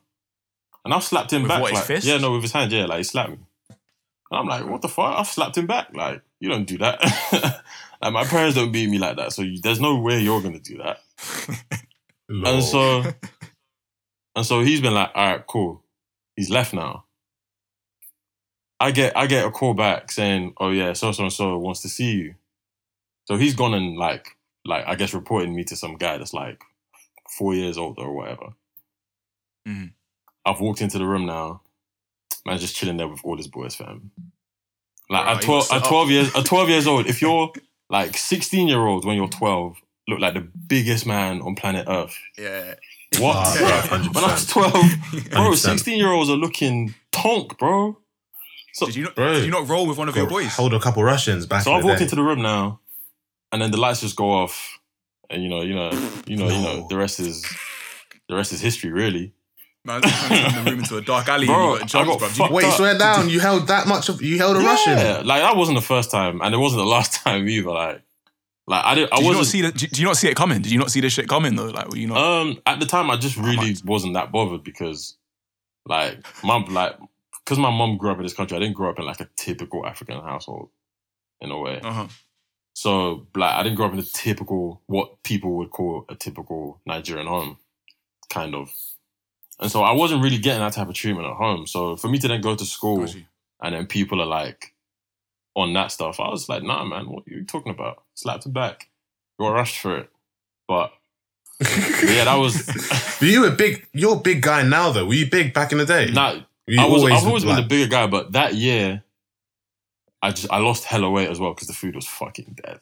and 0.84 0.92
I've 0.94 1.04
slapped 1.04 1.32
him 1.32 1.42
With 1.42 1.48
back. 1.50 1.60
what, 1.62 1.70
his 1.70 1.78
like, 1.80 1.86
fist? 1.86 2.06
Yeah, 2.06 2.16
no, 2.18 2.32
with 2.32 2.42
his 2.42 2.52
hand. 2.52 2.72
Yeah, 2.72 2.86
like 2.86 2.98
he 2.98 3.04
slapped 3.04 3.30
me. 3.30 3.38
And 3.68 4.40
I'm 4.40 4.46
like, 4.46 4.66
what 4.68 4.82
the 4.82 4.88
fuck? 4.88 5.18
I've 5.18 5.26
slapped 5.28 5.56
him 5.58 5.66
back. 5.66 5.94
Like, 5.94 6.22
you 6.40 6.48
don't 6.48 6.64
do 6.64 6.78
that. 6.78 7.00
like, 8.02 8.12
my 8.12 8.24
parents 8.24 8.56
don't 8.56 8.72
beat 8.72 8.88
me 8.90 8.98
like 8.98 9.16
that. 9.16 9.32
So 9.32 9.42
you, 9.42 9.60
there's 9.60 9.80
no 9.80 10.00
way 10.00 10.20
you're 10.20 10.40
going 10.40 10.58
to 10.58 10.72
do 10.72 10.78
that. 10.78 11.00
And 12.26 12.64
so, 12.64 13.04
and 14.34 14.46
so 14.46 14.62
he's 14.62 14.80
been 14.80 14.94
like, 14.94 15.10
all 15.14 15.26
right, 15.32 15.46
cool. 15.46 15.84
He's 16.36 16.48
left 16.48 16.72
now. 16.72 17.04
I 18.80 18.90
get, 18.90 19.16
I 19.16 19.26
get 19.26 19.46
a 19.46 19.50
call 19.50 19.74
back 19.74 20.10
saying, 20.10 20.54
oh 20.58 20.70
yeah, 20.70 20.92
so 20.92 21.12
so 21.12 21.22
and 21.24 21.32
so 21.32 21.56
wants 21.58 21.80
to 21.82 21.88
see 21.88 22.12
you. 22.12 22.34
So 23.26 23.36
he's 23.36 23.54
gone 23.54 23.72
and 23.74 23.96
like, 23.96 24.36
like 24.64 24.84
I 24.86 24.94
guess 24.94 25.14
reporting 25.14 25.54
me 25.54 25.64
to 25.64 25.76
some 25.76 25.96
guy 25.96 26.18
that's 26.18 26.34
like 26.34 26.62
four 27.38 27.54
years 27.54 27.78
older 27.78 28.02
or 28.02 28.14
whatever. 28.14 28.48
Mhm. 29.66 29.92
I've 30.44 30.60
walked 30.60 30.82
into 30.82 30.98
the 30.98 31.06
room 31.06 31.24
now. 31.26 31.62
Man's 32.44 32.60
just 32.60 32.76
chilling 32.76 32.98
there 32.98 33.08
with 33.08 33.20
all 33.24 33.36
his 33.36 33.48
boys, 33.48 33.74
fam. 33.74 34.10
Like 35.08 35.24
Right, 35.26 35.36
at 35.36 35.42
twelve, 35.42 35.60
got 35.62 35.68
set 35.68 35.76
at 35.76 35.82
up. 35.84 35.88
twelve 35.88 36.10
years, 36.10 36.34
at 36.36 36.44
twelve 36.44 36.68
years 36.68 36.86
old, 36.86 37.06
if 37.06 37.22
you're 37.22 37.50
like 37.90 38.16
sixteen 38.16 38.68
year 38.68 38.80
old 38.84 39.04
when 39.06 39.16
you're 39.16 39.28
twelve, 39.28 39.78
look 40.08 40.20
like 40.20 40.34
the 40.34 40.40
biggest 40.66 41.06
man 41.06 41.40
on 41.40 41.54
planet 41.54 41.86
Earth. 41.88 42.18
Yeah. 42.36 42.74
What? 43.18 43.36
Ah, 43.36 43.54
yeah, 43.60 44.08
When 44.10 44.24
I 44.24 44.32
was 44.32 44.46
12, 44.46 45.30
bro, 45.30 45.54
16 45.54 45.96
year 45.98 46.08
olds 46.10 46.28
are 46.28 46.36
looking 46.36 46.94
tonk, 47.12 47.56
bro. 47.58 47.96
So, 48.74 48.86
Did 48.86 48.96
you 48.96 49.04
not? 49.04 49.14
Bro. 49.14 49.34
Did 49.34 49.44
you 49.44 49.50
not 49.52 49.68
roll 49.68 49.86
with 49.86 49.96
one 49.98 50.08
of 50.08 50.16
your 50.16 50.26
boys? 50.26 50.48
Hold 50.56 50.74
a 50.74 50.80
couple 50.80 51.02
Russians 51.04 51.46
back. 51.46 51.62
so 51.62 51.72
I've 51.72 51.84
walked 51.84 52.00
into 52.00 52.16
the 52.16 52.22
room 52.24 52.42
now, 52.42 52.80
and 53.52 53.62
then 53.62 53.70
the 53.70 53.76
lights 53.76 54.00
just 54.00 54.16
go 54.16 54.32
off, 54.32 54.78
and 55.30 55.42
you 55.44 55.48
know, 55.48 55.62
you 55.62 55.74
know, 55.74 55.90
you 56.26 56.36
know, 56.36 56.48
you 56.48 56.60
know, 56.60 56.86
the 56.88 56.96
rest 56.96 57.20
is 57.20 57.44
the 58.28 58.34
rest 58.34 58.52
is 58.52 58.60
history, 58.60 58.90
really. 58.90 59.32
Man, 59.84 60.00
turned 60.02 60.66
the 60.66 60.70
room 60.70 60.78
into 60.80 60.96
a 60.96 61.02
dark 61.02 61.28
alley. 61.28 61.46
Bro, 61.46 61.76
and 61.76 61.82
you 61.82 61.92
got 61.92 61.94
I 61.94 62.04
jumps, 62.04 62.20
got 62.20 62.36
bro. 62.36 62.46
You, 62.48 62.52
Wait, 62.54 62.64
up. 62.64 62.74
swear 62.74 62.98
down. 62.98 63.28
You 63.28 63.38
held 63.38 63.68
that 63.68 63.86
much 63.86 64.08
of. 64.08 64.20
You 64.20 64.38
held 64.38 64.56
a 64.56 64.60
Russian. 64.60 64.98
Yeah, 64.98 65.22
like 65.24 65.42
that 65.42 65.56
wasn't 65.56 65.76
the 65.78 65.84
first 65.84 66.10
time, 66.10 66.40
and 66.40 66.52
it 66.52 66.58
wasn't 66.58 66.80
the 66.80 66.86
last 66.96 67.12
time 67.22 67.46
either. 67.48 67.70
Like, 67.70 68.02
like 68.66 68.84
I 68.84 68.94
didn't, 68.96 69.12
I 69.12 69.16
didn't 69.18 69.28
wasn't. 69.36 69.46
see 69.46 69.62
the, 69.62 69.70
Did 69.70 69.98
you 69.98 70.06
not 70.06 70.16
see 70.16 70.26
it 70.26 70.34
coming? 70.36 70.62
Did 70.62 70.72
you 70.72 70.78
not 70.78 70.90
see 70.90 71.00
this 71.00 71.12
shit 71.12 71.28
coming 71.28 71.54
though? 71.54 71.66
Like, 71.66 71.90
were 71.90 71.96
you 71.96 72.08
know. 72.08 72.16
Um, 72.16 72.60
at 72.66 72.80
the 72.80 72.86
time, 72.86 73.08
I 73.10 73.16
just 73.18 73.36
really 73.36 73.76
wasn't 73.84 74.14
that 74.14 74.32
bothered 74.32 74.64
because, 74.64 75.16
like, 75.86 76.18
mom, 76.42 76.64
like, 76.74 76.96
because 77.44 77.58
my 77.58 77.70
mom 77.70 77.96
grew 77.96 78.10
up 78.10 78.16
in 78.16 78.22
this 78.22 78.34
country, 78.34 78.56
I 78.56 78.60
didn't 78.60 78.74
grow 78.74 78.90
up 78.90 78.98
in 78.98 79.04
like 79.04 79.20
a 79.20 79.28
typical 79.36 79.86
African 79.86 80.20
household, 80.20 80.70
in 81.40 81.50
a 81.50 81.58
way. 81.58 81.80
Uh 81.82 81.92
huh. 81.92 82.06
So, 82.74 83.26
like, 83.36 83.54
I 83.54 83.62
didn't 83.62 83.76
grow 83.76 83.86
up 83.86 83.92
in 83.92 84.00
a 84.00 84.02
typical, 84.02 84.82
what 84.86 85.22
people 85.22 85.52
would 85.58 85.70
call 85.70 86.06
a 86.08 86.16
typical 86.16 86.80
Nigerian 86.86 87.28
home, 87.28 87.58
kind 88.30 88.54
of. 88.54 88.72
And 89.60 89.70
so 89.70 89.82
I 89.82 89.92
wasn't 89.92 90.22
really 90.22 90.38
getting 90.38 90.60
that 90.60 90.72
type 90.72 90.88
of 90.88 90.94
treatment 90.94 91.28
at 91.28 91.34
home. 91.34 91.68
So 91.68 91.94
for 91.96 92.08
me 92.08 92.18
to 92.18 92.26
then 92.26 92.40
go 92.40 92.56
to 92.56 92.64
school 92.64 93.06
and 93.62 93.74
then 93.74 93.86
people 93.86 94.20
are 94.20 94.26
like 94.26 94.74
on 95.54 95.72
that 95.74 95.92
stuff, 95.92 96.18
I 96.18 96.28
was 96.28 96.48
like, 96.48 96.64
nah, 96.64 96.84
man, 96.84 97.08
what 97.08 97.24
are 97.28 97.30
you 97.32 97.44
talking 97.44 97.70
about? 97.70 98.02
Slapped 98.14 98.46
it 98.46 98.52
back. 98.52 98.88
Got 99.38 99.50
rushed 99.50 99.78
for 99.78 99.96
it. 99.98 100.10
But 100.66 100.92
yeah, 101.60 102.24
that 102.24 102.36
was. 102.36 102.66
But 102.66 103.28
you 103.28 103.42
were 103.42 103.50
big. 103.52 103.86
You're 103.92 104.16
a 104.16 104.20
big 104.20 104.42
guy 104.42 104.64
now, 104.64 104.90
though. 104.90 105.06
Were 105.06 105.14
you 105.14 105.30
big 105.30 105.54
back 105.54 105.70
in 105.70 105.78
the 105.78 105.86
day? 105.86 106.10
Nah, 106.12 106.32
Were 106.32 106.44
you 106.66 106.80
I 106.80 106.86
was, 106.86 107.04
I've 107.04 107.26
always 107.26 107.44
been 107.44 107.54
like- 107.56 107.64
the 107.64 107.68
bigger 107.68 107.90
guy, 107.90 108.06
but 108.06 108.32
that 108.32 108.54
year, 108.54 109.02
I 110.22 110.30
just 110.30 110.50
I 110.50 110.58
lost 110.58 110.84
hella 110.84 111.10
weight 111.10 111.28
as 111.28 111.38
well 111.38 111.52
because 111.54 111.68
the 111.68 111.74
food 111.74 111.94
was 111.94 112.06
fucking 112.06 112.56
dead. 112.64 112.78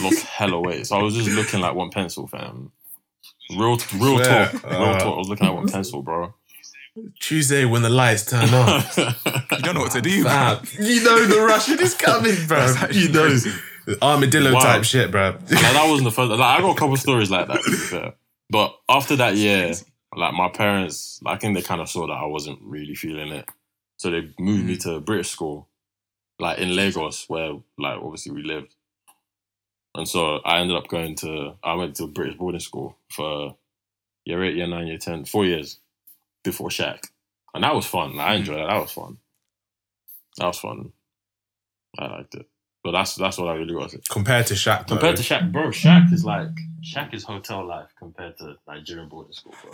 lost 0.00 0.24
hella 0.26 0.60
weight, 0.60 0.86
so 0.86 0.96
I 0.98 1.02
was 1.02 1.14
just 1.14 1.30
looking 1.30 1.60
like 1.60 1.74
one 1.74 1.90
pencil, 1.90 2.26
fam. 2.26 2.72
Real, 3.50 3.76
real 3.96 4.18
Swear. 4.18 4.46
talk, 4.48 4.62
real 4.64 4.72
Uh, 4.82 4.98
talk. 4.98 5.14
I 5.14 5.18
was 5.18 5.28
looking 5.28 5.46
at 5.46 5.54
one 5.54 5.68
pencil, 5.68 6.02
bro. 6.02 6.34
Tuesday 7.20 7.64
when 7.64 7.82
the 7.82 7.90
lights 7.90 8.24
turn 8.26 8.48
off. 8.54 8.96
You 9.54 9.62
don't 9.62 9.74
know 9.74 9.80
what 9.82 9.92
to 9.92 10.00
do. 10.02 10.22
bro. 10.22 10.30
Fam, 10.30 10.66
you 10.86 11.02
know 11.02 11.24
the 11.26 11.40
Russian 11.40 11.78
is 11.80 11.94
coming, 11.94 12.34
bro. 12.46 12.72
You 12.90 13.08
know 13.10 13.22
crazy. 13.28 13.50
armadillo 14.02 14.52
Wow. 14.54 14.60
type 14.60 14.84
shit, 14.84 15.10
bro. 15.10 15.30
like 15.30 15.48
that 15.48 15.86
wasn't 15.88 16.04
the 16.04 16.10
first. 16.12 16.30
Like 16.30 16.40
I 16.40 16.60
got 16.60 16.76
a 16.76 16.78
couple 16.78 16.96
stories 16.96 17.30
like 17.30 17.48
that. 17.48 17.62
To 17.62 17.70
be 17.70 17.76
fair, 17.76 18.12
but 18.50 18.76
after 18.88 19.16
that 19.16 19.36
year, 19.36 19.72
like 20.16 20.34
my 20.34 20.48
parents, 20.48 21.20
I 21.26 21.36
think 21.36 21.56
they 21.56 21.62
kind 21.62 21.80
of 21.80 21.88
saw 21.88 22.06
that 22.06 22.12
I 22.12 22.26
wasn't 22.26 22.58
really 22.62 22.94
feeling 22.94 23.32
it, 23.32 23.48
so 23.96 24.10
they 24.10 24.32
moved 24.38 24.64
me 24.64 24.76
mm-hmm. 24.76 24.90
to 24.90 24.96
a 24.96 25.00
British 25.00 25.30
school, 25.30 25.68
like 26.38 26.58
in 26.58 26.74
Lagos, 26.74 27.28
where 27.28 27.52
like 27.78 27.98
obviously 27.98 28.32
we 28.32 28.42
lived, 28.42 28.74
and 29.94 30.08
so 30.08 30.36
I 30.44 30.60
ended 30.60 30.76
up 30.76 30.88
going 30.88 31.14
to. 31.16 31.54
I 31.62 31.74
went 31.74 31.96
to 31.96 32.04
a 32.04 32.08
British 32.08 32.36
boarding 32.36 32.60
school 32.60 32.96
for 33.10 33.56
year 34.24 34.42
eight, 34.44 34.56
year 34.56 34.66
nine, 34.66 34.86
year 34.86 34.98
ten, 34.98 35.24
four 35.24 35.44
years 35.44 35.78
before 36.42 36.68
Shaq, 36.68 37.08
and 37.54 37.64
that 37.64 37.74
was 37.74 37.86
fun. 37.86 38.18
I 38.18 38.30
mm-hmm. 38.30 38.36
enjoyed 38.36 38.58
that. 38.58 38.68
That 38.68 38.80
was 38.80 38.92
fun. 38.92 39.18
That 40.38 40.46
was 40.46 40.58
fun. 40.58 40.92
I 41.98 42.06
liked 42.06 42.34
it. 42.34 42.46
But 42.84 42.92
that's 42.92 43.14
that's 43.14 43.38
what 43.38 43.48
I 43.48 43.54
really 43.54 43.72
got. 43.72 43.88
to 43.90 43.96
say. 43.96 44.02
Compared 44.10 44.46
to 44.48 44.54
Shaq, 44.54 44.86
though. 44.86 44.96
Compared 44.96 45.16
to 45.16 45.22
Shaq, 45.22 45.50
bro, 45.50 45.68
Shaq 45.68 46.12
is 46.12 46.24
like 46.24 46.50
Shaq 46.84 47.14
is 47.14 47.24
hotel 47.24 47.66
life 47.66 47.88
compared 47.98 48.36
to 48.38 48.56
Nigerian 48.68 49.08
boarding 49.08 49.32
school, 49.32 49.54
bro. 49.62 49.72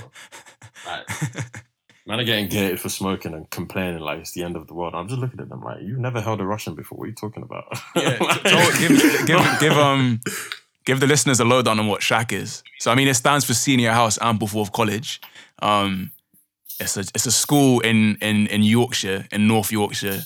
Like, 0.87 1.09
man 2.07 2.21
are 2.21 2.25
getting 2.25 2.49
gated 2.49 2.81
for 2.81 2.89
smoking 2.89 3.35
and 3.35 3.51
complaining 3.51 4.01
like 4.01 4.21
it's 4.21 4.33
the 4.33 4.45
end 4.45 4.55
of 4.55 4.69
the 4.69 4.75
world. 4.75 4.95
I'm 4.95 5.09
just 5.09 5.21
looking 5.21 5.41
at 5.41 5.49
them 5.49 5.61
like, 5.61 5.83
you've 5.83 5.99
never 5.99 6.21
held 6.21 6.41
a 6.41 6.45
Russian 6.45 6.77
before. 6.77 6.99
What 6.99 7.05
are 7.05 7.09
you 7.09 7.15
talking 7.15 7.43
about? 7.43 7.67
Yeah, 7.97 8.17
so 8.47 8.79
give, 8.79 9.27
give, 9.27 9.61
give 9.61 9.73
um 9.73 10.21
give 10.85 11.01
the 11.01 11.07
listeners 11.07 11.41
a 11.41 11.45
lowdown 11.45 11.81
on 11.81 11.89
what 11.89 12.03
Shack 12.03 12.33
is. 12.33 12.63
So 12.79 12.93
I 12.93 12.95
mean, 12.95 13.09
it 13.09 13.15
stands 13.15 13.45
for 13.45 13.55
Senior 13.55 13.91
House 13.91 14.19
Ampleforth 14.19 14.73
College. 14.73 15.21
Um, 15.61 16.13
it's 16.79 16.97
a 16.97 17.01
it's 17.01 17.27
a 17.27 17.33
school 17.33 17.81
in 17.81 18.17
in 18.23 18.47
in 18.47 18.63
Yorkshire, 18.63 19.27
in 19.33 19.49
North 19.49 19.73
Yorkshire, 19.73 20.23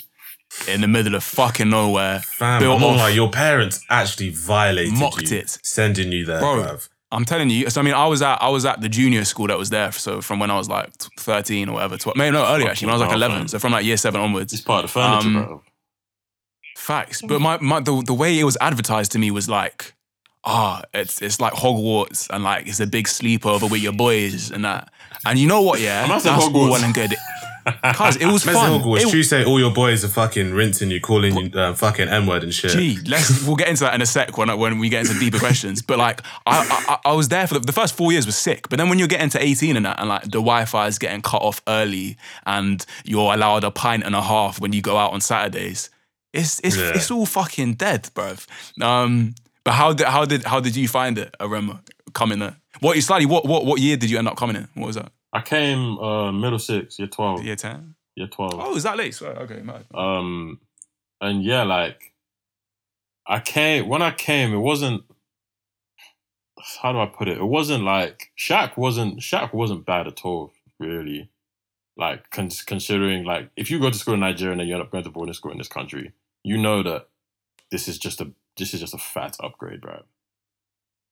in 0.69 0.81
the 0.81 0.89
middle 0.89 1.15
of 1.15 1.23
fucking 1.25 1.69
nowhere. 1.71 2.21
Fam, 2.21 2.61
built 2.61 2.79
I'm 2.79 2.85
off- 2.85 2.97
like 2.99 3.15
your 3.15 3.31
parents 3.31 3.85
actually 3.91 4.31
violated 4.31 4.95
Mocked 4.99 5.31
you, 5.31 5.39
it. 5.39 5.59
sending 5.63 6.13
you 6.13 6.25
there, 6.25 6.41
Bro. 6.41 6.63
bruv. 6.65 6.89
I'm 7.13 7.25
telling 7.25 7.49
you. 7.51 7.71
So 7.71 7.81
I 7.81 7.85
mean, 7.85 7.95
I 7.95 8.07
was 8.07 8.23
at 8.23 8.43
I 8.43 8.49
was 8.49 8.65
at 8.65 8.81
the 8.81 8.89
junior 8.89 9.25
school 9.25 9.47
that 9.47 9.57
was 9.59 9.71
there. 9.71 9.93
So 9.93 10.21
from 10.21 10.41
when 10.41 10.51
I 10.51 10.57
was 10.59 10.69
like 10.69 10.91
13 11.21 11.69
or 11.69 11.75
whatever, 11.75 11.97
12, 11.97 12.17
maybe 12.17 12.33
no 12.33 12.45
earlier 12.45 12.69
actually, 12.69 12.87
when 12.87 12.95
I 12.97 12.99
was 12.99 13.07
like 13.07 13.15
11. 13.15 13.49
So 13.49 13.59
from 13.61 13.71
like 13.73 13.85
year 13.85 13.97
seven 13.97 14.21
onwards. 14.21 14.53
it's 14.53 14.63
part 14.63 14.85
of 14.85 14.91
the 14.91 14.95
furniture, 14.95 15.29
Um, 15.29 15.45
bro. 15.45 15.63
Facts. 16.77 17.23
But 17.23 17.41
my, 17.41 17.59
my 17.61 17.81
the, 17.81 18.03
the 18.05 18.15
way 18.15 18.39
it 18.39 18.45
was 18.45 18.57
advertised 18.61 19.13
to 19.13 19.19
me 19.21 19.31
was 19.31 19.49
like, 19.49 19.95
ah, 20.45 20.83
it's 20.93 21.23
it's 21.23 21.41
like 21.41 21.53
Hogwarts 21.53 22.29
and 22.31 22.43
like 22.43 22.67
it's 22.67 22.81
a 22.81 22.87
big 22.87 23.07
sleepover 23.07 23.71
with 23.71 23.81
your 23.81 23.93
boys 23.93 24.51
and 24.51 24.65
that. 24.65 24.91
And 25.25 25.39
you 25.39 25.47
know 25.47 25.63
what, 25.63 25.81
yeah? 25.81 26.03
I'm 26.03 26.09
That's 26.09 26.25
saying 26.25 26.37
all 26.41 26.53
well 26.53 26.83
and 26.85 26.93
good. 26.93 27.15
Cause 27.95 28.17
it 28.17 28.27
was 28.27 28.45
fun. 28.45 28.81
Hogwarts, 28.81 29.01
It- 29.03 29.11
Tuesday, 29.11 29.45
all 29.45 29.59
your 29.59 29.73
boys 29.73 30.05
are 30.05 30.09
fucking 30.09 30.53
rinsing 30.53 30.91
you, 30.91 31.01
calling 31.01 31.37
you 31.37 31.51
uh, 31.59 31.75
fucking 31.75 32.09
N 32.09 32.27
word 32.27 32.43
and 32.43 32.53
shit. 32.53 32.73
Gee, 32.73 32.99
let's 33.07 33.47
we'll 33.47 33.57
get 33.57 33.69
into 33.69 33.85
that 33.85 33.95
in 33.95 34.03
a 34.03 34.07
sec 34.07 34.37
when 34.37 34.57
when 34.59 34.79
we 34.79 34.89
get 34.89 35.07
into 35.07 35.19
deeper 35.19 35.39
questions. 35.39 35.81
But 35.83 35.99
like, 35.99 36.21
I, 36.47 36.99
I 37.05 37.11
I 37.11 37.13
was 37.15 37.29
there 37.29 37.47
for 37.47 37.55
the, 37.55 37.61
the 37.61 37.73
first 37.73 37.97
four 37.97 38.13
years 38.13 38.27
was 38.27 38.37
sick. 38.37 38.69
But 38.69 38.79
then 38.79 38.89
when 38.89 38.99
you're 38.99 39.09
getting 39.09 39.31
to 39.31 39.43
18 39.43 39.77
and 39.77 39.87
that, 39.87 39.99
and 40.01 40.09
like 40.09 40.23
the 40.25 40.41
Wi-Fi 40.43 40.87
is 40.89 40.99
getting 40.99 41.23
cut 41.23 41.43
off 41.43 41.63
early, 41.67 42.17
and 42.47 42.85
you're 43.05 43.33
allowed 43.33 43.65
a 43.65 43.71
pint 43.71 44.03
and 44.05 44.15
a 44.15 44.23
half 44.23 44.61
when 44.61 44.73
you 44.73 44.83
go 44.83 44.97
out 44.97 45.13
on 45.13 45.21
Saturdays, 45.21 45.91
it's 46.33 46.61
it's 46.65 46.77
Yeah. 46.77 46.93
it's 46.95 47.11
all 47.11 47.27
fucking 47.27 47.75
dead, 47.75 48.11
bruv. 48.15 48.47
Um, 48.83 49.35
but 49.65 49.73
how 49.73 49.93
did 49.93 50.07
how 50.07 50.25
did 50.25 50.45
how 50.45 50.61
did 50.61 50.77
you 50.77 50.89
find 50.89 51.17
it, 51.19 51.35
Arema, 51.41 51.81
coming 52.13 52.41
there? 52.41 52.57
What 52.81 52.99
slightly 53.03 53.27
what 53.27 53.47
what 53.47 53.65
what 53.65 53.81
year 53.81 53.97
did 53.97 54.11
you 54.11 54.19
end 54.19 54.29
up 54.29 54.37
coming 54.37 54.57
in? 54.57 54.69
What 54.75 54.89
was 54.89 54.97
that? 54.97 55.13
I 55.35 55.41
came 55.43 55.99
uh, 55.99 56.31
middle 56.33 56.59
six, 56.61 56.99
year 56.99 57.09
twelve, 57.09 57.43
Year 57.45 57.57
10? 57.57 57.95
year 58.15 58.29
twelve. 58.29 58.55
Oh, 58.55 58.77
is 58.77 58.85
that 58.85 58.97
late? 58.97 59.15
Sorry, 59.15 59.37
okay, 59.37 59.61
mad. 59.63 59.85
Um, 59.93 60.61
and 61.21 61.43
yeah, 61.45 61.65
like 61.65 62.15
I 63.27 63.41
came 63.41 63.89
when 63.89 64.01
I 64.03 64.13
came, 64.13 64.55
it 64.55 64.59
wasn't. 64.59 65.03
How 66.81 66.93
do 66.93 67.01
I 67.01 67.07
put 67.07 67.29
it? 67.29 67.37
It 67.39 67.45
wasn't 67.45 67.85
like 67.85 68.31
Shaq 68.39 68.77
wasn't 68.77 69.19
Shaq 69.21 69.53
wasn't 69.53 69.85
bad 69.85 70.07
at 70.07 70.25
all, 70.25 70.53
really. 70.79 71.31
Like 71.97 72.31
con- 72.31 72.51
considering 72.67 73.25
like 73.25 73.51
if 73.57 73.71
you 73.71 73.79
go 73.81 73.91
to 73.91 73.99
school 73.99 74.15
in 74.15 74.21
Nigeria 74.21 74.53
and 74.53 74.61
then 74.61 74.69
you 74.69 74.75
end 74.75 74.83
up 74.83 74.91
going 74.91 75.05
to 75.05 75.11
boarding 75.11 75.35
school 75.35 75.53
in 75.53 75.59
this 75.59 75.69
country, 75.69 76.13
you 76.43 76.57
know 76.59 76.83
that 76.83 77.09
this 77.71 77.89
is 77.89 77.99
just 77.99 78.21
a 78.21 78.31
this 78.57 78.73
is 78.73 78.81
just 78.81 78.95
a 78.95 78.99
fat 78.99 79.37
upgrade, 79.43 79.85
right? 79.85 80.05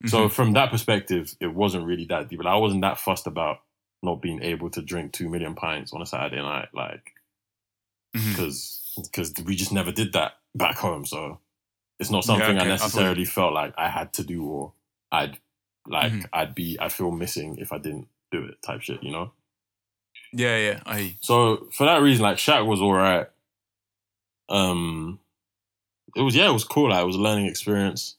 So 0.07 0.27
Mhm. 0.29 0.33
from 0.33 0.53
that 0.55 0.71
perspective, 0.71 1.35
it 1.41 1.49
wasn't 1.55 1.87
really 1.87 2.05
that 2.07 2.29
deep. 2.29 2.43
Like, 2.43 2.55
I 2.55 2.57
wasn't 2.57 2.83
that 2.83 2.99
fussed 2.99 3.27
about 3.27 3.59
not 4.03 4.21
being 4.21 4.43
able 4.43 4.69
to 4.71 4.83
drink 4.83 5.13
two 5.13 5.29
million 5.29 5.55
pints 5.55 5.93
on 5.93 6.03
a 6.03 6.07
Saturday 6.07 6.43
night, 6.43 6.69
like 6.75 7.13
because 8.13 8.93
because 9.03 9.33
we 9.45 9.55
just 9.57 9.73
never 9.73 9.93
did 9.93 10.13
that 10.13 10.33
back 10.55 10.77
home. 10.77 11.07
So 11.07 11.39
it's 11.99 12.11
not 12.11 12.25
Yeah, 12.25 12.37
something 12.37 12.57
okay, 12.59 12.61
I 12.61 12.65
I 12.65 12.69
necessarily 12.69 13.25
felt 13.25 13.53
like 13.55 13.75
I 13.79 13.89
had 13.89 14.13
to 14.15 14.25
do 14.25 14.45
or 14.45 14.73
I'd 15.11 15.39
like 15.87 16.13
Mhm. 16.13 16.27
I'd 16.33 16.55
be 16.55 16.77
I 16.81 16.89
feel 16.89 17.11
missing 17.11 17.57
if 17.59 17.73
I 17.73 17.79
didn't 17.79 18.09
do 18.31 18.45
it 18.45 18.61
type 18.63 18.81
shit, 18.83 19.03
you 19.03 19.13
know. 19.13 19.33
yeah, 20.33 20.57
yeah, 20.59 20.81
I. 20.87 21.17
So 21.21 21.69
for 21.73 21.85
that 21.87 22.03
reason, 22.03 22.23
like 22.23 22.39
Shaq 22.39 22.67
was 22.67 22.81
all 22.81 22.93
right. 22.95 23.27
Um, 24.49 25.21
it 26.17 26.23
was 26.23 26.35
yeah, 26.35 26.49
it 26.49 26.53
was 26.53 26.65
cool. 26.65 26.91
Like 26.91 27.03
it 27.03 27.07
was 27.07 27.17
a 27.17 27.21
learning 27.21 27.47
experience. 27.47 28.17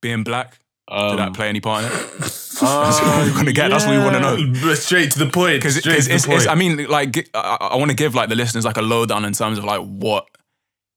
being 0.00 0.22
black. 0.24 0.58
Um, 0.88 1.10
Did 1.10 1.18
that 1.18 1.34
play 1.34 1.48
any 1.48 1.60
part 1.60 1.84
in 1.84 1.90
it? 1.92 2.32
that's 2.60 3.00
what 3.00 3.26
we're 3.26 3.34
gonna 3.34 3.52
get. 3.52 3.70
That's 3.70 3.84
what 3.84 3.92
we 3.92 3.98
want 3.98 4.14
to 4.14 4.20
know. 4.20 4.74
Straight 4.74 5.10
to 5.12 5.18
the 5.18 5.26
point. 5.26 5.58
Because 5.58 5.76
Straight 5.76 6.02
to 6.02 6.08
the 6.08 6.14
it's, 6.14 6.26
point. 6.26 6.38
it's, 6.38 6.46
I 6.46 6.54
mean, 6.54 6.86
like, 6.86 7.28
I, 7.34 7.58
I 7.72 7.76
want 7.76 7.90
to 7.90 7.96
give 7.96 8.14
like 8.14 8.28
the 8.28 8.34
listeners 8.34 8.64
like 8.64 8.76
a 8.76 8.82
lowdown 8.82 9.24
in 9.24 9.32
terms 9.32 9.58
of 9.58 9.64
like 9.64 9.80
what 9.80 10.26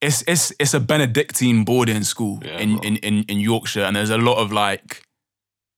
it's 0.02 0.24
it's 0.28 0.54
it's 0.60 0.74
a 0.74 0.80
Benedictine 0.80 1.64
boarding 1.66 2.04
school 2.04 2.40
Yeah, 2.44 2.58
in, 2.58 2.80
in 2.84 2.98
in 2.98 3.24
in 3.28 3.40
Yorkshire, 3.40 3.84
and 3.84 3.96
there's 3.96 4.10
a 4.10 4.18
lot 4.18 4.38
of 4.38 4.52
like. 4.52 5.04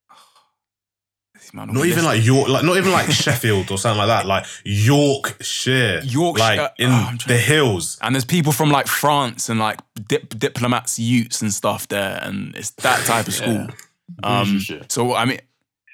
Man 1.54 1.68
not 1.68 1.86
even 1.86 2.06
listening. 2.06 2.06
like 2.06 2.24
York, 2.24 2.48
like 2.48 2.64
not 2.64 2.78
even 2.78 2.92
like 2.94 3.12
Sheffield 3.12 3.72
or 3.72 3.78
something 3.78 3.98
like 3.98 4.08
that. 4.08 4.26
Like 4.26 4.46
Yorkshire, 4.64 6.02
Yorkshire, 6.04 6.40
like 6.40 6.72
in 6.78 6.90
oh, 6.90 7.14
the 7.28 7.38
hills. 7.38 7.98
and 8.02 8.16
there's 8.16 8.24
people 8.24 8.54
from 8.54 8.72
like 8.72 8.88
France 8.88 9.50
and 9.50 9.60
like 9.60 9.80
dip, 10.08 10.30
diplomats, 10.40 10.98
Utes 10.98 11.42
and 11.42 11.52
stuff 11.52 11.90
there, 11.90 12.20
and 12.22 12.56
it's 12.56 12.70
that 12.72 13.06
type 13.06 13.28
of 13.28 13.34
school. 13.34 13.68
Bougie 14.08 14.80
Um, 14.80 14.86
so 14.88 15.14
I 15.14 15.26
mean, 15.26 15.40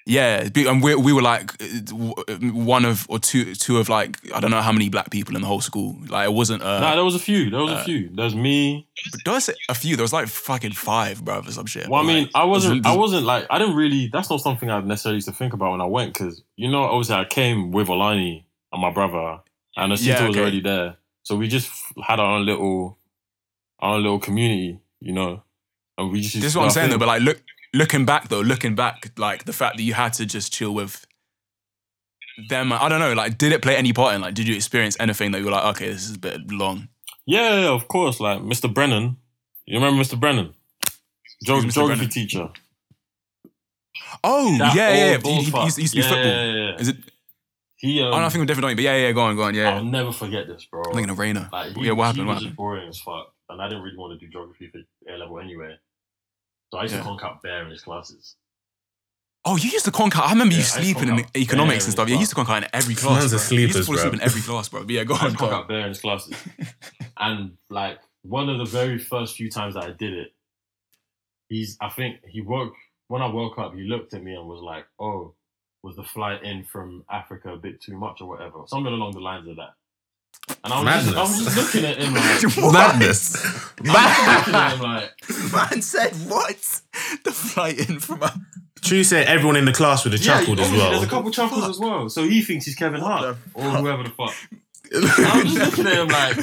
yeah, 0.07 0.47
and 0.55 0.81
we 0.81 0.95
we 0.95 1.11
were 1.11 1.21
like 1.21 1.51
uh, 1.61 2.35
one 2.53 2.85
of 2.85 3.05
or 3.09 3.19
two 3.19 3.53
two 3.55 3.77
of 3.77 3.89
like 3.89 4.17
I 4.33 4.39
don't 4.39 4.51
know 4.51 4.61
how 4.61 4.71
many 4.71 4.87
black 4.87 5.11
people 5.11 5.35
in 5.35 5.41
the 5.41 5.47
whole 5.47 5.59
school. 5.59 5.97
Like 6.07 6.27
it 6.27 6.33
wasn't. 6.33 6.63
Uh, 6.63 6.79
Nah, 6.79 6.95
there 6.95 7.03
was 7.03 7.15
a 7.15 7.19
few. 7.19 7.49
There 7.49 7.59
was 7.59 7.71
uh, 7.71 7.75
a 7.81 7.83
few. 7.83 8.09
There's 8.13 8.33
me. 8.33 8.87
There 9.25 9.33
was 9.33 9.49
a 9.67 9.75
few. 9.75 9.97
There 9.97 10.03
was 10.03 10.13
like 10.13 10.27
fucking 10.27 10.71
five, 10.71 11.23
bro, 11.25 11.39
or 11.39 11.51
some 11.51 11.65
shit. 11.65 11.89
Well, 11.89 12.01
I 12.01 12.07
mean, 12.07 12.23
like, 12.23 12.31
I 12.35 12.45
wasn't. 12.45 12.85
I 12.85 12.95
wasn't 12.95 13.25
like. 13.25 13.45
I 13.49 13.59
didn't 13.59 13.75
really. 13.75 14.07
That's 14.07 14.29
not 14.29 14.39
something 14.39 14.69
I 14.69 14.79
necessarily 14.79 15.17
used 15.17 15.27
to 15.27 15.33
think 15.33 15.53
about 15.53 15.71
when 15.71 15.81
I 15.81 15.85
went 15.85 16.13
because 16.13 16.41
you 16.55 16.71
know, 16.71 16.83
obviously, 16.83 17.15
I 17.15 17.25
came 17.25 17.71
with 17.71 17.87
Olani 17.89 18.45
and 18.71 18.81
my 18.81 18.91
brother, 18.91 19.41
and 19.75 19.91
Asita 19.91 20.05
Yeah, 20.05 20.27
was 20.27 20.37
already 20.37 20.61
there. 20.61 20.95
So 21.23 21.35
we 21.35 21.49
just 21.49 21.69
had 22.01 22.21
our 22.21 22.37
own 22.37 22.45
little, 22.45 22.97
our 23.79 23.95
own 23.95 24.03
little 24.03 24.19
community, 24.19 24.79
you 25.01 25.11
know. 25.11 25.43
And 25.97 26.11
we 26.11 26.21
just. 26.21 26.35
This 26.35 26.45
is 26.45 26.55
what 26.55 26.63
I'm 26.63 26.69
saying 26.69 26.91
though. 26.91 26.97
But 26.97 27.09
like, 27.09 27.21
look, 27.21 27.41
looking 27.73 28.05
back 28.05 28.29
though, 28.29 28.41
looking 28.41 28.75
back, 28.75 29.11
like 29.17 29.45
the 29.45 29.53
fact 29.53 29.77
that 29.77 29.83
you 29.83 29.93
had 29.93 30.13
to 30.13 30.25
just 30.25 30.51
chill 30.53 30.73
with 30.73 31.05
them. 32.49 32.71
I 32.71 32.87
don't 32.89 32.99
know. 32.99 33.13
Like, 33.13 33.37
did 33.37 33.51
it 33.51 33.61
play 33.61 33.75
any 33.75 33.93
part 33.93 34.15
in? 34.15 34.21
Like, 34.21 34.33
did 34.35 34.47
you 34.47 34.55
experience 34.55 34.95
anything 34.99 35.31
that 35.31 35.39
you 35.39 35.45
were 35.45 35.51
like, 35.51 35.65
okay, 35.75 35.87
this 35.91 36.09
is 36.09 36.15
a 36.15 36.19
bit 36.19 36.51
long? 36.51 36.87
Yeah, 37.25 37.69
of 37.69 37.87
course. 37.87 38.19
Like 38.19 38.39
Mr. 38.41 38.71
Brennan. 38.73 39.17
You 39.65 39.79
remember 39.79 40.01
Mr. 40.03 40.19
Brennan? 40.19 40.53
Geog- 41.45 41.63
Mr. 41.65 41.73
geography 41.73 41.97
Brennan? 41.97 42.09
teacher. 42.09 42.49
Oh, 44.23 44.57
That 44.57 44.75
yeah, 44.75 44.89
yeah. 44.93 45.11
yeah. 45.11 45.17
He, 45.17 45.29
he, 45.43 45.51
he 45.51 45.63
used 45.63 45.75
to, 45.75 45.81
he 45.81 45.87
be 45.89 45.97
Yeah, 45.97 46.03
football. 46.09 46.25
Yeah, 46.25 46.43
yeah, 46.43 46.69
yeah. 46.71 46.75
Is 46.79 46.87
it? 46.89 46.97
He. 47.75 48.01
Um, 48.01 48.07
oh, 48.13 48.19
no, 48.19 48.25
I 48.25 48.29
think 48.29 48.39
we're 48.41 48.45
different, 48.45 48.67
don't? 48.69 48.75
But 48.75 48.83
yeah, 48.83 48.95
yeah. 48.97 49.11
Go 49.11 49.21
on, 49.21 49.35
go 49.35 49.43
on. 49.43 49.53
Yeah. 49.53 49.75
I'll 49.75 49.83
never 49.83 50.11
forget 50.11 50.47
this, 50.47 50.65
bro. 50.65 50.81
I'm 50.87 50.93
thinking 50.93 51.09
of 51.11 51.19
Rainer. 51.19 51.49
Like, 51.51 51.73
he, 51.75 51.85
yeah, 51.85 51.91
what 51.91 52.03
he 52.03 52.07
happened? 52.21 52.27
was 52.27 52.35
What 52.35 52.41
happened? 52.43 52.55
boring 52.57 52.87
as 52.89 52.99
fuck, 52.99 53.33
and 53.49 53.61
I 53.61 53.67
didn't 53.67 53.83
really 53.83 53.97
want 53.97 54.19
to 54.19 54.25
do 54.25 54.31
geography 54.31 54.71
for 54.71 54.79
A 55.13 55.17
level 55.17 55.39
anyway. 55.39 55.75
So 56.71 56.77
I 56.79 56.83
used 56.83 56.93
Yeah. 56.95 56.99
to 57.01 57.05
conk 57.05 57.23
out 57.23 57.41
bear 57.41 57.63
in 57.63 57.71
his 57.71 57.81
classes. 57.83 58.35
Oh, 59.45 59.55
you 59.55 59.69
used 59.69 59.85
to 59.85 59.91
conk 59.91 60.17
out. 60.17 60.25
I 60.25 60.31
remember 60.31 60.53
Yeah, 60.53 60.59
you 60.59 60.65
sleeping 60.65 61.07
in 61.09 61.25
economics 61.37 61.85
and 61.85 61.93
stuff. 61.93 62.09
Yeah, 62.09 62.15
you 62.15 62.19
used 62.19 62.31
to 62.31 62.35
conk 62.35 62.49
out 62.49 62.63
in 62.63 62.69
every 62.73 62.95
Man's 62.95 62.99
class. 63.03 63.25
a 63.33 63.49
bro. 63.49 63.57
You 63.57 63.63
used 63.67 63.77
to 63.77 63.83
fall 63.85 63.95
asleep 63.95 64.13
in 64.13 64.21
every 64.21 64.41
class, 64.41 64.67
bro. 64.67 64.81
But 64.83 64.89
yeah, 64.89 65.03
go 65.05 65.15
I 65.15 65.27
on. 65.27 65.35
conk 65.35 65.53
out 65.53 65.67
bear 65.69 65.81
in 65.81 65.89
his 65.89 66.01
classes, 66.01 66.35
and 67.17 67.57
like 67.69 67.99
one 68.23 68.49
of 68.49 68.57
the 68.57 68.65
very 68.65 68.97
first 68.99 69.35
few 69.37 69.49
times 69.49 69.75
that 69.75 69.83
I 69.85 69.91
did 69.91 70.11
it, 70.13 70.33
he's. 71.47 71.77
I 71.79 71.87
think 71.89 72.17
he 72.27 72.41
woke 72.41 72.73
when 73.07 73.21
I 73.21 73.27
woke 73.27 73.57
up. 73.57 73.73
He 73.73 73.83
looked 73.83 74.13
at 74.13 74.21
me 74.21 74.33
and 74.33 74.45
was 74.47 74.61
like, 74.61 74.85
"Oh, 74.99 75.33
was 75.81 75.95
the 75.95 76.03
flight 76.03 76.43
in 76.43 76.65
from 76.65 77.05
Africa 77.09 77.53
a 77.53 77.57
bit 77.57 77.79
too 77.81 77.97
much 77.97 78.19
or 78.19 78.27
whatever?" 78.27 78.63
Something 78.67 78.91
along 78.91 79.13
the 79.13 79.21
lines 79.21 79.47
of 79.47 79.55
that. 79.55 79.75
And 80.63 80.73
I 80.73 80.81
was, 80.97 81.05
just, 81.05 81.17
I 81.17 81.21
was 81.21 81.43
just 81.43 81.57
looking 81.57 81.89
at 81.89 81.97
him 81.97 82.13
like, 82.13 82.73
Madness. 82.73 83.35
I 83.35 83.69
was 83.81 84.37
looking 84.37 84.55
at 84.55 84.73
him 84.73 84.81
like. 84.81 85.13
Man 85.73 85.81
said 85.81 86.13
what? 86.29 86.81
The 87.23 87.31
flight 87.31 87.89
in 87.89 87.99
from. 87.99 88.23
A- 88.23 88.33
True 88.81 89.03
said 89.03 89.27
everyone 89.27 89.55
in 89.57 89.65
the 89.65 89.73
class 89.73 90.03
would 90.05 90.13
have 90.13 90.21
chuckled 90.21 90.59
as 90.59 90.67
obviously, 90.67 90.77
well. 90.77 90.91
There's 90.91 91.03
a 91.03 91.07
couple 91.09 91.31
chuckles 91.31 91.67
as 91.67 91.79
well. 91.79 92.07
So 92.09 92.23
he 92.23 92.41
thinks 92.41 92.65
he's 92.65 92.75
Kevin 92.75 93.01
Hart 93.01 93.37
or 93.53 93.63
whoever 93.63 94.03
the 94.03 94.09
fuck. 94.09 94.33
And 94.89 95.03
I'm 95.05 95.45
just 95.45 95.77
looking 95.77 95.87
at 95.87 95.97
him 95.99 96.07
like, 96.07 96.37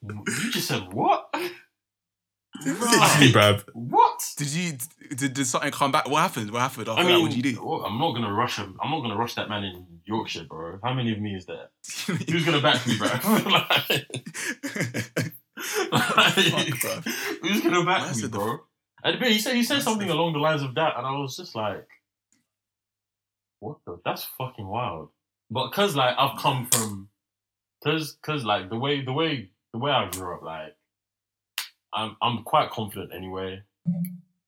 you 0.00 0.50
just 0.52 0.68
said 0.68 0.92
what? 0.92 1.28
Literally, 2.64 3.32
bruv. 3.32 3.64
What? 3.72 4.24
did 4.36 4.48
you? 4.48 4.72
Did, 5.16 5.34
did 5.34 5.44
something 5.46 5.72
come 5.72 5.90
back? 5.90 6.08
What 6.08 6.20
happened? 6.20 6.50
What 6.52 6.60
happened? 6.60 6.88
After 6.88 7.00
I 7.00 7.02
that? 7.04 7.08
mean, 7.10 7.22
what 7.22 7.30
did 7.32 7.44
you 7.44 7.54
do? 7.54 7.64
well, 7.64 7.84
I'm 7.84 7.98
not 7.98 8.12
gonna 8.14 8.32
rush 8.32 8.56
him. 8.56 8.78
I'm 8.80 8.90
not 8.90 9.00
gonna 9.00 9.16
rush 9.16 9.34
that 9.34 9.48
man 9.48 9.64
in 9.64 9.86
Yorkshire, 10.10 10.44
bro. 10.44 10.78
How 10.82 10.92
many 10.92 11.12
of 11.12 11.20
me 11.20 11.34
is 11.36 11.46
there? 11.46 11.68
Who's 12.06 12.44
gonna 12.44 12.60
back 12.60 12.84
me, 12.86 12.98
bro? 12.98 13.08
like, 15.92 16.06
Fuck, 16.50 16.80
bro. 16.80 17.12
who's 17.42 17.60
gonna 17.62 17.84
back 17.84 18.02
That's 18.06 18.20
me, 18.22 18.26
a- 18.26 18.30
bro? 18.30 18.58
And 19.02 19.18
but 19.18 19.28
he 19.30 19.38
said 19.38 19.54
he 19.54 19.62
said 19.62 19.76
That's 19.76 19.84
something 19.84 20.08
a- 20.10 20.12
along 20.12 20.34
the 20.34 20.38
lines 20.40 20.62
of 20.62 20.74
that, 20.74 20.96
and 20.96 21.06
I 21.06 21.12
was 21.12 21.36
just 21.36 21.54
like, 21.54 21.86
"What 23.60 23.78
the? 23.86 23.98
That's 24.04 24.24
fucking 24.38 24.66
wild." 24.66 25.08
But 25.50 25.70
cause 25.72 25.96
like 25.96 26.14
I've 26.18 26.38
come 26.38 26.66
from, 26.72 27.08
cause 27.84 28.16
cause 28.22 28.44
like 28.44 28.68
the 28.70 28.78
way 28.78 29.02
the 29.04 29.12
way 29.12 29.50
the 29.72 29.78
way 29.78 29.90
I 29.90 30.08
grew 30.10 30.34
up, 30.34 30.42
like 30.42 30.76
I'm 31.94 32.16
I'm 32.22 32.42
quite 32.44 32.70
confident 32.70 33.12
anyway. 33.14 33.62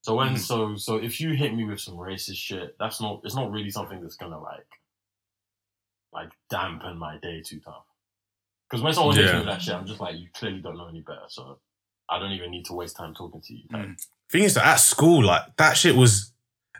So 0.02 0.14
when 0.16 0.34
Mhm. 0.34 0.38
so 0.38 0.76
so 0.76 0.96
if 0.96 1.20
you 1.20 1.32
hit 1.32 1.54
me 1.54 1.64
with 1.64 1.80
some 1.80 1.94
racist 1.96 2.36
shit, 2.36 2.76
that's 2.78 3.00
not 3.00 3.20
it's 3.24 3.34
not 3.34 3.50
really 3.50 3.70
something 3.70 4.00
that's 4.02 4.16
gonna 4.16 4.38
like 4.40 4.66
like 6.12 6.30
dampen 6.50 6.98
my 6.98 7.16
day 7.18 7.42
too 7.42 7.60
tough. 7.60 7.84
Because 8.68 8.82
when 8.82 8.92
someone 8.92 9.16
hits 9.16 9.26
Yeah. 9.28 9.32
me 9.34 9.38
with 9.40 9.48
that 9.48 9.62
shit, 9.62 9.74
I'm 9.74 9.86
just 9.86 10.00
like, 10.00 10.16
you 10.18 10.28
clearly 10.34 10.60
don't 10.60 10.76
know 10.76 10.88
any 10.88 11.00
better, 11.00 11.24
so 11.28 11.58
I 12.08 12.18
don't 12.18 12.32
even 12.32 12.50
need 12.50 12.64
to 12.66 12.72
waste 12.74 12.96
time 12.96 13.14
talking 13.14 13.40
to 13.40 13.54
you. 13.54 13.68
Mm. 13.72 14.06
Thing 14.30 14.42
is 14.44 14.54
that 14.54 14.66
at 14.66 14.76
school, 14.76 15.24
like 15.24 15.56
that 15.56 15.76
shit 15.76 15.94
was 15.96 16.32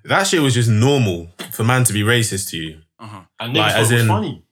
that 0.04 0.26
shit 0.26 0.42
was 0.42 0.54
just 0.54 0.68
normal 0.68 1.28
for 1.52 1.64
man 1.64 1.84
to 1.84 1.92
be 1.92 2.02
racist 2.02 2.48
to 2.50 2.56
you. 2.56 2.80
Uh-huh. 2.98 3.22
And 3.40 3.54
niggas 3.54 3.58
Like, 3.58 3.74
as 3.74 3.90
it 3.90 3.94
was 3.94 4.02
in- 4.02 4.08
funny. 4.08 4.44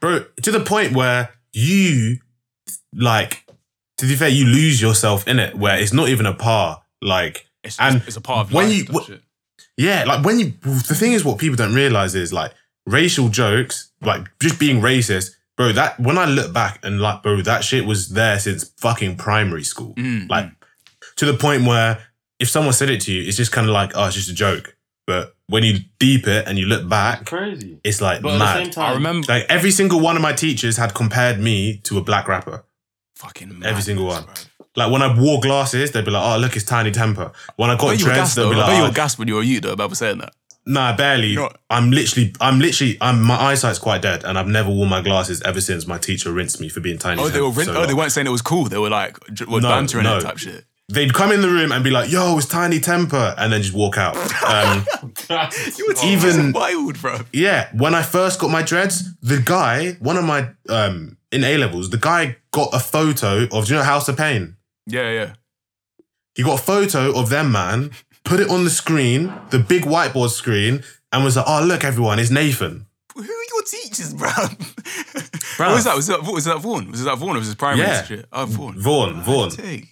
Bro, 0.00 0.26
to 0.42 0.50
the 0.52 0.60
point 0.60 0.92
where 0.92 1.30
you 1.52 2.18
like 2.94 3.44
to 3.98 4.06
be 4.06 4.14
fair, 4.16 4.28
you 4.28 4.44
lose 4.46 4.80
yourself 4.80 5.26
in 5.28 5.38
it 5.38 5.56
where 5.56 5.78
it's 5.78 5.92
not 5.92 6.08
even 6.08 6.26
a 6.26 6.34
par. 6.34 6.82
Like 7.00 7.46
It's, 7.62 7.78
And 7.80 7.96
it's, 7.96 8.08
it's 8.08 8.16
a 8.16 8.20
part 8.20 8.46
of 8.46 8.52
when 8.52 8.68
life. 8.68 8.76
you- 8.76 8.84
that 8.84 9.02
wh- 9.02 9.06
shit. 9.06 9.22
Yeah, 9.76 10.04
like 10.04 10.24
when 10.24 10.38
you 10.38 10.50
the 10.62 10.94
thing 10.94 11.12
is 11.12 11.24
what 11.24 11.38
people 11.38 11.56
don't 11.56 11.74
realize 11.74 12.14
is 12.14 12.32
like 12.32 12.52
racial 12.86 13.28
jokes, 13.28 13.90
like 14.00 14.26
just 14.40 14.58
being 14.58 14.80
racist, 14.80 15.30
bro, 15.56 15.72
that 15.72 15.98
when 16.00 16.18
I 16.18 16.26
look 16.26 16.52
back 16.52 16.80
and 16.82 17.00
like, 17.00 17.22
bro, 17.22 17.40
that 17.42 17.64
shit 17.64 17.86
was 17.86 18.10
there 18.10 18.38
since 18.38 18.64
fucking 18.78 19.16
primary 19.16 19.64
school. 19.64 19.94
Mm, 19.94 20.28
Like 20.28 20.46
mm. 20.46 20.54
to 21.16 21.24
the 21.26 21.34
point 21.34 21.64
where 21.64 21.98
if 22.38 22.48
someone 22.48 22.72
said 22.72 22.90
it 22.90 23.00
to 23.02 23.12
you, 23.12 23.26
it's 23.26 23.36
just 23.36 23.52
kind 23.52 23.66
of 23.66 23.72
like, 23.72 23.92
oh, 23.94 24.06
it's 24.06 24.16
just 24.16 24.30
a 24.30 24.34
joke. 24.34 24.76
But 25.06 25.34
when 25.48 25.62
you 25.62 25.80
deep 25.98 26.26
it 26.26 26.48
and 26.48 26.58
you 26.58 26.64
look 26.66 26.88
back, 26.88 27.26
Crazy. 27.26 27.78
it's 27.84 28.00
like 28.00 28.22
But 28.22 28.30
at 28.30 28.32
the 28.32 28.38
mad. 28.38 28.64
same 28.64 28.70
time, 28.70 28.90
I 28.90 28.94
remember 28.94 29.26
like 29.32 29.44
every 29.50 29.70
single 29.70 30.00
one 30.00 30.16
of 30.16 30.22
my 30.22 30.32
teachers 30.32 30.76
had 30.78 30.94
compared 30.94 31.38
me 31.40 31.78
to 31.84 31.98
a 31.98 32.02
black 32.02 32.26
rapper. 32.28 32.64
fucking 33.16 33.58
man. 33.58 33.68
every 33.68 33.82
single 33.82 34.06
one. 34.06 34.24
bro. 34.24 34.32
Like 34.76 34.90
when 34.90 35.02
I 35.02 35.16
wore 35.20 35.40
glasses, 35.40 35.92
they'd 35.92 36.04
be 36.04 36.10
like, 36.10 36.22
oh, 36.24 36.38
look, 36.40 36.56
it's 36.56 36.64
Tinie 36.64 36.90
Tempah. 36.90 37.32
When 37.56 37.70
I 37.70 37.74
I 37.74 37.76
got 37.76 37.90
bet 37.90 38.00
you 38.00 38.06
were 38.06 38.12
dreads, 38.14 38.34
they'd 38.34 38.42
though. 38.42 38.50
be 38.50 38.56
I 38.56 38.58
like, 38.58 38.66
bet 38.68 38.76
you 38.78 38.82
oh, 38.82 38.88
were 38.88 38.94
gassed 38.94 39.18
when 39.18 39.28
you 39.28 39.34
were 39.34 39.42
you 39.42 39.60
though 39.60 39.72
about 39.72 39.96
saying 39.96 40.18
that. 40.18 40.32
Nah, 40.66 40.96
barely. 40.96 41.34
Not- 41.34 41.58
I'm 41.68 41.90
literally, 41.90 42.34
I'm 42.40 42.58
literally, 42.58 42.96
I'm 43.00 43.20
my 43.22 43.36
eyesight's 43.36 43.78
quite 43.78 44.00
dead, 44.02 44.24
and 44.24 44.38
I've 44.38 44.48
never 44.48 44.70
worn 44.70 44.88
my 44.88 45.02
glasses 45.02 45.42
ever 45.42 45.60
since 45.60 45.86
my 45.86 45.98
teacher 45.98 46.32
rinsed 46.32 46.60
me 46.60 46.68
for 46.70 46.80
being 46.80 46.98
tiny. 46.98 47.20
Oh, 47.20 47.28
they 47.28 47.40
were 47.40 47.50
rin- 47.50 47.66
so 47.66 47.82
oh, 47.82 47.86
they 47.86 47.94
weren't 47.94 48.12
saying 48.12 48.26
it 48.26 48.30
was 48.30 48.42
cool. 48.42 48.64
They 48.64 48.78
were 48.78 48.88
like 48.90 49.18
were 49.46 49.60
No, 49.60 49.68
bantering 49.68 50.04
no. 50.04 50.14
and 50.14 50.24
type 50.24 50.38
shit. 50.38 50.64
They'd 50.90 51.14
come 51.14 51.32
in 51.32 51.40
the 51.40 51.48
room 51.48 51.72
and 51.72 51.82
be 51.82 51.90
like, 51.90 52.10
"Yo, 52.10 52.36
it's 52.36 52.46
Tinie 52.46 52.78
Tempah," 52.78 53.34
and 53.38 53.50
then 53.52 53.62
just 53.62 53.74
walk 53.74 53.96
out. 53.98 54.16
Um, 54.44 54.86
You 55.78 55.86
were 55.88 55.94
Even- 56.04 56.52
wild, 56.52 57.00
bro. 57.00 57.20
yeah, 57.32 57.68
when 57.74 57.94
I 57.94 58.02
first 58.02 58.38
got 58.38 58.50
my 58.50 58.62
dreads, 58.62 59.02
the 59.20 59.40
guy, 59.40 59.92
one 60.00 60.16
of 60.18 60.24
my 60.24 60.50
um 60.68 61.16
in 61.32 61.42
A 61.44 61.56
levels, 61.58 61.90
the 61.90 61.96
guy 61.98 62.36
got 62.52 62.68
a 62.72 62.78
photo 62.78 63.46
of, 63.50 63.66
do 63.66 63.72
you 63.72 63.78
know 63.78 63.84
House 63.84 64.08
of 64.08 64.16
Pain? 64.16 64.56
Yeah, 64.86 65.10
yeah. 65.10 65.32
He 66.36 66.42
got 66.42 66.60
a 66.60 66.62
photo 66.62 67.18
of 67.18 67.28
them, 67.30 67.50
man, 67.52 67.90
put 68.24 68.40
it 68.40 68.48
on 68.50 68.64
the 68.64 68.70
screen, 68.70 69.32
the 69.50 69.58
big 69.58 69.82
whiteboard 69.84 70.30
screen, 70.30 70.82
and 71.12 71.24
was 71.24 71.36
like, 71.36 71.44
"Oh, 71.48 71.62
look, 71.64 71.84
everyone, 71.84 72.18
it's 72.18 72.30
Nathan." 72.30 72.86
Who 73.14 73.22
are 73.22 73.26
your 73.26 73.62
teachers, 73.64 74.12
bro? 74.18 74.28
Bruv. 74.28 75.58
What 75.58 75.74
was 75.74 75.84
that? 75.84 75.94
Was 75.96 76.06
that 76.08 76.22
was 76.22 76.44
that 76.46 76.58
Vaughan? 76.60 76.90
Was 76.90 77.04
that 77.04 77.16
Vaughan 77.16 77.36
or 77.36 77.38
was 77.38 77.48
it 77.50 77.58
primary 77.58 77.86
Yeah. 77.86 78.02
shit? 78.04 78.26
Oh, 78.32 78.44
Vaughan. 78.46 78.80
Vaughan, 78.80 79.22
Vaughan, 79.22 79.50
Take. 79.50 79.86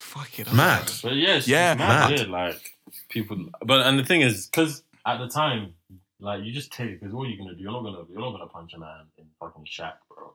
Fuck 0.00 0.38
it. 0.38 0.52
mad. 0.52 0.90
But 1.02 1.14
yeah, 1.16 1.36
it's 1.36 1.46
Yeah, 1.48 1.72
yeah, 1.72 1.74
mad, 1.74 2.10
mad. 2.10 2.18
weird, 2.18 2.28
Like 2.28 2.74
people, 3.10 3.36
but 3.64 3.86
and 3.86 3.98
the 3.98 4.04
thing 4.04 4.22
is, 4.22 4.46
because 4.46 4.82
at 5.04 5.18
the 5.18 5.28
time, 5.28 5.74
like 6.20 6.42
you 6.44 6.52
just 6.52 6.72
take 6.72 6.98
because 6.98 7.12
what 7.14 7.26
are 7.26 7.30
you 7.30 7.36
gonna 7.36 7.54
do? 7.54 7.60
You're 7.62 7.72
not 7.72 7.82
gonna 7.82 8.04
you're 8.10 8.20
not 8.20 8.30
gonna 8.32 8.46
punch 8.46 8.72
a 8.74 8.78
man 8.78 9.06
in 9.18 9.24
fucking 9.38 9.64
shack, 9.66 9.96
bro. 10.08 10.34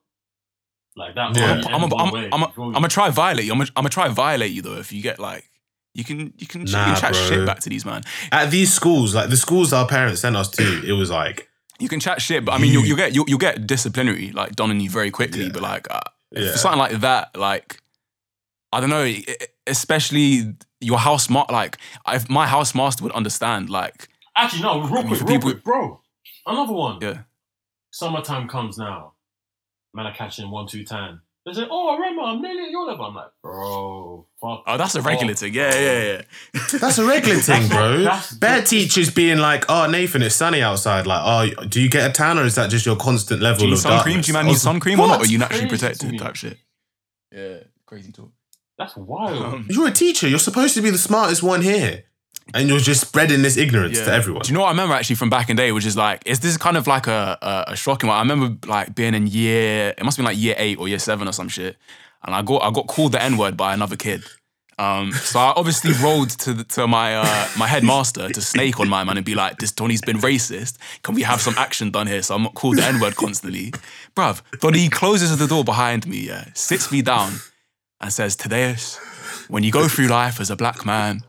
Like 0.95 1.16
that. 1.16 1.36
Yeah. 1.36 1.62
I'm 1.74 1.84
end 1.84 1.91
a, 1.91 1.95
one 1.95 2.08
I'm, 2.10 2.34
I'm, 2.34 2.41
you 2.41 2.48
feel 2.53 2.64
I'm 2.66 2.70
me? 2.70 2.74
gonna 2.74 2.88
try 2.90 3.10
violate 3.10 3.45
you. 3.45 3.53
I'm 3.53 3.66
gonna 3.76 3.90
try 3.90 4.10
violate 4.10 4.52
you 4.52 4.62
though. 4.62 4.78
If 4.78 4.91
you 4.94 5.02
get 5.02 5.18
like, 5.20 5.49
you 5.93 6.03
can 6.03 6.34
you 6.38 6.47
can, 6.47 6.61
you 6.61 6.68
can 6.73 6.95
chat 6.95 7.13
bro. 7.13 7.27
shit 7.27 7.45
back 7.45 7.59
to 7.61 7.69
these 7.69 7.85
man. 7.85 8.01
At 8.31 8.51
these 8.51 8.73
schools, 8.73 9.13
like 9.15 9.30
the 9.30 9.38
schools 9.38 9.73
our 9.73 9.88
parents 9.88 10.22
sent 10.22 10.35
us 10.35 10.49
to, 10.51 10.84
it 10.88 10.93
was 10.93 11.09
like, 11.09 11.49
You 11.80 11.89
can 11.89 11.99
chat 11.99 12.22
shit, 12.22 12.45
but 12.45 12.53
I 12.53 12.57
mean, 12.59 12.72
you 12.72 12.80
You- 12.81 12.88
you 12.88 12.95
get 12.95 13.13
you 13.15 13.26
you 13.27 13.38
get 13.38 13.68
disciplinary 13.68 14.31
like 14.31 14.55
done 14.55 14.69
on 14.69 14.80
you 14.80 14.89
very 14.89 15.11
quickly. 15.11 15.43
Yeah. 15.45 15.51
But 15.53 15.61
like 15.63 15.88
uh, 15.91 15.99
yeah, 16.31 16.51
for 16.53 16.57
something 16.57 16.80
like 16.80 16.99
that, 17.01 17.35
like 17.38 17.81
I 18.73 18.80
don't 18.80 18.89
know, 18.89 19.13
especially 19.68 20.55
your 20.80 20.97
house 20.97 21.30
ma- 21.30 21.45
like 21.49 21.77
if 22.07 22.30
my 22.30 22.47
house 22.47 22.73
master 22.73 23.03
would 23.03 23.13
understand 23.13 23.69
like 23.69 24.07
Actually, 24.38 24.61
no, 24.63 24.81
real 24.81 25.03
mean, 25.03 25.07
quick, 25.07 25.19
for 25.19 25.26
real 25.26 25.35
people- 25.39 25.51
quick, 25.51 25.63
bro. 25.63 25.99
Another 26.45 26.73
one. 26.73 26.97
Yeah. 27.01 27.18
Summertime 27.91 28.47
comes 28.47 28.77
now. 28.77 29.13
Man 29.93 30.05
are 30.07 30.13
catching 30.13 30.49
one, 30.49 30.68
two, 30.68 30.84
ten. 30.85 31.19
They 31.45 31.53
say, 31.53 31.65
oh, 31.72 31.95
remember, 31.97 32.22
I'm 32.22 32.39
nearly 32.39 32.65
at 32.65 32.69
your 32.69 32.85
level. 32.85 33.03
I'm 33.05 33.15
like, 33.15 33.31
bro, 33.41 34.27
fuck. 34.39 34.63
Oh, 34.68 34.77
that's 34.77 34.93
a 34.93 35.01
regular 35.01 35.34
off, 35.34 35.39
thing. 35.39 35.53
Yeah, 35.55 35.72
bro. 35.72 35.80
yeah, 35.80 36.03
yeah. 36.53 36.77
That's 36.80 36.99
a 36.99 37.05
regular 37.05 37.39
thing, 37.39 37.68
bro. 37.68 37.97
that's- 38.03 38.34
Bare 38.34 38.61
teachers 38.61 39.09
being 39.09 39.39
like, 39.39 39.65
"Oh, 39.68 39.88
Nathan, 39.89 40.22
it's 40.22 40.35
sunny 40.35 40.61
outside." 40.61 41.07
Like, 41.07 41.22
"Oh, 41.59 41.63
do 41.65 41.81
you 41.81 41.89
get 41.89 42.07
a 42.07 42.13
tan, 42.13 42.38
or 42.38 42.43
is 42.43 42.53
that 42.55 42.69
just 42.69 42.85
your 42.85 42.95
constant 42.95 43.41
level 43.41 43.61
Do 43.61 43.68
you 43.69 43.73
of 43.73 43.80
sun 43.80 44.03
cream? 44.03 44.22
Do 44.22 44.27
you 44.27 44.34
man 44.34 44.45
I 44.45 44.49
need 44.49 44.57
sun 44.57 44.80
cream 44.80 44.99
or 44.99 45.07
not? 45.07 45.15
Or 45.15 45.18
What? 45.22 45.27
are 45.27 45.31
you 45.31 45.39
naturally 45.39 45.68
protected 45.68 46.11
me. 46.11 46.19
type 46.19 46.35
shit? 46.35 46.57
Yeah, 47.31 47.57
crazy 47.88 48.11
talk. 48.11 48.31
That's 48.77 48.95
wild. 48.95 49.43
Um, 49.43 49.68
You're 49.69 49.88
a 49.88 49.91
teacher. 49.91 50.27
You're 50.27 50.38
supposed 50.39 50.76
to 50.76 50.81
be 50.81 50.91
the 50.91 50.97
smartest 50.99 51.41
one 51.41 51.61
here, 51.63 52.03
and 52.53 52.68
you're 52.69 52.80
just 52.80 53.02
spreading 53.02 53.41
this 53.41 53.57
ignorance 53.57 53.98
Yeah. 53.99 54.06
to 54.06 54.14
everyone. 54.14 54.41
Do 54.44 54.49
you 54.49 54.53
know 54.56 54.61
what 54.61 54.68
I 54.68 54.72
remember 54.72 54.95
actually 54.95 55.15
from 55.18 55.30
back 55.30 55.49
in 55.49 55.56
the 55.56 55.64
day, 55.64 55.72
which 55.72 55.86
is 55.86 55.95
like, 55.98 56.22
is 56.26 56.40
this 56.40 56.57
kind 56.57 56.78
of 56.78 56.88
like 56.88 57.07
a, 57.07 57.38
a, 57.41 57.72
a 57.73 57.76
shocking 57.76 58.07
one? 58.10 58.18
I 58.18 58.22
remember 58.22 58.68
like 58.68 58.95
being 58.95 59.14
in 59.14 59.28
year, 59.28 59.94
it 59.98 60.03
must 60.03 60.18
have 60.18 60.23
been 60.26 60.32
like 60.34 60.41
year 60.41 60.56
eight 60.57 60.78
or 60.80 60.88
year 60.88 60.99
seven 60.99 61.28
or 61.28 61.32
some 61.34 61.49
shit, 61.49 61.78
and 62.23 62.34
I 62.36 62.41
got 62.41 62.64
I 62.64 62.72
got 62.72 62.88
called 62.88 63.11
the 63.14 63.22
N 63.22 63.38
word 63.38 63.56
by 63.57 63.73
another 63.73 63.95
kid. 63.95 64.23
Um, 64.80 65.11
so 65.11 65.40
I 65.40 65.53
obviously 65.56 65.91
rolled 66.02 66.32
to 66.40 66.53
the, 66.53 66.64
to 66.64 66.88
my 66.88 67.15
uh, 67.15 67.48
my 67.56 67.68
headmaster 67.68 68.30
to 68.30 68.41
snake 68.41 68.80
on 68.80 68.90
my 68.90 69.03
man 69.03 69.15
and 69.18 69.26
be 69.26 69.36
like, 69.36 69.57
"This 69.60 69.72
Donny's 69.72 70.02
been 70.02 70.18
racist. 70.18 70.78
Can 71.03 71.14
we 71.14 71.22
have 71.22 71.40
some 71.40 71.53
action 71.56 71.91
done 71.91 72.07
here?" 72.07 72.23
So 72.23 72.34
I'm 72.34 72.44
not 72.44 72.56
called 72.56 72.78
the 72.78 72.86
N 72.86 72.99
word 72.99 73.15
constantly, 73.15 73.73
bruv. 74.15 74.41
Donny 74.60 74.90
closes 74.90 75.38
the 75.38 75.45
door 75.45 75.64
behind 75.64 76.07
me, 76.07 76.22
yeah, 76.28 76.45
sits 76.56 76.91
me 76.91 77.03
down, 77.03 77.34
and 77.99 78.11
says, 78.11 78.36
"Thaddeus, 78.36 78.98
when 79.49 79.61
you 79.64 79.72
go 79.72 79.88
through 79.88 80.07
life 80.07 80.40
as 80.40 80.49
a 80.49 80.56
black 80.56 80.84
man, 80.84 81.22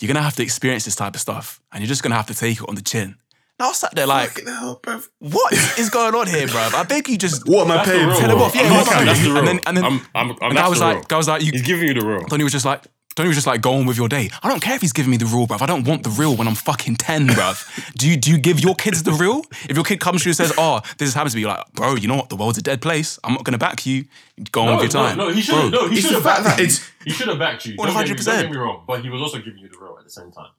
you're 0.00 0.08
gonna 0.12 0.22
have 0.22 0.36
to 0.36 0.42
experience 0.42 0.84
this 0.84 0.96
type 0.96 1.14
of 1.14 1.20
stuff, 1.20 1.60
and 1.72 1.80
you're 1.82 1.88
just 1.88 2.02
gonna 2.02 2.14
have 2.16 2.26
to 2.26 2.34
take 2.34 2.60
it 2.60 2.68
on 2.68 2.74
the 2.74 2.82
chin." 2.82 3.16
And 3.60 3.66
I 3.66 3.68
was 3.68 3.78
sat 3.78 3.94
there 3.94 4.06
like, 4.06 4.44
hell, 4.46 4.80
"What 5.18 5.52
is 5.78 5.90
going 5.90 6.14
on 6.14 6.26
here, 6.28 6.46
bro? 6.46 6.60
I 6.74 6.84
beg 6.84 7.08
you, 7.08 7.18
just." 7.18 7.46
What 7.48 7.64
am 7.68 7.72
I 7.72 7.84
paying 7.84 8.06
real, 8.06 8.14
for? 8.14 8.20
Tell 8.20 8.36
him 8.36 8.42
off, 8.42 8.54
yeah, 8.54 8.62
I'm 8.62 8.70
not- 8.70 9.04
That's 9.04 9.20
the 9.22 9.28
real. 9.30 9.38
And 9.38 9.48
then- 9.48 9.60
and 9.66 9.76
then- 9.76 9.84
I'm, 9.84 9.92
I'm, 10.14 10.30
I'm, 10.30 10.36
And 10.42 10.56
that's 10.56 10.66
I 10.66 10.68
was 10.68 10.80
like, 10.80 10.96
real. 10.96 11.06
I 11.10 11.16
was 11.16 11.28
like, 11.28 11.42
you, 11.42 11.50
He's 11.52 11.62
giving 11.62 11.88
you 11.88 11.94
the 11.94 12.06
real. 12.06 12.20
Donny 12.26 12.44
was 12.44 12.52
just 12.52 12.64
like, 12.64 12.84
Donny 13.18 13.28
was 13.28 13.36
just 13.36 13.46
like, 13.46 13.60
go 13.60 13.74
on 13.74 13.84
with 13.86 13.96
your 13.96 14.08
day. 14.08 14.30
I 14.42 14.48
don't 14.48 14.60
care 14.60 14.74
if 14.74 14.80
he's 14.80 14.92
giving 14.92 15.10
me 15.10 15.16
the 15.18 15.26
real, 15.26 15.46
bruv. 15.46 15.60
I 15.60 15.66
don't 15.66 15.86
want 15.86 16.02
the 16.04 16.10
real 16.10 16.34
when 16.36 16.48
I'm 16.48 16.54
fucking 16.54 16.96
10, 16.96 17.28
bruv. 17.28 17.92
Do 17.94 18.08
you 18.08 18.16
do 18.16 18.30
you 18.30 18.38
give 18.38 18.60
your 18.60 18.74
kids 18.74 19.02
the 19.02 19.12
real? 19.12 19.42
If 19.68 19.76
your 19.76 19.84
kid 19.84 20.00
comes 20.00 20.22
to 20.22 20.28
you 20.28 20.30
and 20.30 20.36
says, 20.36 20.52
oh, 20.56 20.80
this 20.98 21.12
happens 21.14 21.32
to 21.32 21.36
me, 21.36 21.42
you're 21.42 21.50
like, 21.50 21.70
bro, 21.72 21.96
you 21.96 22.08
know 22.08 22.16
what? 22.16 22.28
The 22.30 22.36
world's 22.36 22.58
a 22.58 22.62
dead 22.62 22.80
place. 22.80 23.18
I'm 23.24 23.34
not 23.34 23.44
gonna 23.44 23.58
back 23.58 23.84
you. 23.84 24.04
Go 24.52 24.60
on 24.62 24.66
No, 24.66 24.72
with 24.76 24.82
your 24.84 25.02
time. 25.02 25.18
no, 25.18 25.28
no, 25.28 25.34
he 25.34 25.40
should 25.42 25.54
have. 25.56 25.70
No, 25.72 25.88
he 25.88 25.96
It's 25.98 26.06
should 26.06 26.14
have 26.14 26.24
backed 26.24 26.44
that 26.44 26.60
it's 26.60 26.88
He 27.04 27.10
should 27.10 27.28
have 27.28 27.38
backed 27.38 27.66
you. 27.66 27.76
Don't 27.76 27.86
get, 27.88 28.08
me, 28.08 28.14
100%. 28.14 28.24
don't 28.24 28.42
get 28.42 28.50
me 28.52 28.56
wrong, 28.56 28.84
but 28.86 29.00
he 29.02 29.10
was 29.10 29.20
also 29.20 29.38
giving 29.38 29.58
you 29.58 29.68
the 29.68 29.78
real 29.78 29.96
at 29.98 30.04
the 30.04 30.10
same 30.10 30.30
time. 30.30 30.50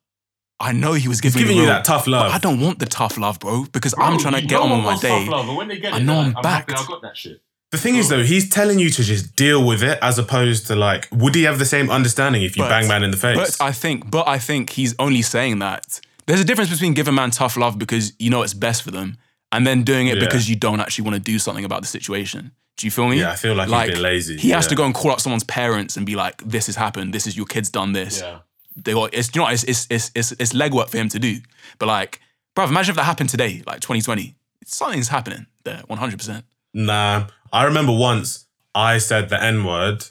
I 0.60 0.74
know 0.74 0.92
he 0.94 1.08
was 1.08 1.22
giving, 1.22 1.40
giving 1.40 1.56
the 1.56 1.62
you 1.64 1.68
real, 1.68 1.76
that 1.76 1.86
tough 1.86 2.04
but 2.06 2.12
love. 2.12 2.34
I 2.34 2.38
don't 2.38 2.60
want 2.60 2.80
the 2.80 2.86
tough 2.86 3.18
love, 3.18 3.40
bro, 3.40 3.66
because 3.72 3.94
Bro, 3.94 4.06
I'm 4.06 4.20
trying 4.20 4.34
to 4.34 4.42
get 4.46 4.60
on 4.60 4.70
with 4.70 4.80
my 4.80 4.92
was 4.92 5.02
tough 5.02 5.10
day. 5.10 5.30
Love, 5.30 5.48
but 5.48 5.56
when 5.56 5.68
they 5.70 5.80
get 5.80 5.94
I 5.94 6.00
know 6.00 6.16
they're 6.16 6.24
I'm 6.24 6.34
like, 6.34 6.46
happy 6.46 6.74
backed. 6.74 6.82
I 6.82 6.86
got 6.86 7.02
that 7.04 7.16
shit. 7.16 7.42
The 7.72 7.78
thing 7.78 7.96
is, 7.98 8.10
though, 8.10 8.24
he's 8.24 8.50
telling 8.50 8.80
you 8.80 8.90
to 8.90 9.04
just 9.04 9.36
deal 9.36 9.64
with 9.66 9.84
it, 9.84 10.00
as 10.02 10.18
opposed 10.18 10.66
to 10.68 10.76
like, 10.76 11.08
would 11.12 11.36
he 11.36 11.44
have 11.44 11.60
the 11.60 11.66
same 11.66 11.92
understanding 11.92 12.42
if 12.42 12.58
you 12.58 12.64
But- 12.64 12.70
bang 12.70 12.88
man 12.88 13.04
in 13.04 13.12
the 13.12 13.18
face? 13.18 13.38
But 13.38 13.64
I 13.64 13.72
think, 13.72 14.10
but 14.10 14.28
I 14.28 14.40
think 14.40 14.72
he's 14.72 14.96
only 14.98 15.22
saying 15.22 15.60
that. 15.60 16.00
There's 16.26 16.40
a 16.40 16.44
difference 16.44 16.70
between 16.72 16.94
giving 16.94 17.14
man 17.16 17.30
tough 17.32 17.58
love 17.58 17.78
because 17.78 18.14
you 18.20 18.30
know 18.32 18.42
it's 18.42 18.54
best 18.56 18.82
for 18.84 18.92
them, 18.92 19.18
and 19.52 19.66
then 19.68 19.84
doing 19.84 20.08
it 20.08 20.18
Yeah. 20.18 20.26
because 20.26 20.50
you 20.50 20.56
don't 20.56 20.80
actually 20.80 21.06
want 21.06 21.16
to 21.16 21.20
do 21.32 21.38
something 21.40 21.66
about 21.66 21.82
the 21.82 21.88
situation. 21.88 22.52
Do 22.78 22.88
you 22.88 22.92
feel 22.92 23.08
me? 23.08 23.20
Yeah, 23.20 23.32
I 23.32 23.36
feel 23.36 23.56
like 23.56 23.68
he's 23.70 23.94
been 23.96 24.02
lazy, 24.02 24.38
He 24.38 24.50
has 24.52 24.66
yeah. 24.66 24.70
to 24.70 24.76
go 24.76 24.86
and 24.86 24.94
call 24.94 25.12
up 25.12 25.20
someone's 25.20 25.44
parents 25.44 25.98
and 25.98 26.06
be 26.06 26.16
like, 26.16 26.42
"This 26.44 26.66
has 26.68 26.76
happened. 26.76 27.14
This 27.14 27.28
is 27.28 27.36
your 27.36 27.46
kid's 27.46 27.70
done 27.70 27.92
this." 27.94 28.22
Yeah. 28.22 28.40
They 28.76 28.94
got 28.94 29.14
it's 29.14 29.30
you 29.36 29.40
know 29.40 29.46
what, 29.46 29.54
it's 29.54 29.64
it's 29.66 29.86
it's 29.90 30.12
it's, 30.16 30.32
it's 30.40 30.54
legwork 30.54 30.90
for 30.90 30.98
him 30.98 31.10
to 31.10 31.20
do. 31.20 31.42
But 31.78 31.88
like, 31.88 32.22
bro, 32.56 32.66
imagine 32.66 32.92
if 32.94 32.96
that 32.96 33.04
happened 33.04 33.30
today, 33.30 33.62
like 33.68 33.80
2020. 33.82 34.36
Something's 34.66 35.08
happening 35.10 35.46
there, 35.66 35.82
100. 35.88 36.18
percent 36.18 36.46
nah, 36.74 37.28
I 37.52 37.64
remember 37.64 37.92
once 37.94 38.46
I 38.76 38.98
said 39.00 39.30
the 39.30 39.42
N 39.42 39.64
word 39.64 40.06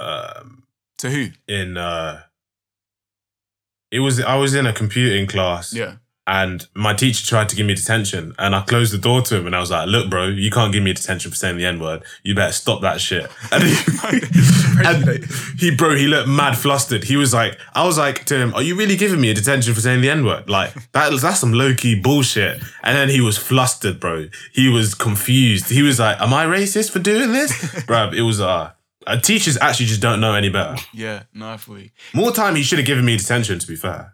um, 0.00 0.64
To 0.98 1.10
who? 1.10 1.28
in. 1.46 1.76
Uh, 1.76 2.22
it 3.90 4.00
was 4.00 4.20
I 4.20 4.36
was 4.36 4.54
in 4.54 4.66
a 4.66 4.72
computing 4.72 5.26
class. 5.26 5.72
Yeah. 5.72 5.96
And 6.28 6.68
my 6.74 6.92
teacher 6.92 7.26
tried 7.26 7.48
to 7.48 7.56
give 7.56 7.64
me 7.64 7.74
detention, 7.74 8.34
and 8.38 8.54
I 8.54 8.60
closed 8.60 8.92
the 8.92 8.98
door 8.98 9.22
to 9.22 9.36
him, 9.36 9.46
and 9.46 9.56
I 9.56 9.60
was 9.60 9.70
like, 9.70 9.88
"Look, 9.88 10.10
bro, 10.10 10.26
you 10.26 10.50
can't 10.50 10.74
give 10.74 10.82
me 10.82 10.92
detention 10.92 11.30
for 11.30 11.36
saying 11.38 11.56
the 11.56 11.64
n 11.64 11.80
word. 11.80 12.02
You 12.22 12.34
better 12.34 12.52
stop 12.52 12.82
that 12.82 13.00
shit." 13.00 13.30
And 13.50 13.62
he, 13.62 13.74
and 14.84 15.24
he, 15.58 15.74
bro, 15.74 15.96
he 15.96 16.06
looked 16.06 16.28
mad 16.28 16.58
flustered. 16.58 17.04
He 17.04 17.16
was 17.16 17.32
like, 17.32 17.58
"I 17.72 17.86
was 17.86 17.96
like 17.96 18.26
to 18.26 18.36
him, 18.36 18.52
are 18.52 18.60
you 18.60 18.76
really 18.76 18.94
giving 18.94 19.22
me 19.22 19.30
a 19.30 19.34
detention 19.34 19.72
for 19.72 19.80
saying 19.80 20.02
the 20.02 20.10
n 20.10 20.22
word? 20.22 20.50
Like 20.50 20.74
that, 20.92 21.18
that's 21.18 21.40
some 21.40 21.54
low 21.54 21.72
key 21.72 21.98
bullshit." 21.98 22.62
And 22.82 22.94
then 22.94 23.08
he 23.08 23.22
was 23.22 23.38
flustered, 23.38 23.98
bro. 23.98 24.28
He 24.52 24.68
was 24.68 24.94
confused. 24.94 25.70
He 25.70 25.80
was 25.80 25.98
like, 25.98 26.20
"Am 26.20 26.34
I 26.34 26.44
racist 26.44 26.90
for 26.90 26.98
doing 26.98 27.32
this, 27.32 27.84
bro?" 27.86 28.10
It 28.10 28.20
was 28.20 28.38
uh, 28.38 28.72
uh, 29.06 29.18
teachers 29.18 29.56
actually 29.62 29.86
just 29.86 30.02
don't 30.02 30.20
know 30.20 30.34
any 30.34 30.50
better. 30.50 30.76
Yeah. 30.92 31.22
No. 31.32 31.56
More 32.12 32.32
time, 32.32 32.54
he 32.54 32.62
should 32.62 32.78
have 32.78 32.86
given 32.86 33.06
me 33.06 33.16
detention. 33.16 33.58
To 33.58 33.66
be 33.66 33.76
fair. 33.76 34.12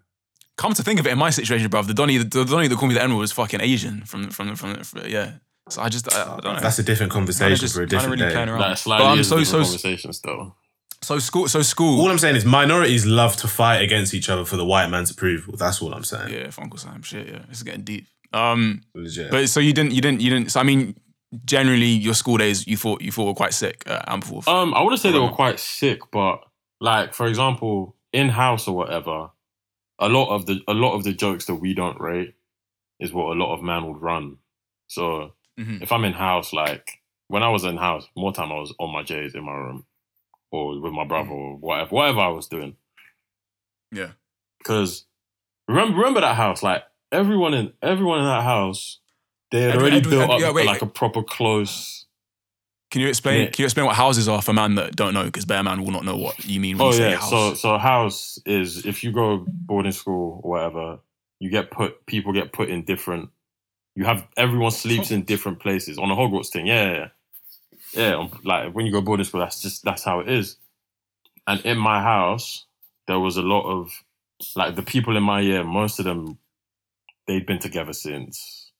Come 0.57 0.73
to 0.75 0.83
think 0.83 1.01
of 1.01 1.07
it, 1.07 1.11
in 1.13 1.19
my 1.19 1.31
situation, 1.31 1.69
bruv, 1.69 1.87
the 1.89 1.95
Donny, 1.95 2.17
the, 2.19 2.25
the 2.25 2.45
Donny 2.45 2.69
that 2.69 2.77
called 2.79 2.91
me 2.91 2.95
the 2.95 3.03
N 3.03 3.11
word 3.15 3.21
was 3.21 3.33
fucking 3.33 3.61
Asian 3.61 4.03
from 4.05 4.31
from 4.31 4.55
from, 4.55 4.75
from 4.85 5.03
yeah. 5.07 5.33
So 5.69 5.83
I 5.83 5.89
just 5.89 6.13
I, 6.15 6.23
I 6.23 6.41
don't 6.41 6.55
know. 6.55 6.61
That's 6.61 6.79
a 6.79 6.83
different 6.83 7.11
conversation 7.13 7.57
just- 7.57 7.75
for 7.75 7.83
a 7.83 7.87
different 7.87 8.21
really 8.21 8.33
day. 8.33 8.43
around. 8.43 8.61
That 8.61 8.83
But 8.85 9.03
I'm 9.03 9.19
is 9.19 9.29
so 9.29 9.39
a 9.39 9.45
so 9.45 9.59
different 9.59 9.67
conversation 9.67 10.13
still. 10.13 10.57
so 11.03 11.19
school 11.19 11.49
so 11.49 11.63
school. 11.63 12.01
All 12.01 12.11
I'm 12.11 12.19
saying 12.19 12.37
is 12.37 12.45
minorities 12.45 13.05
love 13.07 13.37
to 13.39 13.49
fight 13.49 13.79
against 13.83 14.15
each 14.15 14.29
other 14.29 14.45
for 14.45 14.57
the 14.57 14.65
white 14.65 14.89
man's 14.89 15.11
approval. 15.11 15.57
That's 15.57 15.81
all 15.83 15.93
I'm 15.95 16.05
saying. 16.05 16.33
yeah, 16.33 16.51
Uncle 16.59 16.79
Sam 16.79 17.03
shit. 17.03 17.29
Yeah, 17.29 17.41
it's 17.51 17.63
getting 17.63 17.83
deep. 17.83 18.07
Um, 18.33 18.83
Legit. 18.95 19.31
but 19.31 19.49
so 19.49 19.59
you 19.61 19.73
didn't 19.73 19.93
you 19.93 20.01
didn't 20.03 20.21
you 20.21 20.31
didn't. 20.31 20.51
So 20.53 20.61
I 20.61 20.63
mean, 20.65 20.97
generally 21.45 21.87
your 21.87 22.15
school 22.15 22.37
days 22.37 22.67
you 22.67 22.77
thought 22.77 23.01
you 23.03 23.11
thought 23.11 23.25
were 23.27 23.35
quite 23.35 23.55
sick 23.55 23.83
at 23.87 24.07
Ampleforth. 24.09 24.47
Um, 24.47 24.73
I 24.75 24.83
wouldn't 24.83 25.01
say 25.01 25.11
they 25.13 25.19
were 25.19 25.29
quite 25.31 25.59
sick, 25.59 26.01
but 26.13 26.41
like 26.81 27.15
for 27.15 27.27
example, 27.27 27.97
in 28.13 28.29
house 28.29 28.69
or 28.69 28.77
whatever, 28.77 29.31
a 29.99 30.09
lot 30.09 30.31
of 30.35 30.47
the 30.47 30.61
a 30.69 30.75
lot 30.75 30.95
of 30.95 31.05
the 31.05 31.13
jokes 31.13 31.47
that 31.47 31.55
we 31.57 31.75
don't 31.75 32.01
rate 32.01 32.35
is 33.01 33.13
what 33.13 33.37
a 33.37 33.39
lot 33.39 33.55
of 33.55 33.63
man 33.63 33.87
would 33.87 34.01
run. 34.01 34.39
So 34.89 35.33
Mhm. 35.59 35.83
if 35.83 35.93
I'm 35.93 36.05
in 36.05 36.13
house, 36.15 36.53
like 36.53 37.01
when 37.29 37.43
I 37.43 37.49
was 37.49 37.65
in 37.65 37.77
house, 37.77 38.07
more 38.17 38.33
time 38.33 38.53
I 38.53 38.57
was 38.61 38.75
on 38.79 38.93
my 38.93 39.03
J's 39.03 39.35
in 39.35 39.45
my 39.45 39.53
room 39.53 39.87
or 40.51 40.81
with 40.81 40.93
my 40.93 41.05
brother 41.05 41.31
or 41.31 41.57
whatever, 41.57 41.91
whatever 41.95 42.21
I 42.21 42.29
was 42.29 42.49
doing. 42.49 42.77
Yeah. 43.93 44.13
Because 44.59 45.07
remember, 45.69 45.97
remember 45.99 46.21
that 46.21 46.37
house, 46.37 46.63
like 46.63 46.85
everyone 47.13 47.55
in 47.55 47.73
everyone 47.83 48.19
in 48.21 48.25
that 48.27 48.43
house, 48.45 49.01
they 49.51 49.61
had 49.63 49.71
Every- 49.75 49.81
already 49.83 49.97
every- 49.99 50.11
built 50.11 50.31
up 50.31 50.41
yeah, 50.41 50.51
wait. 50.53 50.67
like 50.67 50.83
a 50.83 50.87
proper 50.87 51.23
close. 51.23 52.04
Can 52.95 53.01
you 53.01 53.09
explain? 53.09 53.41
Yeah. 53.41 53.51
Can 53.51 53.63
you 53.63 53.65
explain 53.65 53.87
what 53.87 53.97
houses 53.97 54.29
are 54.29 54.41
for 54.41 54.53
man 54.53 54.77
that 54.77 54.95
don't 54.95 55.15
know? 55.15 55.25
Because 55.25 55.45
bear 55.45 55.61
man 55.65 55.83
will 55.83 55.91
not 55.91 56.05
know 56.05 56.17
what 56.17 56.45
you 56.45 56.61
mean 56.61 56.79
when 56.79 56.87
Oh 56.87 56.91
you 56.91 56.99
say 56.99 57.11
yeah, 57.11 57.17
house. 57.17 57.29
so 57.29 57.55
so 57.55 57.77
house 57.77 58.39
is 58.47 58.87
if 58.87 59.03
you 59.03 59.11
go 59.11 59.45
boarding 59.49 59.91
school 59.91 60.41
or 60.45 60.51
whatever, 60.53 61.01
you 61.41 61.51
get 61.51 61.73
put 61.73 62.07
people 62.07 62.33
get 62.33 62.53
put 62.53 62.69
in 62.69 62.85
different. 62.85 63.31
You 63.97 64.05
have 64.05 64.25
everyone 64.37 64.71
sleeps 64.71 65.11
in 65.11 65.25
different 65.25 65.59
places 65.59 65.99
on 65.99 66.09
a 66.09 66.15
Hogwarts 66.15 66.51
thing. 66.51 66.69
Yeah, 66.69 66.85
yeah, 66.85 67.09
yeah. 67.95 68.11
yeah 68.11 68.15
um, 68.15 68.31
like 68.45 68.73
when 68.73 68.87
you 68.87 68.93
go 68.93 69.01
boarding 69.01 69.25
school, 69.25 69.41
that's 69.41 69.61
just 69.61 69.83
that's 69.83 70.05
how 70.05 70.21
it 70.21 70.29
is. 70.29 70.57
And 71.49 71.61
in 71.63 71.79
my 71.79 72.01
house, 72.01 72.65
there 73.09 73.19
was 73.19 73.37
a 73.37 73.43
lot 73.43 73.65
of 73.65 73.91
like 74.55 74.77
the 74.77 74.83
people 74.83 75.17
in 75.17 75.25
my 75.25 75.41
year. 75.41 75.65
Most 75.65 75.99
of 75.99 76.05
them, 76.05 76.39
they'd 77.27 77.45
been 77.45 77.59
together 77.59 77.93
since. 77.93 78.71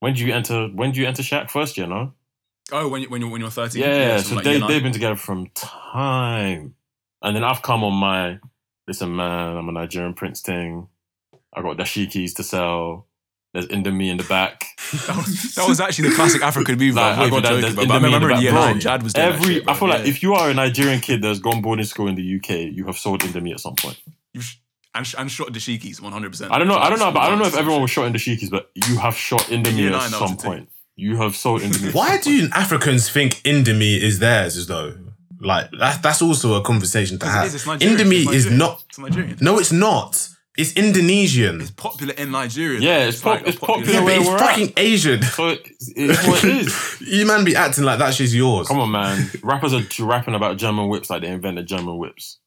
When 0.00 0.14
do 0.14 0.26
you 0.26 0.34
enter? 0.34 0.66
When 0.74 0.90
do 0.90 1.00
you 1.00 1.06
enter 1.06 1.22
Shack 1.22 1.50
first 1.50 1.78
year? 1.78 1.86
No. 1.86 2.14
Oh, 2.72 2.88
when 2.88 3.02
you 3.02 3.08
when 3.10 3.20
you 3.20 3.28
when 3.28 3.40
you're 3.40 3.50
13. 3.50 3.82
Yeah, 3.82 4.16
so 4.18 4.22
so 4.30 4.34
like 4.36 4.44
they 4.44 4.60
they've 4.60 4.82
been 4.82 4.92
together 4.92 5.16
from 5.16 5.48
time, 5.54 6.74
and 7.22 7.36
then 7.36 7.44
I've 7.44 7.62
come 7.62 7.84
on 7.84 7.94
my 7.94 8.38
listen, 8.86 9.14
man. 9.16 9.56
I'm 9.56 9.68
a 9.68 9.72
Nigerian 9.72 10.14
prince 10.14 10.40
thing. 10.40 10.88
I 11.54 11.62
got 11.62 11.76
dashikis 11.76 12.34
to 12.36 12.42
sell. 12.42 13.06
There's 13.52 13.68
Indomie 13.68 14.10
in 14.10 14.16
the 14.16 14.24
back. 14.24 14.64
That 15.06 15.16
was, 15.16 15.54
that 15.56 15.68
was 15.68 15.80
actually 15.80 16.10
the 16.10 16.14
classic 16.14 16.42
African 16.42 16.78
move. 16.78 16.94
Like, 16.94 17.18
I 17.18 17.28
got 17.30 17.42
that. 17.42 17.48
joking, 17.48 17.60
There's 17.62 17.74
but, 17.74 17.88
but 17.88 17.94
I 17.94 17.96
in 17.96 18.02
remember 18.04 18.28
the 18.28 18.34
in 18.34 18.36
back, 18.36 18.42
year 18.44 18.52
nine, 18.52 18.80
Jad 18.80 19.02
was 19.02 19.12
doing 19.12 19.26
Every 19.26 19.54
shit, 19.54 19.68
I 19.68 19.74
feel 19.74 19.88
bro. 19.88 19.96
like 19.96 20.06
if 20.06 20.22
you 20.22 20.34
are 20.34 20.50
a 20.50 20.54
Nigerian 20.54 21.00
kid 21.00 21.20
that's 21.22 21.40
gone 21.40 21.62
boarding 21.62 21.84
school 21.84 22.06
in 22.06 22.14
the 22.14 22.36
UK, 22.36 22.72
you 22.72 22.86
have 22.86 22.96
sold 22.96 23.22
Indomie 23.22 23.52
at 23.52 23.58
some 23.58 23.74
point. 23.74 23.98
You 24.32 24.40
and, 24.94 25.04
sh- 25.04 25.14
and 25.18 25.28
shot 25.30 25.52
the 25.52 25.58
shikis 25.58 26.00
100. 26.00 26.30
percent 26.30 26.52
I 26.52 26.58
don't 26.58 26.68
know. 26.68 26.76
I 26.76 26.90
don't 26.90 27.00
know. 27.00 27.10
But 27.10 27.20
I 27.20 27.28
don't 27.30 27.40
know 27.40 27.46
if 27.46 27.56
everyone 27.56 27.82
was 27.82 27.90
shot 27.90 28.06
in 28.06 28.12
dashikis, 28.12 28.50
but 28.50 28.70
you 28.86 28.98
have 28.98 29.16
shot 29.16 29.40
Indomie 29.42 29.90
at 29.90 30.10
some 30.10 30.36
point. 30.36 30.68
You 30.96 31.16
have 31.16 31.34
sold 31.34 31.62
Indomie. 31.62 31.92
Why 31.94 32.18
do 32.18 32.48
Africans 32.52 33.08
think 33.10 33.34
Indomie 33.42 34.00
is 34.00 34.18
theirs 34.20 34.56
as 34.56 34.66
though? 34.68 34.94
Like 35.40 35.70
that, 35.78 36.02
that's 36.02 36.22
also 36.22 36.54
a 36.54 36.62
conversation 36.62 37.18
to 37.18 37.26
have. 37.26 37.44
It 37.44 37.48
is, 37.48 37.54
it's 37.56 37.66
Nigerian, 37.66 37.98
Indomie 37.98 38.22
it's 38.26 38.46
is 38.46 38.50
not. 38.50 38.84
It's 38.88 38.98
Nigerian. 38.98 39.36
No, 39.40 39.58
it's 39.58 39.72
not. 39.72 40.28
It's 40.56 40.72
Indonesian. 40.74 41.60
It's 41.60 41.72
popular 41.72 42.14
in 42.14 42.30
Nigeria. 42.30 42.78
Yeah, 42.78 43.00
though. 43.00 43.08
it's 43.08 43.20
pop- 43.20 43.42
a 43.42 43.48
it's 43.48 43.58
popular 43.58 43.92
yeah, 43.92 44.04
but 44.04 44.12
it's 44.12 44.28
we're 44.28 44.38
fucking 44.38 44.72
Asian. 44.76 45.22
So 45.22 45.48
it- 45.48 45.68
it's 45.96 46.26
what 46.28 46.44
it 46.44 46.50
is. 46.58 46.96
you 47.00 47.26
man 47.26 47.44
be 47.44 47.56
acting 47.56 47.82
like 47.84 47.98
that 47.98 48.14
shit's 48.14 48.34
yours. 48.34 48.68
Come 48.68 48.78
on, 48.78 48.92
man. 48.92 49.28
Rappers 49.42 49.74
are 49.74 49.82
rapping 50.06 50.36
about 50.36 50.56
German 50.58 50.88
whips 50.88 51.10
like 51.10 51.22
they 51.22 51.28
invented 51.28 51.66
German 51.66 51.98
whips. 51.98 52.38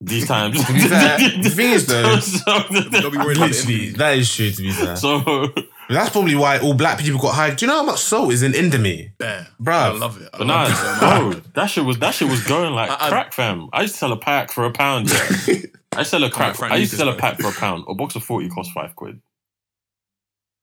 these 0.00 0.26
times. 0.28 0.64
To 0.64 0.72
be 0.72 0.78
fair, 0.80 1.18
the 1.42 1.50
thing 1.50 1.72
is 1.72 1.86
though, 1.86 2.02
Don't 3.00 3.10
be 3.12 3.18
worried 3.18 3.38
literally, 3.38 3.86
envy. 3.88 3.90
that 3.90 4.16
is 4.16 4.32
true. 4.32 4.50
To 4.52 4.62
be 4.62 4.70
fair, 4.70 4.94
so, 4.94 5.48
that's 5.88 6.10
probably 6.10 6.34
why 6.34 6.58
all 6.58 6.74
black 6.74 6.98
people 6.98 7.20
got 7.20 7.34
high. 7.34 7.54
Do 7.54 7.64
you 7.64 7.70
know 7.70 7.78
how 7.78 7.84
much 7.84 8.00
salt 8.00 8.32
is 8.32 8.42
in 8.42 8.52
Indomie? 8.52 9.12
Bear. 9.18 9.46
Bruv. 9.60 9.72
I 9.72 9.88
love 9.92 10.20
it. 10.20 10.28
I 10.34 10.38
but 10.38 10.46
love 10.46 10.68
nah, 10.68 10.72
it 10.72 10.76
so 11.00 11.30
bro, 11.40 11.40
that 11.54 11.66
shit 11.66 11.84
was 11.84 11.98
that 12.00 12.14
shit 12.14 12.28
was 12.28 12.42
going 12.44 12.72
like 12.74 12.90
I- 13.00 13.06
I- 13.06 13.08
crack, 13.08 13.32
fam. 13.32 13.68
I 13.72 13.82
used 13.82 13.94
to 13.94 13.98
sell 13.98 14.12
a 14.12 14.16
pack 14.18 14.50
for 14.52 14.64
a 14.64 14.72
pound. 14.72 15.10
Yeah. 15.10 15.56
I 15.96 16.02
sell 16.02 16.22
a 16.24 16.30
crack. 16.30 16.60
I 16.62 16.76
used 16.76 16.90
to 16.92 16.96
sell 16.98 17.08
a 17.08 17.16
pack 17.16 17.38
for 17.40 17.48
a 17.48 17.52
pound. 17.52 17.84
A 17.88 17.94
box 17.94 18.16
of 18.16 18.22
forty 18.24 18.48
cost 18.48 18.70
five 18.72 18.94
quid. 18.96 19.20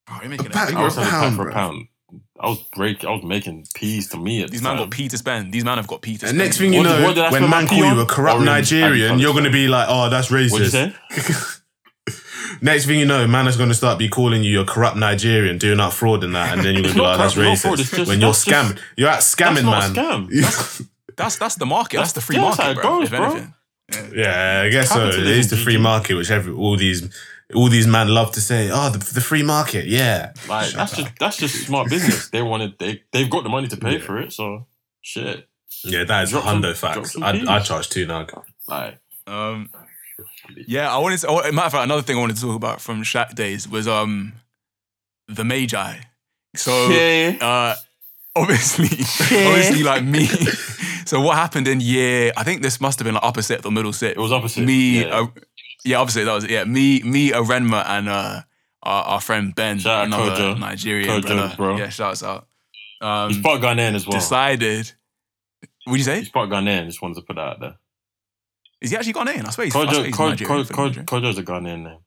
Bro, 0.08 0.18
you're 0.22 0.30
making 0.30 0.48
A 0.48 0.50
pack 0.50 0.74
I 0.74 0.84
was 0.84 0.98
a 0.98 1.04
selling 1.06 1.10
a 1.10 1.12
pack 1.30 1.36
for 1.36 1.50
a 1.50 1.54
pound. 1.54 1.88
I 2.40 2.48
was 2.50 2.62
break. 2.76 3.04
I 3.06 3.10
was 3.10 3.24
making 3.24 3.66
peas 3.74 4.10
to 4.10 4.18
me 4.18 4.44
at 4.44 4.52
These 4.52 4.62
the 4.62 4.68
man 4.68 4.78
got 4.78 4.92
P 4.92 5.08
to 5.08 5.18
spend. 5.18 5.52
These 5.54 5.64
man 5.64 5.78
have 5.78 5.88
got 5.88 6.02
P 6.04 6.18
to 6.18 6.26
And 6.26 6.30
spend. 6.30 6.38
next 6.38 6.58
thing 6.58 6.74
you 6.74 6.80
What- 6.80 6.84
know, 7.00 7.04
what 7.04 7.16
did 7.16 7.32
when 7.32 7.50
man 7.50 7.66
call 7.68 7.78
you 7.80 7.86
on? 7.86 7.98
a 8.00 8.06
corrupt 8.06 8.36
Orange 8.36 8.46
Nigerian, 8.46 9.18
you're 9.18 9.34
gonna 9.34 9.50
be 9.50 9.68
like, 9.68 9.88
"Oh, 9.90 10.10
that's 10.10 10.30
What'd 10.30 10.52
you 10.52 10.64
racist." 10.66 11.62
say? 12.54 12.60
Next 12.62 12.86
thing 12.86 13.00
you 13.00 13.06
know, 13.06 13.28
man 13.28 13.48
is 13.48 13.58
gonna 13.58 13.74
start 13.74 14.00
be 14.00 14.10
calling 14.10 14.44
you 14.44 14.62
a 14.62 14.66
corrupt 14.66 14.98
Nigerian, 14.98 15.58
doing 15.58 15.78
that 15.78 15.94
fraud 15.94 16.24
and 16.24 16.36
that, 16.36 16.54
and 16.54 16.64
then 16.66 16.74
you're 16.76 16.84
gonna 16.84 16.88
It's 16.90 16.96
be 16.96 17.02
like, 17.02 17.18
"That's 17.18 17.34
corrupt, 17.36 17.52
it's 17.54 17.64
not 17.66 17.70
fraud, 17.70 17.80
racist." 17.80 17.96
just- 17.98 18.08
when 18.10 18.22
you're 18.22 18.30
that's 18.30 18.46
just- 18.46 18.72
scamming, 18.76 18.80
you're 18.98 19.10
at 19.10 19.20
scamming, 19.20 19.64
That's 19.72 19.94
not 19.94 19.96
man. 19.96 20.24
a 20.24 20.38
scam. 20.38 20.88
That's 21.16 21.36
that's 21.38 21.56
the 21.56 21.66
market. 21.66 21.98
That's, 21.98 22.14
the 22.14 22.22
free 22.22 22.38
that's 22.38 22.58
market, 22.58 22.64
how 22.78 22.82
bro. 22.82 22.82
it 22.82 23.00
goes, 23.00 23.04
if 23.12 23.18
bro. 23.18 23.32
anything. 23.32 23.54
Yeah, 24.18 24.62
I 24.66 24.70
guess 24.70 24.90
so. 24.90 25.00
It 25.02 25.12
Capitalism, 25.12 25.40
is 25.40 25.50
the 25.52 25.58
free 25.58 25.78
market, 25.78 26.16
which 26.16 26.32
every 26.32 26.54
all 26.54 26.76
these 26.78 27.08
all 27.54 27.70
these 27.70 27.86
men 27.86 28.08
love 28.08 28.32
to 28.32 28.42
say. 28.42 28.70
Oh, 28.72 28.90
the, 28.90 28.98
the 28.98 29.22
free 29.22 29.44
market, 29.44 29.86
yeah. 29.86 30.32
Like 30.50 30.68
Shut 30.68 30.76
that's 30.78 30.94
up. 30.94 31.00
just 31.00 31.12
that's 31.20 31.38
just 31.38 31.66
smart 31.68 31.90
business. 31.90 32.30
They 32.30 32.42
wanted 32.42 32.80
they 32.80 33.04
they've 33.12 33.30
got 33.30 33.44
the 33.44 33.50
money 33.50 33.68
to 33.68 33.78
pay 33.78 33.94
Yeah. 33.94 34.00
for 34.00 34.20
it, 34.20 34.34
so 34.34 34.66
shit. 35.02 35.48
yeah. 35.84 36.04
That 36.06 36.24
is 36.24 36.30
Drop 36.32 36.46
some- 36.46 36.62
hundo 36.64 36.80
drop 36.80 36.96
facts. 36.96 37.16
I. 37.22 37.44
I 37.48 37.60
charge 37.60 37.90
two 37.90 38.08
nug. 38.08 38.32
Like 38.68 38.98
Um, 39.28 39.70
yeah, 40.68 40.94
I 40.94 40.98
wanted 40.98 41.20
to. 41.20 41.28
oh, 41.28 41.36
Matter 41.52 41.66
of 41.68 41.72
fact, 41.72 41.84
another 41.84 42.02
thing 42.02 42.18
I 42.18 42.20
wanted 42.20 42.36
to 42.38 42.42
talk 42.42 42.56
about 42.56 42.82
from 42.82 43.04
Shaq 43.04 43.36
days 43.36 43.68
was 43.68 43.88
um 43.88 44.34
the 45.28 45.44
Magi. 45.44 45.96
So 46.56 46.90
yeah. 46.90 47.38
uh, 47.42 47.76
obviously, 48.36 48.86
obviously, 49.48 49.84
like 49.84 50.04
me. 50.04 50.26
so 51.06 51.20
what 51.22 51.36
happened 51.36 51.68
in 51.68 51.80
year? 51.82 52.32
I 52.38 52.44
think 52.44 52.62
this 52.62 52.80
must 52.82 53.00
have 53.00 53.06
been 53.06 53.16
like 53.16 53.24
upper 53.24 53.42
sixth 53.42 53.66
or 53.66 53.72
middle 53.72 53.94
set. 53.94 54.12
It 54.12 54.18
was 54.20 54.32
opposite. 54.32 54.64
me, 54.64 55.02
Yeah. 55.02 55.20
uh, 55.22 55.28
yeah, 55.86 55.98
opposite. 55.98 56.26
That 56.26 56.34
was 56.34 56.44
it. 56.44 56.52
Yeah, 56.52 56.64
me, 56.66 57.02
me, 57.04 57.32
Arenma, 57.32 57.84
and 57.88 58.08
uh, 58.10 58.42
our, 58.84 59.04
our 59.04 59.22
friend 59.22 59.54
Ben, 59.56 59.80
Shout 59.80 60.06
another 60.08 60.32
Kojo. 60.32 60.60
Nigerian 60.60 61.10
Kojo, 61.10 61.22
brother. 61.28 61.54
bro. 61.58 61.78
Yeah, 61.78 61.90
shouts 61.90 62.22
out. 62.24 62.48
He's 63.02 63.08
Um, 63.38 63.42
part 63.44 63.62
Ghanaian 63.62 63.96
as 63.96 64.06
well. 64.08 64.18
decided. 64.20 64.92
What'd 65.86 66.00
you 66.00 66.06
say? 66.06 66.20
He's 66.20 66.30
part 66.30 66.50
Ghanaian. 66.50 66.86
Just 66.86 67.02
wanted 67.02 67.16
to 67.16 67.22
put 67.24 67.36
that 67.36 67.42
out 67.42 67.60
there. 67.60 67.76
Is 68.84 68.92
he 68.92 68.98
actually 68.98 69.14
Ghanaian? 69.14 69.48
I 69.48 69.50
swear 69.52 69.66
he's, 69.66 69.76
I 69.76 69.84
swear 69.86 69.88
Kojo, 70.04 70.06
he's 70.06 70.16
Kojo, 70.16 70.30
Nigerian. 70.30 70.58
Kojo, 70.68 71.06
Kojo's 71.06 71.38
a 71.40 71.44
Ghanaian 71.44 71.84
name. 71.84 71.98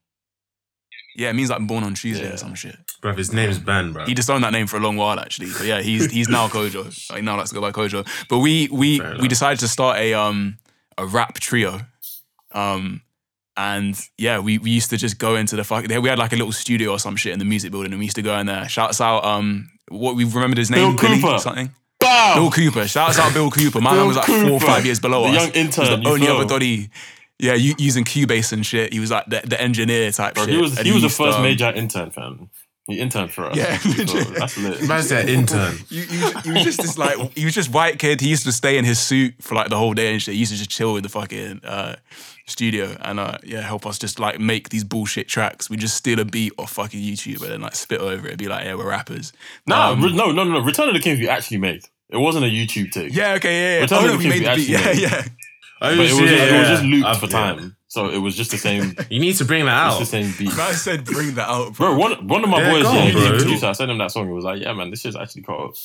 Yeah, 1.16 1.30
it 1.30 1.32
means 1.34 1.48
like 1.48 1.66
born 1.66 1.82
on 1.82 1.94
Tuesday 1.94 2.26
Yeah. 2.28 2.34
or 2.34 2.36
some 2.36 2.54
shit. 2.54 2.76
Bro, 3.00 3.14
his 3.14 3.32
name's 3.32 3.58
Ben, 3.58 3.92
bro. 3.92 4.04
He 4.04 4.12
disowned 4.12 4.44
that 4.44 4.52
name 4.52 4.66
for 4.66 4.76
a 4.76 4.80
long 4.80 4.96
while 4.96 5.18
actually. 5.18 5.48
But 5.50 5.64
yeah, 5.66 5.80
he's 5.80 6.10
he's 6.12 6.28
now 6.28 6.46
Kojo. 6.48 6.84
Like 7.12 7.22
now 7.24 7.36
likes 7.36 7.48
to 7.50 7.54
go 7.54 7.60
by 7.62 7.72
Kojo. 7.72 8.06
But 8.28 8.38
we 8.38 8.68
we 8.70 8.98
Fair 8.98 9.12
we 9.12 9.14
enough. 9.20 9.28
decided 9.28 9.60
to 9.60 9.68
start 9.68 9.96
a 9.98 10.12
um 10.14 10.58
a 10.98 11.06
rap 11.06 11.34
trio. 11.40 11.80
Um 12.52 13.00
and 13.58 13.98
yeah, 14.18 14.38
we, 14.40 14.58
we 14.58 14.70
used 14.70 14.90
to 14.90 14.98
just 14.98 15.18
go 15.18 15.34
into 15.36 15.56
the 15.56 15.64
fuck. 15.64 15.86
We 15.88 16.08
had 16.10 16.18
like 16.18 16.34
a 16.34 16.36
little 16.36 16.52
studio 16.52 16.90
or 16.90 16.98
some 16.98 17.16
shit 17.16 17.32
in 17.32 17.38
the 17.38 17.46
music 17.46 17.70
building, 17.72 17.90
and 17.92 17.98
we 17.98 18.04
used 18.04 18.16
to 18.16 18.22
go 18.22 18.38
in 18.38 18.44
there. 18.44 18.68
Shouts 18.68 19.00
out, 19.00 19.24
um, 19.24 19.70
what 19.88 20.14
we 20.14 20.24
remembered 20.24 20.58
his 20.58 20.70
name, 20.70 20.94
Bill 20.94 21.08
Billy 21.08 21.20
Cooper. 21.22 21.32
or 21.36 21.38
something. 21.38 21.70
Bow. 22.06 22.34
Bill 22.36 22.50
Cooper. 22.50 22.86
Shouts 22.88 23.18
out, 23.18 23.32
Bill 23.34 23.50
Cooper. 23.50 23.80
My 23.80 23.94
man 23.94 24.06
was 24.06 24.16
like 24.16 24.26
four 24.26 24.50
or 24.52 24.60
five 24.60 24.84
years 24.84 25.00
below 25.00 25.22
The 25.22 25.38
us. 25.38 25.54
young 25.54 25.54
He 25.54 25.66
was 25.66 25.76
the 25.76 26.00
you 26.02 26.08
only 26.08 26.26
feel? 26.26 26.36
other 26.36 26.44
doddy. 26.46 26.90
Yeah, 27.38 27.54
u- 27.54 27.74
using 27.78 28.04
Cubase 28.04 28.52
and 28.52 28.64
shit. 28.64 28.92
He 28.94 29.00
was 29.00 29.10
like 29.10 29.26
the, 29.26 29.42
the 29.44 29.60
engineer 29.60 30.10
type 30.10 30.34
Bro, 30.34 30.44
shit. 30.44 30.54
he 30.54 30.60
was 30.60 30.78
And 30.78 30.86
he 30.86 30.92
was 30.92 31.02
the 31.02 31.10
first 31.10 31.36
um, 31.36 31.42
major 31.42 31.70
intern, 31.70 32.10
fam. 32.10 32.48
He 32.86 33.00
interned 33.00 33.32
for 33.32 33.46
us. 33.46 33.56
Yeah, 33.56 33.78
legit. 33.84 34.28
that's 34.36 34.56
lit. 34.56 34.88
Man's 34.88 35.08
that 35.08 35.28
intern. 35.28 35.76
You, 35.90 36.02
you, 36.02 36.30
he 36.44 36.50
was 36.52 36.62
just 36.62 36.80
this 36.80 36.96
like 36.96 37.18
he 37.36 37.44
was 37.44 37.52
just 37.54 37.72
white 37.74 37.98
kid. 37.98 38.20
He 38.20 38.28
used 38.28 38.44
to 38.44 38.52
stay 38.52 38.78
in 38.78 38.84
his 38.84 38.98
suit 39.00 39.34
for 39.42 39.54
like 39.56 39.68
the 39.70 39.76
whole 39.76 39.92
day 39.92 40.12
and 40.12 40.22
shit. 40.22 40.34
He 40.34 40.40
used 40.40 40.52
to 40.52 40.58
just 40.58 40.70
chill 40.70 40.96
in 40.96 41.02
the 41.02 41.08
fucking 41.08 41.62
uh, 41.64 41.96
studio 42.46 42.96
and 43.00 43.18
uh, 43.18 43.38
yeah, 43.42 43.60
help 43.60 43.86
us 43.86 43.98
just 43.98 44.20
like 44.20 44.38
make 44.38 44.68
these 44.68 44.84
bullshit 44.84 45.26
tracks. 45.28 45.68
We 45.68 45.76
just 45.76 45.96
steal 45.96 46.20
a 46.20 46.24
beat 46.24 46.52
off 46.58 46.70
fucking 46.74 47.00
YouTube 47.00 47.42
and 47.42 47.50
then 47.50 47.60
like 47.60 47.74
spit 47.74 48.00
over 48.00 48.28
it. 48.28 48.38
Be 48.38 48.46
like, 48.46 48.64
yeah, 48.64 48.76
we're 48.76 48.88
rappers. 48.88 49.32
Nah, 49.66 49.90
Um, 49.90 50.02
re- 50.02 50.12
no, 50.14 50.30
no, 50.30 50.44
no, 50.44 50.52
no. 50.52 50.60
Return 50.60 50.86
of 50.88 50.94
the 50.94 51.00
Kings 51.00 51.18
we 51.18 51.28
actually 51.28 51.58
made. 51.58 51.82
It 52.10 52.16
wasn't 52.18 52.44
a 52.44 52.48
YouTube 52.48 52.92
take. 52.92 53.14
Yeah, 53.14 53.34
okay, 53.34 53.52
yeah, 53.60 53.74
yeah. 53.76 53.80
Return 53.82 53.98
Oh, 54.04 54.06
no, 54.06 54.16
we 54.16 54.28
made 54.28 54.44
the 54.44 54.54
beat. 54.54 54.68
Yeah, 54.68 54.78
actually 54.78 55.02
yeah. 55.02 55.22
Oh, 55.26 55.30
But 55.80 55.92
it 55.92 55.98
was, 55.98 56.08
just, 56.10 56.22
it 56.22 56.58
was 56.58 56.68
just 56.68 56.84
looped 56.84 57.06
I've- 57.06 57.18
for 57.20 57.26
yeah. 57.26 57.32
time. 57.32 57.76
So 57.88 58.08
it 58.10 58.18
was 58.18 58.36
just 58.36 58.50
the 58.50 58.58
same. 58.58 58.94
You 59.10 59.20
need 59.20 59.36
to 59.36 59.44
bring 59.44 59.64
that 59.64 59.72
out. 59.72 60.00
It's 60.00 60.10
the 60.10 60.22
same 60.22 60.32
beat. 60.38 60.58
I 60.58 60.72
said, 60.72 61.04
bring 61.04 61.34
that 61.34 61.48
out, 61.48 61.74
bro. 61.74 61.94
Bro, 61.94 61.98
one 61.98 62.28
one 62.28 62.44
of 62.44 62.50
my 62.50 62.60
Yeah, 62.60 62.70
boys, 62.72 62.82
go 62.82 62.92
yeah, 62.92 63.00
on, 63.00 63.06
he 63.08 63.14
was 63.14 63.22
the 63.24 63.30
bro. 63.30 63.38
producer. 63.38 63.66
I 63.66 63.72
sent 63.72 63.90
him 63.90 63.98
that 63.98 64.10
song. 64.10 64.26
He 64.26 64.32
was 64.32 64.44
like, 64.44 64.60
"Yeah, 64.60 64.72
man, 64.74 64.90
this 64.90 65.04
is 65.06 65.16
actually 65.16 65.42
called 65.42 65.78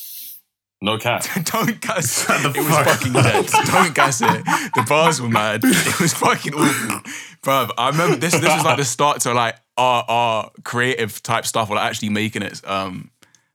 No 0.81 0.97
Cap." 0.97 1.23
Don't 1.45 1.79
gas 1.79 2.23
it. 2.23 2.27
the 2.43 2.49
It 2.49 2.57
was 2.57 2.87
fucking 2.87 3.13
dead. 3.13 3.45
Don't 3.71 3.93
gas 3.95 4.21
it. 4.21 4.43
The 4.75 4.85
bars 4.89 5.21
were 5.21 5.29
mad. 5.29 5.61
It 5.63 5.99
was 6.01 6.13
fucking 6.13 6.53
awful. 6.53 6.99
Bruv, 7.43 7.69
I 7.77 7.89
remember 7.89 8.15
this 8.17 8.33
this 8.33 8.43
was 8.53 8.65
like 8.65 8.77
the 8.77 8.85
start 8.85 9.21
to 9.21 9.33
like 9.33 9.55
our 9.77 10.03
our 10.07 10.51
creative 10.63 11.21
type 11.23 11.45
stuff 11.45 11.69
or 11.69 11.75
like 11.75 11.85
actually 11.89 12.09
making 12.09 12.41
it. 12.41 12.61
Um 12.67 13.11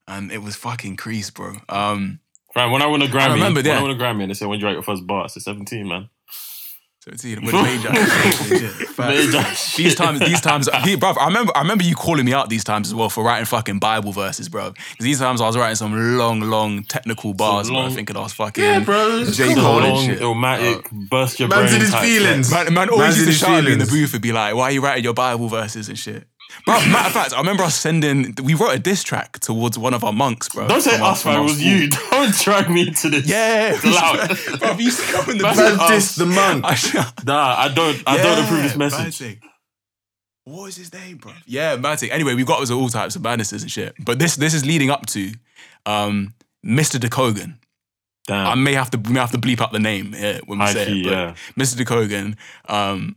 and 0.08 0.30
it 0.32 0.38
was 0.42 0.56
fucking 0.56 0.96
crease, 0.96 1.30
bro. 1.30 1.54
Um 1.68 2.20
Right, 2.56 2.70
when 2.70 2.80
I 2.82 2.86
won 2.86 3.02
a 3.02 3.06
Grammy, 3.06 3.34
remember 3.34 3.60
when 3.62 3.70
I 3.70 3.74
that. 3.74 3.82
won 3.82 3.90
a 3.90 3.94
Grammy, 3.94 4.22
and 4.22 4.30
they 4.30 4.34
said, 4.34 4.48
"When 4.48 4.58
did 4.58 4.62
you 4.62 4.66
write 4.68 4.72
your 4.74 4.82
first 4.82 5.06
bar?" 5.06 5.24
I 5.24 5.26
said, 5.26 5.42
17, 5.42 5.86
man. 5.86 6.08
so 7.00 7.10
it's 7.12 7.22
with 7.22 7.40
major. 7.42 7.90
Legit. 7.90 8.98
Major 8.98 9.44
These 9.76 9.94
times, 9.94 10.20
these 10.20 10.40
times, 10.40 10.68
he, 10.82 10.96
bruv, 10.96 11.16
I 11.20 11.26
remember, 11.26 11.52
I 11.54 11.60
remember 11.60 11.84
you 11.84 11.94
calling 11.94 12.24
me 12.24 12.32
out 12.32 12.48
these 12.48 12.64
times 12.64 12.88
as 12.88 12.94
well 12.94 13.10
for 13.10 13.22
writing 13.22 13.44
fucking 13.44 13.78
Bible 13.78 14.10
verses, 14.12 14.48
bro. 14.48 14.70
Because 14.70 15.04
these 15.04 15.18
times 15.20 15.40
I 15.42 15.46
was 15.46 15.56
writing 15.56 15.76
some 15.76 16.16
long, 16.18 16.40
long 16.40 16.82
technical 16.84 17.34
bars, 17.34 17.68
bro. 17.68 17.76
long- 17.80 17.94
thinking 17.94 18.16
I 18.16 18.20
was 18.22 18.32
fucking 18.32 18.64
Yeah, 18.64 18.80
bro. 18.80 19.24
J. 19.30 19.54
Come 19.54 19.62
Cole 19.62 19.66
on. 19.76 19.82
and 19.84 19.92
long, 19.94 20.06
shit. 20.06 20.20
illmatic, 20.20 20.90
burst 21.10 21.38
your 21.38 21.48
Man's 21.50 21.70
brain. 21.70 21.74
in 21.74 21.80
his 21.86 21.94
feelings. 21.94 22.50
Man, 22.50 22.72
man 22.74 22.88
always 22.88 23.16
Man's 23.16 23.16
used 23.18 23.28
in 23.28 23.34
to 23.34 23.38
shout 23.38 23.58
at 23.58 23.64
me 23.64 23.72
in 23.74 23.78
the 23.78 23.86
booth 23.86 24.12
and 24.14 24.22
be 24.22 24.32
like, 24.32 24.54
"Why 24.54 24.62
are 24.64 24.70
you 24.72 24.80
writing 24.80 25.04
your 25.04 25.14
Bible 25.14 25.48
verses 25.48 25.88
and 25.90 25.98
shit?" 25.98 26.26
Bro, 26.64 26.74
matter 26.86 27.06
of 27.06 27.12
fact, 27.12 27.32
I 27.32 27.38
remember 27.38 27.62
us 27.62 27.76
sending. 27.78 28.34
We 28.42 28.54
wrote 28.54 28.74
a 28.74 28.78
diss 28.78 29.02
track 29.04 29.38
towards 29.38 29.78
one 29.78 29.94
of 29.94 30.02
our 30.02 30.12
monks, 30.12 30.48
bro. 30.48 30.66
Don't 30.66 30.80
say 30.80 30.98
our- 30.98 31.12
us, 31.12 31.24
man. 31.24 31.40
It 31.40 31.42
was 31.44 31.62
you. 31.62 31.88
Don't 32.10 32.34
drag 32.34 32.70
me 32.70 32.88
into 32.88 33.08
this. 33.10 33.26
Yeah, 33.28 33.78
Loud. 33.84 34.36
bro. 34.58 34.72
You 34.72 34.84
used 34.84 35.00
to 35.00 35.12
come 35.12 35.30
in 35.30 35.38
the 35.38 35.44
Man. 35.44 35.56
Man, 35.56 35.76
the 36.16 36.26
monk. 36.26 36.64
I 36.66 37.12
Nah, 37.24 37.54
I 37.58 37.68
don't. 37.68 38.02
I 38.06 38.16
don't 38.16 38.44
approve 38.44 38.62
this 38.62 38.76
message. 38.76 39.18
Matic. 39.18 39.40
What 40.44 40.64
was 40.64 40.76
his 40.76 40.92
name, 40.92 41.18
bro? 41.18 41.32
Yeah, 41.46 41.76
Matic. 41.76 42.10
Anyway, 42.10 42.34
we've 42.34 42.46
got 42.46 42.68
all 42.70 42.88
types 42.88 43.16
of 43.16 43.22
madnesses 43.22 43.62
and 43.62 43.70
shit. 43.70 43.94
But 44.04 44.18
this 44.18 44.36
this 44.36 44.54
is 44.54 44.64
leading 44.64 44.90
up 44.90 45.06
to 45.06 45.32
um, 45.86 46.34
Mr. 46.64 46.98
DeKogan. 47.00 47.54
I 47.54 48.32
Damn. 48.32 48.46
I 48.46 48.54
may 48.56 48.72
have 48.74 48.90
to 48.90 48.98
we 48.98 49.12
may 49.12 49.20
have 49.20 49.30
to 49.32 49.38
bleep 49.38 49.60
out 49.60 49.72
the 49.72 49.78
name 49.78 50.12
here 50.12 50.40
when 50.46 50.58
we 50.58 50.64
High 50.64 50.72
say 50.72 50.86
key, 50.86 51.00
it. 51.02 51.04
But 51.04 51.10
yeah. 51.12 51.34
Mr. 51.56 51.76
DeKogan 51.84 52.36
um, 52.68 53.16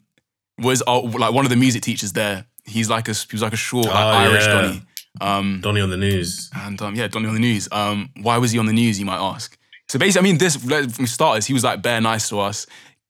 was 0.59 0.83
uh, 0.85 0.99
like 1.01 1.33
one 1.33 1.45
of 1.45 1.49
the 1.49 1.55
music 1.55 1.81
teachers 1.81 2.13
there. 2.13 2.45
He's 2.69 2.89
like 2.89 3.07
a 3.07 3.13
he 3.13 3.27
was 3.33 3.41
like 3.41 3.53
a 3.53 3.57
short 3.57 3.87
like, 3.87 3.95
Oh, 3.95 3.97
Irish 4.31 4.45
yeah. 4.45 4.53
Donny. 4.61 4.81
Um, 5.21 5.59
Donny 5.61 5.81
on 5.81 5.89
the 5.89 5.97
news. 5.97 6.49
and 6.55 6.81
um, 6.81 6.95
yeah, 6.95 7.07
Donny 7.07 7.27
on 7.27 7.33
the 7.33 7.39
news. 7.39 7.67
Um, 7.71 8.09
why 8.21 8.37
was 8.37 8.51
he 8.51 8.59
on 8.59 8.67
the 8.67 8.73
news? 8.73 8.99
You 8.99 9.05
might 9.05 9.17
ask. 9.19 9.57
So 9.89 9.97
basically, 9.99 10.27
I 10.29 10.31
mean, 10.31 10.37
this 10.37 10.63
like, 10.65 10.89
from 10.91 11.07
starters, 11.07 11.45
he 11.47 11.53
was 11.53 11.63
like 11.63 11.81
bare 11.81 11.99
nice 11.99 12.29
to 12.29 12.39
us, 12.39 12.67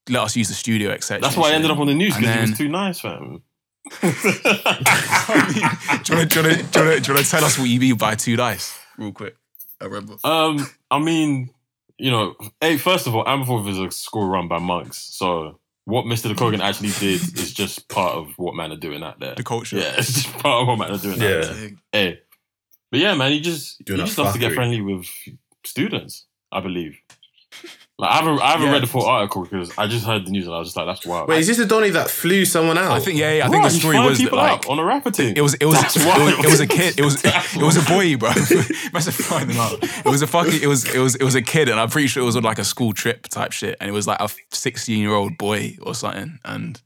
let 0.10 0.24
us 0.24 0.36
use 0.36 0.48
the 0.48 0.54
studio, 0.54 0.92
etc. 0.92 1.22
That's 1.22 1.36
why 1.38 1.50
I 1.52 1.54
ended 1.54 1.70
up 1.72 1.78
on 1.78 1.88
the 1.88 1.94
news 1.94 2.16
because 2.16 2.34
he 2.34 2.42
was 2.42 2.58
too 2.58 2.70
nice, 2.70 3.00
fam. 3.02 3.42
do 4.02 4.08
you 4.08 4.12
want 4.14 6.04
to 6.04 6.06
do 6.06 6.14
you 6.14 6.18
wanna- 6.18 6.30
do 6.30 6.40
you 6.40 6.86
wanna- 6.86 7.00
do 7.00 7.12
you 7.12 7.14
wanna 7.14 7.24
tell 7.26 7.44
us 7.44 7.58
what 7.60 7.68
you 7.70 7.80
mean 7.80 7.96
by 7.98 8.16
two 8.16 8.36
dice, 8.36 8.78
real 8.98 9.12
quick? 9.12 9.36
I 9.82 9.86
remember. 9.86 10.16
um, 10.24 10.68
I 10.92 11.00
mean, 11.00 11.50
you 11.98 12.12
know, 12.12 12.36
hey, 12.62 12.78
first 12.78 13.08
of 13.08 13.16
all, 13.16 13.26
Ampleforth 13.26 13.68
is 13.70 13.78
a 13.80 13.92
school 13.92 14.28
run 14.28 14.48
by 14.48 14.60
monks, 14.60 14.98
so 15.16 15.59
what 15.90 16.06
Mr. 16.06 16.34
DeKogan 16.34 16.60
actually 16.62 16.92
did 17.00 17.22
is 17.38 17.54
just 17.54 17.88
part 17.90 18.16
of 18.16 18.28
what 18.38 18.56
man 18.56 18.72
are 18.72 18.78
doing 18.78 19.04
out 19.04 19.20
there. 19.20 19.36
The 19.36 19.44
culture. 19.44 19.78
Yeah, 19.78 19.94
it's 19.98 20.14
just 20.14 20.34
part 20.38 20.62
of 20.62 20.68
what 20.68 20.78
man 20.78 20.92
are 20.92 20.98
doing 20.98 21.22
out 21.22 21.30
Yeah. 21.30 21.42
there. 21.42 21.70
Hey, 21.92 22.20
but 22.92 23.00
yeah, 23.00 23.14
man, 23.16 23.32
he 23.32 23.40
just 23.42 23.84
Doing 23.86 24.00
he 24.00 24.06
just 24.06 24.18
loves 24.18 24.34
to 24.34 24.40
get 24.40 24.54
friendly 24.54 24.82
with 24.82 25.06
students. 25.66 26.26
I 26.52 26.62
believe. 26.62 26.98
Like 28.00 28.12
I 28.12 28.16
haven't, 28.16 28.42
I 28.42 28.52
haven't 28.52 28.68
Yeah. 28.68 28.72
read 28.74 28.84
the 28.84 28.88
full 28.88 29.06
article 29.06 29.44
because 29.44 29.72
I 29.78 29.86
just 29.86 30.06
heard 30.06 30.26
the 30.26 30.32
news 30.32 30.46
and 30.46 30.56
I 30.56 30.60
was 30.60 30.70
just 30.70 30.78
like, 30.78 30.86
that's 30.86 31.06
wild. 31.06 31.28
Wait, 31.28 31.40
is 31.42 31.48
this 31.48 31.58
the 31.58 31.66
Donny 31.66 31.90
that 31.90 32.10
flew 32.10 32.46
someone 32.46 32.78
out? 32.78 32.92
I 32.94 33.00
think 33.02 33.20
yeah, 33.20 33.34
yeah 33.34 33.46
I 33.46 33.50
think 33.50 33.62
Bro, 33.62 33.70
the 33.70 33.78
story 33.78 34.00
was 34.00 34.18
that, 34.18 34.24
people 34.24 34.38
like 34.38 34.52
out 34.52 34.70
on 34.70 34.80
a 34.80 34.86
rapper 34.86 35.12
team. 35.12 35.34
it 35.36 35.42
was 35.42 35.56
it 35.56 35.66
was 35.66 35.78
it 35.98 36.06
was, 36.06 36.46
it 36.46 36.50
was 36.50 36.60
a 36.62 36.68
kid. 36.68 36.98
It 36.98 37.04
was 37.04 37.22
it 37.26 37.62
was 37.62 37.76
a 37.76 37.82
boy, 37.94 38.16
bro. 38.16 38.30
Must 38.94 39.06
have 39.08 39.16
find 39.16 39.50
them 39.50 39.58
out. 39.58 39.84
It 39.84 40.06
was 40.06 40.22
a 40.22 40.28
fucking 40.28 40.62
it 40.64 40.68
was 40.68 40.86
it 40.96 41.00
was 41.00 41.16
it 41.16 41.24
was 41.24 41.36
a 41.36 41.42
kid, 41.42 41.68
and 41.68 41.78
I'm 41.78 41.90
pretty 41.90 42.08
sure 42.08 42.24
it 42.24 42.26
was 42.26 42.38
on 42.38 42.44
like 42.44 42.58
a 42.58 42.64
school 42.64 42.94
trip 42.94 43.28
type 43.28 43.52
shit, 43.52 43.76
and 43.82 43.90
it 43.90 43.94
was 43.94 44.08
like 44.08 44.22
a 44.22 44.30
16 44.52 44.98
year 44.98 45.14
old 45.14 45.38
boy 45.38 45.76
or 45.82 45.94
something, 45.94 46.40
and 46.46 46.82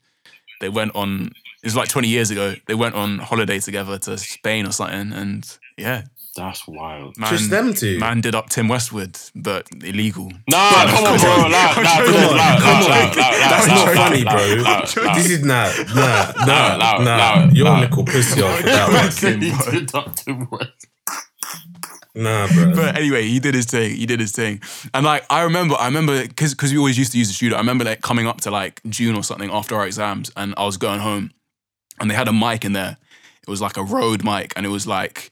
they 0.61 0.69
went 0.69 0.95
on. 0.95 1.27
It 1.61 1.67
was 1.67 1.75
like 1.75 1.89
20 1.89 2.07
years 2.07 2.31
ago. 2.31 2.55
They 2.65 2.73
went 2.75 2.95
on 2.95 3.19
holiday 3.19 3.59
together 3.59 3.99
to 3.99 4.17
Spain 4.17 4.65
or 4.65 4.71
something, 4.71 5.13
and 5.13 5.45
yeah, 5.77 6.05
That's 6.35 6.67
wild. 6.67 7.15
man, 7.17 7.29
Just 7.29 7.49
them 7.51 7.73
two. 7.75 7.99
man 7.99 8.19
did 8.21 8.33
up 8.33 8.49
Tim 8.49 8.67
Westwood, 8.67 9.19
but 9.35 9.67
illegal. 9.83 10.31
Nah, 10.49 10.85
come 10.87 11.05
on, 11.05 11.19
bro. 11.19 11.29
Loud, 11.29 11.51
loud, 11.51 11.77
I'm 11.77 11.83
loud, 11.83 11.97
joking. 12.05 12.13
loud, 12.13 12.61
I'm 12.61 12.63
loud, 12.63 12.81
joking. 12.81 12.89
loud, 12.89 13.17
loud, 13.17 13.51
That's 13.51 13.65
That's 13.65 13.67
Allow 13.67 13.75
not 13.75 13.87
it, 13.87 13.95
funny, 13.97 14.21
allow 14.23 14.35
it, 14.35 14.35
bro. 14.35 14.61
allow 14.63 14.81
it, 14.81 14.97
allow 14.97 15.11
it. 15.11 15.15
This 15.15 15.29
is 15.29 15.45
nah, 15.45 15.53
nah, 15.53 15.73
Allow 15.93 16.45
nah, 16.45 16.73
it, 16.73 16.75
allow 16.75 16.95
it, 17.01 17.03
nah. 17.03 17.15
allow 17.15 17.45
it, 17.45 17.55
You're 17.55 17.67
allow 17.67 17.75
a 17.75 17.77
it. 17.83 17.89
little 17.91 18.05
pussy 18.05 18.41
off 18.41 18.57
for 18.59 18.65
that 18.65 18.91
one. 18.91 19.11
Fucking 19.11 19.41
He 19.41 19.51
bro. 19.51 19.71
did 19.71 19.87
Dr. 19.87 20.47
West. 20.51 20.87
Nah, 22.15 22.47
bro. 22.47 22.75
But 22.75 22.97
anyway, 22.97 23.23
he 23.27 23.39
did 23.39 23.55
his 23.55 23.65
thing. 23.65 23.95
He 23.95 24.05
did 24.05 24.19
his 24.19 24.31
thing, 24.31 24.61
and 24.93 25.03
like 25.05 25.25
I 25.31 25.41
remember, 25.43 25.75
I 25.79 25.85
remember 25.85 26.21
because 26.27 26.53
because 26.53 26.71
we 26.71 26.77
always 26.77 26.97
used 26.97 27.11
to 27.13 27.17
use 27.17 27.27
the 27.27 27.33
studio. 27.33 27.57
I 27.57 27.59
remember 27.59 27.83
like 27.85 28.01
coming 28.01 28.27
up 28.27 28.41
to 28.41 28.51
like 28.51 28.81
June 28.87 29.15
or 29.15 29.23
something 29.23 29.49
after 29.51 29.75
our 29.75 29.85
exams, 29.85 30.31
and 30.37 30.53
I 30.57 30.63
was 30.65 30.77
going 30.77 30.99
home, 30.99 31.31
and 31.99 32.09
they 32.11 32.15
had 32.15 32.27
a 32.27 32.33
mic 32.33 32.65
in 32.65 32.73
there. 32.73 32.97
It 33.41 33.49
was 33.49 33.61
like 33.61 33.77
a 33.77 33.83
Rode 33.83 34.23
mic, 34.23 34.53
and 34.55 34.63
it 34.65 34.69
was 34.69 34.85
like 34.85 35.31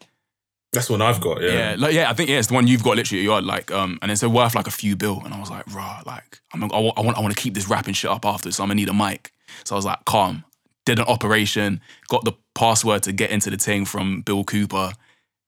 That's 0.74 0.90
one 0.90 1.02
I've 1.02 1.20
got. 1.20 1.42
yeah, 1.42 1.50
Yeah. 1.72 1.76
like 1.78 1.94
yeah, 1.94 2.10
I 2.10 2.14
think 2.14 2.30
yeah, 2.30 2.40
it's 2.40 2.48
the 2.48 2.54
one 2.54 2.66
you've 2.68 2.84
got 2.84 2.96
literally. 2.96 3.24
You're 3.24 3.42
like 3.42 3.72
um, 3.72 4.00
and 4.02 4.12
it's 4.12 4.24
worth 4.24 4.56
like 4.56 4.68
a 4.68 4.72
few 4.72 4.96
bill, 4.96 5.22
and 5.26 5.34
I 5.34 5.40
was 5.40 5.50
like, 5.50 5.66
rah, 5.74 6.02
like 6.06 6.40
I'm, 6.54 6.64
I 6.64 6.68
want, 6.80 6.98
I 6.98 7.02
want, 7.02 7.18
I 7.18 7.22
want 7.22 7.36
to 7.36 7.42
keep 7.42 7.54
this 7.54 7.68
rapping 7.68 7.94
shit 7.94 8.10
up 8.10 8.26
after, 8.26 8.52
so 8.52 8.64
I'm 8.64 8.70
gonna 8.70 8.76
need 8.76 8.90
a 8.90 8.94
mic. 8.94 9.34
So 9.66 9.76
I 9.76 9.78
was 9.78 9.86
like, 9.86 10.06
calm. 10.06 10.46
Did 10.86 10.98
an 10.98 11.06
operation, 11.06 11.80
got 12.08 12.26
the 12.26 12.32
password 12.56 13.04
to 13.04 13.12
get 13.12 13.30
into 13.30 13.50
the 13.52 13.58
thing 13.58 13.86
from 13.86 14.22
Bill 14.22 14.44
Cooper, 14.44 14.94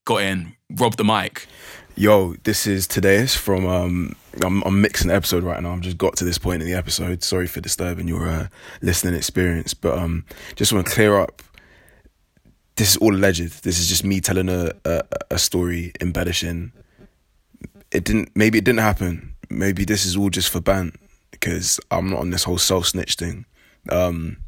got 0.04 0.22
in, 0.22 0.54
robbed 0.70 0.96
the 0.98 1.04
mic. 1.04 1.48
Yo, 1.96 2.34
this 2.44 2.66
is 2.66 2.86
today's 2.86 3.34
from 3.34 3.66
um 3.66 4.14
I'm 4.44 4.62
I'm 4.64 4.80
mixing 4.82 5.08
the 5.08 5.14
episode 5.14 5.42
right 5.42 5.60
now. 5.62 5.72
I've 5.72 5.80
just 5.80 5.96
got 5.98 6.16
to 6.16 6.24
this 6.24 6.38
point 6.38 6.60
in 6.62 6.68
the 6.68 6.74
episode. 6.74 7.22
Sorry 7.24 7.46
for 7.46 7.60
disturbing 7.60 8.08
your 8.08 8.28
uh, 8.28 8.48
listening 8.82 9.14
experience, 9.14 9.72
but 9.74 9.96
um 9.98 10.24
just 10.54 10.72
want 10.72 10.86
to 10.86 10.92
clear 10.92 11.18
up 11.18 11.42
this 12.76 12.90
is 12.92 12.96
all 12.96 13.14
alleged. 13.14 13.62
This 13.64 13.78
is 13.78 13.88
just 13.88 14.04
me 14.04 14.20
telling 14.20 14.48
a 14.48 14.72
a, 14.84 15.02
a 15.32 15.38
story 15.38 15.92
embellishing. 16.00 16.72
It 17.90 18.04
didn't 18.04 18.30
maybe 18.34 18.58
it 18.58 18.64
didn't 18.64 18.80
happen. 18.80 19.34
Maybe 19.50 19.84
this 19.84 20.04
is 20.04 20.16
all 20.16 20.30
just 20.30 20.50
for 20.50 20.60
ban 20.60 20.92
because 21.30 21.78
I'm 21.90 22.10
not 22.10 22.20
on 22.20 22.30
this 22.30 22.44
whole 22.44 22.58
self 22.58 22.86
snitch 22.86 23.14
thing. 23.16 23.44
Um 23.90 24.38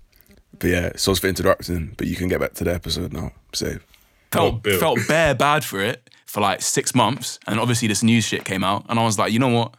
but 0.58 0.70
yeah, 0.70 0.92
sorry 0.96 1.16
for 1.16 1.26
interrupting, 1.28 1.94
but 1.96 2.06
you 2.06 2.16
can 2.16 2.28
get 2.28 2.40
back 2.40 2.54
to 2.54 2.64
the 2.64 2.74
episode 2.74 3.12
now. 3.12 3.32
Safe. 3.52 3.84
Oh, 4.32 4.50
felt 4.50 4.62
Bill. 4.62 4.80
felt 4.80 4.98
bare 5.08 5.34
bad 5.34 5.64
for 5.64 5.80
it 5.80 6.08
for 6.26 6.40
like 6.40 6.60
six 6.62 6.94
months, 6.94 7.38
and 7.46 7.60
obviously 7.60 7.88
this 7.88 8.02
news 8.02 8.24
shit 8.24 8.44
came 8.44 8.64
out, 8.64 8.84
and 8.88 8.98
I 8.98 9.04
was 9.04 9.18
like, 9.18 9.32
you 9.32 9.38
know 9.38 9.48
what, 9.48 9.76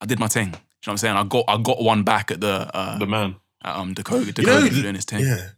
I 0.00 0.06
did 0.06 0.18
my 0.18 0.28
thing. 0.28 0.46
You 0.46 0.52
know 0.52 0.58
what 0.84 0.92
I'm 0.92 0.96
saying? 0.98 1.16
I 1.16 1.24
got 1.24 1.44
I 1.48 1.56
got 1.60 1.82
one 1.82 2.02
back 2.04 2.30
at 2.30 2.40
the 2.40 2.70
uh, 2.76 2.98
The 2.98 3.06
man. 3.06 3.36
at, 3.64 3.76
um 3.76 3.94
Dakota, 3.94 4.26
You 4.26 4.32
Dakota 4.32 4.60
know, 4.60 4.82
doing 4.82 4.94
his 4.94 5.04
thing. 5.06 5.20
yeah. 5.24 5.48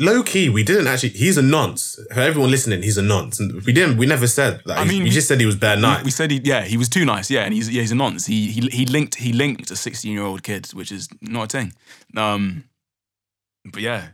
Low 0.00 0.24
key, 0.24 0.48
we 0.48 0.64
didn't 0.64 0.88
actually. 0.88 1.10
He's 1.10 1.38
a 1.38 1.42
nonce. 1.42 2.00
For 2.12 2.18
everyone 2.20 2.50
listening, 2.50 2.82
he's 2.82 2.98
a 2.98 3.02
nonce. 3.02 3.38
And 3.38 3.62
We 3.64 3.72
didn't. 3.72 3.96
We 3.96 4.06
never 4.06 4.26
said 4.26 4.60
that. 4.66 4.76
I 4.76 4.80
I 4.80 4.84
mean, 4.84 4.88
mean, 4.88 5.02
we 5.04 5.08
we- 5.10 5.14
just 5.14 5.28
said 5.28 5.38
he 5.38 5.46
was 5.46 5.54
bad 5.54 5.78
We, 6.00 6.06
we 6.06 6.10
said 6.10 6.32
he 6.32 6.40
yeah 6.42 6.64
he 6.64 6.76
was 6.76 6.88
too 6.88 7.04
nice 7.04 7.30
yeah 7.30 7.42
and 7.42 7.54
he's 7.54 7.70
yeah 7.70 7.82
he's 7.82 7.92
a 7.92 7.94
nonce 7.94 8.26
he 8.26 8.50
he 8.50 8.60
he 8.72 8.86
linked 8.86 9.14
he 9.16 9.32
linked 9.32 9.70
a 9.70 9.76
16 9.76 10.12
year 10.12 10.22
old 10.24 10.42
kid 10.42 10.66
which 10.74 10.90
is 10.90 11.08
not 11.20 11.44
a 11.44 11.58
thing 11.58 11.72
um 12.16 12.64
but 13.72 13.80
yeah 13.82 14.08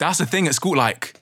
that's 0.00 0.18
the 0.18 0.26
thing 0.26 0.48
at 0.48 0.54
school 0.54 0.76
like 0.76 1.20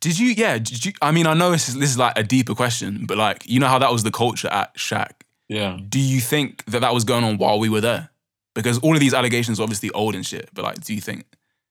did 0.00 0.16
you 0.18 0.28
yeah 0.28 0.56
did 0.58 0.84
you 0.84 0.92
I 1.02 1.10
mean 1.10 1.26
I 1.26 1.34
know 1.34 1.50
this 1.50 1.68
is 1.68 1.74
this 1.74 1.90
is 1.90 1.98
like 1.98 2.16
a 2.16 2.22
deeper 2.22 2.54
question 2.54 3.04
but 3.06 3.16
like 3.18 3.42
you 3.48 3.58
know 3.58 3.66
how 3.68 3.80
that 3.80 3.90
was 3.90 4.04
the 4.04 4.12
culture 4.12 4.48
at 4.48 4.76
Shaq 4.76 5.10
Yeah. 5.48 5.76
do 5.88 5.98
you 5.98 6.20
think 6.20 6.64
that 6.66 6.80
that 6.82 6.94
was 6.94 7.02
going 7.04 7.24
on 7.24 7.36
while 7.38 7.58
we 7.58 7.68
were 7.68 7.80
there? 7.80 8.10
Because 8.54 8.78
all 8.78 8.94
of 8.94 9.00
these 9.00 9.12
allegations 9.12 9.58
are 9.58 9.64
obviously 9.64 9.90
old 9.90 10.14
and 10.14 10.24
shit. 10.24 10.48
But 10.54 10.64
like, 10.64 10.80
do 10.82 10.94
you 10.94 11.00
think? 11.02 11.24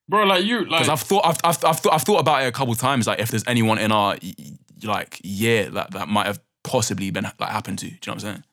Bro, 0.08 0.26
like 0.26 0.44
you, 0.46 0.60
like. 0.66 0.84
Because 0.84 0.90
I've 0.90 1.02
thought, 1.02 1.26
I've, 1.26 1.38
I've, 1.44 1.64
I've 1.66 1.80
thought, 1.80 1.94
I've 1.94 2.02
thought 2.04 2.20
about 2.20 2.44
it 2.44 2.48
a 2.48 2.52
couple 2.52 2.76
times. 2.76 3.08
Like, 3.08 3.20
if 3.20 3.30
there's 3.30 3.44
anyone 3.48 3.78
in 3.80 3.92
our 3.92 4.18
y- 4.22 4.34
y- 4.38 4.52
like 4.84 5.20
year 5.24 5.70
that 5.72 5.92
that 5.92 6.08
might 6.08 6.28
have 6.28 6.40
possibly 6.64 7.10
been 7.12 7.24
like 7.40 7.50
happened 7.50 7.80
to. 7.80 7.88
Do 7.88 7.92
you 7.92 7.98
know 8.08 8.14
what 8.14 8.14
I'm 8.14 8.20
saying? 8.20 8.44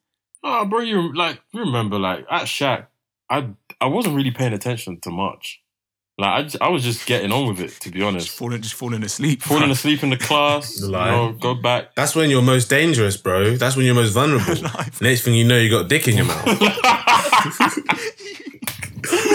Oh, 0.44 0.64
bro, 0.64 0.80
you 0.80 1.14
like 1.14 1.40
you 1.52 1.60
remember 1.60 1.98
like 1.98 2.24
at 2.30 2.42
Shaq, 2.42 2.86
I 3.28 3.48
I 3.80 3.86
wasn't 3.86 4.16
really 4.16 4.30
paying 4.30 4.52
attention 4.54 4.98
to 5.02 5.10
much. 5.10 5.60
Like 6.18 6.54
I, 6.60 6.66
I 6.66 6.68
was 6.68 6.82
just 6.84 7.06
getting 7.06 7.32
on 7.32 7.48
with 7.48 7.60
it 7.60 7.70
to 7.80 7.90
be 7.90 7.98
Just 8.00 8.06
honest. 8.08 8.28
falling, 8.30 8.60
just 8.62 8.74
falling 8.74 9.02
asleep. 9.02 9.42
Falling 9.42 9.70
asleep 9.70 10.02
in 10.02 10.10
the 10.10 10.16
class, 10.18 10.74
The 10.76 10.86
you 10.86 10.92
know, 10.92 11.32
go 11.38 11.54
back. 11.54 11.94
That's 11.94 12.14
when 12.14 12.28
you're 12.30 12.42
most 12.42 12.68
dangerous, 12.70 13.16
bro. 13.16 13.56
That's 13.56 13.76
when 13.76 13.86
you're 13.86 13.94
most 13.94 14.12
vulnerable. 14.12 14.54
Next 15.00 15.22
thing 15.22 15.34
you 15.34 15.44
know, 15.44 15.58
you 15.58 15.70
got 15.70 15.88
dick 15.88 16.06
in 16.08 16.16
your 16.16 16.26
mouth. 16.26 16.46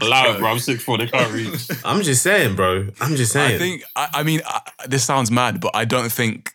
Allow 0.00 0.32
it, 0.34 0.38
bro. 0.38 0.48
I'm 0.48 0.58
six 0.58 0.82
four. 0.82 0.98
They 0.98 1.06
can't 1.06 1.32
reach. 1.32 1.68
I'm 1.84 2.02
just 2.02 2.22
saying, 2.22 2.56
bro. 2.56 2.88
I'm 3.00 3.16
just 3.16 3.32
saying. 3.32 3.54
I 3.54 3.58
think. 3.58 3.82
I, 3.96 4.08
I 4.14 4.22
mean, 4.22 4.40
I, 4.46 4.60
this 4.86 5.04
sounds 5.04 5.30
mad, 5.30 5.60
but 5.60 5.74
I 5.74 5.84
don't 5.84 6.10
think. 6.12 6.54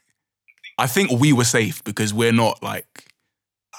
I 0.77 0.87
think 0.87 1.11
we 1.11 1.31
were 1.33 1.43
safe 1.45 1.83
because 1.83 2.13
we're 2.13 2.33
not 2.33 2.61
like. 2.63 2.85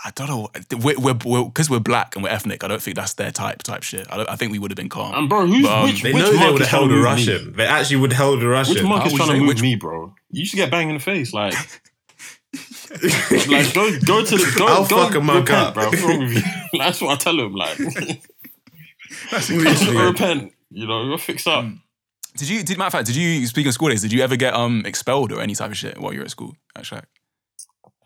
I 0.04 0.10
don't 0.14 0.28
know. 0.28 0.48
We're 0.78 0.98
we're 0.98 1.14
because 1.44 1.68
we're, 1.68 1.80
black 1.80 2.14
and 2.14 2.22
we're 2.22 2.30
ethnic. 2.30 2.62
I 2.62 2.68
don't 2.68 2.80
think 2.80 2.96
that's 2.96 3.14
their 3.14 3.32
type 3.32 3.62
type 3.64 3.82
shit. 3.82 4.06
I, 4.10 4.18
don't, 4.18 4.28
I 4.30 4.36
think 4.36 4.52
we 4.52 4.58
would 4.60 4.70
have 4.70 4.76
been 4.76 4.88
calm. 4.88 5.14
And 5.14 5.28
bro, 5.28 5.46
who's 5.46 5.62
But, 5.62 5.72
um, 5.78 5.84
which? 5.84 6.02
they 6.02 6.12
which 6.12 6.22
know 6.22 6.30
they 6.36 6.52
would 6.52 6.60
have 6.60 6.70
held 6.70 6.84
a 6.84 6.88
to 6.88 6.94
move 6.94 7.02
me? 7.04 7.10
Russian. 7.10 7.52
They 7.54 7.66
actually 7.66 7.96
would 7.96 8.12
have 8.12 8.18
held 8.18 8.42
a 8.42 8.46
Russian. 8.46 8.74
Which 8.74 8.82
monk 8.84 9.00
How 9.00 9.06
is 9.08 9.12
would 9.14 9.18
trying 9.18 9.30
to 9.32 9.38
move 9.40 9.48
which- 9.48 9.62
me, 9.62 9.74
bro? 9.74 10.14
You 10.30 10.40
used 10.40 10.52
to 10.52 10.56
get 10.58 10.70
banged 10.70 10.90
in 10.90 10.96
the 10.98 11.02
face, 11.02 11.32
like, 11.32 11.54
like 13.48 13.74
go 13.74 13.90
go 14.00 14.24
to 14.24 14.36
the 14.36 14.54
go 14.56 14.66
I'll 14.66 14.86
go 14.86 15.04
fuck 15.06 15.14
a 15.16 15.20
monk 15.20 15.48
repent, 15.48 15.68
up. 15.68 15.74
bro. 15.74 15.86
What's 15.86 16.02
wrong 16.02 16.18
with 16.20 16.32
you? 16.34 16.42
That's 16.78 17.00
what 17.00 17.10
I 17.12 17.16
tell 17.16 17.38
him, 17.40 17.54
like, 17.54 17.78
That's 19.30 19.50
go 19.50 20.06
repent. 20.06 20.52
You 20.70 20.86
know, 20.86 21.08
go 21.08 21.16
fix 21.16 21.46
up. 21.46 21.64
Mm. 21.64 21.80
Did 22.36 22.48
you? 22.48 22.62
Did 22.62 22.76
matter 22.78 22.88
of 22.88 22.92
fact? 22.92 23.06
Did 23.06 23.16
you? 23.16 23.46
Speaking 23.46 23.68
of 23.68 23.74
school 23.74 23.88
days, 23.88 24.02
did 24.02 24.12
you 24.12 24.22
ever 24.22 24.36
get 24.36 24.54
um 24.54 24.82
expelled 24.84 25.32
or 25.32 25.40
any 25.40 25.54
type 25.54 25.70
of 25.70 25.76
shit 25.76 25.98
while 25.98 26.12
you 26.12 26.18
were 26.20 26.24
at 26.24 26.30
school 26.30 26.54
at 26.74 26.84
Shaq? 26.84 27.04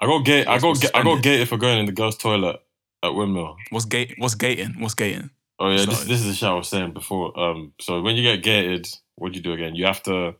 I 0.00 0.06
got 0.06 0.24
gate. 0.24 0.46
I 0.46 0.54
Was 0.54 0.62
got 0.62 0.80
ga- 0.80 0.88
I 0.98 1.02
got 1.02 1.16
suspended. 1.16 1.22
gated 1.22 1.48
for 1.48 1.56
going 1.58 1.78
in 1.78 1.86
the 1.86 1.92
girls' 1.92 2.16
toilet 2.16 2.60
at 3.02 3.14
Windmill. 3.14 3.56
What's 3.70 3.86
gate? 3.86 4.14
What's 4.18 4.34
gating? 4.34 4.80
What's 4.80 4.94
gating? 4.94 5.30
Oh 5.58 5.70
yeah, 5.70 5.84
this, 5.84 6.04
this 6.04 6.20
is 6.20 6.26
the 6.26 6.34
shit 6.34 6.48
I 6.48 6.54
was 6.54 6.68
saying 6.68 6.92
before. 6.92 7.38
Um, 7.38 7.74
so 7.80 8.00
when 8.00 8.16
you 8.16 8.22
get 8.22 8.42
gated, 8.42 8.88
what 9.16 9.32
do 9.32 9.36
you 9.38 9.42
do 9.42 9.52
again? 9.52 9.74
You 9.74 9.84
have 9.86 10.02
to 10.04 10.34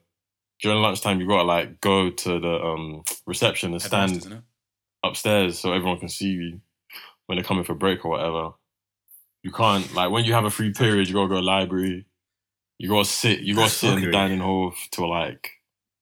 during 0.62 0.80
lunchtime. 0.80 1.20
You 1.20 1.26
gotta 1.28 1.42
like 1.42 1.80
go 1.80 2.10
to 2.10 2.38
the 2.40 2.54
um 2.62 3.02
reception 3.26 3.72
and 3.72 3.82
stand 3.82 4.42
upstairs 5.02 5.58
so 5.58 5.72
everyone 5.72 5.98
can 5.98 6.08
see 6.08 6.28
you 6.28 6.60
when 7.26 7.36
they're 7.36 7.44
coming 7.44 7.64
for 7.64 7.74
break 7.74 8.04
or 8.04 8.10
whatever. 8.10 8.50
You 9.42 9.50
can't 9.52 9.92
like 9.94 10.10
when 10.10 10.24
you 10.24 10.34
have 10.34 10.44
a 10.44 10.50
free 10.50 10.72
period, 10.72 11.08
you 11.08 11.14
gotta 11.14 11.28
go 11.28 11.34
to 11.34 11.40
the 11.40 11.46
library. 11.46 12.06
You 12.78 12.88
gotta 12.88 13.04
sit. 13.04 13.40
You 13.40 13.54
gotta 13.54 13.66
That's 13.66 13.74
sit 13.74 13.94
in 13.94 14.04
the 14.04 14.10
dining 14.10 14.40
hall 14.40 14.74
till 14.90 15.08
like 15.10 15.50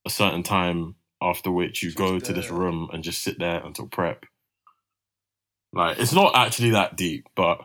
a 0.07 0.11
certain 0.11 0.43
time. 0.43 0.95
After 1.21 1.51
which 1.51 1.83
you 1.83 1.93
go 1.93 2.21
to 2.21 2.33
this 2.33 2.49
room 2.49 2.91
and 2.93 3.03
just 3.03 3.25
sit 3.25 3.41
there 3.41 3.59
until 3.65 3.89
prep. 3.89 4.25
Like 5.73 5.99
it's 5.99 6.13
not 6.13 6.37
actually 6.37 6.71
that 6.71 6.97
deep, 6.97 7.27
but 7.35 7.59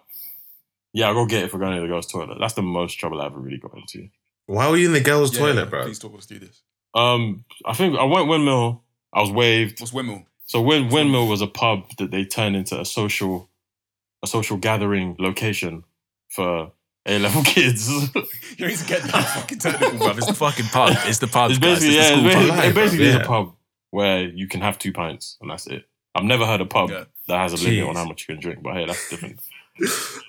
yeah, 0.91 1.09
I 1.09 1.13
go 1.13 1.27
get 1.27 1.43
it 1.43 1.51
for 1.51 1.59
going 1.59 1.75
to 1.75 1.81
the 1.81 1.87
girls' 1.87 2.07
toilet. 2.07 2.37
That's 2.39 2.55
the 2.55 2.63
most 2.63 2.95
trouble 2.95 3.21
I 3.21 3.27
ever 3.27 3.39
really 3.39 3.59
got 3.59 3.75
into. 3.75 4.09
Why 4.47 4.69
were 4.69 4.77
you 4.77 4.87
in 4.87 4.93
the 4.93 5.01
girls' 5.01 5.33
Yeah, 5.33 5.39
toilet, 5.39 5.63
yeah, 5.65 5.69
bro? 5.69 5.83
Please 5.83 5.99
talk 5.99 6.17
us 6.17 6.25
through 6.25 6.39
this. 6.39 6.63
Um, 6.95 7.45
I 7.65 7.73
think 7.73 7.95
I 7.95 8.03
went 8.03 8.27
windmill. 8.27 8.83
I 9.13 9.21
was 9.21 9.31
waved. 9.31 9.79
What's 9.79 9.93
Windmill? 9.93 10.25
So 10.45 10.61
Wind, 10.61 10.91
windmill 10.91 11.27
was 11.27 11.41
a 11.41 11.47
pub 11.47 11.89
that 11.97 12.11
they 12.11 12.25
turned 12.25 12.55
into 12.55 12.79
a 12.79 12.85
social, 12.85 13.49
a 14.23 14.27
social 14.27 14.57
gathering 14.57 15.15
location 15.19 15.83
for 16.29 16.71
A 17.05 17.19
level 17.19 17.43
kids. 17.55 17.89
You 18.57 18.67
need 18.67 18.77
to 18.77 18.85
get 18.85 19.01
that 19.03 19.25
fucking 19.35 19.59
technical, 19.59 19.97
bruv. 19.99 20.17
It's 20.17 20.27
the 20.27 20.33
fucking 20.33 20.65
pub. 20.67 20.95
It's 21.05 21.19
the 21.19 21.27
pub. 21.27 21.51
it's 21.51 21.59
guys. 21.59 21.79
basically 21.79 21.97
It's 21.97 22.09
the 22.09 22.15
yeah, 22.15 22.17
school 22.17 22.25
it's 22.27 22.35
basically, 22.35 22.67
it 22.69 22.75
basically 22.75 23.05
is 23.07 23.15
a 23.15 23.19
pub 23.21 23.55
where 23.89 24.23
you 24.23 24.47
can 24.47 24.61
have 24.61 24.79
two 24.79 24.93
pints 24.93 25.37
and 25.41 25.49
that's 25.49 25.67
it. 25.67 25.83
I've 26.15 26.23
never 26.23 26.45
heard 26.45 26.61
a 26.61 26.65
pub 26.65 26.89
Yeah. 26.91 27.05
that 27.27 27.37
has 27.39 27.53
a 27.53 27.57
limit 27.63 27.89
on 27.89 27.95
how 27.95 28.05
much 28.05 28.21
you 28.27 28.35
can 28.35 28.41
drink, 28.41 28.61
but 28.63 28.73
hey, 28.75 28.85
that's 28.85 29.09
different. 29.09 29.39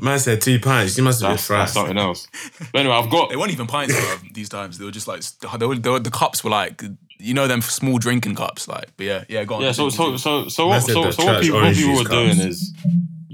Man 0.00 0.18
said 0.18 0.40
two 0.40 0.58
pints. 0.58 0.96
You 0.96 1.04
must 1.04 1.20
have 1.20 1.28
been 1.28 1.36
That's, 1.36 1.48
that's 1.48 1.72
something 1.74 1.98
else. 1.98 2.26
But 2.72 2.80
anyway, 2.80 2.94
I've 2.94 3.10
got 3.10 3.28
They 3.28 3.36
weren't 3.36 3.52
even 3.52 3.66
pints 3.66 3.94
bruv, 3.94 4.32
these 4.32 4.48
times. 4.48 4.78
They 4.78 4.86
were 4.86 4.90
just 4.90 5.06
like 5.06 5.20
they 5.58 5.66
were, 5.66 5.76
they 5.76 5.90
were, 5.90 6.00
the 6.00 6.10
cups 6.10 6.42
were 6.42 6.50
like 6.50 6.82
you 7.18 7.34
know 7.34 7.46
them 7.46 7.60
small 7.60 7.98
drinking 7.98 8.34
cups. 8.36 8.66
Like, 8.68 8.88
but 8.96 9.04
yeah, 9.06 9.24
yeah, 9.28 9.44
go 9.44 9.56
on. 9.56 9.62
yeah. 9.62 9.72
So 9.72 9.90
so 9.90 10.16
so 10.16 10.48
so 10.48 10.66
what 10.68 10.82
so, 10.82 11.10
so 11.10 11.24
what 11.26 11.42
people, 11.42 11.60
what 11.60 11.74
people 11.74 11.94
were 11.96 12.04
doing 12.04 12.38
is 12.38 12.74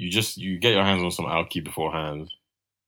you 0.00 0.10
just 0.10 0.36
you 0.36 0.58
get 0.58 0.74
your 0.74 0.84
hands 0.84 1.02
on 1.02 1.10
some 1.10 1.26
alky 1.26 1.62
beforehand 1.62 2.30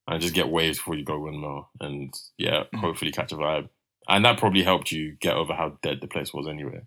and 0.09 0.21
just 0.21 0.35
get 0.35 0.49
waves 0.49 0.79
before 0.79 0.97
you 0.97 1.05
go 1.05 1.19
windmill 1.21 1.69
and 1.81 2.13
yeah, 2.39 2.65
Mm. 2.75 2.81
hopefully 2.81 3.13
catch 3.13 3.33
a 3.33 3.37
vibe. 3.37 3.69
And 4.09 4.25
that 4.25 4.39
probably 4.39 4.63
helped 4.65 4.91
you 4.91 5.17
get 5.21 5.35
over 5.37 5.55
how 5.55 5.79
dead 5.83 5.99
the 6.01 6.09
place 6.09 6.33
was 6.35 6.49
anyway. 6.49 6.81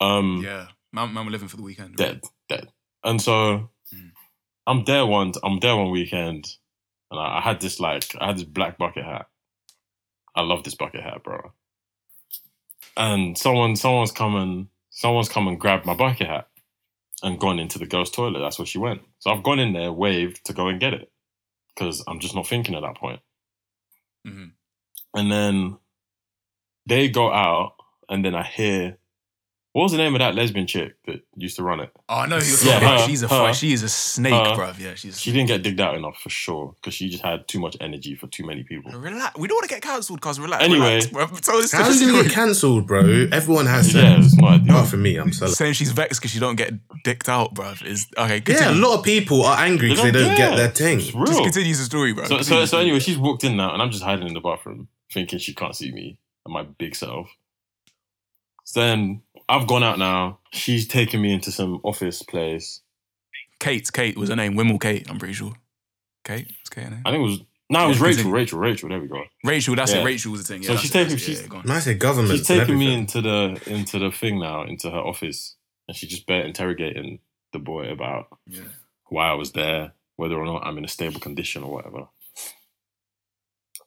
Um, 0.00 0.40
yeah, 0.42 0.68
man, 0.92 1.12
man, 1.12 1.26
we're 1.26 1.32
living 1.32 1.48
for 1.48 1.56
the 1.58 1.62
weekend. 1.62 1.96
dead, 1.96 2.22
dead. 2.48 2.68
And 3.04 3.20
so 3.20 3.70
Mm. 3.94 4.12
I'm 4.66 4.84
there 4.84 5.04
one 5.04 5.32
I'm 5.42 5.58
there 5.58 5.74
one 5.76 5.90
weekend 5.90 6.46
and 7.10 7.18
I, 7.20 7.38
I 7.38 7.40
had 7.40 7.60
this 7.60 7.80
like 7.80 8.04
I 8.20 8.26
had 8.28 8.36
this 8.36 8.44
black 8.44 8.78
bucket 8.78 9.04
hat. 9.04 9.26
I 10.36 10.42
love 10.42 10.62
this 10.64 10.76
bucket 10.76 11.02
hat, 11.02 11.24
bro. 11.24 11.52
And 12.96 13.36
someone 13.36 13.76
someone's 13.76 14.12
come 14.12 14.36
and 14.36 14.68
someone's 14.90 15.28
come 15.28 15.48
and 15.48 15.58
grabbed 15.60 15.86
my 15.86 15.94
bucket 15.94 16.26
hat 16.28 16.48
and 17.22 17.38
gone 17.38 17.58
into 17.58 17.78
the 17.78 17.86
girls' 17.86 18.10
toilet. 18.10 18.40
That's 18.40 18.58
where 18.58 18.66
she 18.66 18.78
went. 18.78 19.02
So 19.20 19.30
I've 19.30 19.42
gone 19.44 19.58
in 19.60 19.72
there, 19.72 19.92
waved 19.92 20.44
to 20.46 20.52
go 20.52 20.68
and 20.68 20.80
get 20.80 20.94
it. 20.94 21.10
Because 21.74 22.04
I'm 22.08 22.20
just 22.20 22.34
not 22.34 22.46
thinking 22.46 22.74
at 22.74 22.82
that 22.82 22.96
point. 22.96 23.20
Mhm. 24.26 24.52
And 25.14 25.32
then 25.32 25.78
they 26.86 27.08
go 27.08 27.32
out, 27.32 27.76
and 28.08 28.24
then 28.24 28.34
I 28.34 28.42
hear 28.42 28.98
What 29.72 29.84
was 29.84 29.92
the 29.92 29.98
name 29.98 30.16
of 30.16 30.18
that 30.18 30.34
lesbian 30.34 30.66
chick 30.66 30.96
that 31.06 31.20
used 31.36 31.54
to 31.56 31.62
run 31.62 31.78
it? 31.78 31.92
Oh 32.08 32.24
no, 32.24 32.38
you're 32.38 32.58
Yeah, 32.64 32.78
about 32.78 33.00
her, 33.02 33.06
she's 33.06 33.22
a 33.22 33.28
her, 33.28 33.34
fi- 33.46 33.52
she 33.52 33.72
is 33.72 33.84
a 33.84 33.88
snake, 33.88 34.32
her. 34.32 34.54
bruv. 34.56 34.80
Yeah, 34.80 34.94
she's. 34.96 35.20
She 35.20 35.30
didn't 35.30 35.46
get 35.46 35.62
digged 35.62 35.80
out 35.80 35.94
enough 35.94 36.18
for 36.20 36.28
sure 36.28 36.74
because 36.74 36.92
she 36.92 37.08
just 37.08 37.22
had 37.22 37.46
too 37.46 37.60
much 37.60 37.76
energy 37.80 38.16
for 38.16 38.26
too 38.26 38.44
many 38.44 38.64
people. 38.64 38.90
Relax. 38.90 39.38
We 39.38 39.46
don't 39.46 39.54
want 39.58 39.68
to 39.68 39.74
get 39.76 39.80
cancelled, 39.82 40.20
cause 40.20 40.40
relax. 40.40 40.64
Anyway. 40.64 40.86
relax, 41.04 41.06
bruv. 41.06 41.40
Tell 41.40 41.58
us 41.58 41.70
How 41.70 41.88
is 41.88 42.02
it 42.02 42.10
get 42.24 42.32
cancelled, 42.32 42.88
bro? 42.88 43.28
Everyone 43.30 43.66
has 43.66 43.94
Yeah, 43.94 44.16
sex. 44.16 44.26
it's 44.32 44.36
not 44.38 44.54
ideal. 44.54 44.74
Apart 44.76 44.92
me, 44.94 45.16
I'm 45.16 45.32
selling. 45.32 45.54
saying 45.54 45.74
she's 45.74 45.92
vexed 45.92 46.20
because 46.20 46.32
she 46.32 46.40
don't 46.40 46.56
get 46.56 46.72
dicked 47.04 47.28
out, 47.28 47.54
bruv. 47.54 47.84
Is 47.86 48.08
okay. 48.18 48.42
Yeah, 48.48 48.72
a 48.72 48.74
lot 48.74 48.98
of 48.98 49.04
people 49.04 49.44
are 49.44 49.56
angry 49.60 49.90
They 49.90 49.94
because 49.94 50.12
they 50.12 50.18
don't 50.18 50.28
don't 50.30 50.36
get 50.36 50.56
their 50.56 50.70
thing. 50.70 50.98
It's 50.98 51.14
real. 51.14 51.26
Just 51.26 51.42
continues 51.44 51.78
the 51.78 51.84
story, 51.84 52.12
bro. 52.12 52.24
So, 52.24 52.42
so, 52.42 52.64
so 52.64 52.78
anyway, 52.78 52.98
she's 52.98 53.18
walked 53.18 53.44
in 53.44 53.56
now, 53.56 53.72
and 53.72 53.80
I'm 53.80 53.92
just 53.92 54.02
hiding 54.02 54.26
in 54.26 54.34
the 54.34 54.40
bathroom, 54.40 54.88
thinking 55.12 55.38
she 55.38 55.54
can't 55.54 55.76
see 55.76 55.92
me 55.92 56.18
and 56.44 56.52
my 56.52 56.64
big 56.64 56.96
self. 56.96 57.30
So 58.64 58.80
then 58.80 59.22
I've 59.50 59.66
gone 59.66 59.82
out 59.82 59.98
now. 59.98 60.38
She's 60.52 60.86
taken 60.86 61.20
me 61.20 61.32
into 61.32 61.50
some 61.50 61.80
office 61.82 62.22
place. 62.22 62.80
Kate, 63.58 63.90
Kate 63.92 64.16
was 64.16 64.28
her 64.30 64.36
name. 64.36 64.54
Wimble 64.54 64.78
Kate, 64.80 65.06
I'm 65.10 65.18
pretty 65.18 65.34
sure. 65.34 65.52
Kate, 66.24 66.46
it's 66.60 66.70
Kate. 66.70 66.84
her 66.84 66.90
name? 66.90 67.02
I 67.04 67.10
think 67.10 67.20
it 67.20 67.24
was 67.26 67.40
no, 67.72 67.84
it 67.84 67.88
was 67.88 67.98
Yeah, 68.00 68.04
Rachel. 68.06 68.30
Rachel. 68.32 68.58
Rachel. 68.58 68.88
There 68.88 69.00
we 69.00 69.06
go. 69.06 69.22
Rachel, 69.44 69.76
that's 69.76 69.92
Yeah. 69.92 70.00
it. 70.00 70.04
Rachel 70.04 70.32
was 70.32 70.44
the 70.46 70.54
thing. 70.54 70.62
Yeah, 70.64 70.68
So 70.70 70.76
she's 70.78 70.90
taking- 70.90 71.10
that's 71.10 71.22
it. 71.22 71.26
she's- 71.26 71.42
Yeah, 71.42 71.46
go 71.62 71.62
I 71.72 71.78
say 71.80 71.94
government, 71.94 72.36
She's 72.38 72.46
taken 72.46 72.76
me 72.78 72.92
into 72.92 73.20
the 73.22 73.60
into 73.66 73.98
the 74.00 74.10
thing 74.10 74.40
now, 74.40 74.62
into 74.64 74.90
her 74.90 74.98
office, 74.98 75.54
and 75.86 75.96
she's 75.96 76.10
just 76.10 76.26
bare 76.26 76.42
interrogating 76.44 77.20
the 77.52 77.58
boy 77.60 77.88
about 77.90 78.26
Yeah. 78.48 78.62
why 79.08 79.28
I 79.30 79.34
was 79.34 79.52
there, 79.52 79.92
whether 80.16 80.34
or 80.36 80.46
not 80.46 80.66
I'm 80.66 80.78
in 80.78 80.84
a 80.84 80.88
stable 80.88 81.20
condition 81.20 81.62
or 81.62 81.72
whatever. 81.72 82.08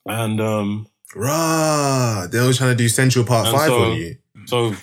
And 0.05 0.39
um, 0.41 0.87
Rah, 1.15 2.27
they 2.27 2.39
was 2.45 2.57
trying 2.57 2.71
to 2.71 2.75
do 2.83 2.87
Central 2.89 3.25
Part 3.25 3.47
5 3.53 3.67
so- 3.67 3.83
on 3.91 3.97
you. 3.97 4.17
so 4.45 4.75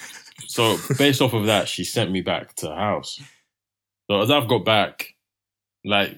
so 0.51 0.77
based 0.99 1.23
off 1.23 1.33
of 1.33 1.47
that, 1.47 1.69
she 1.69 1.85
sent 1.85 2.11
me 2.11 2.21
back 2.23 2.55
to 2.57 2.69
her 2.69 2.75
house. 2.75 3.21
So 4.11 4.21
as 4.21 4.31
I've 4.31 4.49
got 4.49 4.65
back, 4.65 5.15
like, 5.85 6.17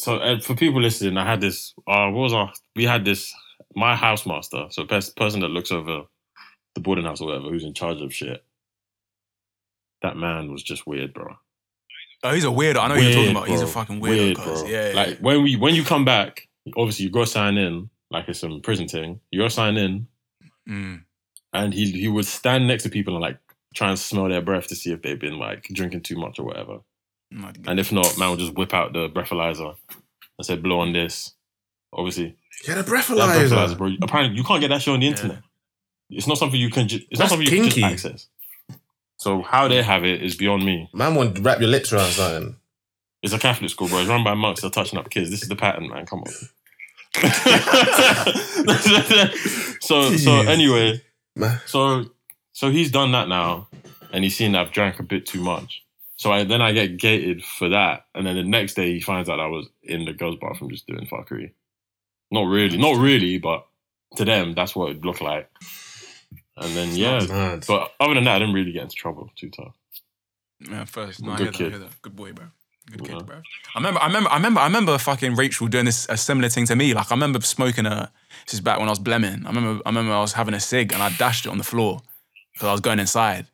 so 0.00 0.16
uh, 0.16 0.40
for 0.40 0.54
people 0.56 0.82
listening, 0.82 1.16
I 1.16 1.24
had 1.24 1.40
this. 1.40 1.72
Uh, 1.86 2.08
what 2.10 2.22
was 2.22 2.32
our? 2.32 2.52
We 2.74 2.84
had 2.84 3.04
this. 3.04 3.32
My 3.76 3.94
housemaster, 3.96 4.72
so 4.72 4.84
pers- 4.84 5.10
person 5.10 5.40
that 5.40 5.48
looks 5.48 5.72
over 5.72 6.02
the 6.74 6.80
boarding 6.80 7.04
house 7.04 7.20
or 7.20 7.26
whatever, 7.28 7.48
who's 7.50 7.64
in 7.64 7.74
charge 7.74 8.00
of 8.00 8.12
shit. 8.14 8.44
That 10.02 10.16
man 10.16 10.50
was 10.52 10.62
just 10.62 10.86
weird, 10.86 11.14
bro. 11.14 11.34
Oh, 12.22 12.32
he's 12.32 12.44
a 12.44 12.48
weirdo. 12.48 12.78
I 12.78 12.88
know 12.88 12.94
who 12.94 13.00
you're 13.02 13.10
talking 13.12 13.22
Weird, 13.24 13.36
about. 13.36 13.48
He's 13.48 13.60
a 13.60 13.66
fucking 13.66 14.00
weirdo. 14.00 14.02
Weird, 14.02 14.36
bro. 14.36 14.66
Yeah, 14.66 14.88
yeah, 14.88 14.94
like 14.94 15.18
when 15.18 15.42
we 15.42 15.56
when 15.56 15.74
you 15.74 15.84
come 15.84 16.04
back, 16.04 16.48
obviously 16.76 17.04
you 17.06 17.10
go 17.10 17.24
sign 17.24 17.56
in, 17.56 17.90
like 18.10 18.28
it's 18.28 18.38
some 18.40 18.60
prison 18.62 18.88
thing. 18.88 19.20
You 19.30 19.40
go 19.40 19.48
sign 19.48 19.76
in, 19.76 20.08
Mm. 20.68 21.04
and 21.52 21.74
he 21.74 21.90
he 21.92 22.08
would 22.08 22.24
stand 22.26 22.66
next 22.66 22.82
to 22.84 22.88
people 22.90 23.14
and 23.14 23.22
like 23.22 23.38
try 23.74 23.88
and 23.90 23.98
smell 23.98 24.28
their 24.28 24.40
breath 24.42 24.68
to 24.68 24.74
see 24.76 24.92
if 24.92 25.02
they've 25.02 25.18
been 25.18 25.38
like 25.38 25.64
drinking 25.72 26.02
too 26.02 26.16
much 26.16 26.38
or 26.38 26.44
whatever. 26.44 26.78
And 27.66 27.80
if 27.80 27.90
not, 27.92 28.16
man 28.18 28.30
would 28.30 28.38
just 28.38 28.54
whip 28.54 28.72
out 28.72 28.92
the 28.92 29.08
breathalyzer 29.08 29.74
and 30.38 30.46
say, 30.46 30.56
blow 30.56 30.80
on 30.80 30.92
this. 30.92 31.32
Obviously, 31.92 32.36
Yeah, 32.66 32.74
the 32.76 32.82
that 32.82 32.90
breathalyzer, 32.90 33.48
breathalyzer. 33.48 33.78
bro. 33.78 33.92
Apparently, 34.02 34.36
you 34.36 34.44
can't 34.44 34.60
get 34.60 34.68
that 34.68 34.82
shit 34.82 34.94
on 34.94 35.00
the 35.00 35.06
Yeah. 35.06 35.12
internet. 35.12 35.38
It's 36.10 36.26
not 36.26 36.38
something 36.38 36.60
you 36.60 36.70
can. 36.70 36.86
Ju- 36.88 36.96
it's 37.10 37.18
That's 37.18 37.30
not 37.32 37.38
something 37.38 37.46
you 37.52 37.62
can 37.62 37.70
just 37.70 37.82
access. 37.84 38.28
So 39.16 39.42
how 39.42 39.68
they 39.68 39.82
have 39.82 40.04
it 40.04 40.22
is 40.22 40.36
beyond 40.36 40.64
me. 40.64 40.88
Man, 40.92 41.14
want 41.14 41.36
to 41.36 41.42
wrap 41.42 41.60
your 41.60 41.70
lips 41.70 41.92
around 41.92 42.10
something. 42.12 42.56
It's 43.22 43.32
a 43.32 43.38
Catholic 43.38 43.70
school, 43.70 43.88
bro. 43.88 44.00
It's 44.00 44.08
run 44.08 44.22
by 44.22 44.34
monks. 44.34 44.60
They're 44.60 44.70
touching 44.70 44.98
up 44.98 45.08
kids. 45.08 45.30
This 45.30 45.42
is 45.42 45.48
the 45.48 45.56
pattern, 45.56 45.88
man. 45.88 46.04
Come 46.06 46.20
on. 46.20 46.32
so 49.80 50.16
so 50.16 50.40
anyway, 50.42 51.00
Man. 51.36 51.60
so 51.66 52.04
so 52.54 52.70
he's 52.70 52.90
done 52.90 53.12
that 53.12 53.28
now, 53.28 53.66
and 54.12 54.22
he's 54.24 54.36
seen 54.36 54.52
that 54.52 54.66
I've 54.66 54.72
drank 54.72 55.00
a 55.00 55.02
bit 55.02 55.26
too 55.26 55.40
much. 55.42 55.82
So 56.16 56.30
I, 56.30 56.44
then 56.44 56.62
I 56.62 56.70
get 56.72 56.96
gated 56.96 57.44
for 57.44 57.68
that, 57.70 58.06
and 58.14 58.24
then 58.24 58.36
the 58.36 58.44
next 58.44 58.74
day 58.74 58.92
he 58.94 59.00
finds 59.00 59.28
out 59.28 59.40
I 59.40 59.46
was 59.48 59.66
in 59.82 60.04
the 60.04 60.12
girls' 60.12 60.36
bathroom 60.40 60.70
just 60.70 60.86
doing 60.86 61.06
fuckery. 61.06 61.50
Not 62.30 62.44
really, 62.46 62.78
not 62.78 62.96
really, 62.96 63.38
but 63.38 63.66
to 64.16 64.24
them 64.24 64.54
that's 64.54 64.74
what 64.76 64.90
it 64.92 65.04
looked 65.04 65.20
like. 65.20 65.50
And 66.56 66.74
then 66.76 66.94
yeah, 66.94 67.58
but 67.66 67.92
other 67.98 68.14
than 68.14 68.24
that, 68.24 68.36
I 68.36 68.38
didn't 68.38 68.54
really 68.54 68.70
get 68.72 68.84
into 68.84 68.94
trouble 68.94 69.28
too 69.36 69.50
tough. 69.50 69.74
Yeah, 70.60 70.84
first. 70.84 71.22
No, 71.22 71.32
I 71.32 71.36
Good 71.36 71.42
hear 71.42 71.52
that, 71.52 71.56
I 71.56 71.58
kid. 71.58 71.70
hear 71.72 71.78
that. 71.80 72.02
Good 72.02 72.16
boy, 72.16 72.32
bro. 72.32 72.46
Good 72.90 73.08
Yeah. 73.08 73.16
kid, 73.16 73.26
bro. 73.26 73.36
I 73.74 73.78
remember, 73.78 74.00
I 74.00 74.06
remember, 74.06 74.30
I 74.30 74.36
remember, 74.36 74.60
I 74.60 74.64
remember 74.66 74.98
fucking 74.98 75.34
Rachel 75.34 75.66
doing 75.66 75.86
this 75.86 76.06
a 76.08 76.16
similar 76.16 76.48
thing 76.48 76.66
to 76.66 76.76
me. 76.76 76.94
Like 76.94 77.10
I 77.10 77.14
remember 77.14 77.40
smoking 77.40 77.86
a. 77.86 78.12
This 78.46 78.54
is 78.54 78.60
back 78.60 78.78
when 78.78 78.88
I 78.88 78.92
was 78.92 79.00
blemming. 79.00 79.44
I 79.44 79.48
remember, 79.48 79.82
I 79.84 79.88
remember 79.88 80.12
I 80.12 80.20
was 80.20 80.34
having 80.34 80.54
a 80.54 80.60
cig 80.60 80.92
and 80.92 81.02
I 81.02 81.10
dashed 81.16 81.46
it 81.46 81.48
on 81.48 81.58
the 81.58 81.64
floor 81.64 82.02
because 82.54 82.68
I 82.68 82.72
was 82.72 82.80
going 82.80 82.98
inside, 83.00 83.46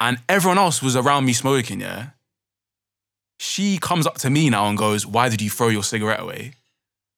and 0.00 0.18
everyone 0.28 0.58
else 0.58 0.82
was 0.82 0.96
around 0.96 1.24
me 1.24 1.32
smoking. 1.32 1.80
Yeah. 1.80 2.10
She 3.38 3.78
comes 3.78 4.06
up 4.06 4.18
to 4.18 4.30
me 4.30 4.50
now 4.50 4.66
and 4.66 4.76
goes, 4.76 5.06
"Why 5.06 5.28
did 5.28 5.40
you 5.40 5.48
throw 5.50 5.68
your 5.68 5.84
cigarette 5.84 6.20
away?" 6.20 6.54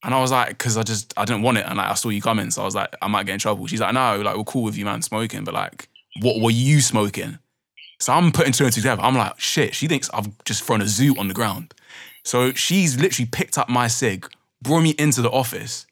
And 0.05 0.15
I 0.15 0.21
was 0.21 0.31
like, 0.31 0.57
"Cause 0.59 0.77
I 0.77 0.83
just 0.83 1.13
I 1.17 1.25
didn't 1.25 1.43
want 1.43 1.59
it, 1.59 1.67
and 1.67 1.77
like 1.79 1.91
I 1.91 1.95
saw 1.95 2.11
you 2.11 2.23
coming, 2.23 2.51
so 2.51 2.63
I 2.63 2.65
was 2.65 2.75
like, 2.75 2.95
I 3.03 3.09
might 3.09 3.27
get 3.27 3.33
in 3.33 3.39
trouble." 3.41 3.67
She's 3.67 3.81
like, 3.81 3.95
"No, 3.95 4.21
like 4.21 4.37
we're 4.37 4.45
cool 4.45 4.63
with 4.63 4.77
you, 4.77 4.85
man, 4.85 5.03
smoking, 5.03 5.45
but 5.45 5.55
like, 5.55 5.89
what 6.21 6.41
were 6.41 6.51
you 6.51 6.81
smoking?" 6.81 7.39
So 8.03 8.13
I'm 8.13 8.33
putting 8.33 8.53
two 8.53 8.65
and 8.65 8.73
two 8.73 8.81
together. 8.81 9.01
I'm 9.01 9.17
like, 9.17 9.39
shit, 9.39 9.77
she 9.77 9.87
thinks 9.87 10.11
I've 10.13 10.45
just 10.45 10.65
thrown 10.65 10.83
a 10.83 10.89
zoo 10.89 11.15
on 11.19 11.29
the 11.29 11.35
ground. 11.35 11.73
So 12.25 12.53
she's 12.53 13.01
literally 13.01 13.29
picked 13.31 13.57
up 13.57 13.69
my 13.69 13.87
cig, 13.87 14.29
brought 14.61 14.81
me 14.81 14.91
into 14.99 15.23
the 15.23 15.31
office, 15.31 15.87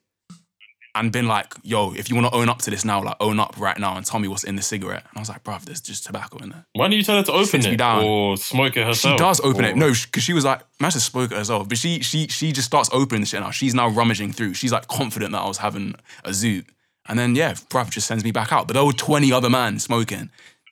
and 0.94 1.12
been 1.12 1.28
like, 1.28 1.54
yo, 1.62 1.92
if 1.92 2.08
you 2.10 2.16
want 2.16 2.26
to 2.28 2.34
own 2.36 2.48
up 2.48 2.58
to 2.58 2.70
this 2.70 2.84
now, 2.84 3.02
like 3.02 3.16
own 3.20 3.38
up 3.38 3.54
right 3.58 3.78
now 3.78 3.96
and 3.96 4.04
tell 4.04 4.18
me 4.18 4.26
what's 4.28 4.44
in 4.44 4.56
the 4.56 4.62
cigarette. 4.62 5.04
And 5.10 5.18
I 5.18 5.20
was 5.20 5.28
like, 5.28 5.44
bruv, 5.44 5.62
there's 5.64 5.80
just 5.80 6.04
tobacco 6.06 6.38
in 6.38 6.50
there. 6.50 6.66
Why 6.72 6.86
don't 6.88 6.96
you 6.96 7.02
tell 7.04 7.16
her 7.16 7.22
to 7.22 7.32
open 7.32 7.64
it 7.64 7.76
down. 7.76 8.04
or 8.04 8.36
smoke 8.36 8.76
it 8.76 8.86
herself? 8.86 9.14
She 9.14 9.18
does 9.18 9.40
open 9.40 9.64
or- 9.64 9.68
it. 9.68 9.76
No, 9.76 9.92
because 9.92 10.22
she 10.22 10.32
was 10.32 10.44
like, 10.44 10.62
man, 10.80 10.90
just 10.90 11.06
spoke 11.06 11.30
it 11.30 11.38
herself. 11.38 11.68
But 11.68 11.78
she 11.78 12.00
she 12.00 12.26
she 12.26 12.52
just 12.52 12.66
starts 12.66 12.90
opening 12.92 13.20
the 13.20 13.26
shit 13.26 13.40
now. 13.40 13.50
She's 13.50 13.74
now 13.74 13.88
rummaging 13.88 14.32
through. 14.32 14.54
She's 14.54 14.72
like 14.72 14.88
confident 14.88 15.32
that 15.32 15.40
I 15.42 15.46
was 15.48 15.58
having 15.58 15.94
a 16.24 16.30
zoot. 16.30 16.66
And 17.08 17.18
then 17.18 17.34
yeah, 17.34 17.52
bruv 17.54 17.90
just 17.90 18.06
sends 18.06 18.24
me 18.24 18.32
back 18.32 18.52
out. 18.52 18.66
But 18.66 18.74
there 18.74 18.84
were 18.84 18.92
20 18.92 19.32
other 19.32 19.50
men 19.50 19.78
smoking. 19.78 20.30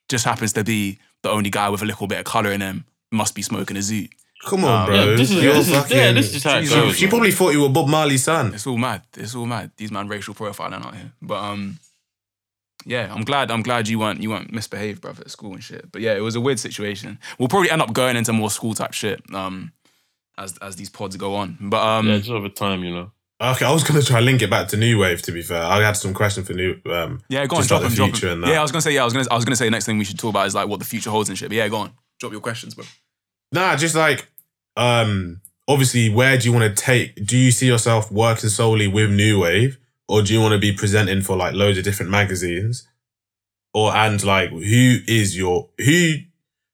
Just 0.08 0.24
happens 0.24 0.52
to 0.54 0.64
be 0.64 0.98
the 1.22 1.30
only 1.30 1.50
guy 1.50 1.68
with 1.68 1.82
a 1.82 1.84
little 1.86 2.06
bit 2.06 2.18
of 2.18 2.24
colour 2.24 2.50
in 2.52 2.60
him. 2.60 2.84
Must 3.12 3.34
be 3.34 3.42
smoking 3.42 3.76
a 3.76 3.80
zoot. 3.80 4.10
Come 4.46 4.64
on, 4.64 4.80
Um, 4.82 4.86
bro. 4.86 4.94
Yeah, 4.94 5.16
this 5.16 5.30
is, 5.30 5.42
You're 5.42 5.52
this 5.54 5.68
is, 5.68 5.74
fucking- 5.74 5.96
yeah, 5.96 6.12
this 6.12 6.26
is 6.26 6.32
just 6.32 6.44
how 6.44 6.58
it 6.58 6.62
She's- 6.62 6.74
goes. 6.74 6.96
She 6.96 7.04
man. 7.06 7.10
probably 7.10 7.32
thought 7.32 7.50
you 7.52 7.60
were 7.62 7.68
Bob 7.68 7.88
Marley's 7.88 8.22
son. 8.24 8.54
It's 8.54 8.66
all 8.66 8.78
mad. 8.78 9.02
It's 9.16 9.34
all 9.34 9.46
mad. 9.46 9.72
These 9.76 9.90
man 9.90 10.06
racial 10.08 10.34
profiling 10.34 10.84
out 10.86 10.94
here. 10.94 11.12
But 11.20 11.42
um, 11.42 11.78
yeah, 12.86 13.12
I'm 13.12 13.24
glad. 13.24 13.50
I'm 13.50 13.62
glad 13.62 13.88
you 13.88 13.98
weren't 13.98 14.22
you 14.22 14.30
weren't 14.30 14.52
misbehaved, 14.52 15.00
brother, 15.00 15.22
at 15.22 15.30
school 15.30 15.52
and 15.54 15.62
shit. 15.62 15.90
But 15.92 16.02
yeah, 16.02 16.14
it 16.14 16.20
was 16.20 16.36
a 16.36 16.40
weird 16.40 16.58
situation. 16.60 17.18
We'll 17.38 17.48
probably 17.48 17.70
end 17.70 17.82
up 17.82 17.92
going 17.92 18.16
into 18.16 18.32
more 18.32 18.50
school 18.50 18.74
type 18.74 18.92
shit 18.94 19.20
um, 19.34 19.72
as 20.38 20.56
as 20.58 20.76
these 20.76 20.88
pods 20.88 21.16
go 21.16 21.34
on. 21.34 21.58
But 21.60 21.82
um, 21.84 22.06
yeah, 22.08 22.18
just 22.18 22.30
over 22.30 22.48
time, 22.48 22.84
you 22.84 22.94
know. 22.94 23.10
Okay, 23.40 23.64
I 23.64 23.72
was 23.72 23.84
gonna 23.84 24.02
try 24.02 24.16
and 24.18 24.26
link 24.26 24.40
it 24.42 24.50
back 24.50 24.68
to 24.68 24.76
New 24.76 24.98
Wave. 25.00 25.20
To 25.22 25.32
be 25.32 25.42
fair, 25.42 25.62
I 25.62 25.80
had 25.82 25.96
some 25.96 26.14
question 26.14 26.44
for 26.44 26.54
New. 26.54 26.80
Um, 26.86 27.20
yeah, 27.28 27.44
go 27.46 27.56
on, 27.56 27.60
just 27.62 27.68
drop 27.68 27.82
like 27.82 27.90
them, 27.90 27.90
the 27.90 27.96
drop 27.96 28.10
future 28.10 28.26
them. 28.28 28.34
and 28.34 28.44
that. 28.44 28.50
Yeah, 28.52 28.60
I 28.60 28.62
was 28.62 28.70
gonna 28.72 28.82
say 28.82 28.92
yeah, 28.94 29.02
I 29.02 29.04
was 29.04 29.12
gonna 29.14 29.26
I 29.30 29.34
was 29.34 29.44
gonna 29.44 29.56
say 29.56 29.64
the 29.66 29.70
next 29.72 29.84
thing 29.86 29.98
we 29.98 30.04
should 30.04 30.18
talk 30.18 30.30
about 30.30 30.46
is 30.46 30.54
like 30.54 30.68
what 30.68 30.78
the 30.78 30.84
future 30.86 31.10
holds 31.10 31.28
and 31.28 31.36
shit. 31.36 31.48
But 31.48 31.56
yeah, 31.56 31.68
go 31.68 31.76
on, 31.78 31.92
drop 32.20 32.32
your 32.32 32.40
questions, 32.40 32.74
bro. 32.74 32.84
Nah, 33.52 33.76
just 33.76 33.94
like 33.94 34.28
um 34.76 35.40
obviously 35.66 36.08
where 36.08 36.38
do 36.38 36.48
you 36.48 36.52
want 36.52 36.76
to 36.76 36.82
take 36.82 37.14
do 37.26 37.36
you 37.36 37.50
see 37.50 37.66
yourself 37.66 38.10
working 38.12 38.48
solely 38.48 38.86
with 38.86 39.10
New 39.10 39.40
Wave 39.40 39.78
or 40.08 40.22
do 40.22 40.32
you 40.32 40.40
want 40.40 40.52
to 40.52 40.58
be 40.58 40.72
presenting 40.72 41.20
for 41.20 41.36
like 41.36 41.54
loads 41.54 41.78
of 41.78 41.84
different 41.84 42.10
magazines? 42.10 42.88
Or 43.74 43.94
and 43.94 44.22
like 44.24 44.50
who 44.50 44.98
is 45.06 45.36
your 45.36 45.68
who 45.78 46.14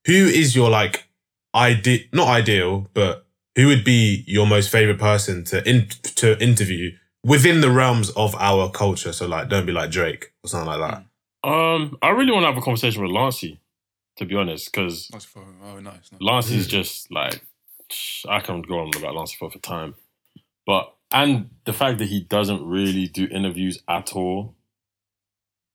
who 0.07 0.13
is 0.13 0.55
your 0.55 0.71
like 0.71 1.09
ideal 1.55 2.01
not 2.13 2.29
ideal, 2.29 2.89
but 2.95 3.27
who 3.57 3.67
would 3.67 3.85
be 3.85 4.25
your 4.27 4.47
most 4.47 4.71
favorite 4.71 4.99
person 4.99 5.45
to 5.45 5.69
in 5.69 5.89
to 6.17 6.41
interview 6.43 6.93
within 7.25 7.61
the 7.61 7.71
realms 7.71 8.11
of 8.11 8.35
our 8.37 8.71
culture? 8.71 9.13
So 9.13 9.27
like 9.27 9.49
don't 9.49 9.67
be 9.67 9.73
like 9.73 9.91
Drake 9.91 10.33
or 10.43 10.49
something 10.49 10.69
like 10.69 10.91
that. 10.91 11.05
Um, 11.49 11.99
I 12.01 12.11
really 12.11 12.33
want 12.33 12.45
to 12.45 12.47
have 12.47 12.57
a 12.57 12.63
conversation 12.63 13.03
with 13.03 13.11
Lancey, 13.11 13.61
to 14.17 14.25
be 14.25 14.35
honest, 14.35 14.71
because 14.73 15.09
That's 15.13 15.25
for, 15.25 15.45
oh, 15.65 15.81
nice. 15.81 16.11
Lancey's 16.21 16.67
just 16.67 17.11
like 17.11 17.45
I 18.29 18.41
can 18.41 18.63
go 18.63 18.79
on 18.81 18.91
about 18.97 19.15
Lancey 19.15 19.37
for 19.39 19.51
for 19.51 19.59
time, 19.59 19.95
but 20.67 20.95
and 21.13 21.51
the 21.65 21.73
fact 21.73 21.99
that 21.99 22.09
he 22.09 22.21
doesn't 22.23 22.65
really 22.67 23.07
do 23.09 23.27
interviews 23.27 23.79
at 23.89 24.15
all. 24.15 24.55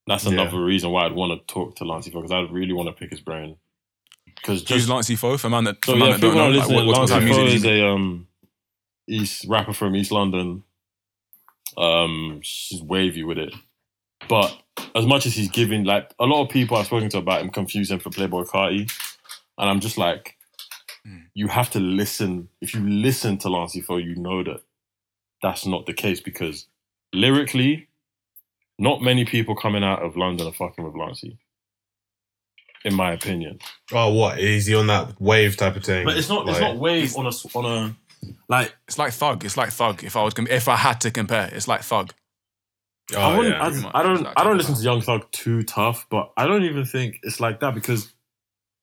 That's 0.07 0.25
Yeah. 0.25 0.31
another 0.33 0.63
reason 0.63 0.89
why 0.91 1.05
I'd 1.05 1.13
want 1.13 1.39
to 1.39 1.53
talk 1.53 1.75
to 1.77 1.85
Lancey 1.85 2.09
for 2.11 2.21
because 2.21 2.31
I 2.31 2.41
really 2.51 2.73
want 2.73 2.87
to 2.87 2.93
pick 2.93 3.11
his 3.11 3.21
brain. 3.21 3.57
Because 4.25 4.61
Who's 4.61 4.67
just 4.67 4.89
Lancey 4.89 5.15
Foe 5.15 5.37
for 5.37 5.49
man 5.49 5.65
that, 5.65 5.85
So 5.85 5.93
for 5.93 5.97
man 5.99 6.07
yeah, 6.09 6.13
that 6.15 6.21
don't 6.21 6.31
people 6.33 6.49
know 6.51 6.57
like, 6.57 6.67
what, 6.69 6.85
what, 6.87 6.97
what 6.99 7.09
type 7.09 7.21
Lancey 7.21 7.33
Foe 7.33 7.45
is 7.45 7.53
is 7.53 7.65
a 7.65 7.87
um, 7.87 8.27
East 9.07 9.45
rapper 9.47 9.73
from 9.73 9.95
East 9.95 10.11
London. 10.11 10.63
Um, 11.77 12.39
she's 12.43 12.81
wavy 12.81 13.23
with 13.23 13.37
it, 13.37 13.53
but 14.27 14.57
as 14.95 15.05
much 15.05 15.25
as 15.25 15.35
he's 15.35 15.49
giving, 15.49 15.83
like 15.83 16.11
a 16.19 16.25
lot 16.25 16.43
of 16.43 16.49
people 16.49 16.77
I've 16.77 16.85
spoken 16.87 17.09
to 17.09 17.17
about 17.19 17.41
him 17.41 17.49
confuse 17.49 17.91
him 17.91 17.99
for 17.99 18.09
Playboi 18.09 18.47
Carti, 18.47 18.91
and 19.57 19.69
I'm 19.69 19.79
just 19.79 19.97
like, 19.97 20.35
Hmm. 21.05 21.17
you 21.33 21.47
have 21.47 21.69
to 21.71 21.79
listen. 21.79 22.49
If 22.61 22.73
you 22.73 22.81
listen 22.81 23.37
to 23.39 23.49
Lancey 23.49 23.79
Foe, 23.81 23.97
you 23.97 24.15
know 24.15 24.43
that 24.43 24.61
that's 25.41 25.65
not 25.65 25.85
the 25.85 25.93
case 25.93 26.19
because 26.19 26.65
lyrically, 27.13 27.87
not 28.77 29.01
many 29.01 29.23
people 29.23 29.55
coming 29.55 29.83
out 29.83 30.01
of 30.03 30.17
London 30.17 30.47
are 30.47 30.53
fucking 30.53 30.83
with 30.83 30.95
Lancey. 30.95 31.37
in 32.85 32.95
my 32.95 33.11
opinion. 33.11 33.59
Oh, 33.91 34.13
what 34.13 34.39
is 34.39 34.65
he 34.65 34.73
on 34.75 34.87
that 34.87 35.19
wave 35.19 35.57
type 35.57 35.75
of 35.75 35.83
thing? 35.83 36.05
But 36.05 36.17
it's 36.17 36.29
not. 36.29 36.47
it's 36.47 36.61
not 36.61 36.77
wave 36.77 37.13
on 37.17 37.25
a 37.25 37.29
s- 37.29 37.45
on 37.53 37.65
a 37.65 37.95
like. 38.47 38.73
It's 38.87 38.97
like 38.97 39.11
Thug. 39.11 39.43
It's 39.43 39.57
like 39.57 39.71
Thug. 39.71 40.01
If 40.03 40.15
I 40.15 40.23
was, 40.23 40.33
com- 40.33 40.47
if 40.49 40.67
I 40.69 40.77
had 40.77 41.01
to 41.01 41.11
compare, 41.11 41.49
it's 41.53 41.67
like 41.67 41.81
Thug. 41.83 42.13
Oh, 43.15 43.19
I 43.19 43.29
yeah. 43.29 43.37
pretty 43.37 43.81
much. 43.83 43.95
I, 43.95 43.99
I 43.99 44.03
don't. 44.03 44.27
I 44.37 44.43
don't 44.43 44.57
listen 44.57 44.75
to 44.75 44.81
Young 44.81 45.01
Thug 45.01 45.31
too 45.31 45.63
tough, 45.63 46.07
but 46.09 46.31
I 46.37 46.45
don't 46.47 46.63
even 46.63 46.85
think 46.85 47.19
it's 47.23 47.39
like 47.39 47.59
that 47.61 47.73
because, 47.73 48.13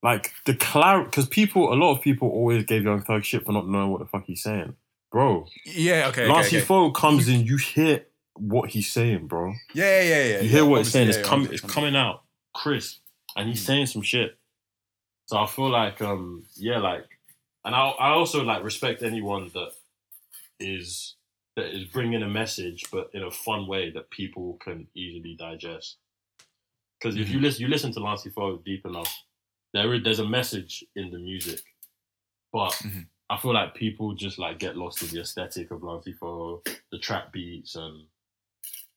like 0.02 0.32
the 0.44 0.54
clar 0.54 1.04
because 1.04 1.26
people, 1.26 1.72
a 1.72 1.76
lot 1.76 1.92
of 1.92 2.02
people 2.02 2.28
always 2.28 2.64
gave 2.64 2.84
Young 2.84 3.02
Thug 3.02 3.24
shit 3.24 3.44
for 3.44 3.52
not 3.52 3.68
knowing 3.68 3.90
what 3.90 4.00
the 4.00 4.06
fuck 4.06 4.24
he's 4.26 4.42
saying, 4.42 4.74
bro. 5.10 5.46
Yeah. 5.64 6.08
Okay. 6.08 6.26
Lancey 6.26 6.58
okay, 6.58 6.74
okay. 6.74 7.00
Comes 7.00 7.28
in, 7.28 7.46
you 7.46 7.56
hear 7.56 8.04
what 8.34 8.70
he's 8.70 8.90
saying, 8.90 9.26
bro. 9.26 9.54
Yeah, 9.74 10.02
yeah, 10.02 10.24
yeah. 10.24 10.40
You 10.40 10.48
hear 10.48 10.62
yeah, 10.62 10.68
what 10.68 10.78
he's 10.78 10.92
saying. 10.92 11.08
It's 11.08 11.26
coming. 11.26 11.52
It's 11.52 11.60
coming 11.60 11.96
out 11.96 12.22
crisp, 12.54 13.00
and 13.36 13.48
he's 13.48 13.64
saying 13.64 13.86
some 13.86 14.02
shit. 14.02 14.36
So 15.26 15.36
I 15.36 15.46
feel 15.46 15.70
like, 15.70 16.00
um, 16.02 16.44
yeah, 16.54 16.78
like, 16.78 17.04
and 17.64 17.74
I, 17.74 17.88
I 17.88 18.08
also 18.10 18.44
like 18.44 18.62
respect 18.62 19.02
anyone 19.02 19.50
that 19.54 19.72
is 20.60 21.15
that 21.56 21.74
is 21.74 21.84
bringing 21.84 22.22
a 22.22 22.28
message, 22.28 22.84
but 22.92 23.10
in 23.14 23.22
a 23.22 23.30
fun 23.30 23.66
way 23.66 23.90
that 23.90 24.10
people 24.10 24.58
can 24.62 24.86
easily 24.94 25.34
digest. 25.38 25.96
Because 27.00 27.16
if 27.16 27.28
you 27.30 27.40
listen, 27.40 27.62
you 27.62 27.68
listen 27.68 27.92
to 27.92 28.00
Lancey 28.00 28.30
Foe 28.30 28.60
deep 28.64 28.84
enough, 28.86 29.12
there 29.74 29.92
is 29.94 30.02
there's 30.04 30.18
a 30.18 30.28
message 30.28 30.84
in 30.94 31.10
the 31.10 31.18
music, 31.18 31.60
but 32.52 32.72
Mhm. 32.72 33.06
I 33.28 33.36
feel 33.38 33.52
like 33.54 33.74
people 33.74 34.14
just 34.14 34.38
like 34.38 34.58
get 34.58 34.76
lost 34.76 35.02
in 35.02 35.08
the 35.08 35.20
aesthetic 35.20 35.70
of 35.70 35.82
Lancey 35.82 36.12
Foe, 36.12 36.62
the 36.92 36.98
trap 36.98 37.32
beats, 37.32 37.74
and 37.74 38.06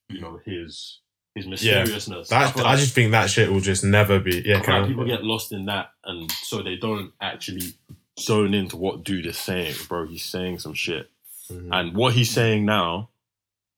you 0.09 0.19
know 0.21 0.39
his 0.45 0.99
his 1.35 1.45
mysteriousness. 1.47 2.31
I 2.31 2.45
That, 2.45 2.57
I 2.57 2.61
like- 2.71 2.79
just 2.79 2.93
think 2.95 3.11
that 3.11 3.29
shit 3.29 3.51
will 3.51 3.59
just 3.61 3.83
never 3.83 4.19
be. 4.19 4.41
Yeah, 4.45 4.61
I 4.65 4.79
like 4.79 4.87
people 4.89 5.05
get 5.05 5.23
lost 5.23 5.51
in 5.51 5.65
that, 5.65 5.91
and 6.03 6.29
so 6.31 6.61
they 6.63 6.75
don't 6.75 7.13
actually 7.21 7.73
zone 8.19 8.53
into 8.53 8.77
what 8.77 9.03
dude 9.03 9.25
is 9.27 9.37
saying, 9.37 9.75
bro. 9.87 10.07
He's 10.07 10.25
saying 10.25 10.59
some 10.59 10.73
shit, 10.73 11.09
Mhm. 11.51 11.69
and 11.71 11.95
what 11.95 12.13
he's 12.13 12.29
saying 12.31 12.65
now, 12.65 13.09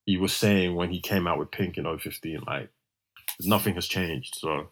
he 0.05 0.17
was 0.17 0.33
saying 0.33 0.75
when 0.75 0.89
he 0.91 0.99
came 0.99 1.27
out 1.27 1.37
with 1.39 1.51
Pink 1.51 1.77
in 1.77 1.85
015. 1.85 2.41
Like 2.45 2.69
nothing 3.41 3.75
has 3.75 3.87
changed. 3.87 4.35
So 4.37 4.69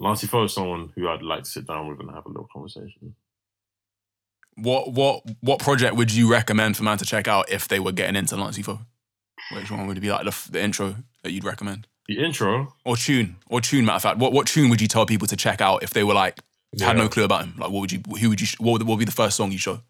Lancey 0.00 0.26
Foe 0.26 0.44
is 0.44 0.54
someone 0.54 0.92
who 0.94 1.08
I'd 1.08 1.22
like 1.22 1.44
to 1.44 1.50
sit 1.50 1.66
down 1.66 1.88
with 1.88 2.00
and 2.00 2.10
have 2.10 2.24
a 2.26 2.28
little 2.28 2.48
conversation. 2.52 3.14
What 4.56 4.92
what 4.92 5.22
what 5.40 5.60
project 5.60 5.96
would 5.96 6.12
you 6.12 6.30
recommend 6.30 6.76
for 6.76 6.82
man 6.82 6.98
to 6.98 7.04
check 7.06 7.26
out 7.26 7.50
if 7.50 7.68
they 7.68 7.80
were 7.80 7.92
getting 7.92 8.16
into 8.16 8.36
Lancey 8.36 8.62
Foe? 8.62 8.80
Which 9.52 9.70
one 9.70 9.86
would 9.86 9.96
it 9.96 10.00
be 10.00 10.10
like 10.10 10.24
the, 10.24 10.50
the 10.52 10.62
intro 10.62 10.96
that 11.22 11.32
you'd 11.32 11.44
recommend? 11.44 11.86
The 12.06 12.18
intro, 12.22 12.74
Or 12.84 12.96
tune? 12.96 13.36
Or 13.48 13.60
tune, 13.60 13.84
matter 13.86 13.96
of 13.96 14.02
fact. 14.02 14.18
What 14.18 14.32
what 14.32 14.46
tune 14.46 14.68
would 14.70 14.80
you 14.80 14.88
tell 14.88 15.06
people 15.06 15.26
to 15.28 15.36
check 15.36 15.60
out 15.60 15.82
if 15.82 15.90
they 15.90 16.04
were 16.04 16.14
like 16.14 16.38
had 16.80 16.96
Yeah. 16.96 17.02
no 17.04 17.08
clue 17.08 17.24
about 17.24 17.44
him? 17.44 17.54
Like 17.56 17.70
what 17.70 17.80
would 17.80 17.92
you 17.92 18.02
who 18.20 18.28
would 18.28 18.40
you 18.40 18.46
what 18.58 18.72
would, 18.72 18.82
what 18.82 18.94
would 18.94 18.98
be 18.98 19.04
the 19.06 19.10
first 19.12 19.36
song 19.36 19.52
you 19.52 19.58
show? 19.58 19.80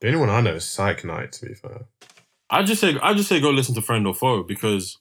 The 0.00 0.08
only 0.08 0.20
one 0.20 0.30
I 0.30 0.40
know 0.40 0.54
is 0.54 0.64
Psych 0.64 1.04
Night, 1.04 1.32
to 1.32 1.46
be 1.46 1.54
fair. 1.54 1.86
I 2.50 2.62
just 2.62 2.80
say 2.80 2.96
I 3.02 3.14
just 3.14 3.28
say 3.28 3.40
go 3.40 3.50
listen 3.50 3.74
to 3.74 3.82
Friend 3.82 4.06
or 4.06 4.14
Foe 4.14 4.42
because 4.42 4.98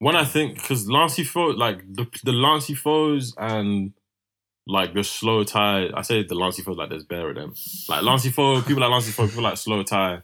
when 0.00 0.16
I 0.16 0.24
think 0.24 0.54
because 0.56 0.88
Lancey 0.88 1.22
Foe 1.24 1.48
like 1.48 1.78
the 1.92 2.06
the 2.24 2.32
Lancey 2.32 2.74
Foes 2.74 3.34
and 3.38 3.92
like 4.66 4.92
the 4.94 5.00
Slowthai 5.00 5.92
I 5.94 6.02
say 6.02 6.24
the 6.24 6.34
Lancey 6.34 6.62
Foes 6.62 6.76
like 6.76 6.88
there's 6.90 7.04
bear 7.04 7.28
of 7.30 7.36
them. 7.36 7.54
Like 7.88 8.02
Lancey 8.02 8.30
Foe 8.30 8.60
people 8.62 8.80
like 8.80 8.90
Lancey 8.90 9.12
Foe 9.12 9.26
people 9.28 9.44
like 9.44 9.54
Slowthai. 9.54 10.22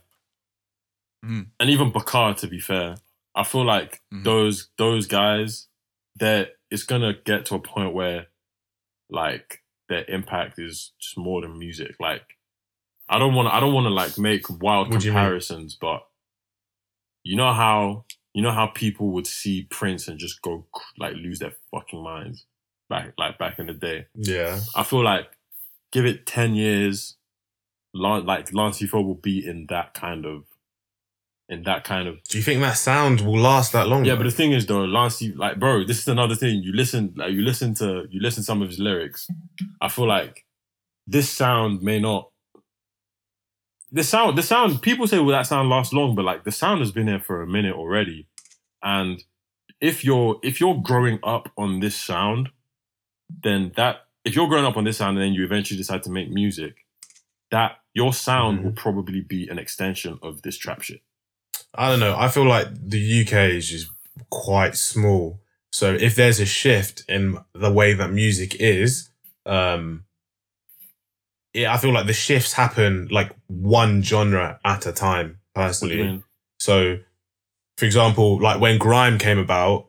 Mhm. 1.25 1.51
and 1.61 1.69
even 1.71 1.93
Bakar 1.93 2.35
to 2.35 2.47
be 2.49 2.59
fair. 2.59 2.97
I 3.35 3.45
feel 3.45 3.65
like 3.65 4.01
Mhm. 4.13 4.25
those 4.25 4.71
those 4.79 5.07
guys 5.07 5.69
that 6.17 6.57
it's 6.71 6.83
gonna 6.85 7.13
get 7.13 7.45
to 7.47 7.55
a 7.55 7.61
point 7.61 7.93
where 7.95 8.29
like 9.11 9.63
their 9.89 10.05
impact 10.09 10.59
is 10.59 10.93
just 10.99 11.17
more 11.19 11.43
than 11.43 11.59
music. 11.59 11.97
Like 12.01 12.39
I 13.11 13.19
don't 13.19 13.35
want 13.35 13.49
to. 13.49 13.55
I 13.55 13.61
don't 13.61 13.75
want 13.75 13.87
to 13.87 13.91
like 13.91 14.17
make 14.19 14.49
wild 14.49 14.91
What 14.91 15.01
do 15.01 15.07
you 15.07 15.13
comparisons, 15.13 15.77
but 15.79 16.03
you 17.25 17.37
know 17.37 17.53
how 17.53 18.05
you 18.33 18.43
know 18.43 18.53
how 18.53 18.69
people 18.69 19.11
would 19.11 19.27
see 19.27 19.67
Prince 19.69 20.07
and 20.09 20.19
just 20.19 20.41
go 20.43 20.67
like 20.97 21.15
lose 21.15 21.41
their 21.41 21.55
fucking 21.73 22.03
minds 22.03 22.47
back 22.89 23.13
like 23.19 23.37
back 23.39 23.59
in 23.59 23.67
the 23.67 23.75
day. 23.75 24.07
Yeah. 24.15 24.61
I 24.77 24.85
feel 24.85 25.03
like 25.03 25.27
give 25.93 26.07
it 26.07 26.25
ten 26.25 26.55
years, 26.55 27.17
Lan- 27.93 28.27
like 28.27 28.55
Lancey 28.55 28.87
Foe 28.87 29.03
will 29.03 29.15
be 29.17 29.45
in 29.45 29.67
that 29.71 29.93
kind 29.93 30.25
of 30.25 30.45
in 31.49 31.65
that 31.65 31.83
kind 31.83 32.07
of 32.07 32.23
Do 32.29 32.39
you 32.39 32.45
think 32.45 32.61
that 32.61 32.75
sound 32.75 33.23
will 33.23 33.41
last 33.41 33.73
that 33.73 33.89
long? 33.89 34.05
yeah. 34.05 34.13
though? 34.15 34.19
But 34.19 34.25
the 34.31 34.37
thing 34.37 34.53
is 34.53 34.67
though, 34.67 34.85
Lancey 34.85 35.33
like 35.33 35.59
bro, 35.59 35.83
this 35.85 35.99
is 35.99 36.07
another 36.07 36.37
thing. 36.37 36.63
You 36.63 36.73
listen 36.73 37.13
like 37.17 37.33
you 37.33 37.43
listen 37.43 37.75
to 37.77 38.07
you 38.09 38.21
listen 38.21 38.43
to 38.43 38.47
some 38.47 38.63
of 38.63 38.69
his 38.69 38.79
lyrics. 38.79 39.27
I 39.81 39.89
feel 39.89 40.07
like 40.07 40.47
this 41.09 41.29
sound 41.29 41.83
may 41.83 41.99
not 41.99 42.31
the 43.93 44.03
sound 44.05 44.37
the 44.39 44.43
sound 44.43 44.81
people 44.83 45.07
say 45.07 45.19
will 45.19 45.33
that 45.33 45.47
sound 45.47 45.69
last 45.69 45.93
long 45.93 46.15
but 46.15 46.25
like 46.25 46.45
the 46.45 46.53
sound 46.53 46.81
has 46.81 46.93
been 46.93 47.07
there 47.07 47.21
for 47.21 47.43
a 47.43 47.47
minute 47.47 47.75
already 47.75 48.27
and 48.83 49.25
if 49.81 50.05
you're 50.05 50.39
if 50.43 50.61
you're 50.61 50.81
growing 50.81 51.19
up 51.23 51.51
on 51.57 51.81
this 51.81 51.97
sound 51.97 52.51
then 53.43 53.73
that 53.77 54.07
if 54.25 54.35
you're 54.35 54.49
growing 54.49 54.65
up 54.67 54.77
on 54.77 54.85
this 54.85 54.99
sound 54.99 55.17
and 55.17 55.25
then 55.27 55.33
you 55.33 55.45
eventually 55.45 55.79
decide 55.79 56.03
to 56.03 56.11
make 56.11 56.31
music 56.31 56.85
that 57.51 57.79
your 57.95 58.13
sound 58.13 58.61
Mhm. 58.61 58.65
will 58.65 58.73
probably 58.73 59.21
be 59.21 59.49
an 59.49 59.59
extension 59.59 60.19
of 60.23 60.43
this 60.43 60.57
trap 60.57 60.83
shit 60.83 61.03
I 61.73 61.89
don't 61.89 62.01
know. 62.01 62.17
I 62.19 62.29
feel 62.29 62.47
like 62.47 62.67
the 62.75 62.99
UK 63.23 63.51
is 63.55 63.69
just 63.69 63.89
quite 64.29 64.75
small. 64.77 65.41
So 65.71 65.95
if 65.95 66.17
there's 66.17 66.41
a 66.41 66.45
shift 66.47 67.05
in 67.09 67.39
the 67.55 67.71
way 67.73 67.93
that 67.95 68.11
music 68.11 68.57
is, 68.57 69.11
um, 69.47 70.05
I 71.57 71.77
feel 71.79 71.93
like 71.93 72.07
the 72.07 72.13
shifts 72.13 72.53
happen 72.53 73.09
like 73.11 73.33
one 73.49 74.03
genre 74.03 74.61
at 74.65 74.87
a 74.87 74.93
time. 74.93 75.39
What 75.53 75.63
do 75.81 75.89
you 75.89 76.03
Personally, 76.03 76.23
so 76.59 76.99
for 77.77 77.87
example, 77.87 78.41
like 78.41 78.61
when 78.61 78.79
grime 78.79 79.19
came 79.19 79.39
about, 79.39 79.89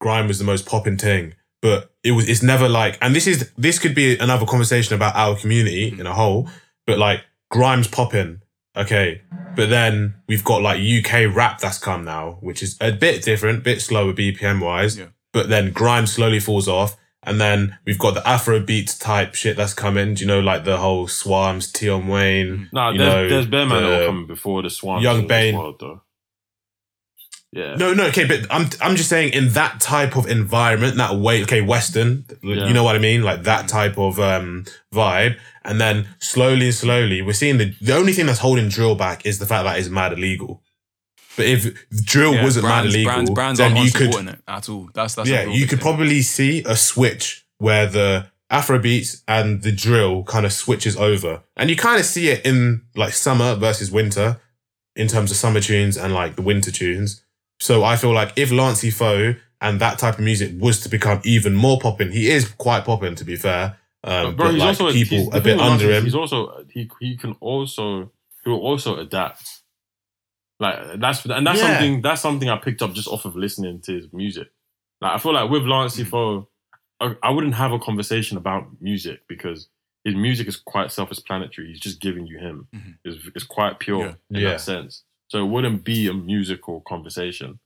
grime 0.00 0.26
was 0.26 0.38
the 0.38 0.44
most 0.44 0.66
popping 0.66 0.96
thing, 0.96 1.34
but 1.62 1.92
it 2.02 2.12
was 2.12 2.28
it's 2.28 2.42
never 2.42 2.68
like, 2.68 2.98
and 3.00 3.14
this 3.14 3.26
is 3.26 3.50
this 3.56 3.78
could 3.78 3.94
be 3.94 4.18
another 4.18 4.46
conversation 4.46 4.94
about 4.94 5.14
our 5.14 5.36
community 5.36 5.90
mm-hmm. 5.90 6.00
in 6.00 6.06
a 6.06 6.14
whole, 6.14 6.48
but 6.86 6.98
like 6.98 7.22
grime's 7.50 7.86
popping, 7.86 8.40
okay, 8.76 9.22
but 9.54 9.68
then 9.68 10.14
we've 10.28 10.44
got 10.44 10.62
like 10.62 10.80
UK 10.80 11.34
rap 11.34 11.60
that's 11.60 11.78
come 11.78 12.04
now, 12.04 12.38
which 12.40 12.62
is 12.62 12.76
a 12.80 12.90
bit 12.92 13.22
different, 13.22 13.62
bit 13.62 13.80
slower 13.80 14.12
BPM 14.12 14.60
wise, 14.60 14.98
Yeah. 14.98 15.08
but 15.32 15.48
then 15.48 15.72
grime 15.72 16.06
slowly 16.06 16.40
falls 16.40 16.68
off. 16.68 16.96
And 17.22 17.38
then 17.40 17.78
we've 17.84 17.98
got 17.98 18.14
the 18.14 18.26
Afro 18.26 18.60
beats 18.60 18.96
type 18.98 19.34
shit 19.34 19.56
that's 19.56 19.74
coming. 19.74 20.14
Do 20.14 20.22
you 20.22 20.26
know, 20.26 20.40
like 20.40 20.64
the 20.64 20.78
whole 20.78 21.06
Swarmz, 21.06 21.76
Tion 21.76 22.08
Wayne? 22.08 22.68
Nah, 22.72 22.90
you 22.92 22.98
there's, 22.98 23.12
know, 23.14 23.28
there's 23.28 23.46
Bear 23.46 23.66
Man 23.66 23.82
that 23.82 23.88
the- 23.90 23.96
will 23.98 24.06
come 24.06 24.26
before 24.26 24.62
the 24.62 24.70
Swamp. 24.70 25.02
Young 25.02 25.26
Bane. 25.26 25.54
Though. 25.78 26.00
Yeah. 27.52 27.74
No, 27.74 27.92
no, 27.92 28.04
okay, 28.06 28.26
but 28.26 28.46
I'm 28.48 28.68
I'm 28.80 28.94
just 28.94 29.08
saying 29.08 29.32
in 29.32 29.48
that 29.50 29.80
type 29.80 30.16
of 30.16 30.30
environment, 30.30 30.96
that 30.98 31.16
way, 31.16 31.42
okay, 31.42 31.60
Western, 31.60 32.24
Yeah. 32.42 32.68
you 32.68 32.72
know 32.72 32.84
what 32.84 32.94
I 32.94 33.00
mean, 33.00 33.22
like 33.22 33.42
that 33.42 33.66
type 33.66 33.98
of 33.98 34.20
um 34.20 34.66
vibe, 34.94 35.36
and 35.64 35.80
then 35.80 36.06
slowly 36.20 36.66
and 36.66 36.74
slowly, 36.74 37.22
we're 37.22 37.32
seeing 37.32 37.58
the 37.58 37.74
the 37.80 37.94
only 37.96 38.12
thing 38.12 38.26
that's 38.26 38.38
holding 38.38 38.68
drill 38.68 38.94
back 38.94 39.26
is 39.26 39.40
the 39.40 39.46
fact 39.46 39.64
that 39.64 39.78
it's 39.80 39.88
mad 39.88 40.12
illegal. 40.12 40.62
But 41.36 41.46
if 41.46 41.88
drill 41.90 42.34
Yeah, 42.34 42.42
wasn't 42.44 42.64
brands, 42.64 42.86
mad 42.86 42.94
illegal, 42.94 43.12
brands, 43.12 43.30
brands 43.30 43.58
then 43.58 43.72
aren't 43.72 43.86
you 43.86 43.92
could, 43.92 44.06
supporting 44.12 44.28
it 44.34 44.40
at 44.48 44.68
all. 44.68 44.88
That's 44.94 45.14
that's 45.14 45.28
a 45.28 45.32
yeah, 45.32 45.42
real 45.44 45.52
you 45.52 45.60
big 45.60 45.68
could 45.70 45.78
thing. 45.78 45.82
probably 45.84 46.22
see 46.22 46.62
a 46.64 46.76
switch 46.76 47.46
where 47.58 47.86
the 47.86 48.26
Afro 48.50 48.78
beats 48.80 49.22
and 49.28 49.62
the 49.62 49.70
drill 49.70 50.24
kind 50.24 50.44
of 50.44 50.52
switches 50.52 50.96
over, 50.96 51.42
and 51.56 51.70
you 51.70 51.76
kind 51.76 52.00
of 52.00 52.06
see 52.06 52.28
it 52.28 52.44
in 52.44 52.82
like 52.96 53.12
summer 53.12 53.54
versus 53.54 53.90
winter, 53.92 54.40
in 54.96 55.06
terms 55.06 55.30
of 55.30 55.36
summer 55.36 55.60
tunes 55.60 55.96
and 55.96 56.12
like 56.12 56.34
the 56.36 56.42
winter 56.42 56.72
tunes. 56.72 57.22
So 57.60 57.84
I 57.84 57.96
feel 57.96 58.12
like 58.12 58.32
if 58.36 58.50
Lancey 58.50 58.90
Foe 58.90 59.34
and 59.60 59.80
that 59.80 59.98
type 59.98 60.14
of 60.14 60.24
music 60.24 60.52
was 60.58 60.80
to 60.80 60.88
become 60.88 61.20
even 61.24 61.54
more 61.54 61.78
popping, 61.78 62.10
he 62.10 62.28
is 62.30 62.48
quite 62.48 62.84
popping 62.84 63.14
to 63.14 63.24
be 63.24 63.36
fair. 63.36 63.76
Um, 64.02 64.34
But 64.34 64.36
bro, 64.36 64.46
but 64.46 64.52
he's 64.54 64.60
like 64.60 64.68
also 64.68 64.92
people 64.92 65.18
he's, 65.18 65.28
the 65.30 65.36
a 65.38 65.40
thing 65.40 65.42
bit 65.42 65.56
with 65.56 65.60
Lance 65.60 65.82
under 65.82 65.92
is 65.92 65.98
him. 65.98 66.04
He's 66.04 66.14
also 66.14 66.64
he 66.70 66.90
he 67.00 67.16
can 67.16 67.36
also 67.40 68.10
he 68.42 68.50
will 68.50 68.60
also 68.60 68.96
adapt. 68.98 69.59
Like 70.60 71.00
that's 71.00 71.24
and 71.24 71.46
that's 71.46 71.58
Yeah. 71.58 71.66
something 71.68 72.02
that's 72.02 72.20
something 72.20 72.48
I 72.48 72.58
picked 72.58 72.82
up 72.82 72.92
just 72.92 73.08
off 73.08 73.24
of 73.24 73.34
listening 73.34 73.80
to 73.82 73.94
his 73.94 74.12
music. 74.12 74.48
Like 75.00 75.12
I 75.12 75.18
feel 75.18 75.32
like 75.32 75.50
with 75.50 75.62
Lancey 75.64 76.04
Mm. 76.04 76.08
Foe, 76.08 76.48
I, 77.00 77.16
I 77.22 77.30
wouldn't 77.30 77.54
have 77.54 77.72
a 77.72 77.78
conversation 77.78 78.36
about 78.36 78.68
music 78.80 79.22
because 79.26 79.68
his 80.04 80.14
music 80.14 80.46
is 80.48 80.56
quite 80.56 80.92
self-explanatory. 80.92 81.68
He's 81.68 81.80
just 81.80 82.00
giving 82.00 82.26
you 82.26 82.38
him. 82.38 82.68
Mhm. 82.74 82.98
It's, 83.04 83.26
it's 83.34 83.44
quite 83.44 83.78
pure 83.78 84.00
Yeah. 84.06 84.14
in 84.30 84.42
Yeah. 84.42 84.50
that 84.50 84.60
sense. 84.60 85.02
So 85.28 85.42
it 85.44 85.48
wouldn't 85.48 85.82
be 85.84 86.06
a 86.08 86.12
musical 86.14 86.80
conversation. 86.82 87.58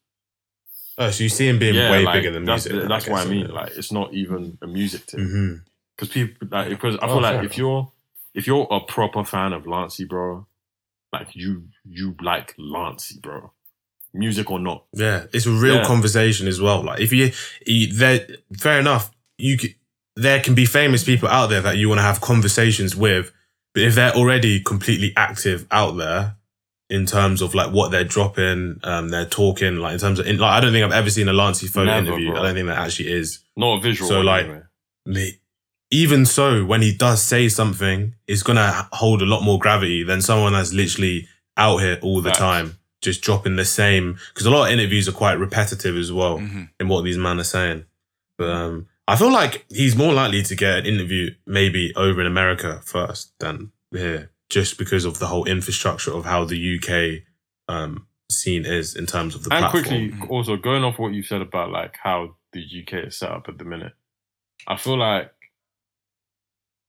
Oh, 0.97 1.11
so 1.11 1.25
you 1.25 1.29
see 1.31 1.49
him 1.49 1.59
being 1.59 1.75
yeah, 1.75 1.91
way 1.91 2.05
like, 2.05 2.15
bigger 2.23 2.31
than 2.31 2.45
that's, 2.45 2.69
music. 2.69 2.89
That's 2.89 3.09
what 3.09 3.27
I 3.27 3.29
mean. 3.29 3.49
Like 3.51 3.73
it's 3.77 3.91
not 3.91 4.15
even 4.15 4.59
a 4.63 4.67
music 4.69 5.03
thing 5.03 5.21
hmm 5.27 5.55
because 5.97 6.09
people 6.13 6.47
like 6.51 6.69
because 6.69 6.97
I 6.97 7.07
Oh, 7.07 7.15
feel 7.15 7.23
like 7.23 7.37
fair 7.37 7.45
if 7.45 7.59
you're 7.59 7.91
if 8.35 8.47
you're 8.47 8.67
a 8.71 8.81
proper 8.81 9.25
fan 9.25 9.53
of 9.53 9.67
Lancey, 9.67 10.05
bro, 10.05 10.47
like 11.19 11.35
you 11.35 11.65
you 11.89 12.15
like 12.21 12.55
Lancey, 12.59 13.19
bro, 13.23 13.53
music 14.13 14.51
or 14.51 14.59
not. 14.59 14.85
Yeah, 14.93 15.25
it's 15.33 15.47
a 15.47 15.51
real 15.51 15.77
Yeah. 15.77 15.85
conversation 15.85 16.47
as 16.49 16.61
well. 16.61 16.83
Like 16.83 17.01
if 17.01 17.13
you, 17.13 17.33
you 17.67 17.93
there, 17.93 18.27
fair 18.59 18.79
enough. 18.81 19.11
You 19.37 19.59
could, 19.59 19.75
there 20.17 20.41
can 20.41 20.55
be 20.55 20.65
famous 20.65 21.03
people 21.03 21.29
out 21.29 21.49
there 21.49 21.61
that 21.63 21.77
you 21.77 21.89
want 21.89 21.99
to 21.99 22.03
have 22.11 22.21
conversations 22.21 22.95
with, 22.95 23.33
but 23.75 23.83
if 23.83 23.95
they're 23.97 24.13
already 24.15 24.61
completely 24.61 25.13
active 25.17 25.67
out 25.73 25.97
there 25.97 26.37
in 26.89 27.05
terms 27.05 27.43
of 27.43 27.53
like 27.55 27.73
what 27.73 27.91
they're 27.91 28.05
dropping, 28.05 28.79
um, 28.85 29.09
they're 29.09 29.27
talking, 29.27 29.79
like 29.79 29.95
in 29.95 29.99
terms 29.99 30.21
of, 30.21 30.27
in, 30.29 30.39
like, 30.39 30.53
I 30.53 30.61
don't 30.61 30.73
think 30.73 30.85
I've 30.85 30.93
ever 30.93 31.11
seen 31.11 31.27
a 31.29 31.33
Lancey 31.33 31.67
Foe 31.67 31.83
Never, 31.85 32.07
interview. 32.07 32.31
bro. 32.31 32.41
I 32.41 32.43
don't 32.45 32.55
think 32.55 32.69
that 32.69 32.79
actually 32.79 33.11
is. 33.13 33.41
Not 33.57 33.79
a 33.79 33.81
visual. 33.81 34.09
So, 34.09 34.21
like, 34.21 34.45
anyway. 34.45 34.63
Me- 35.93 35.99
Even 35.99 36.27
so, 36.27 36.65
when 36.65 36.83
he 36.83 36.95
does 36.95 37.23
say 37.23 37.49
something, 37.49 38.15
it's 38.27 38.43
gonna 38.43 38.89
hold 38.93 39.23
a 39.23 39.27
lot 39.27 39.43
more 39.43 39.59
gravity 39.59 40.03
than 40.05 40.21
someone 40.21 40.53
that's 40.53 40.73
literally 40.73 41.29
out 41.57 41.79
here 41.79 41.99
all 42.03 42.21
the 42.21 42.31
Facts. 42.31 42.39
time, 42.39 42.79
just 43.01 43.23
dropping 43.23 43.57
the 43.57 43.65
same. 43.65 44.19
Because 44.33 44.47
a 44.47 44.51
lot 44.51 44.67
of 44.67 44.73
interviews 44.73 45.09
are 45.09 45.13
quite 45.13 45.39
repetitive 45.39 45.97
as 45.97 46.11
well 46.13 46.39
Mhm. 46.39 46.71
in 46.81 46.89
what 46.89 47.05
these 47.05 47.19
men 47.19 47.39
are 47.39 47.45
saying. 47.45 47.85
But 48.39 48.51
um, 48.51 48.89
I 49.07 49.17
feel 49.17 49.31
like 49.31 49.65
he's 49.69 49.95
more 49.97 50.13
likely 50.13 50.43
to 50.43 50.57
get 50.57 50.79
an 50.79 50.87
interview 50.87 51.35
maybe 51.47 51.95
over 51.95 52.21
in 52.21 52.27
America 52.27 52.81
first 52.85 53.33
than 53.39 53.71
here, 53.93 54.31
just 54.49 54.79
because 54.79 55.05
of 55.05 55.19
the 55.21 55.27
whole 55.29 55.45
infrastructure 55.45 56.13
of 56.13 56.25
how 56.25 56.45
the 56.45 56.57
UK 56.77 57.23
um, 57.69 58.07
scene 58.31 58.67
is 58.67 58.97
in 58.97 59.07
terms 59.07 59.35
of 59.35 59.45
the 59.45 59.55
and 59.55 59.61
platform. 59.63 59.85
quickly, 59.85 60.11
Mhm. 60.11 60.31
also 60.31 60.57
going 60.57 60.83
off 60.85 60.99
what 60.99 61.13
you 61.15 61.23
said 61.23 61.41
about 61.43 61.71
like 61.71 61.97
how 62.03 62.37
the 62.53 62.61
UK 62.61 63.05
is 63.07 63.17
set 63.17 63.31
up 63.31 63.49
at 63.49 63.59
the 63.59 63.65
minute, 63.65 63.93
I 64.67 64.77
feel 64.77 64.99
like 64.99 65.33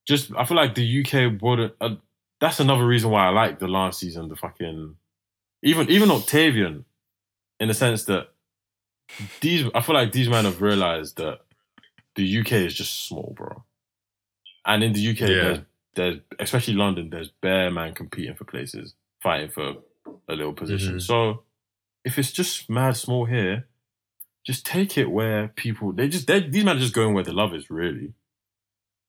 just 0.08 0.32
I 0.38 0.46
feel 0.46 0.58
like 0.58 0.76
the 0.76 1.02
UK 1.06 1.42
wouldn't. 1.42 1.74
Uh, 1.82 1.96
that's 2.40 2.60
another 2.60 2.86
reason 2.86 3.10
why 3.12 3.26
I 3.26 3.30
like 3.30 3.60
the 3.60 3.68
last 3.68 4.00
season. 4.00 4.28
The 4.30 4.36
fucking 4.36 4.96
even 5.64 5.90
even 5.90 6.12
Octavian, 6.12 6.86
in 7.60 7.68
the 7.68 7.74
sense 7.74 8.06
that 8.06 8.30
these 9.42 9.66
I 9.74 9.82
feel 9.82 9.96
like 9.96 10.12
these 10.12 10.30
men 10.30 10.46
have 10.46 10.62
realized 10.62 11.18
that 11.18 11.40
the 12.16 12.40
UK 12.40 12.52
is 12.54 12.74
just 12.74 13.08
small, 13.08 13.34
bro. 13.36 13.64
And 14.66 14.84
in 14.84 14.94
the 14.94 15.10
UK, 15.12 15.20
Yeah. 15.22 15.28
there's, 15.28 15.60
there's 15.96 16.20
especially 16.40 16.74
London, 16.74 17.10
there's 17.10 17.30
bare 17.42 17.70
man 17.72 17.94
competing 17.94 18.36
for 18.36 18.46
places, 18.46 18.96
fighting 19.22 19.50
for 19.50 19.76
a 20.28 20.34
little 20.36 20.54
position. 20.54 20.96
Mhm. 20.98 21.02
So 21.02 21.44
if 22.04 22.18
it's 22.20 22.32
just 22.32 22.70
mad 22.70 22.96
small 22.98 23.26
here, 23.26 23.68
just 24.46 24.66
take 24.66 24.98
it 24.98 25.10
where 25.10 25.48
people 25.50 25.92
they 25.92 26.08
just 26.08 26.28
these 26.28 26.64
men 26.64 26.78
are 26.78 26.80
just 26.80 26.94
going 26.94 27.14
where 27.14 27.24
the 27.24 27.34
love 27.34 27.54
is 27.56 27.70
really, 27.70 28.14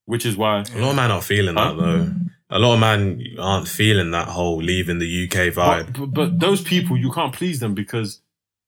which 0.07 0.25
is 0.27 0.37
why 0.37 0.65
A 0.75 0.79
lot 0.79 0.91
of 0.91 0.97
men 0.97 1.11
aren't 1.11 1.25
feeling 1.25 1.55
Huh? 1.57 1.73
that 1.75 1.81
though. 1.81 2.11
A 2.49 2.59
lot 2.59 2.75
of 2.75 2.81
men 2.81 3.23
aren't 3.39 3.67
feeling 3.69 4.13
that 4.13 4.29
whole 4.29 4.59
leaving 4.59 4.99
the 4.99 5.25
UK 5.25 5.53
vibe. 5.53 5.87
But, 5.87 5.93
but, 5.99 6.07
but 6.15 6.41
those 6.41 6.63
people, 6.63 6.97
you 6.97 7.11
can't 7.13 7.33
please 7.35 7.59
them 7.61 7.75
because 7.75 8.21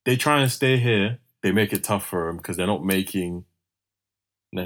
they 0.04 0.16
try 0.16 0.40
and 0.40 0.50
stay 0.50 0.76
here. 0.78 1.18
They 1.42 1.52
make 1.52 1.72
it 1.72 1.84
tough 1.84 2.04
for 2.04 2.26
them 2.26 2.36
because 2.38 2.56
they're 2.56 2.66
not 2.66 2.84
making. 2.84 3.44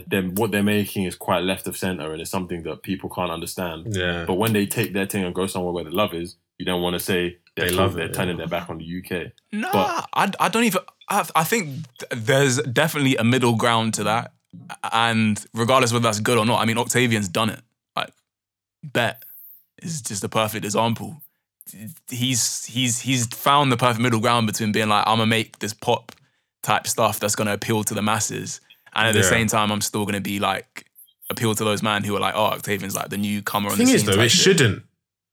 Them 0.06 0.36
what 0.36 0.52
they're 0.52 0.62
making 0.62 1.04
is 1.04 1.16
quite 1.16 1.40
left 1.42 1.66
of 1.66 1.76
center, 1.76 2.12
and 2.12 2.22
it's 2.22 2.30
something 2.30 2.62
that 2.62 2.82
people 2.84 3.10
can't 3.10 3.32
understand. 3.32 3.88
Yeah. 3.96 4.24
But 4.26 4.34
when 4.34 4.52
they 4.52 4.64
take 4.64 4.92
their 4.92 5.06
thing 5.06 5.24
and 5.24 5.34
go 5.34 5.48
somewhere 5.48 5.72
where 5.72 5.82
the 5.82 5.90
love 5.90 6.14
is, 6.14 6.36
you 6.56 6.64
don't 6.64 6.80
want 6.80 6.94
to 6.94 7.00
say 7.00 7.38
they're, 7.56 7.66
love 7.66 7.76
love 7.76 7.94
they're 7.94 8.06
it, 8.06 8.14
turning 8.14 8.36
yeah. 8.38 8.46
their 8.46 8.60
back 8.60 8.70
on 8.70 8.78
the 8.78 8.84
UK. 8.84 9.32
No, 9.50 9.68
But- 9.72 10.08
I, 10.14 10.30
I 10.38 10.48
don't 10.48 10.62
even. 10.64 10.82
I, 11.08 11.26
I 11.34 11.42
think 11.42 11.66
th- 11.98 12.12
there's 12.24 12.58
definitely 12.62 13.16
a 13.16 13.24
middle 13.24 13.56
ground 13.56 13.94
to 13.94 14.04
that, 14.04 14.32
and 14.92 15.44
regardless 15.54 15.92
whether 15.92 16.02
that's 16.02 16.20
good 16.20 16.38
or 16.38 16.44
not, 16.46 16.60
I 16.60 16.64
mean 16.64 16.78
Octavian's 16.78 17.28
done 17.28 17.50
it. 17.50 17.60
Like, 17.96 18.10
bet 18.82 19.22
is 19.82 20.02
just 20.02 20.24
a 20.24 20.28
perfect 20.28 20.64
example. 20.64 21.22
He's 22.10 22.64
he's 22.66 23.00
he's 23.00 23.26
found 23.26 23.70
the 23.72 23.76
perfect 23.76 24.00
middle 24.00 24.20
ground 24.20 24.46
between 24.46 24.72
being 24.72 24.88
like 24.88 25.04
I'm 25.06 25.18
gonna 25.18 25.26
make 25.26 25.58
this 25.60 25.72
pop 25.72 26.12
type 26.62 26.86
stuff 26.86 27.18
that's 27.20 27.34
gonna 27.36 27.52
appeal 27.54 27.84
to 27.84 27.94
the 27.94 28.02
masses, 28.02 28.60
and 28.94 29.08
at 29.08 29.14
the 29.14 29.22
same 29.22 29.46
time 29.46 29.70
I'm 29.70 29.80
still 29.80 30.04
gonna 30.04 30.20
be 30.20 30.38
like 30.38 30.86
appeal 31.30 31.54
to 31.54 31.64
those 31.64 31.82
man 31.82 32.04
who 32.04 32.14
are 32.16 32.20
like, 32.20 32.34
oh, 32.36 32.46
Octavian's 32.46 32.94
like 32.94 33.08
the 33.08 33.16
newcomer 33.16 33.70
on 33.70 33.78
The 33.78 33.84
thing 33.84 33.86
the 33.86 33.94
is 33.94 34.02
scene. 34.02 34.10
though, 34.16 34.20
it 34.22 34.30
shit. 34.30 34.40
shouldn't. 34.58 34.82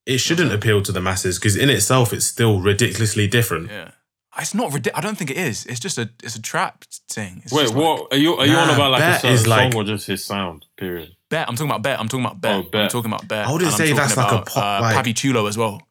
It 0.06 0.18
shouldn't 0.18 0.50
appeal 0.52 0.82
to 0.82 0.92
the 0.92 1.00
masses 1.00 1.38
because 1.38 1.56
in 1.56 1.68
itself 1.68 2.12
it's 2.12 2.24
still 2.24 2.60
ridiculously 2.60 3.26
different. 3.26 3.70
Yeah. 3.70 3.90
It's 4.38 4.54
not 4.54 4.72
ridiculous. 4.72 4.96
I 4.98 5.00
don't 5.06 5.18
think 5.18 5.30
it 5.30 5.36
is. 5.36 5.66
It's 5.66 5.80
just 5.80 5.98
a 5.98 6.08
it's 6.22 6.36
a 6.36 6.42
trap 6.42 6.84
thing. 7.10 7.40
It's 7.44 7.52
Wait, 7.52 7.62
just 7.62 7.74
like- 7.74 7.82
what 7.82 8.12
are 8.12 8.16
you 8.16 8.34
are 8.36 8.46
you 8.46 8.54
on 8.56 8.70
about 8.70 8.92
like 8.92 9.02
a 9.02 9.14
certain 9.14 9.30
is 9.32 9.46
like- 9.46 9.72
song 9.72 9.80
or 9.80 9.84
just 9.84 10.06
his 10.06 10.24
sound? 10.24 10.66
Period. 10.76 11.16
Bet. 11.28 11.48
I'm 11.48 11.56
talking 11.56 11.70
about 11.70 11.82
Bet. 11.82 11.98
I'm 12.00 12.08
talking 12.08 12.24
about 12.24 12.40
Bet. 12.40 12.54
Oh, 12.54 12.62
Bet. 12.62 12.82
I'm 12.82 12.88
talking 12.88 13.10
about 13.10 13.26
Bet. 13.28 13.46
I 13.46 13.52
wouldn't 13.52 13.72
say 13.72 13.84
talking 13.88 13.96
that's 13.96 14.16
like 14.16 14.26
a 14.30 14.34
about, 14.36 14.46
pop, 14.46 14.80
Uh, 14.80 14.82
like- 14.82 15.04
Papi 15.06 15.16
Chulo 15.16 15.46
as 15.46 15.56
well. 15.58 15.82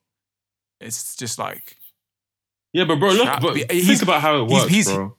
It's 0.79 1.15
just 1.17 1.37
like 1.37 1.77
Yeah, 2.71 2.85
but 2.85 2.97
bro, 2.99 3.09
look, 3.11 3.41
but 3.41 3.55
he's- 3.71 3.87
think 3.87 4.01
about 4.03 4.21
how 4.21 4.41
it 4.41 4.47
works, 4.49 4.67
he's- 4.71 4.85
bro. 4.93 5.15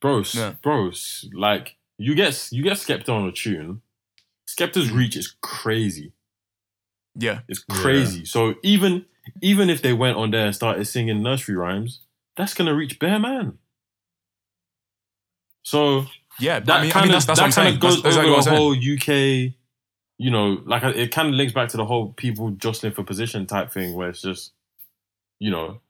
Bros, 0.00 0.34
Yeah. 0.34 0.54
bros, 0.62 1.28
like 1.32 1.76
you 1.98 2.14
get 2.14 2.48
you 2.50 2.62
get 2.62 2.74
Skepta 2.74 3.08
on 3.10 3.26
a 3.28 3.32
tune. 3.32 3.82
Skepta's 4.48 4.90
reach 4.90 5.16
is 5.16 5.34
crazy. 5.42 6.12
yeah, 7.16 7.40
It's 7.48 7.64
Yeah. 7.68 7.76
crazy. 7.76 8.24
So 8.24 8.54
even 8.62 9.04
even 9.40 9.70
if 9.70 9.80
they 9.82 9.92
went 9.92 10.16
on 10.18 10.30
there 10.30 10.46
and 10.46 10.54
started 10.54 10.84
singing 10.86 11.22
nursery 11.22 11.54
rhymes, 11.56 12.00
that's 12.36 12.54
gonna 12.54 12.74
reach 12.74 12.98
bare 12.98 13.18
man. 13.18 13.58
So 15.62 16.06
yeah. 16.38 16.60
that 16.60 16.70
I 16.70 16.80
mean, 16.82 16.90
I 16.90 16.92
kind 16.92 17.06
mean, 17.06 17.14
of 17.16 17.26
that's, 17.26 17.38
that's 17.40 17.54
that 17.56 17.62
kind 17.62 17.74
of 17.74 17.80
goes 17.80 18.02
That's 18.02 18.16
exactly 18.16 18.30
over 18.30 18.36
what 18.38 18.44
the 18.44 18.50
I'm 18.50 18.56
saying. 18.56 18.62
whole 18.62 19.48
UK. 19.48 19.54
You 20.16 20.30
know, 20.30 20.62
like 20.64 20.82
it 20.84 21.10
kind 21.10 21.28
of 21.28 21.34
links 21.34 21.52
back 21.52 21.68
to 21.70 21.76
the 21.76 21.84
whole 21.84 22.12
people 22.12 22.50
jostling 22.50 22.92
for 22.92 23.02
position 23.02 23.46
type 23.46 23.72
thing, 23.72 23.94
where 23.94 24.08
it's 24.10 24.22
just, 24.22 24.52
you 25.40 25.50
know, 25.50 25.80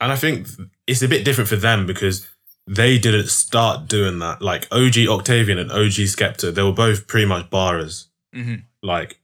And 0.00 0.10
I 0.10 0.16
think 0.16 0.48
it's 0.86 1.02
a 1.02 1.08
bit 1.08 1.24
different 1.24 1.48
for 1.50 1.56
them 1.56 1.84
because 1.86 2.26
they 2.66 2.96
didn't 2.96 3.28
start 3.28 3.86
doing 3.86 4.20
that. 4.20 4.40
Like 4.40 4.66
OG 4.72 4.96
Octavian 5.06 5.58
and 5.58 5.70
OG 5.70 6.06
Skepta, 6.08 6.54
they 6.54 6.62
were 6.62 6.72
both 6.72 7.06
pretty 7.06 7.26
much 7.26 7.50
barras. 7.50 8.08
Mhm. 8.34 8.64
Like 8.82 9.20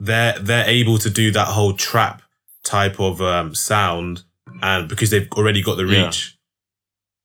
they're 0.00 0.36
they're 0.40 0.68
able 0.68 0.98
to 0.98 1.08
do 1.10 1.30
that 1.30 1.46
whole 1.48 1.74
trap 1.74 2.22
type 2.64 2.98
of 2.98 3.22
um, 3.22 3.54
sound, 3.54 4.24
and 4.62 4.88
because 4.88 5.10
they've 5.10 5.28
already 5.32 5.62
got 5.62 5.76
the 5.76 5.84
Yeah. 5.86 6.06
reach. 6.06 6.36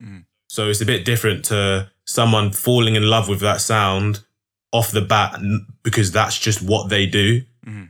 Mhm. 0.03 0.25
So 0.49 0.69
it's 0.69 0.81
a 0.81 0.85
bit 0.85 1.03
different 1.05 1.45
to 1.45 1.89
someone 2.05 2.51
falling 2.51 2.95
in 2.95 3.03
love 3.03 3.27
with 3.27 3.39
that 3.41 3.59
sound 3.61 4.21
off 4.71 4.91
the 4.91 5.01
bat 5.01 5.39
because 5.83 6.11
that's 6.11 6.37
just 6.37 6.61
what 6.61 6.89
they 6.89 7.05
do. 7.05 7.43
Mhm. 7.65 7.89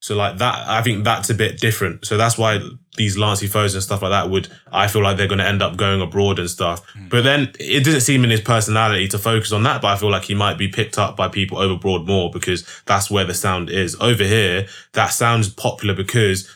So 0.00 0.14
like 0.14 0.38
that, 0.38 0.68
I 0.68 0.82
think 0.82 1.04
that's 1.04 1.30
a 1.30 1.34
bit 1.34 1.58
different. 1.60 2.04
So 2.06 2.16
that's 2.16 2.38
why 2.38 2.60
these 2.96 3.18
Lancey 3.18 3.46
foes 3.48 3.74
and 3.74 3.82
stuff 3.82 4.02
like 4.02 4.10
that 4.12 4.30
would, 4.30 4.48
I 4.72 4.86
feel 4.88 5.02
like 5.02 5.16
they're 5.16 5.26
going 5.26 5.40
to 5.40 5.46
end 5.46 5.62
up 5.62 5.76
going 5.76 6.00
abroad 6.00 6.38
and 6.38 6.48
stuff. 6.48 6.80
But 7.08 7.24
then 7.24 7.52
it 7.58 7.84
doesn't 7.84 8.02
seem 8.02 8.22
in 8.22 8.30
his 8.30 8.40
personality 8.40 9.08
to 9.08 9.18
focus 9.18 9.52
on 9.52 9.64
that. 9.64 9.82
But 9.82 9.88
I 9.88 9.96
feel 9.96 10.10
like 10.10 10.24
he 10.24 10.34
might 10.34 10.58
be 10.58 10.68
picked 10.68 10.96
up 10.98 11.16
by 11.16 11.28
people 11.28 11.58
over 11.58 11.74
abroad 11.74 12.06
more 12.06 12.30
because 12.30 12.64
that's 12.86 13.10
where 13.10 13.24
the 13.24 13.34
sound 13.34 13.68
is. 13.68 13.96
Over 14.00 14.22
here, 14.24 14.68
that 14.92 15.08
sounds 15.08 15.48
popular 15.48 15.94
because 15.94 16.48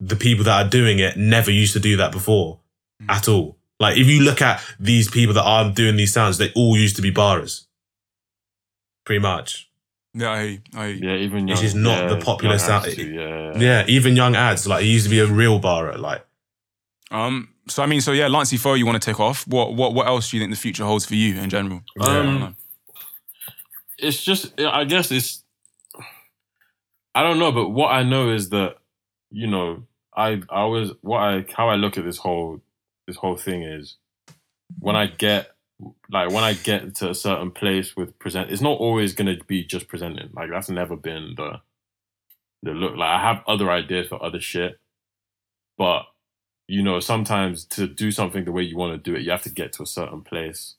the 0.00 0.16
people 0.16 0.44
that 0.44 0.66
are 0.66 0.68
doing 0.68 0.98
it 0.98 1.16
never 1.16 1.50
used 1.50 1.72
to 1.72 1.80
do 1.80 1.96
that 1.96 2.12
before 2.12 2.60
at 3.08 3.28
all. 3.28 3.56
Like 3.78 3.96
if 3.98 4.06
you 4.06 4.22
look 4.22 4.40
at 4.40 4.62
these 4.80 5.10
people 5.10 5.34
that 5.34 5.44
are 5.44 5.70
doing 5.70 5.96
these 5.96 6.12
sounds, 6.12 6.38
they 6.38 6.52
all 6.54 6.76
used 6.76 6.96
to 6.96 7.02
be 7.02 7.10
barras. 7.10 7.66
Pretty 9.04 9.20
much. 9.20 9.70
Yeah, 10.14 10.30
I, 10.30 10.60
I 10.74 10.86
yeah, 10.86 11.16
even 11.16 11.46
It's 11.48 11.60
young, 11.60 11.64
just 11.64 11.76
not 11.76 12.04
yeah, 12.04 12.14
the 12.14 12.24
popular 12.24 12.58
sound. 12.58 12.86
attitude, 12.86 13.14
Yeah, 13.14 13.58
Yeah, 13.58 13.84
even 13.86 14.16
Young 14.16 14.34
Adz, 14.34 14.66
like 14.66 14.82
he 14.82 14.92
used 14.92 15.04
to 15.04 15.10
be 15.10 15.18
a 15.18 15.26
real 15.26 15.58
barer. 15.58 15.98
Like 15.98 16.24
Um. 17.10 17.50
So 17.68 17.82
I 17.82 17.86
mean, 17.86 18.00
so 18.00 18.12
yeah, 18.12 18.28
Lancey 18.28 18.56
Foe, 18.56 18.74
you 18.74 18.86
want 18.86 19.00
to 19.00 19.04
take 19.04 19.20
off? 19.20 19.46
What 19.46 19.74
what 19.74 19.92
what 19.92 20.06
else 20.06 20.30
do 20.30 20.36
you 20.36 20.42
think 20.42 20.52
the 20.52 20.60
future 20.60 20.84
holds 20.84 21.04
for 21.04 21.14
you 21.14 21.36
in 21.36 21.50
general? 21.50 21.82
Um, 22.00 22.56
it's 23.98 24.22
just 24.24 24.58
I 24.60 24.84
guess 24.84 25.10
it's 25.10 25.42
I 27.14 27.22
don't 27.22 27.38
know, 27.38 27.52
but 27.52 27.70
what 27.70 27.88
I 27.88 28.02
know 28.02 28.30
is 28.30 28.48
that 28.50 28.76
you 29.30 29.46
know 29.46 29.84
I 30.16 30.42
I 30.48 30.64
was 30.64 30.92
what 31.02 31.18
I 31.18 31.44
how 31.54 31.68
I 31.68 31.76
look 31.76 31.98
at 31.98 32.04
this 32.04 32.18
whole 32.18 32.60
this 33.06 33.16
whole 33.16 33.36
thing 33.36 33.62
is 33.62 33.96
when 34.78 34.96
I 34.96 35.06
get 35.06 35.52
like 36.10 36.30
when 36.30 36.44
I 36.44 36.54
get 36.54 36.94
to 36.96 37.10
a 37.10 37.14
certain 37.14 37.50
place 37.50 37.96
with 37.96 38.18
present, 38.18 38.50
it's 38.50 38.62
not 38.62 38.78
always 38.78 39.14
gonna 39.14 39.36
be 39.46 39.64
just 39.64 39.88
presenting. 39.88 40.30
Like 40.32 40.50
that's 40.50 40.70
never 40.70 40.96
been 40.96 41.34
the 41.36 41.60
the 42.62 42.72
look. 42.72 42.96
Like 42.96 43.10
I 43.10 43.20
have 43.20 43.44
other 43.46 43.70
ideas 43.70 44.08
for 44.08 44.22
other 44.22 44.40
shit, 44.40 44.78
but 45.76 46.04
you 46.68 46.82
know 46.82 47.00
sometimes 47.00 47.64
to 47.66 47.86
do 47.86 48.10
something 48.10 48.44
the 48.44 48.52
way 48.52 48.62
you 48.62 48.76
want 48.76 48.92
to 48.92 49.10
do 49.10 49.16
it, 49.16 49.22
you 49.22 49.30
have 49.30 49.42
to 49.42 49.50
get 49.50 49.72
to 49.74 49.82
a 49.82 49.86
certain 49.86 50.22
place. 50.22 50.76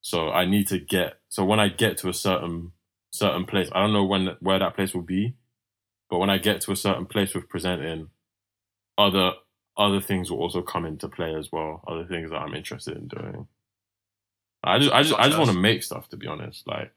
So 0.00 0.30
I 0.30 0.46
need 0.46 0.68
to 0.68 0.78
get 0.78 1.18
so 1.28 1.44
when 1.44 1.60
I 1.60 1.68
get 1.68 1.98
to 1.98 2.08
a 2.08 2.14
certain 2.14 2.72
certain 3.12 3.44
place, 3.44 3.68
I 3.72 3.80
don't 3.80 3.92
know 3.92 4.04
when 4.04 4.36
where 4.40 4.58
that 4.58 4.74
place 4.74 4.94
will 4.94 5.02
be, 5.02 5.34
but 6.10 6.18
when 6.18 6.30
I 6.30 6.38
get 6.38 6.60
to 6.62 6.72
a 6.72 6.76
certain 6.76 7.06
place 7.06 7.34
with 7.34 7.48
presenting, 7.48 8.08
other 8.96 9.32
other 9.76 10.00
things 10.00 10.30
will 10.30 10.38
also 10.40 10.60
come 10.62 10.84
into 10.84 11.08
play 11.08 11.34
as 11.34 11.50
well. 11.52 11.82
Other 11.86 12.04
things 12.04 12.30
that 12.30 12.38
I'm 12.38 12.54
interested 12.54 12.96
in 12.96 13.08
doing. 13.08 13.46
I 14.64 14.78
just 14.78 14.92
I 14.92 15.02
just 15.02 15.14
I 15.14 15.26
just 15.26 15.38
want 15.38 15.50
to 15.50 15.56
make 15.58 15.82
stuff 15.82 16.08
to 16.10 16.16
be 16.16 16.26
honest. 16.26 16.66
Like 16.66 16.92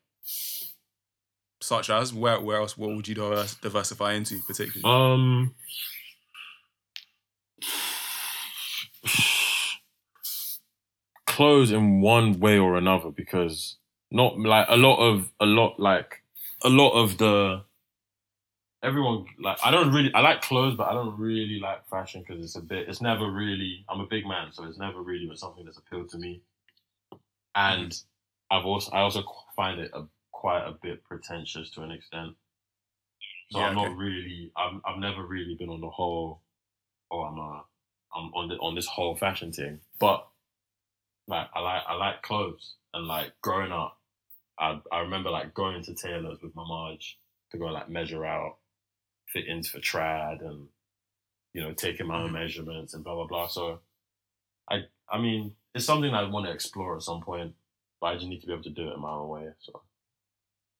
Such 1.62 1.90
as 1.90 2.14
where 2.14 2.40
where 2.42 2.58
else? 2.58 2.78
What 2.78 2.96
would 2.96 3.08
you 3.08 3.16
divers- 3.16 3.56
diversify 3.56 4.14
into 4.14 4.40
particularly? 4.48 4.82
um 4.84 5.54
clothes 11.26 11.72
in 11.72 12.02
one 12.02 12.40
way 12.40 12.58
or 12.58 12.78
another 12.78 13.10
because 13.10 13.78
not 14.12 14.38
like 14.40 14.66
a 14.70 14.78
lot 14.78 14.98
of 14.98 15.32
a 15.40 15.46
lot 15.46 15.80
like 15.80 16.24
a 16.64 16.70
lot 16.70 16.92
of 16.92 17.18
the 17.18 17.64
everyone 18.84 19.26
like 19.40 19.58
I 19.64 19.72
don't 19.72 19.92
really 19.94 20.14
I 20.14 20.22
like 20.22 20.42
clothes, 20.42 20.76
but 20.76 20.88
I 20.88 20.94
don't 20.94 21.18
really 21.20 21.60
like 21.60 21.88
fashion 21.90 22.24
because 22.26 22.44
it's 22.44 22.56
a 22.56 22.62
bit 22.62 22.90
it's 22.90 23.02
never 23.02 23.30
really 23.30 23.86
I'm 23.90 24.00
a 24.00 24.08
big 24.08 24.26
man, 24.26 24.52
so 24.52 24.64
it's 24.66 24.80
never 24.80 25.02
really 25.02 25.28
been 25.28 25.38
something 25.38 25.66
that's 25.66 25.78
appealed 25.78 26.10
to 26.10 26.18
me. 26.18 26.42
And 27.56 27.92
mm. 27.92 28.04
I've 28.50 28.66
also 28.66 28.92
I 28.92 29.02
also 29.02 29.24
find 29.56 29.80
it 29.80 29.92
a, 29.94 30.04
quite 30.32 30.66
a 30.66 30.74
bit 30.82 31.04
pretentious 31.04 31.70
to 31.72 31.84
an 31.84 31.92
extent. 31.92 32.36
So 33.52 33.60
Yeah, 33.60 33.68
I'm 33.68 33.78
okay. 33.78 33.90
not 33.90 33.98
really 33.98 34.52
I'm 34.58 34.82
I've 34.86 35.00
never 35.00 35.26
really 35.26 35.56
been 35.56 35.70
on 35.70 35.82
the 35.82 35.90
whole 35.90 36.42
oh 37.12 37.22
I'm 37.22 37.38
a 37.38 37.64
I'm 38.16 38.34
on 38.34 38.50
the 38.50 38.56
on 38.56 38.76
this 38.76 38.88
whole 38.88 39.16
fashion 39.16 39.52
thing. 39.54 39.80
But 40.00 40.28
like 41.28 41.48
I 41.54 41.60
like 41.60 41.84
I 41.88 41.94
like 41.96 42.22
clothes 42.24 42.76
and 42.94 43.06
like 43.08 43.34
growing 43.42 43.72
up 43.72 44.00
I 44.60 44.80
I 44.92 45.00
remember 45.02 45.30
like 45.30 45.54
going 45.54 45.84
to 45.84 45.94
tailors 45.94 46.40
with 46.42 46.56
my 46.56 46.64
Marge 46.68 47.20
to 47.52 47.58
go 47.58 47.66
like 47.66 47.90
measure 47.90 48.26
out 48.26 48.58
fittings 49.32 49.70
for 49.70 49.80
trad 49.80 50.46
and 50.46 50.68
you 51.54 51.62
know 51.62 51.74
taking 51.74 52.08
my 52.08 52.18
own 52.18 52.26
mm-hmm. 52.26 52.36
measurements 52.36 52.94
and 52.94 53.04
blah 53.04 53.16
blah 53.16 53.28
blah. 53.28 53.48
So 53.48 53.80
I 54.70 54.84
I 55.12 55.20
mean 55.20 55.54
it's 55.74 55.86
something 55.86 56.14
I 56.14 56.28
want 56.30 56.46
to 56.46 56.52
explore 56.52 56.96
at 56.96 57.04
some 57.04 57.22
point, 57.22 57.54
but 58.00 58.08
I 58.08 58.14
just 58.16 58.28
need 58.28 58.42
to 58.42 58.48
be 58.48 58.54
able 58.54 58.64
to 58.64 58.70
do 58.70 58.90
it 58.90 58.94
in 58.94 59.02
my 59.02 59.12
own 59.12 59.30
way. 59.30 59.48
So 59.60 59.82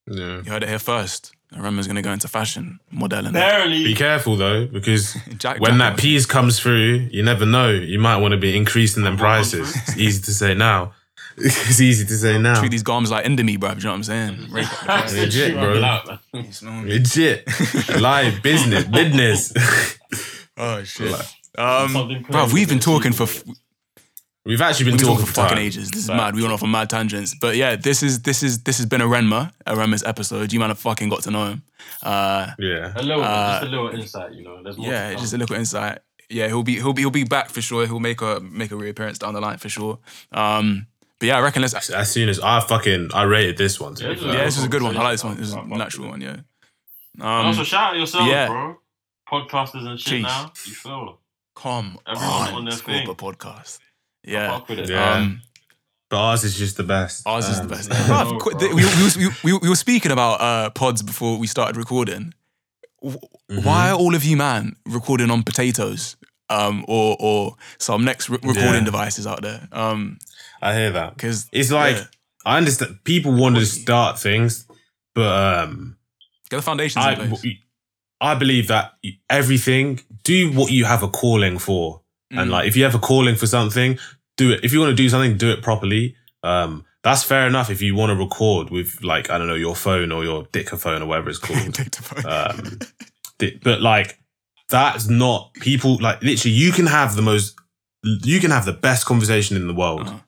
Yeah. 0.08 0.42
You 0.44 0.52
heard 0.52 0.64
it 0.64 0.70
here 0.70 0.80
first. 0.80 1.34
Rema's 1.54 1.88
gonna 1.88 2.02
go 2.02 2.14
into 2.14 2.28
fashion, 2.28 2.80
modeling. 2.92 3.34
Barely. 3.34 3.84
Be 3.84 3.96
careful 3.96 4.38
though, 4.38 4.68
because 4.68 5.14
Jack, 5.38 5.60
when 5.60 5.78
Jack 5.78 5.96
that 5.96 6.00
piece 6.00 6.26
comes 6.26 6.60
through, 6.60 7.10
you 7.12 7.24
never 7.24 7.46
know. 7.46 7.70
You 7.70 8.00
might 8.00 8.18
want 8.18 8.32
to 8.34 8.38
be 8.38 8.56
increasing 8.56 9.04
them 9.04 9.18
prices. 9.18 9.76
It's 9.76 9.98
easy 9.98 10.22
to 10.22 10.34
say 10.34 10.54
now. 10.54 10.94
it's 11.38 11.80
easy 11.82 12.06
to 12.06 12.14
say 12.14 12.38
now. 12.38 12.60
treat 12.60 12.72
these 12.72 12.84
garms 12.84 13.10
like 13.10 13.26
Indomie, 13.26 13.58
bruv. 13.58 13.76
Do 13.76 13.78
you 13.78 13.84
know 13.86 13.90
what 13.92 13.96
I'm 13.96 14.04
saying? 14.04 14.48
Rake 14.52 14.66
up 14.72 14.80
the 14.80 14.86
price. 14.86 15.14
Legit, 15.18 15.54
bro. 15.54 15.84
Out, 15.84 16.08
man. 16.08 16.46
You 16.46 16.52
smell 16.52 16.74
me? 16.82 16.94
Legit. 16.94 17.48
Live 18.00 18.42
business. 18.44 18.84
Business. 18.86 19.98
Oh 20.58 20.84
shit. 20.84 21.12
Um, 21.58 21.90
Something 21.90 22.22
bro, 22.24 22.48
we've 22.54 22.70
been 22.70 22.80
talking 22.80 23.14
for 23.14 23.26
crazy. 23.26 23.54
We've 24.46 24.62
actually 24.62 24.86
been 24.86 24.94
we've 24.94 25.00
been 25.02 25.08
talking 25.08 25.26
talking 25.26 25.26
for 25.28 25.34
fucking 25.42 25.58
time. 25.58 25.66
ages. 25.66 25.90
This 25.90 26.02
is 26.02 26.08
Fact. 26.08 26.18
mad. 26.18 26.36
We 26.36 26.42
went 26.42 26.54
off 26.54 26.62
on 26.62 26.70
mad 26.72 26.90
tangents. 26.90 27.36
But 27.40 27.56
yeah, 27.56 27.76
this 27.78 28.04
is 28.04 28.22
this 28.24 28.44
is 28.44 28.62
this 28.64 28.78
has 28.78 28.86
been 28.86 29.02
a 29.02 29.06
Renma, 29.06 29.52
a 29.66 29.74
Renma's 29.76 30.04
episode. 30.04 30.52
You 30.54 30.60
man 30.60 30.70
have 30.70 30.78
fucking 30.80 31.10
got 31.10 31.24
to 31.24 31.32
know 31.32 31.46
him. 31.48 31.64
Uh, 32.04 32.52
Yeah. 32.60 32.92
a 32.96 33.02
little, 33.02 33.24
Uh, 33.24 33.60
just 33.60 33.64
a 33.64 33.70
little 33.70 33.90
insight, 33.90 34.34
you 34.34 34.44
know. 34.44 34.62
There's 34.62 34.78
more 34.78 34.88
yeah, 34.88 35.14
just 35.16 35.34
a 35.34 35.38
little 35.38 35.56
insight. 35.56 36.00
Yeah, 36.30 36.48
he'll 36.48 36.64
be 36.64 36.76
he'll 36.76 36.94
be 36.94 37.02
he'll 37.04 37.12
be 37.12 37.24
back 37.24 37.50
for 37.50 37.62
sure. 37.62 37.86
He'll 37.88 38.00
make 38.00 38.22
a 38.22 38.40
make 38.42 38.72
a 38.72 38.76
reappearance 38.76 39.18
down 39.18 39.34
the 39.34 39.42
line 39.42 39.58
for 39.58 39.70
sure. 39.70 40.00
Um, 40.32 40.88
but 41.22 41.28
yeah, 41.28 41.38
I 41.38 41.42
reckon 41.42 41.62
let's. 41.62 41.90
As 41.92 42.12
soon 42.12 42.28
as 42.30 42.40
I 42.40 42.60
fucking 42.60 43.12
I 43.14 43.24
rated 43.24 43.56
this 43.58 43.80
one. 43.80 43.94
To 43.96 44.04
Yeah, 44.04 44.10
this 44.10 44.20
is 44.20 44.26
Yeah, 44.26 44.44
this 44.46 44.58
is 44.58 44.64
a 44.66 44.68
good 44.68 44.82
one. 44.82 44.98
I 44.98 45.04
like 45.04 45.14
this 45.14 45.24
one. 45.24 45.38
This 45.38 45.48
is 45.50 45.54
a 45.54 45.64
natural 45.66 46.10
one. 46.10 46.20
Yeah. 46.20 46.38
And 47.16 47.24
Um, 47.24 47.46
also 47.46 47.64
shout 47.64 47.92
out 47.92 47.98
yourselves, 47.98 48.28
yeah. 48.28 48.48
bro. 48.48 48.78
Podcasters 49.32 49.86
and 49.88 50.00
shit 50.00 50.20
Jeez. 50.20 50.24
now. 50.24 50.52
You 50.66 50.74
feel? 50.74 51.18
come 51.56 52.00
Everyone 52.08 52.34
on, 52.34 52.54
on 52.56 52.66
their 52.66 52.74
Scorpa 52.74 53.06
thing. 53.06 53.08
podcast. 53.16 53.80
Yeah. 54.24 54.52
fuck 54.58 54.68
with 54.70 54.80
it. 54.80 54.90
Yeah. 54.90 55.14
Um, 55.14 55.42
But 56.10 56.18
ours 56.18 56.44
is 56.44 56.58
just 56.58 56.76
the 56.78 56.84
best. 56.84 57.26
Ours 57.28 57.48
is 57.48 57.58
the 57.58 57.64
Um, 57.64 57.68
best. 57.70 57.90
no, 57.90 57.96
Bruv, 57.96 58.40
qu- 58.40 58.52
bro. 58.58 58.68
we, 58.76 58.84
we, 58.84 59.28
we, 59.28 59.34
we, 59.44 59.60
we 59.60 59.70
were 59.70 59.76
speaking 59.76 60.12
about 60.12 60.42
uh, 60.42 60.70
pods 60.72 61.02
before 61.04 61.38
we 61.38 61.48
started 61.48 61.78
recording. 61.78 62.34
W- 63.02 63.20
Mhm. 63.52 63.64
Why 63.66 63.90
are 63.92 63.98
all 63.98 64.16
of 64.16 64.24
you, 64.24 64.36
man, 64.38 64.76
recording 64.86 65.30
on 65.32 65.44
potatoes 65.44 66.16
um, 66.50 66.84
or 66.88 67.16
or 67.20 67.56
some 67.80 68.04
next 68.06 68.30
re- 68.30 68.38
recording 68.44 68.74
Yeah. 68.86 68.92
devices 68.92 69.26
out 69.28 69.42
there? 69.42 69.68
Um, 69.74 70.20
I 70.62 70.76
hear 70.76 70.92
that. 70.92 71.16
Because 71.16 71.50
It's 71.52 71.72
like 71.72 71.96
yeah, 71.98 72.04
I 72.46 72.58
understand 72.58 73.00
people 73.04 73.34
want 73.34 73.56
to 73.58 73.66
start 73.66 74.20
things, 74.20 74.66
but 75.16 75.64
um 75.64 75.98
get 76.50 76.58
the 76.58 76.62
foundations 76.64 77.04
in 77.06 77.12
I 77.12 77.16
place. 77.16 77.46
I 78.20 78.36
believe 78.36 78.68
that 78.68 78.94
everything 79.30 80.00
do 80.24 80.52
what 80.52 80.72
you 80.72 80.86
have 80.86 81.02
a 81.04 81.08
calling 81.08 81.58
for. 81.58 82.02
And 82.30 82.50
Mm. 82.50 82.52
like 82.52 82.68
if 82.68 82.76
you 82.78 82.84
have 82.84 82.96
a 82.96 83.00
calling 83.00 83.36
for 83.36 83.48
something, 83.48 83.98
do 84.38 84.52
it. 84.52 84.64
If 84.64 84.72
you 84.74 84.80
want 84.80 84.92
to 84.92 84.96
do 84.96 85.10
something, 85.10 85.38
do 85.38 85.52
it 85.52 85.62
properly. 85.62 86.16
Um 86.44 86.86
that's 87.04 87.24
fair 87.24 87.48
enough 87.48 87.72
if 87.72 87.82
you 87.82 87.96
want 87.96 88.12
to 88.12 88.16
record 88.16 88.70
with 88.70 89.04
like 89.04 89.30
I 89.32 89.38
don't 89.40 89.48
know 89.48 89.56
your 89.56 89.76
phone 89.76 90.12
or 90.12 90.24
your 90.24 90.44
dictaphone 90.52 91.02
or 91.02 91.08
whatever 91.08 91.30
it's 91.32 91.40
called. 91.48 91.80
Um, 92.26 92.78
di- 93.40 93.60
but 93.64 93.82
like 93.82 94.20
that's 94.70 95.08
not 95.10 95.54
people 95.56 95.98
like 96.00 96.22
literally 96.22 96.56
you 96.56 96.72
can 96.72 96.86
have 96.86 97.16
the 97.16 97.22
most 97.24 97.56
you 98.04 98.40
can 98.40 98.52
have 98.52 98.66
the 98.66 98.72
best 98.74 99.06
conversation 99.06 99.58
in 99.58 99.68
the 99.68 99.74
world 99.74 100.02
Uh-huh. 100.08 100.20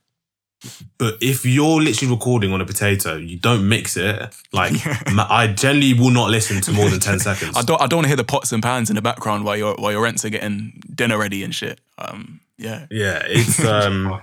But 0.98 1.16
if 1.22 1.46
you're 1.46 1.82
literally 1.82 2.14
recording 2.14 2.52
on 2.54 2.62
a 2.62 2.66
potato 2.66 3.16
you 3.16 3.38
don't 3.38 3.68
mix 3.68 3.98
it 3.98 4.34
like 4.52 4.74
Yeah. 4.86 4.98
i 5.30 5.48
generally 5.48 5.94
will 5.94 6.10
not 6.12 6.30
listen 6.30 6.62
to 6.62 6.72
more 6.72 6.90
than 6.90 7.00
10 7.00 7.20
seconds 7.30 7.58
I 7.58 7.62
don't. 7.62 7.82
I 7.82 7.88
don't 7.88 7.98
want 7.98 8.06
to 8.06 8.10
hear 8.10 8.16
the 8.18 8.24
pots 8.24 8.52
and 8.52 8.62
pans 8.64 8.90
in 8.90 8.96
the 8.96 9.02
background 9.02 9.44
while 9.46 9.58
your 9.58 9.76
while 9.76 9.92
your 9.92 10.02
rents 10.02 10.24
are 10.26 10.30
getting 10.30 10.82
dinner 10.94 11.18
ready 11.18 11.44
and 11.44 11.54
shit. 11.54 11.80
Um, 11.98 12.40
yeah. 12.58 12.86
yeah 12.92 13.22
it's 13.26 13.64
um 13.66 14.22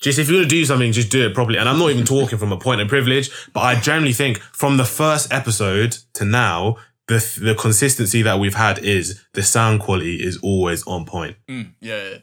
just 0.00 0.18
if 0.18 0.28
you're 0.28 0.38
gonna 0.40 0.48
do 0.48 0.64
something 0.64 0.92
just 0.92 1.10
do 1.10 1.26
it 1.26 1.34
properly 1.34 1.58
and 1.58 1.68
i'm 1.68 1.78
not 1.78 1.90
even 1.90 2.04
talking 2.04 2.38
from 2.38 2.52
a 2.52 2.56
point 2.58 2.80
of 2.80 2.88
privilege 2.88 3.30
but 3.54 3.60
i 3.60 3.78
generally 3.80 4.12
think 4.12 4.38
from 4.52 4.76
the 4.76 4.84
first 4.84 5.32
episode 5.32 5.96
to 6.12 6.24
now 6.24 6.76
the 7.08 7.18
the 7.40 7.54
consistency 7.54 8.20
that 8.22 8.38
we've 8.38 8.54
had 8.54 8.78
is 8.78 9.24
the 9.32 9.42
sound 9.42 9.80
quality 9.80 10.16
is 10.16 10.38
always 10.42 10.86
on 10.86 11.04
point 11.06 11.36
Mm, 11.48 11.72
yeah, 11.80 12.10
yeah, 12.10 12.18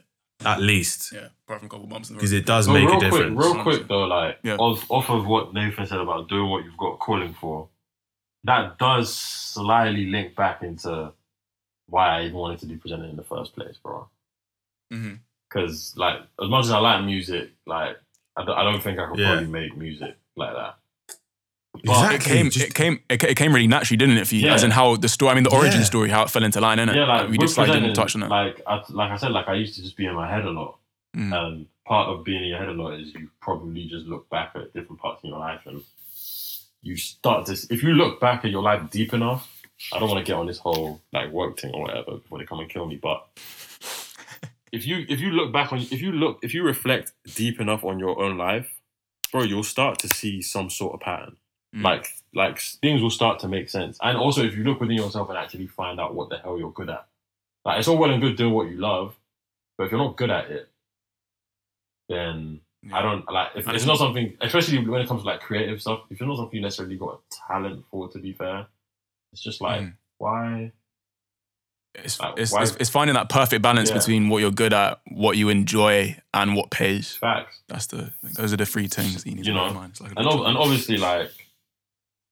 at 0.46 0.60
least 0.60 1.12
yeah. 1.12 1.28
Apart 1.46 1.60
from 1.60 1.66
a 1.66 1.68
couple 1.70 1.86
bumps 1.86 2.08
in 2.10 2.16
the 2.16 2.18
because 2.20 2.32
it 2.32 2.46
does 2.46 2.66
So 2.66 2.72
make 2.72 2.86
real 2.88 2.96
a 2.96 3.00
difference. 3.00 3.34
quick, 3.36 3.54
real 3.54 3.62
quick 3.62 3.88
though, 3.88 4.04
like 4.04 4.38
Yeah. 4.42 4.56
off, 4.56 4.90
off 4.90 5.10
of 5.10 5.26
what 5.26 5.52
Nathan 5.54 5.86
said 5.86 5.98
about 5.98 6.28
doing 6.28 6.50
what 6.50 6.64
you've 6.64 6.76
got 6.76 6.98
calling 6.98 7.34
for, 7.34 7.68
that 8.44 8.78
does 8.78 9.12
slightly 9.14 10.06
link 10.06 10.34
back 10.34 10.62
into 10.62 11.12
why 11.86 12.20
I 12.20 12.24
even 12.24 12.36
wanted 12.36 12.60
to 12.60 12.66
be 12.66 12.76
presented 12.76 13.10
in 13.10 13.16
the 13.16 13.22
first 13.24 13.54
place, 13.54 13.76
bro. 13.82 14.08
Mhm. 14.92 15.18
Because 15.48 15.94
like, 15.96 16.20
as 16.42 16.48
much 16.48 16.64
as 16.66 16.70
I 16.70 16.78
like 16.78 17.04
music, 17.04 17.50
like 17.66 17.96
I 18.36 18.44
don't, 18.44 18.56
I 18.58 18.62
don't 18.64 18.80
think 18.82 18.98
I 18.98 19.08
could 19.08 19.18
Yeah. 19.18 19.32
probably 19.34 19.48
make 19.48 19.76
music 19.76 20.16
like 20.36 20.54
that. 20.54 20.78
But 21.84 21.92
Exactly. 21.92 22.16
It 22.32 22.36
came. 22.36 22.50
just- 22.50 22.66
it 22.66 22.74
came. 22.74 23.00
It, 23.08 23.22
it 23.24 23.36
came 23.36 23.52
really 23.54 23.66
naturally, 23.66 23.96
didn't 23.96 24.18
it? 24.18 24.26
For 24.26 24.34
you, 24.34 24.46
Yeah. 24.46 24.54
as 24.54 24.62
in 24.64 24.70
how 24.70 24.96
the 24.96 25.08
story. 25.08 25.32
I 25.32 25.34
mean, 25.34 25.44
the 25.44 25.54
origin 25.54 25.80
Yeah. 25.80 25.86
story, 25.86 26.10
how 26.10 26.22
it 26.22 26.30
fell 26.30 26.44
into 26.44 26.60
line, 26.60 26.78
innit? 26.78 26.94
yeah, 26.94 27.06
like 27.06 27.28
we 27.30 27.38
just 27.38 27.56
like 27.58 27.70
didn't 27.72 27.94
touch 27.94 28.14
on 28.16 28.22
it. 28.22 28.28
Like, 28.28 28.60
I, 28.66 28.82
like 28.90 29.10
I 29.10 29.16
said, 29.16 29.30
like 29.32 29.48
I 29.48 29.54
used 29.54 29.74
to 29.76 29.82
just 29.82 29.96
be 29.96 30.06
in 30.06 30.14
my 30.14 30.28
head 30.30 30.44
a 30.44 30.50
lot. 30.50 30.78
Mm. 31.16 31.32
And 31.34 31.66
part 31.86 32.08
of 32.08 32.24
being 32.24 32.42
in 32.42 32.48
your 32.50 32.58
head 32.58 32.68
a 32.68 32.72
lot 32.72 32.92
is 33.00 33.12
you 33.14 33.30
probably 33.40 33.88
just 33.88 34.06
look 34.06 34.28
back 34.30 34.52
at 34.54 34.72
different 34.74 35.00
parts 35.00 35.22
in 35.24 35.30
your 35.30 35.38
life 35.38 35.60
and 35.66 35.82
you 36.82 36.96
start 36.96 37.46
to. 37.46 37.52
If 37.70 37.82
you 37.82 37.94
look 37.94 38.20
back 38.20 38.44
at 38.44 38.50
your 38.50 38.62
life 38.62 38.90
deep 38.90 39.12
enough, 39.12 39.48
I 39.92 39.98
don't 39.98 40.08
want 40.08 40.24
to 40.24 40.30
get 40.30 40.38
on 40.38 40.46
this 40.46 40.58
whole 40.58 41.00
like 41.12 41.30
work 41.30 41.58
thing 41.58 41.72
or 41.74 41.82
whatever 41.82 42.12
before 42.18 42.38
they 42.38 42.44
come 42.44 42.60
and 42.60 42.68
kill 42.70 42.86
me, 42.86 42.96
but 42.96 43.26
if 44.72 44.86
you 44.86 45.04
if 45.08 45.20
you 45.20 45.30
look 45.30 45.52
back 45.52 45.72
on 45.72 45.78
if 45.80 46.00
you 46.00 46.12
look 46.12 46.38
if 46.42 46.54
you 46.54 46.62
reflect 46.62 47.12
deep 47.34 47.60
enough 47.60 47.84
on 47.84 47.98
your 47.98 48.22
own 48.22 48.36
life, 48.38 48.78
bro, 49.32 49.42
you'll 49.42 49.62
start 49.64 49.98
to 50.00 50.08
see 50.08 50.40
some 50.42 50.70
sort 50.70 50.94
of 50.94 51.00
pattern. 51.00 51.36
Mm. 51.74 51.82
Like 51.84 52.06
like 52.34 52.58
things 52.60 53.00
will 53.02 53.10
start 53.10 53.38
to 53.40 53.48
make 53.48 53.68
sense. 53.68 53.96
And 54.02 54.16
also 54.18 54.42
if 54.44 54.56
you 54.56 54.64
look 54.64 54.80
within 54.80 54.96
yourself 54.96 55.28
and 55.28 55.38
actually 55.38 55.66
find 55.68 56.00
out 56.00 56.14
what 56.14 56.28
the 56.28 56.38
hell 56.38 56.58
you're 56.58 56.72
good 56.72 56.90
at. 56.90 57.06
Like 57.64 57.78
it's 57.78 57.86
all 57.88 57.96
well 57.98 58.10
and 58.10 58.20
good 58.20 58.36
doing 58.36 58.52
what 58.52 58.68
you 58.70 58.76
love, 58.76 59.14
but 59.78 59.84
if 59.84 59.92
you're 59.92 60.00
not 60.02 60.16
good 60.16 60.30
at 60.30 60.50
it, 60.50 60.68
then 62.08 62.60
I 62.92 63.02
don't 63.02 63.30
like 63.30 63.48
if 63.56 63.66
And 63.66 63.76
it's 63.76 63.86
not 63.86 63.98
something 63.98 64.36
especially 64.40 64.78
when 64.86 65.00
it 65.00 65.08
comes 65.08 65.22
to 65.22 65.28
like 65.28 65.40
creative 65.40 65.80
stuff, 65.80 66.00
if 66.10 66.18
you're 66.18 66.28
not 66.28 66.38
something 66.38 66.56
you 66.56 66.62
necessarily 66.62 66.96
got 66.96 67.20
a 67.20 67.34
talent 67.48 67.84
for 67.90 68.08
to 68.08 68.18
be 68.18 68.32
fair, 68.32 68.66
it's 69.32 69.42
just 69.42 69.60
like 69.60 69.82
Mm. 69.82 69.94
why 70.18 70.72
It's, 71.94 72.20
Like, 72.20 72.34
it's, 72.38 72.52
why- 72.52 72.62
it's, 72.62 72.76
it's 72.76 72.88
finding 72.90 73.14
that 73.14 73.28
perfect 73.28 73.62
balance 73.62 73.90
Yeah. 73.90 73.96
between 73.98 74.28
what 74.28 74.38
you're 74.38 74.52
good 74.52 74.72
at, 74.72 75.00
what 75.10 75.36
you 75.36 75.48
enjoy, 75.48 76.16
and 76.32 76.54
what 76.54 76.70
pays. 76.70 77.16
facts. 77.16 77.60
That's 77.66 77.86
the 77.88 78.12
those 78.22 78.52
are 78.52 78.56
the 78.56 78.64
three 78.64 78.86
things 78.86 79.24
that 79.24 79.28
you 79.28 79.34
need 79.36 79.44
You 79.46 79.52
to 79.52 79.58
know, 79.58 79.66
in 79.66 79.74
mind. 79.74 80.00
Like 80.00 80.12
And, 80.16 80.26
ob- 80.26 80.46
and 80.46 80.56
obviously, 80.56 80.96
like, 80.98 81.32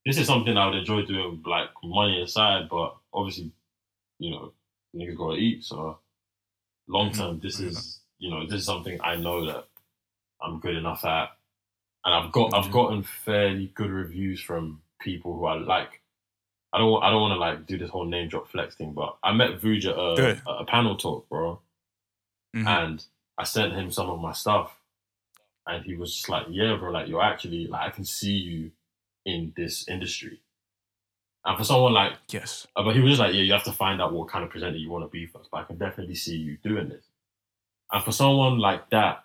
this 0.08 0.18
is 0.18 0.26
something 0.26 0.56
I 0.56 0.66
would 0.66 0.78
enjoy 0.78 1.02
doing, 1.04 1.42
like, 1.46 1.68
money 1.84 2.22
aside, 2.22 2.68
but 2.68 2.96
obviously, 3.12 3.52
you 4.18 4.30
know, 4.30 4.52
niggas 4.94 5.16
gotta 5.16 5.36
eat. 5.36 5.64
So, 5.64 5.98
long 6.88 7.12
term, 7.12 7.40
this 7.40 7.60
is, 7.60 8.00
you 8.18 8.30
know, 8.30 8.46
this 8.46 8.60
is 8.60 8.66
something 8.66 8.98
I 9.02 9.16
know 9.16 9.46
that 9.46 9.66
I'm 10.40 10.60
good 10.60 10.76
enough 10.76 11.04
at. 11.04 11.30
And 12.04 12.14
I've 12.14 12.32
got, 12.32 12.54
I've 12.54 12.70
Mhm. 12.70 12.72
gotten 12.72 13.02
fairly 13.02 13.66
good 13.74 13.90
reviews 13.90 14.40
from 14.40 14.82
people 15.00 15.34
who 15.36 15.44
I 15.46 15.54
like. 15.54 16.00
I 16.72 16.78
don't, 16.78 17.02
I 17.02 17.10
don't 17.10 17.20
want 17.20 17.32
to 17.32 17.38
like 17.38 17.66
do 17.66 17.78
this 17.78 17.90
whole 17.90 18.06
name 18.06 18.28
drop 18.28 18.48
flex 18.48 18.74
thing, 18.76 18.92
but 18.92 19.18
I 19.22 19.32
met 19.32 19.60
Vuj 19.60 19.84
at 19.86 19.96
a, 19.98 20.30
at 20.50 20.62
a 20.62 20.64
panel 20.64 20.96
talk, 20.96 21.28
bro 21.28 21.60
Mhm. 22.54 22.66
and 22.66 23.04
I 23.38 23.44
sent 23.44 23.74
him 23.74 23.90
some 23.90 24.10
of 24.10 24.20
my 24.20 24.32
stuff, 24.32 24.80
and 25.66 25.84
he 25.84 25.94
was 25.94 26.14
just 26.14 26.28
like, 26.28 26.46
"Yeah, 26.50 26.76
bro, 26.76 26.90
like 26.90 27.08
you're 27.08 27.22
actually 27.22 27.66
like 27.66 27.88
I 27.88 27.90
can 27.90 28.04
see 28.04 28.32
you 28.32 28.72
in 29.24 29.52
this 29.56 29.88
industry." 29.88 30.40
And 31.44 31.56
for 31.56 31.64
someone 31.64 31.92
like, 31.94 32.12
yes. 32.30 32.66
uh, 32.76 32.82
but 32.82 32.94
he 32.94 33.00
was 33.00 33.12
just 33.12 33.20
like, 33.20 33.34
"Yeah, 33.34 33.42
you 33.42 33.52
have 33.52 33.64
to 33.64 33.72
find 33.72 34.02
out 34.02 34.12
what 34.12 34.28
kind 34.28 34.44
of 34.44 34.50
presenter 34.50 34.76
you 34.76 34.90
want 34.90 35.04
to 35.04 35.08
be 35.08 35.26
first. 35.26 35.50
But 35.50 35.58
I 35.58 35.64
can 35.64 35.78
definitely 35.78 36.14
see 36.14 36.36
you 36.36 36.58
doing 36.62 36.88
this." 36.88 37.04
And 37.90 38.04
for 38.04 38.12
someone 38.12 38.58
like 38.58 38.90
that, 38.90 39.24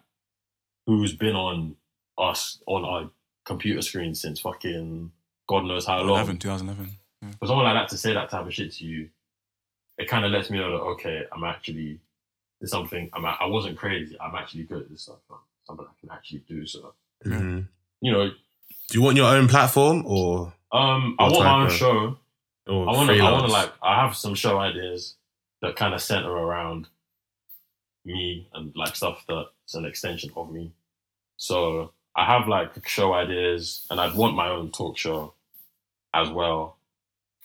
who's 0.85 1.15
been 1.15 1.35
on 1.35 1.75
us 2.17 2.61
on 2.67 2.85
our 2.85 3.09
computer 3.45 3.81
screen 3.81 4.15
since 4.15 4.39
fucking 4.39 5.11
God 5.47 5.65
knows 5.65 5.85
how 5.85 5.99
long. 5.99 6.19
11, 6.19 6.37
2011. 6.37 6.97
For 7.39 7.47
someone 7.47 7.65
like 7.65 7.75
that 7.75 7.89
to 7.89 7.97
say 7.97 8.13
that 8.13 8.29
type 8.29 8.45
of 8.45 8.53
shit 8.53 8.71
to 8.73 8.85
you, 8.85 9.09
it 9.97 10.07
kind 10.07 10.25
of 10.25 10.31
lets 10.31 10.49
me 10.49 10.57
know 10.59 10.71
that 10.71 10.83
okay, 10.93 11.23
I'm 11.31 11.43
actually 11.43 11.99
there's 12.59 12.71
something. 12.71 13.09
I'm 13.13 13.25
I 13.25 13.45
wasn't 13.45 13.77
crazy. 13.77 14.17
I'm 14.19 14.35
actually 14.35 14.63
good 14.63 14.83
at 14.83 14.89
this 14.89 15.03
stuff. 15.03 15.17
Something 15.65 15.85
I 15.89 15.99
can 15.99 16.11
actually 16.11 16.43
do. 16.47 16.65
So 16.65 16.93
Mhm. 17.25 17.67
you 18.01 18.11
know, 18.11 18.31
Do 18.89 18.97
you 18.97 19.01
want 19.01 19.17
your 19.17 19.27
own 19.27 19.47
platform 19.47 20.03
or 20.05 20.53
um, 20.71 21.15
I 21.19 21.23
want 21.23 21.39
my 21.45 21.53
own 21.61 21.65
of- 21.67 21.73
show. 21.73 22.17
or 22.67 22.89
I 22.89 22.91
want 22.93 23.09
to. 23.09 23.19
I 23.19 23.31
want 23.31 23.45
to 23.47 23.51
like. 23.51 23.71
I 23.81 24.01
have 24.01 24.15
some 24.15 24.35
show 24.35 24.59
ideas 24.59 25.15
that 25.61 25.75
kind 25.75 25.93
of 25.93 26.01
center 26.01 26.31
around 26.31 26.87
me 28.05 28.47
and 28.53 28.73
like 28.75 28.95
stuff 28.95 29.23
that's 29.27 29.73
an 29.75 29.85
extension 29.85 30.31
of 30.35 30.51
me. 30.51 30.71
So 31.37 31.91
I 32.15 32.25
have 32.25 32.47
like 32.47 32.87
show 32.87 33.13
ideas, 33.13 33.85
and 33.89 33.99
I'd 33.99 34.15
want 34.15 34.35
my 34.35 34.49
own 34.49 34.71
talk 34.71 34.97
show 34.97 35.33
as 36.13 36.29
well. 36.29 36.77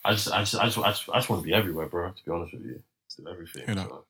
I 0.05 0.13
just, 0.13 0.31
I 0.31 0.39
just, 0.41 0.55
I 0.55 0.65
just, 0.65 0.77
I 0.77 0.89
just, 0.91 1.09
I 1.09 1.15
just 1.17 1.29
want 1.29 1.41
to 1.41 1.45
be 1.47 1.53
everywhere, 1.53 1.87
bro. 1.87 2.09
To 2.11 2.25
be 2.25 2.31
honest 2.31 2.53
with 2.53 2.65
you, 2.65 2.81
do 3.17 3.27
everything. 3.29 3.65
Hear 3.65 3.75
that. 3.75 3.87
so 3.87 4.05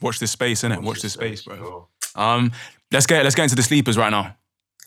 Watch 0.00 0.18
this 0.18 0.30
space, 0.30 0.62
innit? 0.62 0.76
watch 0.76 0.84
Watch 0.84 1.02
this 1.02 1.12
space, 1.14 1.42
for 1.42 1.56
bro. 1.56 1.88
sure. 2.14 2.22
Um, 2.22 2.52
let's 2.92 3.06
get 3.06 3.22
let's 3.24 3.34
get 3.34 3.44
into 3.44 3.56
the 3.56 3.62
sleepers 3.62 3.96
right 3.98 4.10
now. 4.10 4.36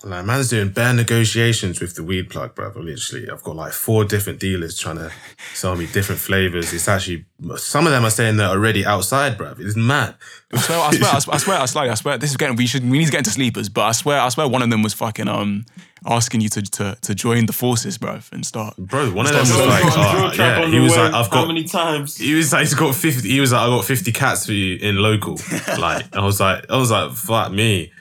Like, 0.04 0.26
man's 0.26 0.50
doing 0.50 0.70
bare 0.70 0.94
negotiations 0.94 1.80
with 1.80 1.96
the 1.96 2.04
weed 2.04 2.30
plug, 2.30 2.56
bruv. 2.56 2.76
Literally, 2.76 3.30
I've 3.30 3.44
got 3.44 3.56
like 3.56 3.74
four 3.74 4.06
different 4.06 4.40
dealers 4.40 4.78
trying 4.78 4.98
to 4.98 5.12
sell 5.54 5.76
me 5.76 5.88
different 5.88 6.20
flavors. 6.22 6.74
It's 6.74 6.88
actually 6.88 7.26
some 7.58 7.86
of 7.86 7.92
them 7.92 8.06
are 8.06 8.10
saying 8.10 8.38
they're 8.38 8.48
already 8.50 8.86
outside, 8.86 9.38
bruv. 9.38 9.60
It's 9.60 9.76
mad. 9.76 10.16
I 10.54 10.58
swear, 10.60 10.80
I 10.80 10.92
swear, 10.92 11.10
I 11.14 11.20
swear, 11.20 11.36
I 11.36 11.38
swear, 11.38 11.58
I 11.62 11.66
swear, 11.66 11.92
I 11.92 11.96
swear, 11.96 12.18
this 12.18 12.32
is 12.32 12.38
getting. 12.38 12.56
We 12.56 12.66
should. 12.68 12.84
We 12.84 13.00
need 13.00 13.06
to 13.06 13.12
get 13.12 13.20
into 13.20 13.32
sleepers, 13.32 13.70
but 13.70 13.82
I 13.84 13.92
swear, 13.92 14.20
I 14.20 14.30
swear, 14.30 14.48
one 14.48 14.62
of 14.62 14.70
them 14.70 14.82
was 14.84 14.94
fucking 14.94 15.28
um 15.28 15.66
asking 16.06 16.42
you 16.42 16.50
to 16.50 16.62
to, 16.62 16.98
to 17.02 17.16
join 17.16 17.46
the 17.46 17.54
forces, 17.54 17.98
bro, 17.98 18.20
and 18.32 18.46
start. 18.46 18.76
Bro, 18.78 19.12
one 19.12 19.28
of 19.28 19.32
them 19.32 19.42
was 19.42 19.52
like, 19.52 19.84
oh, 19.86 20.32
yeah, 20.36 20.68
he 20.68 20.80
was 20.80 20.96
like, 20.98 21.14
I've 21.14 21.30
got 21.30 21.42
how 21.42 21.46
many 21.48 21.64
times? 21.64 22.18
He 22.18 22.34
was 22.34 22.52
like, 22.52 22.62
he's 22.62 22.74
got 22.74 22.96
fifty. 22.96 23.30
He 23.30 23.40
was 23.40 23.52
like, 23.52 23.62
I 23.62 23.68
got 23.68 23.86
fifty 23.86 24.12
cats 24.12 24.46
for 24.46 24.54
you 24.54 24.78
in 24.78 24.98
local. 24.98 25.38
Like, 25.78 26.16
I 26.16 26.24
was 26.24 26.40
like, 26.40 26.70
I 26.70 26.78
was 26.78 26.92
like, 26.92 27.12
fuck 27.14 27.52
me. 27.52 27.92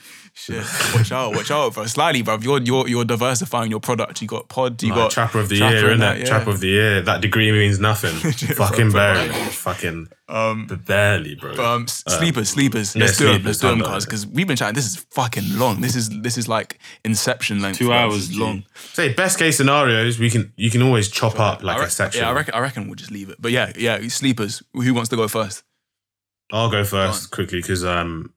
Shit, 0.43 0.65
watch 0.95 1.13
out, 1.13 1.35
watch 1.35 1.51
out, 1.51 1.75
bro. 1.75 1.85
Slightly, 1.85 2.23
bro. 2.23 2.39
You're 2.41 2.63
you're 2.63 2.89
you're 2.89 3.05
diversifying 3.05 3.71
your 3.71 3.79
product. 3.81 4.23
You 4.23 4.29
got 4.29 4.49
pod. 4.49 4.83
You 4.83 4.89
Like, 4.91 4.97
got 4.97 5.11
trapper 5.11 5.39
of 5.41 5.51
the 5.51 5.59
Trapper 5.59 5.75
year, 5.77 5.91
and 5.91 5.97
innit? 5.97 6.01
that, 6.01 6.19
yeah. 6.21 6.25
Trapper 6.25 6.51
of 6.51 6.61
the 6.61 6.69
year. 6.69 7.03
That 7.03 7.21
degree 7.21 7.53
means 7.53 7.79
nothing. 7.79 8.15
Fucking 8.57 8.91
barely. 8.91 9.29
bro. 9.29 9.37
Fucking 9.49 10.09
um. 10.31 10.67
barely, 10.87 11.35
bro. 11.35 11.55
But, 11.57 11.65
um, 11.67 11.83
s- 11.83 12.05
sleepers, 12.09 12.49
sleepers. 12.49 12.97
yeah, 12.97 13.03
Let's 13.05 13.19
do 13.19 13.27
them. 13.33 13.43
Let's 13.43 13.59
do 13.59 13.69
them, 13.69 13.81
guys, 13.81 14.07
cause 14.07 14.27
we've 14.27 14.47
been 14.47 14.57
chatting. 14.57 14.75
This 14.75 14.87
is 14.87 14.97
fucking 15.11 15.59
long. 15.59 15.83
This 15.83 15.95
is 15.95 16.09
this 16.23 16.39
is 16.39 16.49
like 16.49 16.79
Inception 17.05 17.61
length. 17.61 17.79
Two 17.79 17.93
hours, 17.93 18.15
This 18.15 18.23
is 18.31 18.37
G. 18.37 18.41
long. 18.41 18.65
Say 18.95 19.13
best 19.13 19.39
case 19.39 19.59
scenarios, 19.59 20.19
we 20.19 20.31
can 20.31 20.53
you 20.57 20.71
can 20.71 20.81
always 20.81 21.09
chop 21.09 21.39
up 21.39 21.63
like 21.63 21.75
I 21.75 21.79
a 21.79 21.81
reckon, 21.81 21.91
section. 21.93 22.23
yeah, 22.23 22.31
I 22.31 22.33
reckon. 22.33 22.55
I 22.55 22.61
reckon 22.61 22.87
we'll 22.87 22.95
just 22.95 23.11
leave 23.11 23.29
it. 23.29 23.37
But 23.41 23.53
yeah, 23.53 23.73
yeah. 23.77 24.01
Sleepers. 24.09 24.63
Who 24.73 24.95
wants 24.95 25.11
to 25.11 25.17
go 25.17 25.29
first? 25.29 25.65
I'll 26.53 26.71
go 26.71 26.83
first 26.83 27.31
quickly 27.31 27.59
because 27.61 27.85
um 27.85 28.33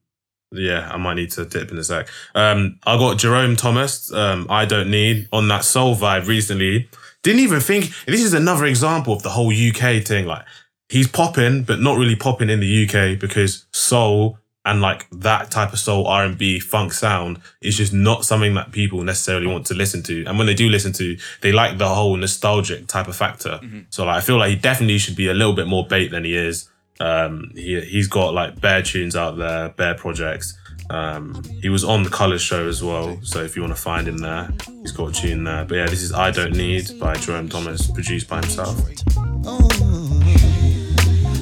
yeah, 0.54 0.90
I 0.92 0.98
might 0.98 1.16
need 1.16 1.32
to 1.32 1.46
dip 1.46 1.72
in 1.72 1.78
a 1.78 1.84
sec. 1.84 2.08
Um 2.36 2.80
I 2.86 2.98
got 2.98 3.18
Jerome 3.18 3.56
Thomas, 3.56 4.12
um, 4.14 4.48
I 4.50 4.66
don't 4.66 4.92
need 4.92 5.28
on 5.32 5.48
that 5.50 5.64
soul 5.64 5.96
vibe 5.96 6.28
recently. 6.28 6.90
Didn't 7.24 7.42
even 7.42 7.62
think 7.62 7.92
this 8.06 8.22
is 8.22 8.34
another 8.34 8.66
example 8.66 9.14
of 9.14 9.24
the 9.24 9.30
whole 9.30 9.52
UK 9.52 10.04
thing. 10.04 10.26
Like 10.26 10.46
he's 10.90 11.08
popping, 11.08 11.64
but 11.64 11.80
not 11.80 11.98
really 11.98 12.16
popping 12.16 12.50
in 12.50 12.60
the 12.60 12.86
UK 12.88 13.20
because 13.20 13.66
soul 13.72 14.38
and 14.66 14.82
like 14.82 15.10
that 15.12 15.52
type 15.52 15.74
of 15.74 15.80
soul 15.80 16.08
R 16.08 16.24
and 16.26 16.38
B 16.38 16.60
funk 16.60 16.94
sound 16.94 17.42
is 17.62 17.76
just 17.78 17.94
not 17.94 18.24
something 18.24 18.54
that 18.54 18.72
people 18.72 19.04
necessarily 19.04 19.48
want 19.48 19.66
to 19.68 19.74
listen 19.74 20.04
to. 20.04 20.24
And 20.26 20.38
when 20.38 20.48
they 20.48 20.54
do 20.54 20.70
listen 20.70 20.94
to, 20.94 21.18
they 21.42 21.52
like 21.52 21.78
the 21.78 21.90
whole 21.90 22.16
nostalgic 22.16 22.88
type 22.88 23.08
of 23.08 23.16
factor. 23.16 23.60
So 23.90 24.06
like 24.06 24.18
I 24.18 24.22
feel 24.22 24.38
like 24.38 24.52
he 24.52 24.56
definitely 24.56 25.00
should 25.00 25.16
be 25.16 25.28
a 25.28 25.34
little 25.34 25.54
bit 25.54 25.68
more 25.68 25.86
bait 25.86 26.12
than 26.12 26.24
he 26.24 26.36
is. 26.36 26.70
Um, 27.00 27.52
he 27.56 27.82
he's 27.82 28.08
got 28.08 28.34
like 28.34 28.60
bare 28.62 28.82
tunes 28.82 29.16
out 29.16 29.38
there, 29.38 29.70
bare 29.70 29.96
projects. 29.96 30.58
Um, 30.90 31.42
he 31.62 31.70
was 31.70 31.84
on 31.84 32.04
the 32.04 32.10
Colors 32.10 32.42
show 32.42 32.68
as 32.68 32.84
well, 32.84 33.20
so 33.24 33.42
if 33.42 33.56
you 33.56 33.62
want 33.62 33.76
to 33.76 33.82
find 33.82 34.08
him 34.08 34.18
there, 34.18 34.50
he's 34.82 34.92
got 34.92 35.10
a 35.10 35.14
tune 35.14 35.44
there. 35.44 35.66
But 35.66 35.76
yeah, 35.76 35.88
this 35.88 36.02
is 36.02 36.14
"I 36.14 36.30
Don't 36.32 36.56
Need" 36.56 37.00
by 37.00 37.16
Jerome 37.16 37.50
Thomas, 37.50 37.90
produced 37.90 38.28
by 38.30 38.42
himself. 38.42 38.78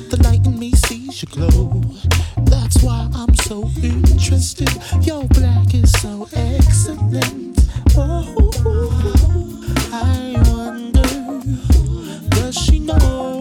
The 0.09 0.19
light 0.23 0.45
in 0.45 0.59
me 0.59 0.71
sees 0.71 1.21
you 1.21 1.27
glow. 1.29 1.83
That's 2.45 2.81
why 2.83 3.09
I'm 3.13 3.33
so 3.35 3.69
interested. 3.81 4.69
Your 5.01 5.25
black 5.29 5.73
is 5.73 5.91
so 6.01 6.27
excellent. 6.33 7.59
Oh, 7.95 8.51
I 9.93 10.35
wonder, 10.49 11.01
does 12.29 12.55
she 12.55 12.79
know 12.79 13.40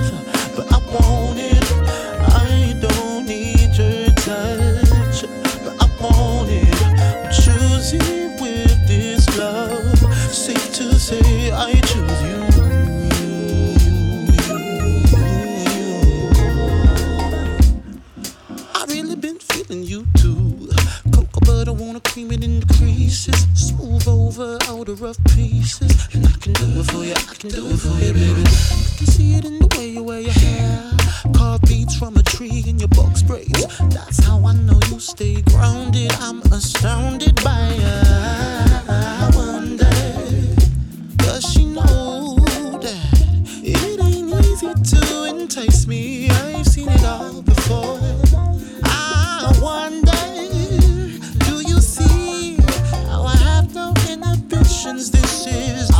feeling 19.71 19.87
you 19.87 20.05
too. 20.17 20.69
Cocoa 21.13 21.39
butter, 21.45 21.73
wanna 21.73 21.99
cream 22.01 22.31
it 22.31 22.43
in 22.43 22.59
the 22.59 22.73
creases. 22.75 23.47
Smooth 23.53 24.07
over 24.07 24.57
all 24.69 24.83
the 24.83 24.95
rough 24.95 25.17
pieces. 25.35 26.07
And 26.13 26.25
I 26.25 26.31
can 26.39 26.53
do 26.53 26.79
it 26.79 26.91
for 26.91 27.03
you, 27.05 27.13
I 27.13 27.35
can 27.35 27.49
do 27.49 27.67
it 27.67 27.77
for 27.77 27.95
you, 28.03 28.13
baby. 28.13 28.41
I 28.41 28.97
can 28.97 29.07
see 29.07 29.35
it 29.35 29.45
in 29.45 29.59
the 29.59 29.67
way 29.77 29.87
you 29.89 30.03
wear 30.03 30.19
your 30.19 30.33
hair. 30.33 30.91
Carved 31.35 31.67
beats 31.67 31.95
from 31.95 32.17
a 32.17 32.23
tree 32.23 32.63
in 32.67 32.79
your 32.79 32.89
box 32.89 33.21
braids. 33.21 33.77
That's 33.95 34.19
how 34.25 34.45
I 34.45 34.53
know 34.53 34.79
you 34.89 34.99
stay 34.99 35.41
grounded. 35.41 36.11
I'm 36.19 36.41
astounded 36.51 37.41
by 37.43 37.73
you. 37.83 37.97
I 38.89 39.31
wonder, 39.33 39.89
does 41.17 41.43
she 41.51 41.65
know 41.65 42.35
that 42.85 43.07
it 43.63 43.99
ain't 44.01 44.45
easy 44.45 44.73
to 44.97 45.23
entice 45.23 45.87
me? 45.87 46.29
I've 46.29 46.67
seen 46.67 46.89
it 46.89 47.03
all 47.05 47.41
before. 47.41 48.00
This 55.09 55.47
is 55.47 55.90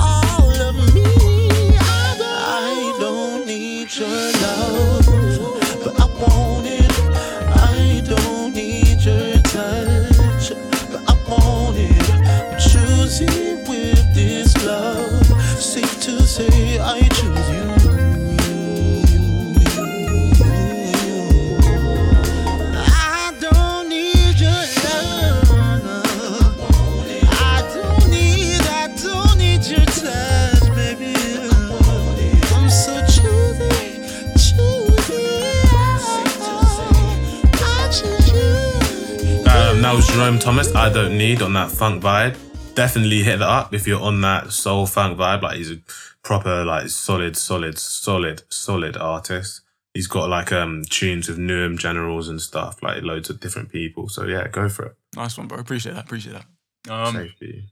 that 39.92 39.98
was 39.98 40.08
Jerome 40.08 40.40
Thomas. 40.40 40.74
I 40.74 40.90
don't 40.90 41.18
need 41.18 41.42
on 41.42 41.52
that 41.52 41.70
funk 41.70 42.02
vibe. 42.02 42.38
Definitely 42.76 43.24
hit 43.24 43.40
that 43.40 43.50
up 43.50 43.74
if 43.74 43.86
you're 43.86 44.00
on 44.00 44.22
that 44.22 44.54
soul 44.54 44.86
funk 44.86 45.18
vibe. 45.18 45.42
Like 45.42 45.58
he's 45.58 45.70
a 45.70 45.80
proper, 46.24 46.64
like 46.64 46.88
solid, 46.88 47.36
solid, 47.36 47.78
solid, 47.78 48.44
solid 48.48 48.96
artist. 48.96 49.60
He's 49.94 50.08
got 50.08 50.30
like 50.30 50.54
um 50.54 50.84
tunes 50.90 51.28
with 51.28 51.38
Newham 51.38 51.78
Generals 51.78 52.30
and 52.30 52.42
stuff, 52.42 52.82
like 52.82 53.04
loads 53.04 53.30
of 53.30 53.42
different 53.42 53.68
people. 53.68 54.08
So 54.08 54.24
yeah, 54.24 54.48
go 54.48 54.70
for 54.70 54.86
it. 54.86 54.96
Nice 55.18 55.38
one, 55.38 55.50
bro. 55.50 55.58
Appreciate 55.60 55.96
that. 55.96 56.06
Appreciate 56.06 56.38
that. 56.86 56.94
Um, 56.94 57.14
Safety. 57.14 57.66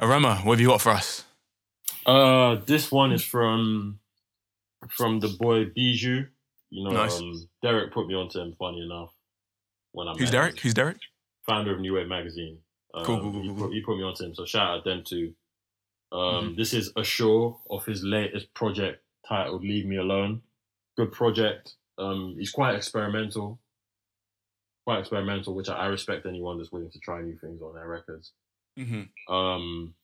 Arema, 0.00 0.44
what 0.44 0.54
have 0.54 0.60
you 0.60 0.66
got 0.66 0.80
for 0.80 0.90
us? 0.90 1.22
Uh, 2.04 2.56
this 2.66 2.90
one 2.90 3.12
is 3.12 3.22
from 3.22 4.00
from 4.88 5.20
the 5.20 5.28
boy 5.38 5.66
Bijou. 5.66 6.24
You 6.70 6.82
know, 6.82 6.90
Nice. 6.90 7.16
um, 7.20 7.48
Derek 7.62 7.92
put 7.92 8.08
me 8.08 8.14
onto 8.14 8.40
him. 8.40 8.56
Funny 8.58 8.82
enough, 8.84 9.14
when 9.92 10.08
I 10.08 10.14
Who's 10.14 10.22
met 10.22 10.26
him. 10.26 10.32
Derek? 10.32 10.58
Who's 10.58 10.74
Derek? 10.74 10.96
Founder 11.46 11.72
of 11.74 11.80
New 11.80 11.94
Wave 11.94 12.08
Magazine. 12.08 12.58
Um, 12.94 13.04
Cool, 13.04 13.20
cool, 13.20 13.32
cool, 13.32 13.42
he, 13.42 13.48
cool, 13.48 13.56
put, 13.56 13.62
cool. 13.64 13.72
he 13.72 13.80
put 13.82 13.96
me 13.96 14.02
onto 14.04 14.24
him, 14.24 14.34
so 14.34 14.44
shout 14.44 14.68
out 14.78 14.84
them 14.84 15.02
too. 15.04 15.34
Um, 16.12 16.20
Mm-hmm. 16.20 16.56
This 16.56 16.72
is 16.74 16.92
Ashore 16.96 17.58
of 17.70 17.84
his 17.84 18.02
latest 18.04 18.52
project 18.54 19.02
titled 19.28 19.62
"Leave 19.62 19.86
Me 19.86 19.96
Alone." 19.96 20.42
Good 20.96 21.10
project. 21.12 21.74
Um, 21.98 22.36
he's 22.38 22.50
quite 22.52 22.76
experimental, 22.76 23.58
quite 24.86 25.00
experimental, 25.00 25.54
which 25.54 25.68
I, 25.68 25.74
I 25.74 25.86
respect 25.86 26.24
anyone 26.26 26.58
that's 26.58 26.70
willing 26.70 26.90
to 26.90 26.98
try 27.00 27.20
new 27.20 27.36
things 27.36 27.60
on 27.62 27.74
their 27.74 27.88
records. 27.88 28.32
Mm-hmm. 28.78 29.32
Um, 29.34 29.94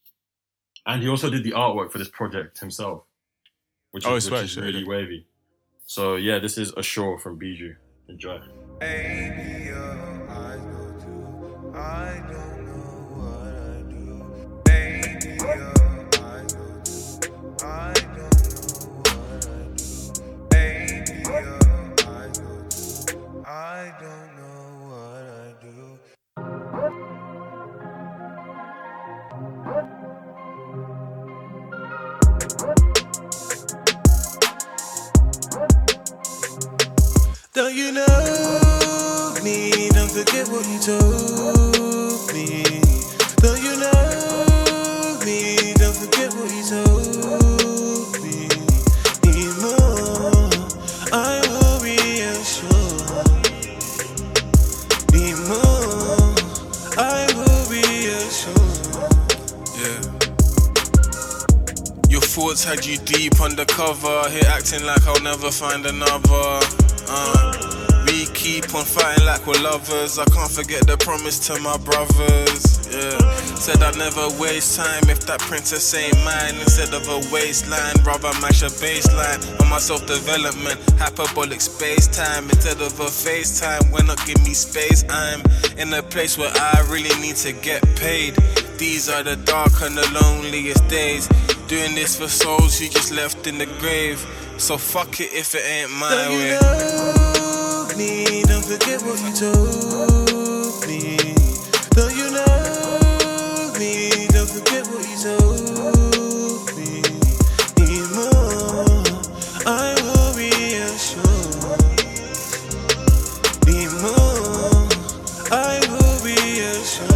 and 0.87 1.03
he 1.03 1.09
also 1.09 1.31
did 1.31 1.45
the 1.45 1.53
artwork 1.53 1.93
for 1.93 1.99
this 1.99 2.09
project 2.09 2.59
himself, 2.59 3.03
which 3.93 4.05
Oh, 4.07 4.17
is, 4.17 4.29
which 4.31 4.43
is 4.43 4.57
really 4.57 4.85
wavy. 4.85 5.27
So 5.87 6.17
yeah, 6.17 6.39
this 6.41 6.59
is 6.59 6.73
Ashore 6.77 7.19
from 7.21 7.37
Bijou. 7.39 7.75
Enjoy. 8.09 8.41
Baby, 8.81 9.71
I 11.81 12.23
don't 12.31 12.67
know 12.67 13.17
what 13.17 13.55
I 13.71 13.83
do. 13.91 14.07
Eyes 16.05 16.43
go 16.55 16.69
too. 16.85 17.65
I 17.65 17.95
don't 18.17 18.45
know 18.45 19.03
what 19.03 19.47
I 19.49 19.65
do. 19.77 20.09
Eyes 22.07 22.39
go 22.39 22.55
too. 22.71 23.45
I 23.47 23.95
don't 24.01 24.29
know 24.37 24.89
what 24.91 25.25
I 25.41 25.55
do. 25.63 25.99
Don't 37.55 37.75
you 37.75 37.93
know 37.93 39.35
me? 39.45 39.89
Don't 39.91 40.11
forget 40.11 40.49
what 40.49 40.67
you 40.69 40.81
told 40.81 41.70
me. 42.33 42.63
Don't 43.37 43.63
you 43.63 43.77
know 43.79 45.19
me? 45.25 45.73
Don't 45.75 45.97
forget 45.97 46.33
what 46.35 46.51
you 46.51 46.63
told 46.69 48.13
me. 48.23 48.49
Need 49.25 49.55
more. 49.61 50.51
I 51.13 51.41
will 51.51 51.79
reassure. 51.81 52.71
Need 55.13 55.39
more. 55.49 56.35
I 56.99 57.27
will 57.35 57.65
reassure. 57.71 58.71
Yeah. 59.81 60.01
Your 62.09 62.21
thoughts 62.23 62.65
had 62.65 62.85
you 62.85 62.99
deep 62.99 63.41
undercover. 63.41 64.29
Here 64.31 64.47
acting 64.47 64.85
like 64.85 65.07
I'll 65.07 65.23
never 65.23 65.51
find 65.51 65.87
another. 65.87 66.61
Uh, 67.09 67.50
keep 68.41 68.75
on 68.75 68.85
fighting 68.85 69.27
like 69.27 69.47
we're 69.47 69.61
lovers. 69.61 70.19
I 70.19 70.25
can't 70.33 70.51
forget 70.51 70.87
the 70.87 70.97
promise 70.97 71.39
to 71.49 71.61
my 71.61 71.77
brothers. 71.77 72.81
Yeah. 72.89 73.21
Said 73.61 73.83
I'd 73.83 73.99
never 73.99 74.33
waste 74.41 74.81
time 74.81 75.05
if 75.13 75.21
that 75.29 75.41
princess 75.41 75.93
ain't 75.93 76.17
mine. 76.25 76.57
Instead 76.65 76.95
of 76.95 77.05
a 77.07 77.21
waistline, 77.29 77.93
rather 78.03 78.33
match 78.41 78.63
a 78.63 78.73
baseline. 78.81 79.41
On 79.61 79.69
my 79.69 79.79
self 79.79 80.07
development, 80.07 80.81
hyperbolic 80.97 81.61
space 81.61 82.09
time. 82.09 82.45
Instead 82.49 82.81
of 82.81 82.99
a 82.99 83.13
FaceTime, 83.13 83.93
when 83.93 84.07
not 84.07 84.25
give 84.27 84.41
me 84.43 84.55
space, 84.55 85.05
I'm 85.11 85.43
in 85.77 85.93
a 85.93 86.03
place 86.03 86.39
where 86.39 86.53
I 86.55 86.81
really 86.89 87.15
need 87.21 87.37
to 87.45 87.53
get 87.53 87.85
paid. 87.97 88.37
These 88.79 89.11
are 89.11 89.23
the 89.23 89.37
dark 89.37 89.83
and 89.83 89.97
the 89.97 90.09
loneliest 90.17 90.89
days. 90.89 91.29
Doing 91.69 91.95
this 91.95 92.17
for 92.19 92.29
souls 92.29 92.79
who 92.79 92.89
just 92.89 93.13
left 93.13 93.47
in 93.47 93.59
the 93.59 93.67
grave. 93.79 94.19
So 94.57 94.79
fuck 94.79 95.21
it 95.21 95.33
if 95.33 95.55
it 95.55 95.63
ain't 95.65 95.93
my 95.93 96.29
way. 96.29 97.30
Forget 98.71 99.03
what 99.03 99.19
you 99.19 99.33
told 99.35 100.87
me. 100.87 101.17
Don't 101.91 102.15
you 102.15 102.31
know 102.31 103.73
me? 103.81 104.29
Don't 104.29 104.49
forget 104.49 104.87
what 104.87 105.03
you 105.11 105.17
told 105.19 106.71
me. 106.79 107.03
Need 107.83 108.07
more. 108.15 109.11
I 109.67 109.91
will 110.07 110.31
reassure. 110.39 111.19
Need 113.67 113.91
more. 114.07 114.87
I 115.51 115.83
will 115.91 116.15
reassure. 116.23 117.11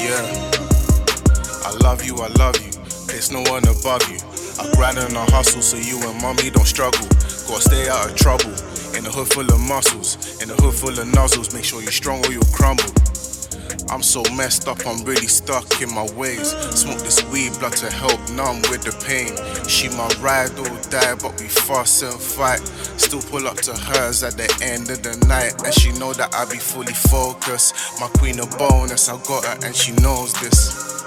Yeah. 0.00 0.24
I 1.66 1.76
love 1.82 2.02
you, 2.06 2.16
I 2.16 2.28
love 2.38 2.56
you. 2.56 2.72
There's 3.06 3.30
no 3.30 3.42
one 3.50 3.68
above 3.68 4.08
you. 4.08 4.16
I 4.58 4.74
grind 4.74 4.96
and 4.96 5.14
I 5.14 5.26
hustle 5.30 5.60
so 5.60 5.76
you 5.76 6.00
and 6.08 6.22
mommy 6.22 6.48
don't 6.48 6.64
struggle. 6.64 7.06
Gotta 7.46 7.60
stay 7.60 7.88
out 7.90 8.10
of 8.10 8.16
trouble. 8.16 8.77
In 8.96 9.06
a 9.06 9.10
hood 9.10 9.28
full 9.28 9.46
of 9.52 9.60
muscles, 9.60 10.40
in 10.42 10.50
a 10.50 10.54
hood 10.54 10.74
full 10.74 10.98
of 10.98 11.06
nozzles. 11.14 11.54
Make 11.54 11.64
sure 11.64 11.82
you're 11.82 11.92
strong 11.92 12.24
or 12.26 12.32
you'll 12.32 12.44
crumble. 12.52 12.84
I'm 13.90 14.02
so 14.02 14.22
messed 14.36 14.68
up, 14.68 14.86
I'm 14.86 15.02
really 15.04 15.26
stuck 15.28 15.80
in 15.80 15.92
my 15.94 16.06
ways. 16.12 16.50
Smoke 16.76 16.98
this 16.98 17.22
weed, 17.30 17.52
blood 17.58 17.72
to 17.78 17.90
help 17.90 18.20
numb 18.30 18.60
with 18.70 18.82
the 18.82 18.92
pain. 19.04 19.32
She 19.66 19.88
my 19.90 20.08
ride 20.20 20.52
or 20.58 20.68
die, 20.90 21.14
but 21.14 21.40
we 21.40 21.48
fuss 21.48 22.02
and 22.02 22.20
fight. 22.20 22.60
Still 23.00 23.22
pull 23.22 23.46
up 23.46 23.56
to 23.62 23.72
hers 23.72 24.22
at 24.22 24.36
the 24.36 24.48
end 24.62 24.90
of 24.90 25.02
the 25.02 25.16
night, 25.26 25.62
and 25.64 25.72
she 25.72 25.92
know 25.92 26.12
that 26.12 26.34
I 26.34 26.44
be 26.50 26.58
fully 26.58 26.92
focused. 26.92 27.74
My 27.98 28.08
queen 28.18 28.40
of 28.40 28.50
bonus, 28.58 29.08
I 29.08 29.16
got 29.24 29.44
her, 29.44 29.66
and 29.66 29.74
she 29.74 29.92
knows 29.92 30.34
this. 30.34 31.02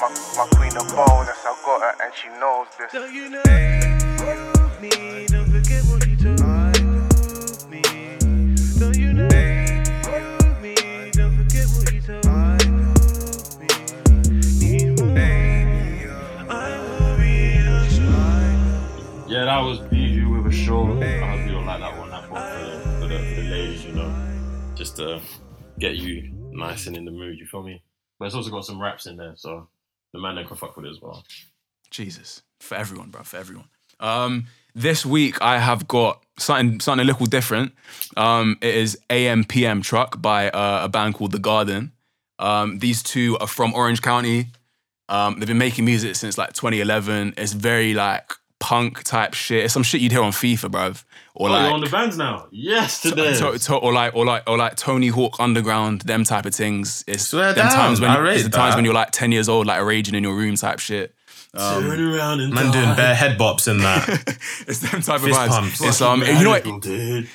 My, 0.00 0.08
my 0.36 0.46
queen 0.56 0.76
of 0.76 0.88
bonus, 0.96 1.44
I 1.44 1.54
got 1.64 1.82
her, 1.82 2.04
and 2.04 2.14
she 2.14 2.28
knows 2.40 2.66
this. 2.78 2.94
You 3.12 3.28
know 3.28 3.42
me? 3.46 4.09
Yeah, 19.30 19.44
that 19.46 19.60
was 19.60 19.78
Bijou 19.78 20.28
with 20.28 20.52
Ashore. 20.52 21.02
I 21.02 21.18
hope 21.30 21.46
you 21.46 21.52
don't 21.52 21.64
like 21.64 21.80
that 21.80 21.96
one. 21.96 22.10
That 22.10 22.30
one 22.30 23.00
for 23.00 23.06
the, 23.08 23.14
ladies, 23.48 23.84
you 23.86 23.92
know, 23.92 24.12
just 24.74 24.96
to 24.96 25.22
get 25.78 25.96
you 25.96 26.30
nice 26.50 26.86
and 26.86 26.94
in 26.94 27.06
the 27.06 27.10
mood. 27.10 27.38
You 27.38 27.46
feel 27.46 27.62
me? 27.62 27.82
But 28.18 28.26
it's 28.26 28.34
also 28.34 28.50
got 28.50 28.66
some 28.66 28.78
raps 28.78 29.06
in 29.06 29.16
there, 29.16 29.32
so 29.36 29.66
the 30.12 30.20
man 30.20 30.44
can 30.44 30.56
fuck 30.58 30.76
with 30.76 30.84
it 30.84 30.90
as 30.90 31.00
well. 31.00 31.24
Jesus, 31.90 32.42
for 32.58 32.74
everyone, 32.74 33.08
bro, 33.08 33.22
for 33.22 33.38
everyone. 33.38 33.69
Um, 34.00 34.46
this 34.74 35.04
week 35.06 35.40
I 35.42 35.58
have 35.58 35.86
got 35.88 36.22
something 36.38 36.80
something 36.80 37.02
a 37.04 37.06
little 37.06 37.26
different. 37.26 37.72
Um, 38.16 38.56
it 38.60 38.74
is 38.74 38.98
AM 39.10 39.44
PM 39.44 39.82
Truck 39.82 40.20
by 40.20 40.48
uh, 40.50 40.84
a 40.84 40.88
band 40.88 41.14
called 41.14 41.32
The 41.32 41.38
Garden. 41.38 41.92
Um, 42.38 42.78
these 42.78 43.02
two 43.02 43.36
are 43.40 43.46
from 43.46 43.74
Orange 43.74 44.00
County. 44.02 44.46
Um, 45.08 45.38
they've 45.38 45.48
been 45.48 45.58
making 45.58 45.84
music 45.84 46.14
since 46.16 46.38
like 46.38 46.52
2011. 46.52 47.34
It's 47.36 47.52
very 47.52 47.94
like 47.94 48.32
punk 48.60 49.02
type 49.02 49.34
shit. 49.34 49.64
It's 49.64 49.74
some 49.74 49.82
shit 49.82 50.00
you'd 50.00 50.12
hear 50.12 50.22
on 50.22 50.32
FIFA, 50.32 50.70
bruv. 50.70 51.04
Or 51.34 51.48
Oh, 51.48 51.52
like 51.52 51.64
you're 51.64 51.72
on 51.74 51.80
the 51.80 51.88
bands 51.90 52.16
now. 52.16 52.46
Yes, 52.50 53.02
today. 53.02 53.34
to, 53.38 53.58
to- 53.58 53.76
or 53.76 53.92
like 53.92 54.14
or 54.14 54.24
like 54.24 54.44
or 54.48 54.56
like 54.56 54.76
Tony 54.76 55.08
Hawk 55.08 55.36
Underground, 55.40 56.02
them 56.02 56.24
type 56.24 56.46
of 56.46 56.54
things. 56.54 57.04
It's 57.06 57.24
Swear 57.28 57.52
them 57.52 57.66
down, 57.66 57.74
times 57.74 58.00
when 58.00 58.10
I 58.10 58.32
it's 58.34 58.44
the 58.44 58.50
times 58.50 58.76
when 58.76 58.84
you're 58.84 58.94
like 58.94 59.10
10 59.10 59.32
years 59.32 59.48
old, 59.48 59.66
like 59.66 59.82
raging 59.82 60.14
in 60.14 60.22
your 60.22 60.34
room 60.34 60.54
type 60.56 60.78
shit. 60.78 61.14
Turn 61.56 62.00
around 62.00 62.40
and 62.40 62.54
Man 62.54 62.70
doing 62.70 62.84
die. 62.84 62.96
bare 62.96 63.14
head 63.14 63.38
bops 63.38 63.68
in 63.68 63.78
that. 63.78 64.08
it's 64.68 64.78
them 64.80 65.02
type 65.02 65.16
of 65.16 65.22
Fist 65.22 65.38
vibes. 65.40 65.48
pumps. 65.48 65.80
It's 65.82 66.00
um, 66.00 66.20
you 66.22 66.26
know 66.44 66.50
what, 66.50 66.64
Radical, 66.64 66.78
dude. 66.80 67.28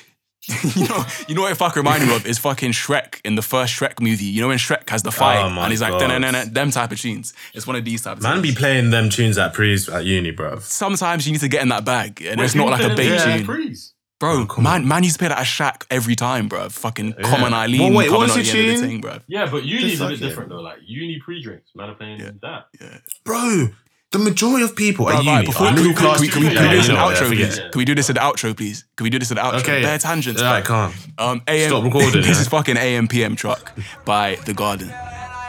you 0.76 0.86
know, 0.88 1.04
you 1.26 1.34
know 1.34 1.42
what 1.42 1.50
it 1.50 1.56
fuck 1.56 1.74
reminded 1.74 2.08
me 2.08 2.14
of 2.14 2.24
is 2.24 2.38
fucking 2.38 2.70
Shrek 2.70 3.20
in 3.24 3.34
the 3.34 3.42
first 3.42 3.74
Shrek 3.74 4.00
movie. 4.00 4.26
You 4.26 4.40
know 4.42 4.48
when 4.48 4.58
Shrek 4.58 4.88
has 4.90 5.02
the 5.02 5.10
fight 5.10 5.38
Oh 5.40 5.48
and 5.60 5.70
he's 5.72 5.80
like, 5.82 5.90
God. 5.90 6.00
"Da-na-na-na," 6.02 6.44
them 6.52 6.70
type 6.70 6.92
of 6.92 7.00
tunes. 7.00 7.34
It's 7.52 7.66
one 7.66 7.74
of 7.74 7.84
these 7.84 8.02
type 8.02 8.18
of 8.18 8.22
Man 8.22 8.40
be 8.42 8.54
playing 8.54 8.90
them 8.90 9.10
tunes 9.10 9.38
at 9.38 9.54
pre's 9.54 9.88
at 9.88 10.04
uni, 10.04 10.30
bro. 10.30 10.60
Sometimes 10.60 11.26
you 11.26 11.32
need 11.32 11.40
to 11.40 11.48
get 11.48 11.62
in 11.62 11.68
that 11.70 11.84
bag, 11.84 12.22
and 12.22 12.38
Wait, 12.38 12.44
it's 12.44 12.54
not 12.54 12.68
like 12.68 12.80
a 12.80 12.90
who 12.90 12.96
bait 12.96 13.18
said 13.18 13.38
tune, 13.38 13.44
Freeze. 13.46 13.92
bro. 14.20 14.46
man, 14.58 14.86
man 14.86 15.02
used 15.02 15.16
to 15.16 15.18
play 15.18 15.28
that 15.28 15.38
at 15.38 15.46
Shaq 15.46 15.84
every 15.90 16.14
time, 16.14 16.46
bro. 16.46 16.68
Fucking 16.68 17.14
Come 17.14 17.42
On 17.42 17.52
Eileen. 17.52 17.80
Well, 17.80 17.92
wait, 17.98 18.06
coming 18.06 18.20
what 18.28 18.28
was 18.28 18.36
out 18.38 18.44
the 18.44 18.52
the 18.52 18.58
end 18.60 18.68
of 18.70 18.76
tune? 18.76 18.88
thing, 18.88 19.00
bro. 19.00 19.18
Yeah, 19.26 19.50
but 19.50 19.64
uni's 19.64 19.94
a 19.94 20.04
fuck 20.04 20.10
bit 20.10 20.20
yeah. 20.20 20.28
different 20.28 20.50
though. 20.50 20.60
Like 20.60 20.78
uni 20.86 21.18
pre-drinks, 21.24 21.70
man 21.74 21.90
are 21.90 21.94
playing 21.96 22.18
that. 22.42 22.66
Yeah, 22.80 22.98
bro, 23.24 23.70
the 24.12 24.18
majority 24.18 24.64
of 24.64 24.76
people 24.76 25.08
at 25.10 25.16
Right, 25.16 25.24
uni 25.24 25.46
before, 25.46 25.66
are 25.66 25.74
can, 25.74 25.82
we, 25.88 25.94
can, 25.94 26.20
we, 26.20 26.28
can 26.28 26.42
we 26.42 26.48
do 26.48 26.54
this 26.54 26.86
you 26.86 26.92
in 26.92 26.98
know 26.98 27.04
what, 27.06 27.16
outro, 27.16 27.26
I 27.26 27.28
please? 27.28 27.54
forget. 27.56 27.72
Can 27.72 27.78
we 27.80 27.84
do 27.84 27.94
this 27.94 28.08
in 28.08 28.14
the 28.14 28.20
outro, 28.20 28.56
please? 28.56 28.84
Can 28.96 29.04
we 29.04 29.10
do 29.10 29.18
this 29.18 29.30
in 29.30 29.34
the 29.36 29.42
outro? 29.42 29.60
Okay. 29.60 29.82
Bare 29.82 29.98
tangents, 29.98 30.40
Yeah, 30.40 30.52
I 30.52 30.60
can't. 30.62 30.94
Um, 31.18 31.42
AM, 31.48 31.68
Stop 31.68 31.84
recording, 31.84 32.12
this 32.22 32.26
yeah. 32.26 32.40
is 32.40 32.48
fucking 32.48 32.76
AM 32.76 33.08
PM 33.08 33.34
truck 33.36 33.72
by 34.04 34.36
The 34.46 34.54
Garden. 34.54 34.92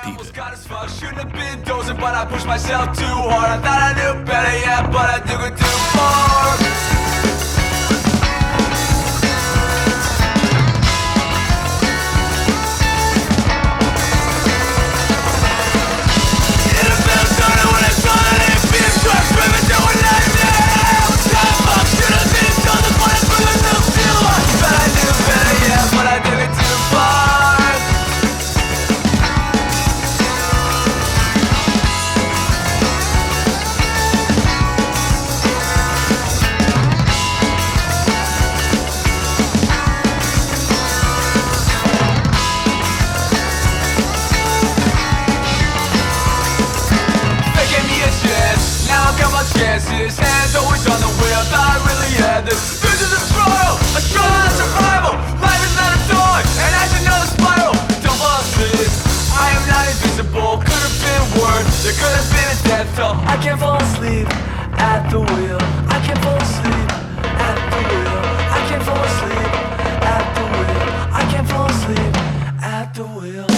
Peep 0.04 0.20
it. 0.20 0.34
Got 0.34 0.54
as 0.54 0.66
fuck, 0.68 0.90
shouldn't 0.90 1.18
have 1.18 1.32
been 1.34 1.62
dozing, 1.64 1.98
but 1.98 2.16
I 2.16 2.26
pushed 2.26 2.46
myself 2.48 2.98
too 2.98 3.04
hard. 3.06 3.50
I 3.50 3.58
thought 3.62 3.82
I 3.82 3.94
knew 3.94 4.26
better, 4.26 4.58
yeah, 4.60 4.88
but 4.88 5.10
I 5.10 5.20
took 5.20 5.42
it 5.52 5.58
too 5.58 7.37
This, 52.48 52.82
this 52.82 53.02
is 53.02 53.12
a 53.12 53.22
a 53.98 54.02
struggle 54.02 54.50
survival. 54.56 55.14
Life 55.44 55.62
is 55.68 55.76
not 55.76 55.92
a 55.92 56.02
and 56.64 56.72
I 56.74 56.86
know 57.04 57.18
the 57.20 57.30
spiral. 57.36 57.74
Don't 58.02 58.18
fall 58.18 58.40
asleep. 58.40 58.90
I 59.36 59.52
am 59.58 59.68
not 59.68 59.86
invisible. 59.86 60.58
Could 60.64 60.82
have 60.88 60.98
been 61.04 61.26
worse. 61.42 61.84
There 61.84 61.94
could 61.94 62.16
have 62.16 62.30
been 62.32 62.48
a 62.48 62.58
death 62.66 62.90
toll. 62.96 63.16
I 63.28 63.38
can't 63.44 63.60
fall 63.60 63.78
asleep 63.82 64.28
at 64.80 65.10
the 65.12 65.20
wheel. 65.20 65.60
I 65.90 66.00
can't 66.06 66.22
fall 66.24 66.38
asleep 66.38 66.90
at 67.36 67.58
the 67.70 67.82
wheel. 67.86 68.18
I 68.50 68.60
can't 68.70 68.84
fall 68.84 69.04
asleep 69.04 69.52
at 70.16 70.26
the 70.38 70.44
wheel. 70.54 70.86
I 71.12 71.24
can't 71.32 71.50
fall 71.50 71.70
asleep 71.70 72.16
at 72.64 72.94
the 72.94 73.04
wheel. 73.04 73.57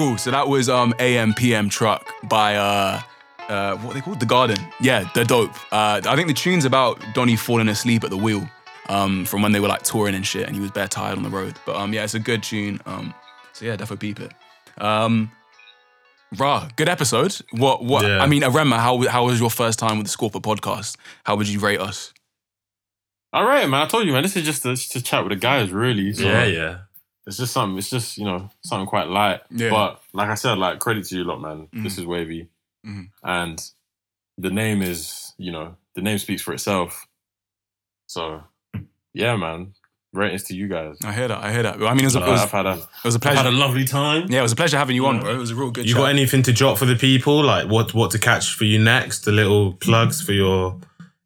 Cool. 0.00 0.16
So 0.16 0.30
that 0.30 0.48
was 0.48 0.70
um 0.70 0.94
AM 0.98 1.34
PM 1.34 1.68
truck 1.68 2.08
by 2.26 2.56
uh 2.56 3.02
uh 3.50 3.76
what 3.76 3.90
are 3.90 3.94
they 3.94 4.00
called? 4.00 4.18
The 4.18 4.24
Garden. 4.24 4.56
Yeah, 4.80 5.06
they're 5.14 5.26
dope. 5.26 5.52
Uh 5.70 6.00
I 6.02 6.16
think 6.16 6.26
the 6.26 6.32
tune's 6.32 6.64
about 6.64 7.04
Donnie 7.12 7.36
falling 7.36 7.68
asleep 7.68 8.02
at 8.02 8.08
the 8.08 8.16
wheel. 8.16 8.48
Um, 8.88 9.26
from 9.26 9.42
when 9.42 9.52
they 9.52 9.60
were 9.60 9.68
like 9.68 9.82
touring 9.82 10.14
and 10.14 10.26
shit, 10.26 10.46
and 10.46 10.56
he 10.56 10.60
was 10.62 10.70
bare 10.70 10.88
tired 10.88 11.18
on 11.18 11.22
the 11.22 11.28
road. 11.28 11.54
But 11.66 11.76
um, 11.76 11.92
yeah, 11.92 12.02
it's 12.02 12.14
a 12.14 12.18
good 12.18 12.42
tune. 12.42 12.80
Um, 12.86 13.12
so 13.52 13.66
yeah, 13.66 13.76
definitely 13.76 14.08
peep 14.08 14.20
it. 14.20 14.32
Um, 14.82 15.30
rah, 16.38 16.66
good 16.76 16.88
episode. 16.88 17.36
What? 17.50 17.84
What? 17.84 18.06
Yeah. 18.06 18.22
I 18.22 18.26
mean, 18.26 18.40
Arema, 18.40 18.78
how 18.78 19.06
how 19.06 19.26
was 19.26 19.38
your 19.38 19.50
first 19.50 19.78
time 19.78 19.98
with 19.98 20.06
the 20.06 20.16
Scorpa 20.16 20.40
podcast? 20.40 20.96
How 21.24 21.36
would 21.36 21.46
you 21.46 21.60
rate 21.60 21.78
us? 21.78 22.14
All 23.34 23.44
right, 23.44 23.68
man. 23.68 23.82
I 23.82 23.86
told 23.86 24.06
you, 24.06 24.14
man. 24.14 24.22
This 24.22 24.34
is 24.34 24.44
just 24.44 24.62
to, 24.62 24.70
just 24.70 24.92
to 24.92 25.02
chat 25.02 25.24
with 25.24 25.32
the 25.32 25.36
guys, 25.36 25.70
really. 25.70 26.14
So 26.14 26.24
Yeah, 26.24 26.44
yeah. 26.46 26.78
It's 27.30 27.38
just 27.38 27.52
something. 27.52 27.78
It's 27.78 27.88
just 27.90 28.18
you 28.18 28.24
know 28.24 28.50
something 28.62 28.86
quite 28.88 29.08
light. 29.08 29.40
Yeah. 29.50 29.70
But 29.70 30.02
like 30.12 30.28
I 30.28 30.34
said, 30.34 30.58
like 30.58 30.80
credit 30.80 31.04
to 31.06 31.16
you, 31.16 31.24
lot, 31.24 31.40
man. 31.40 31.68
Mhm. 31.72 31.84
This 31.84 31.96
is 31.96 32.04
wavy, 32.04 32.48
Mhm. 32.86 33.08
and 33.22 33.62
the 34.36 34.50
name 34.50 34.82
is 34.82 35.32
you 35.38 35.52
know 35.52 35.76
the 35.94 36.02
name 36.02 36.18
speaks 36.18 36.42
for 36.42 36.52
itself. 36.52 37.06
So 38.08 38.42
yeah, 39.14 39.36
man. 39.36 39.74
Ratings 40.12 40.42
to 40.44 40.56
you 40.56 40.66
guys. 40.66 40.96
I 41.04 41.12
hear 41.12 41.28
that. 41.28 41.38
I 41.40 41.52
hear 41.52 41.62
that. 41.62 41.76
I 41.76 41.94
mean, 41.94 42.00
it 42.00 42.04
was, 42.06 42.16
a, 42.16 42.18
it 42.26 42.28
was, 42.28 42.40
I've 42.42 42.50
had 42.50 42.66
a 42.66 42.72
it 42.72 43.04
was 43.04 43.14
a 43.14 43.20
I've 43.28 43.36
had 43.36 43.46
a 43.46 43.52
lovely 43.52 43.84
time. 43.84 44.26
yeah, 44.28 44.40
it 44.40 44.42
was 44.42 44.50
a 44.50 44.56
pleasure 44.56 44.76
having 44.76 44.96
you 44.96 45.06
on, 45.06 45.20
bro. 45.20 45.32
It 45.32 45.38
was 45.38 45.52
a 45.52 45.54
real 45.54 45.70
good. 45.70 45.86
You 45.86 45.92
chat. 45.94 46.00
got 46.02 46.10
anything 46.10 46.42
to 46.42 46.52
drop 46.52 46.78
for 46.78 46.84
the 46.84 46.96
people? 46.96 47.44
Like 47.44 47.68
what 47.68 47.94
what 47.94 48.10
to 48.10 48.18
catch 48.18 48.52
for 48.54 48.64
you 48.64 48.80
next? 48.80 49.20
The 49.20 49.30
little 49.30 49.74
plugs 49.74 50.20
for 50.20 50.32
your 50.32 50.80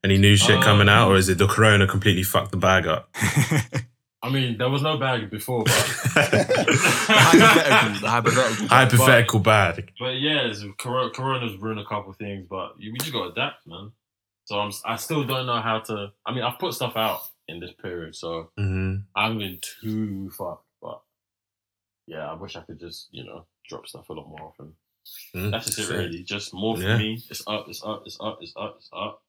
any 0.05 0.18
new 0.18 0.36
shit 0.36 0.60
coming 0.62 0.90
out, 0.90 1.09
or 1.09 1.16
is 1.16 1.31
it 1.31 1.39
the 1.39 1.47
corona 1.47 1.86
completely 1.86 2.24
fucked 2.24 2.51
the 2.51 2.59
bag 2.59 2.86
up? 2.86 3.09
I 4.25 4.31
mean, 4.31 4.57
there 4.57 4.71
was 4.71 4.81
no 4.81 4.97
bag 4.97 5.31
before, 5.31 5.65
but 5.65 5.73
hypothetical, 5.75 7.95
the 8.01 8.09
hypothetical. 8.11 8.67
Hypothetical 8.69 9.41
bag. 9.41 9.93
But 9.99 10.17
yeah, 10.21 10.47
it's, 10.47 10.65
Corona's 10.79 11.57
ruined 11.59 11.81
a 11.81 11.85
couple 11.85 12.11
of 12.11 12.17
things, 12.17 12.47
but 12.49 12.79
we 12.79 12.93
just 12.99 13.13
got 13.13 13.25
to 13.27 13.33
adapt, 13.33 13.67
man. 13.67 13.93
So 14.47 14.59
I'm, 14.59 14.73
I 14.87 14.97
still 14.97 15.25
don't 15.25 15.47
know 15.47 15.61
how 15.61 15.81
to. 15.81 16.13
I 16.25 16.33
mean, 16.33 16.43
I've 16.43 16.59
put 16.59 16.73
stuff 16.75 16.97
out 16.97 17.21
in 17.49 17.61
this 17.61 17.73
period, 17.83 18.17
so 18.17 18.51
hmm 18.57 18.97
I 19.15 19.25
haven't 19.25 19.39
been 19.39 19.59
too 19.81 20.31
fucked. 20.31 20.65
But 20.81 21.01
yeah, 22.07 22.31
I 22.31 22.35
wish 22.35 22.57
I 22.57 22.61
could 22.63 22.81
just 22.81 23.09
you 23.11 23.25
know 23.25 23.45
drop 23.69 23.87
stuff 23.87 24.09
a 24.09 24.13
lot 24.15 24.29
more 24.29 24.41
often. 24.49 24.73
Mm, 25.37 25.51
That's 25.51 25.67
just 25.67 25.91
it, 25.91 25.95
really. 25.95 26.23
Just 26.23 26.55
more 26.55 26.77
for 26.77 26.83
Yeah. 26.83 26.97
me. 26.97 27.23
It's 27.29 27.43
up, 27.47 27.67
it's 27.69 27.83
up, 27.85 28.05
it's 28.07 28.17
up, 28.21 28.39
it's 28.41 28.55
up, 28.57 28.77
it's 28.79 28.89
up. 28.93 29.23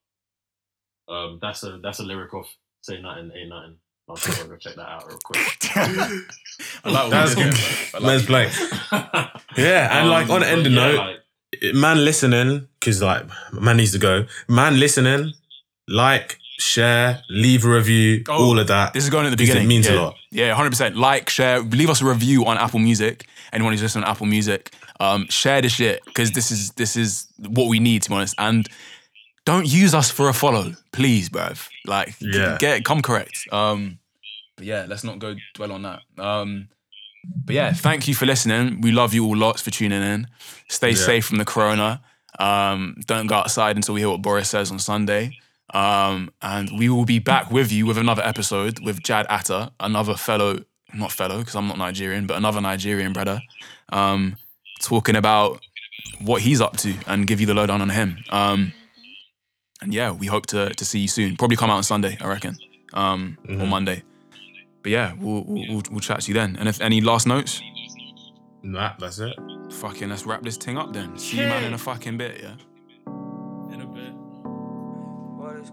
Um, 1.09 1.39
that's 1.41 1.63
a 1.63 1.79
that's 1.83 1.99
a 1.99 2.03
lyric 2.03 2.33
of 2.33 2.45
say 2.81 3.01
nothing, 3.01 3.31
ain't 3.35 3.49
nothing. 3.49 3.75
I'll 4.07 4.15
just 4.15 4.47
go 4.47 4.55
check 4.57 4.75
that 4.75 4.87
out 4.87 5.07
real 5.07 5.17
quick. 5.23 5.39
I 5.75 6.89
like 6.89 7.03
what 7.03 7.09
That's 7.09 7.35
we 7.35 7.43
did 7.43 7.53
there, 7.53 8.01
like 8.01 8.03
Man's 8.03 8.23
it. 8.23 8.27
play. 8.27 8.49
Yeah, 9.57 9.99
and 9.99 10.09
like 10.09 10.25
Um, 10.25 10.31
on 10.31 10.43
an 10.43 10.49
end 10.49 10.63
but 10.63 10.71
yeah, 10.71 10.91
note, 10.91 10.97
like, 10.97 11.73
man 11.75 12.05
listening, 12.05 12.67
because 12.79 13.01
like 13.01 13.25
man 13.53 13.77
needs 13.77 13.91
to 13.93 13.97
go. 13.99 14.25
Man 14.47 14.79
listening, 14.79 15.33
like, 15.87 16.37
share, 16.59 17.21
leave 17.29 17.65
a 17.65 17.69
review, 17.69 18.23
Oh, 18.29 18.45
all 18.45 18.59
of 18.59 18.67
that. 18.67 18.93
This 18.93 19.03
is 19.03 19.09
going 19.09 19.25
at 19.25 19.29
the 19.31 19.37
'Cause 19.37 19.47
beginning. 19.47 19.63
It 19.65 19.67
means 19.67 19.87
yeah. 19.87 19.93
a 19.93 20.01
lot. 20.01 20.15
Yeah, 20.31 20.53
hundred 20.53 20.69
percent. 20.71 20.95
Like, 20.95 21.29
share, 21.29 21.61
leave 21.61 21.89
us 21.89 22.01
a 22.01 22.05
review 22.05 22.45
on 22.45 22.57
Apple 22.57 22.79
Music. 22.79 23.27
Anyone 23.53 23.73
who's 23.73 23.81
listening 23.81 24.03
on 24.03 24.11
Apple 24.11 24.25
Music, 24.27 24.71
um, 24.99 25.27
share 25.29 25.61
the 25.61 25.69
shit 25.69 26.03
because 26.05 26.31
this 26.31 26.51
is 26.51 26.71
this 26.71 26.95
is 26.95 27.27
what 27.39 27.67
we 27.69 27.79
need 27.79 28.03
to 28.03 28.09
be 28.09 28.15
honest. 28.15 28.35
And 28.37 28.67
don't 29.45 29.67
use 29.67 29.93
us 29.93 30.11
for 30.11 30.27
a 30.29 30.33
follow, 30.33 30.73
please, 30.91 31.29
bruv. 31.29 31.67
Like, 31.85 32.15
Yeah. 32.19 32.57
get 32.59 32.83
come 32.83 33.01
correct. 33.01 33.47
Um, 33.51 33.99
but 34.55 34.65
yeah, 34.65 34.85
let's 34.87 35.03
not 35.03 35.19
go 35.19 35.35
dwell 35.53 35.71
on 35.71 35.83
that. 35.83 36.01
Um, 36.17 36.69
but 37.45 37.55
yeah, 37.55 37.73
thank 37.73 38.07
you 38.07 38.15
for 38.15 38.25
listening. 38.25 38.81
We 38.81 38.91
love 38.91 39.13
you 39.13 39.25
all 39.25 39.35
lots 39.37 39.61
for 39.61 39.71
tuning 39.71 40.01
in. 40.01 40.27
Stay 40.69 40.89
Yeah. 40.91 40.95
safe 40.95 41.25
from 41.25 41.37
the 41.37 41.45
corona. 41.45 42.01
Um, 42.39 42.95
don't 43.05 43.27
go 43.27 43.35
outside 43.35 43.75
until 43.75 43.93
we 43.95 44.01
hear 44.01 44.09
what 44.09 44.21
Boris 44.21 44.49
says 44.49 44.71
on 44.71 44.79
Sunday. 44.79 45.37
Um, 45.73 46.31
and 46.41 46.69
we 46.77 46.89
will 46.89 47.05
be 47.05 47.19
back 47.19 47.49
with 47.51 47.71
you 47.71 47.85
with 47.85 47.97
another 47.97 48.23
episode 48.23 48.79
with 48.85 49.01
Jad 49.03 49.25
Atta, 49.29 49.71
another 49.79 50.15
fellow, 50.15 50.63
not 50.93 51.11
fellow 51.11 51.39
because 51.39 51.55
I'm 51.55 51.67
not 51.67 51.77
Nigerian, 51.77 52.27
but 52.27 52.37
another 52.37 52.61
Nigerian 52.61 53.13
brother, 53.13 53.41
um, 53.91 54.37
talking 54.81 55.15
about 55.15 55.59
what 56.21 56.41
he's 56.41 56.61
up 56.61 56.77
to 56.77 56.93
and 57.07 57.25
give 57.27 57.39
you 57.41 57.47
the 57.47 57.53
lowdown 57.53 57.81
on 57.81 57.89
him. 57.89 58.23
Um, 58.29 58.73
and 59.81 59.93
yeah, 59.93 60.11
we 60.11 60.27
hope 60.27 60.45
to 60.47 60.73
to 60.73 60.85
see 60.85 60.99
you 60.99 61.07
soon. 61.07 61.35
Probably 61.37 61.57
come 61.57 61.69
out 61.69 61.77
on 61.77 61.83
Sunday, 61.83 62.17
I 62.21 62.27
reckon, 62.27 62.57
um, 62.93 63.37
or 63.49 63.67
Monday. 63.67 64.03
But 64.83 64.91
yeah, 64.91 65.13
we'll, 65.19 65.43
we'll 65.45 65.65
we'll 65.69 65.83
we'll 65.91 65.99
chat 65.99 66.21
to 66.21 66.27
you 66.29 66.33
then. 66.33 66.55
And 66.57 66.67
if 66.69 66.79
any 66.81 67.01
last 67.01 67.25
notes, 67.27 67.61
Nah, 68.63 68.93
that's 68.99 69.19
it. 69.19 69.35
fucking 69.71 70.09
let's 70.09 70.25
wrap 70.25 70.41
this 70.43 70.57
thing 70.57 70.77
up 70.77 70.91
then. 70.93 71.17
See 71.17 71.37
you 71.39 71.43
man 71.47 71.63
in 71.63 71.73
a 71.73 71.77
fucking 71.77 72.17
bit, 72.17 72.39
yeah. 72.41 72.55
in 73.73 73.81
a 73.81 73.85
bit. 73.87 74.13
What 75.37 75.55
is 75.57 75.71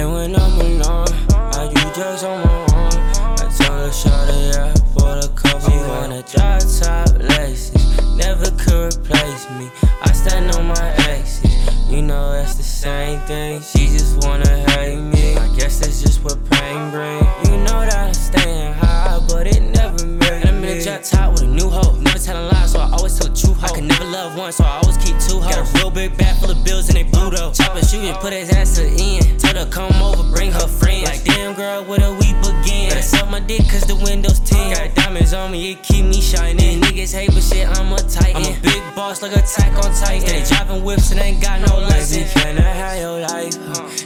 And 0.00 0.12
when 0.12 0.36
I'm 0.36 0.60
alone, 0.60 1.08
I 1.34 1.68
do 1.74 1.80
just 1.94 2.24
on 2.24 2.40
my 2.44 2.66
own. 2.74 3.38
little 3.58 3.90
shorty, 3.90 4.38
yeah, 4.52 4.74
for 4.94 5.14
the 5.20 5.28
couple. 5.34 5.70
She 5.70 5.76
wanna 5.88 6.22
drop 6.22 6.60
top 6.60 7.18
laces, 7.36 8.16
never 8.16 8.50
could 8.56 8.94
replace 8.96 9.50
me. 9.58 9.70
I 10.02 10.12
stand 10.12 10.54
on 10.56 10.68
my 10.68 10.88
exes, 11.08 11.42
you 11.88 12.02
know 12.02 12.32
that's 12.32 12.54
the 12.54 12.62
same 12.62 13.20
thing. 13.20 13.62
She 13.62 13.86
just 13.86 14.24
wanna 14.24 14.48
hate 14.70 15.00
me. 15.00 15.36
I 15.36 15.48
guess 15.56 15.80
that's 15.80 16.02
just 16.02 16.22
what 16.22 16.38
pain 16.50 16.90
bring. 16.90 17.24
You 17.44 17.58
know 17.64 17.80
that 17.80 17.96
I'm 17.96 18.14
staying 18.14 18.74
high, 18.74 19.18
but 19.28 19.46
it 19.46 19.62
never 19.62 20.06
made 20.06 20.32
And 20.32 20.48
I'm 20.50 20.64
in 20.64 20.78
a 20.78 20.82
drop 20.82 21.02
top 21.02 21.32
with 21.32 21.42
a 21.42 21.46
new 21.46 21.68
hoe. 21.68 21.96
Never 21.96 22.18
telling 22.18 22.48
lies, 22.52 22.72
so 22.72 22.80
I 22.80 22.90
always 22.92 23.18
tell 23.18 23.28
the 23.28 23.36
truth. 23.36 23.62
I 23.64 23.68
can 23.68 23.86
never 23.86 24.04
love 24.04 24.36
one, 24.36 24.52
so 24.52 24.64
I 24.64 24.80
always 24.82 24.98
keep 24.98 25.18
two 25.18 25.40
hoes. 25.40 25.54
Got 25.54 25.74
a 25.74 25.78
real 25.78 25.90
big 25.90 26.16
bag 26.18 26.36
full 26.36 26.50
of 26.50 26.62
bills 26.64 26.88
and 26.88 26.96
they 26.96 27.04
blue 27.04 27.30
though. 27.30 27.52
Chop 27.52 27.74
and 27.74 27.86
shoot 27.86 28.04
and 28.04 28.18
put 28.18 28.32
his 28.32 28.50
ass 28.50 28.76
to 28.76 28.82
the 28.82 29.18
end. 29.20 29.40
Told 29.40 29.56
her 29.56 29.66
come 29.66 29.92
over, 30.02 30.22
bring 30.30 30.52
her 30.52 30.68
friends. 30.68 31.08
Like 31.08 31.24
damn 31.24 31.54
girl, 31.54 31.84
where 31.84 31.98
do 31.98 32.12
we 32.20 32.34
begin? 32.44 32.87
Better 32.98 33.16
suck 33.16 33.30
my 33.30 33.38
dick 33.38 33.62
cause 33.68 33.82
the 33.82 33.94
windows 33.94 34.40
tin. 34.40 34.74
Got 34.74 34.92
diamonds 34.96 35.32
on 35.32 35.52
me, 35.52 35.70
it 35.70 35.84
keep 35.84 36.04
me 36.04 36.20
shining. 36.20 36.80
Niggas 36.80 37.14
hate 37.14 37.30
but 37.32 37.44
shit, 37.44 37.68
I'm 37.68 37.92
a 37.92 37.96
titan. 37.98 38.42
I'm 38.42 38.58
a 38.58 38.60
big 38.60 38.82
boss 38.96 39.22
like 39.22 39.36
attack 39.36 39.72
on 39.84 39.94
Titan. 39.94 40.26
They 40.26 40.42
driving 40.42 40.82
whips 40.82 41.12
and 41.12 41.20
ain't 41.20 41.40
got 41.40 41.60
no 41.60 41.78
license. 41.78 42.32
Can 42.32 42.58
I 42.58 42.62
have 42.62 42.98
your 42.98 43.20
life? 43.20 43.52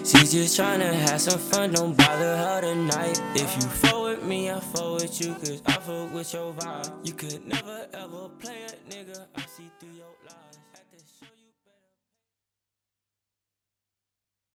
She 0.06 0.18
just 0.26 0.60
tryna 0.60 0.92
have 0.92 1.22
some 1.22 1.38
fun, 1.38 1.72
don't 1.72 1.96
bother 1.96 2.36
her 2.36 2.60
tonight. 2.60 3.18
If 3.34 3.56
you 3.56 3.62
fuck 3.62 4.02
with 4.04 4.24
me, 4.24 4.50
I 4.50 4.60
fuck 4.60 5.00
with 5.00 5.18
you, 5.22 5.34
cause 5.36 5.62
I 5.64 5.72
fuck 5.72 6.12
with 6.12 6.30
your 6.34 6.52
vibe. 6.52 7.06
You 7.06 7.14
could 7.14 7.46
never 7.46 7.86
ever 7.94 8.28
play 8.40 8.66
a 8.66 8.92
nigga, 8.92 9.24
I 9.34 9.40
see 9.46 9.70
through 9.80 9.88
your. 9.96 10.01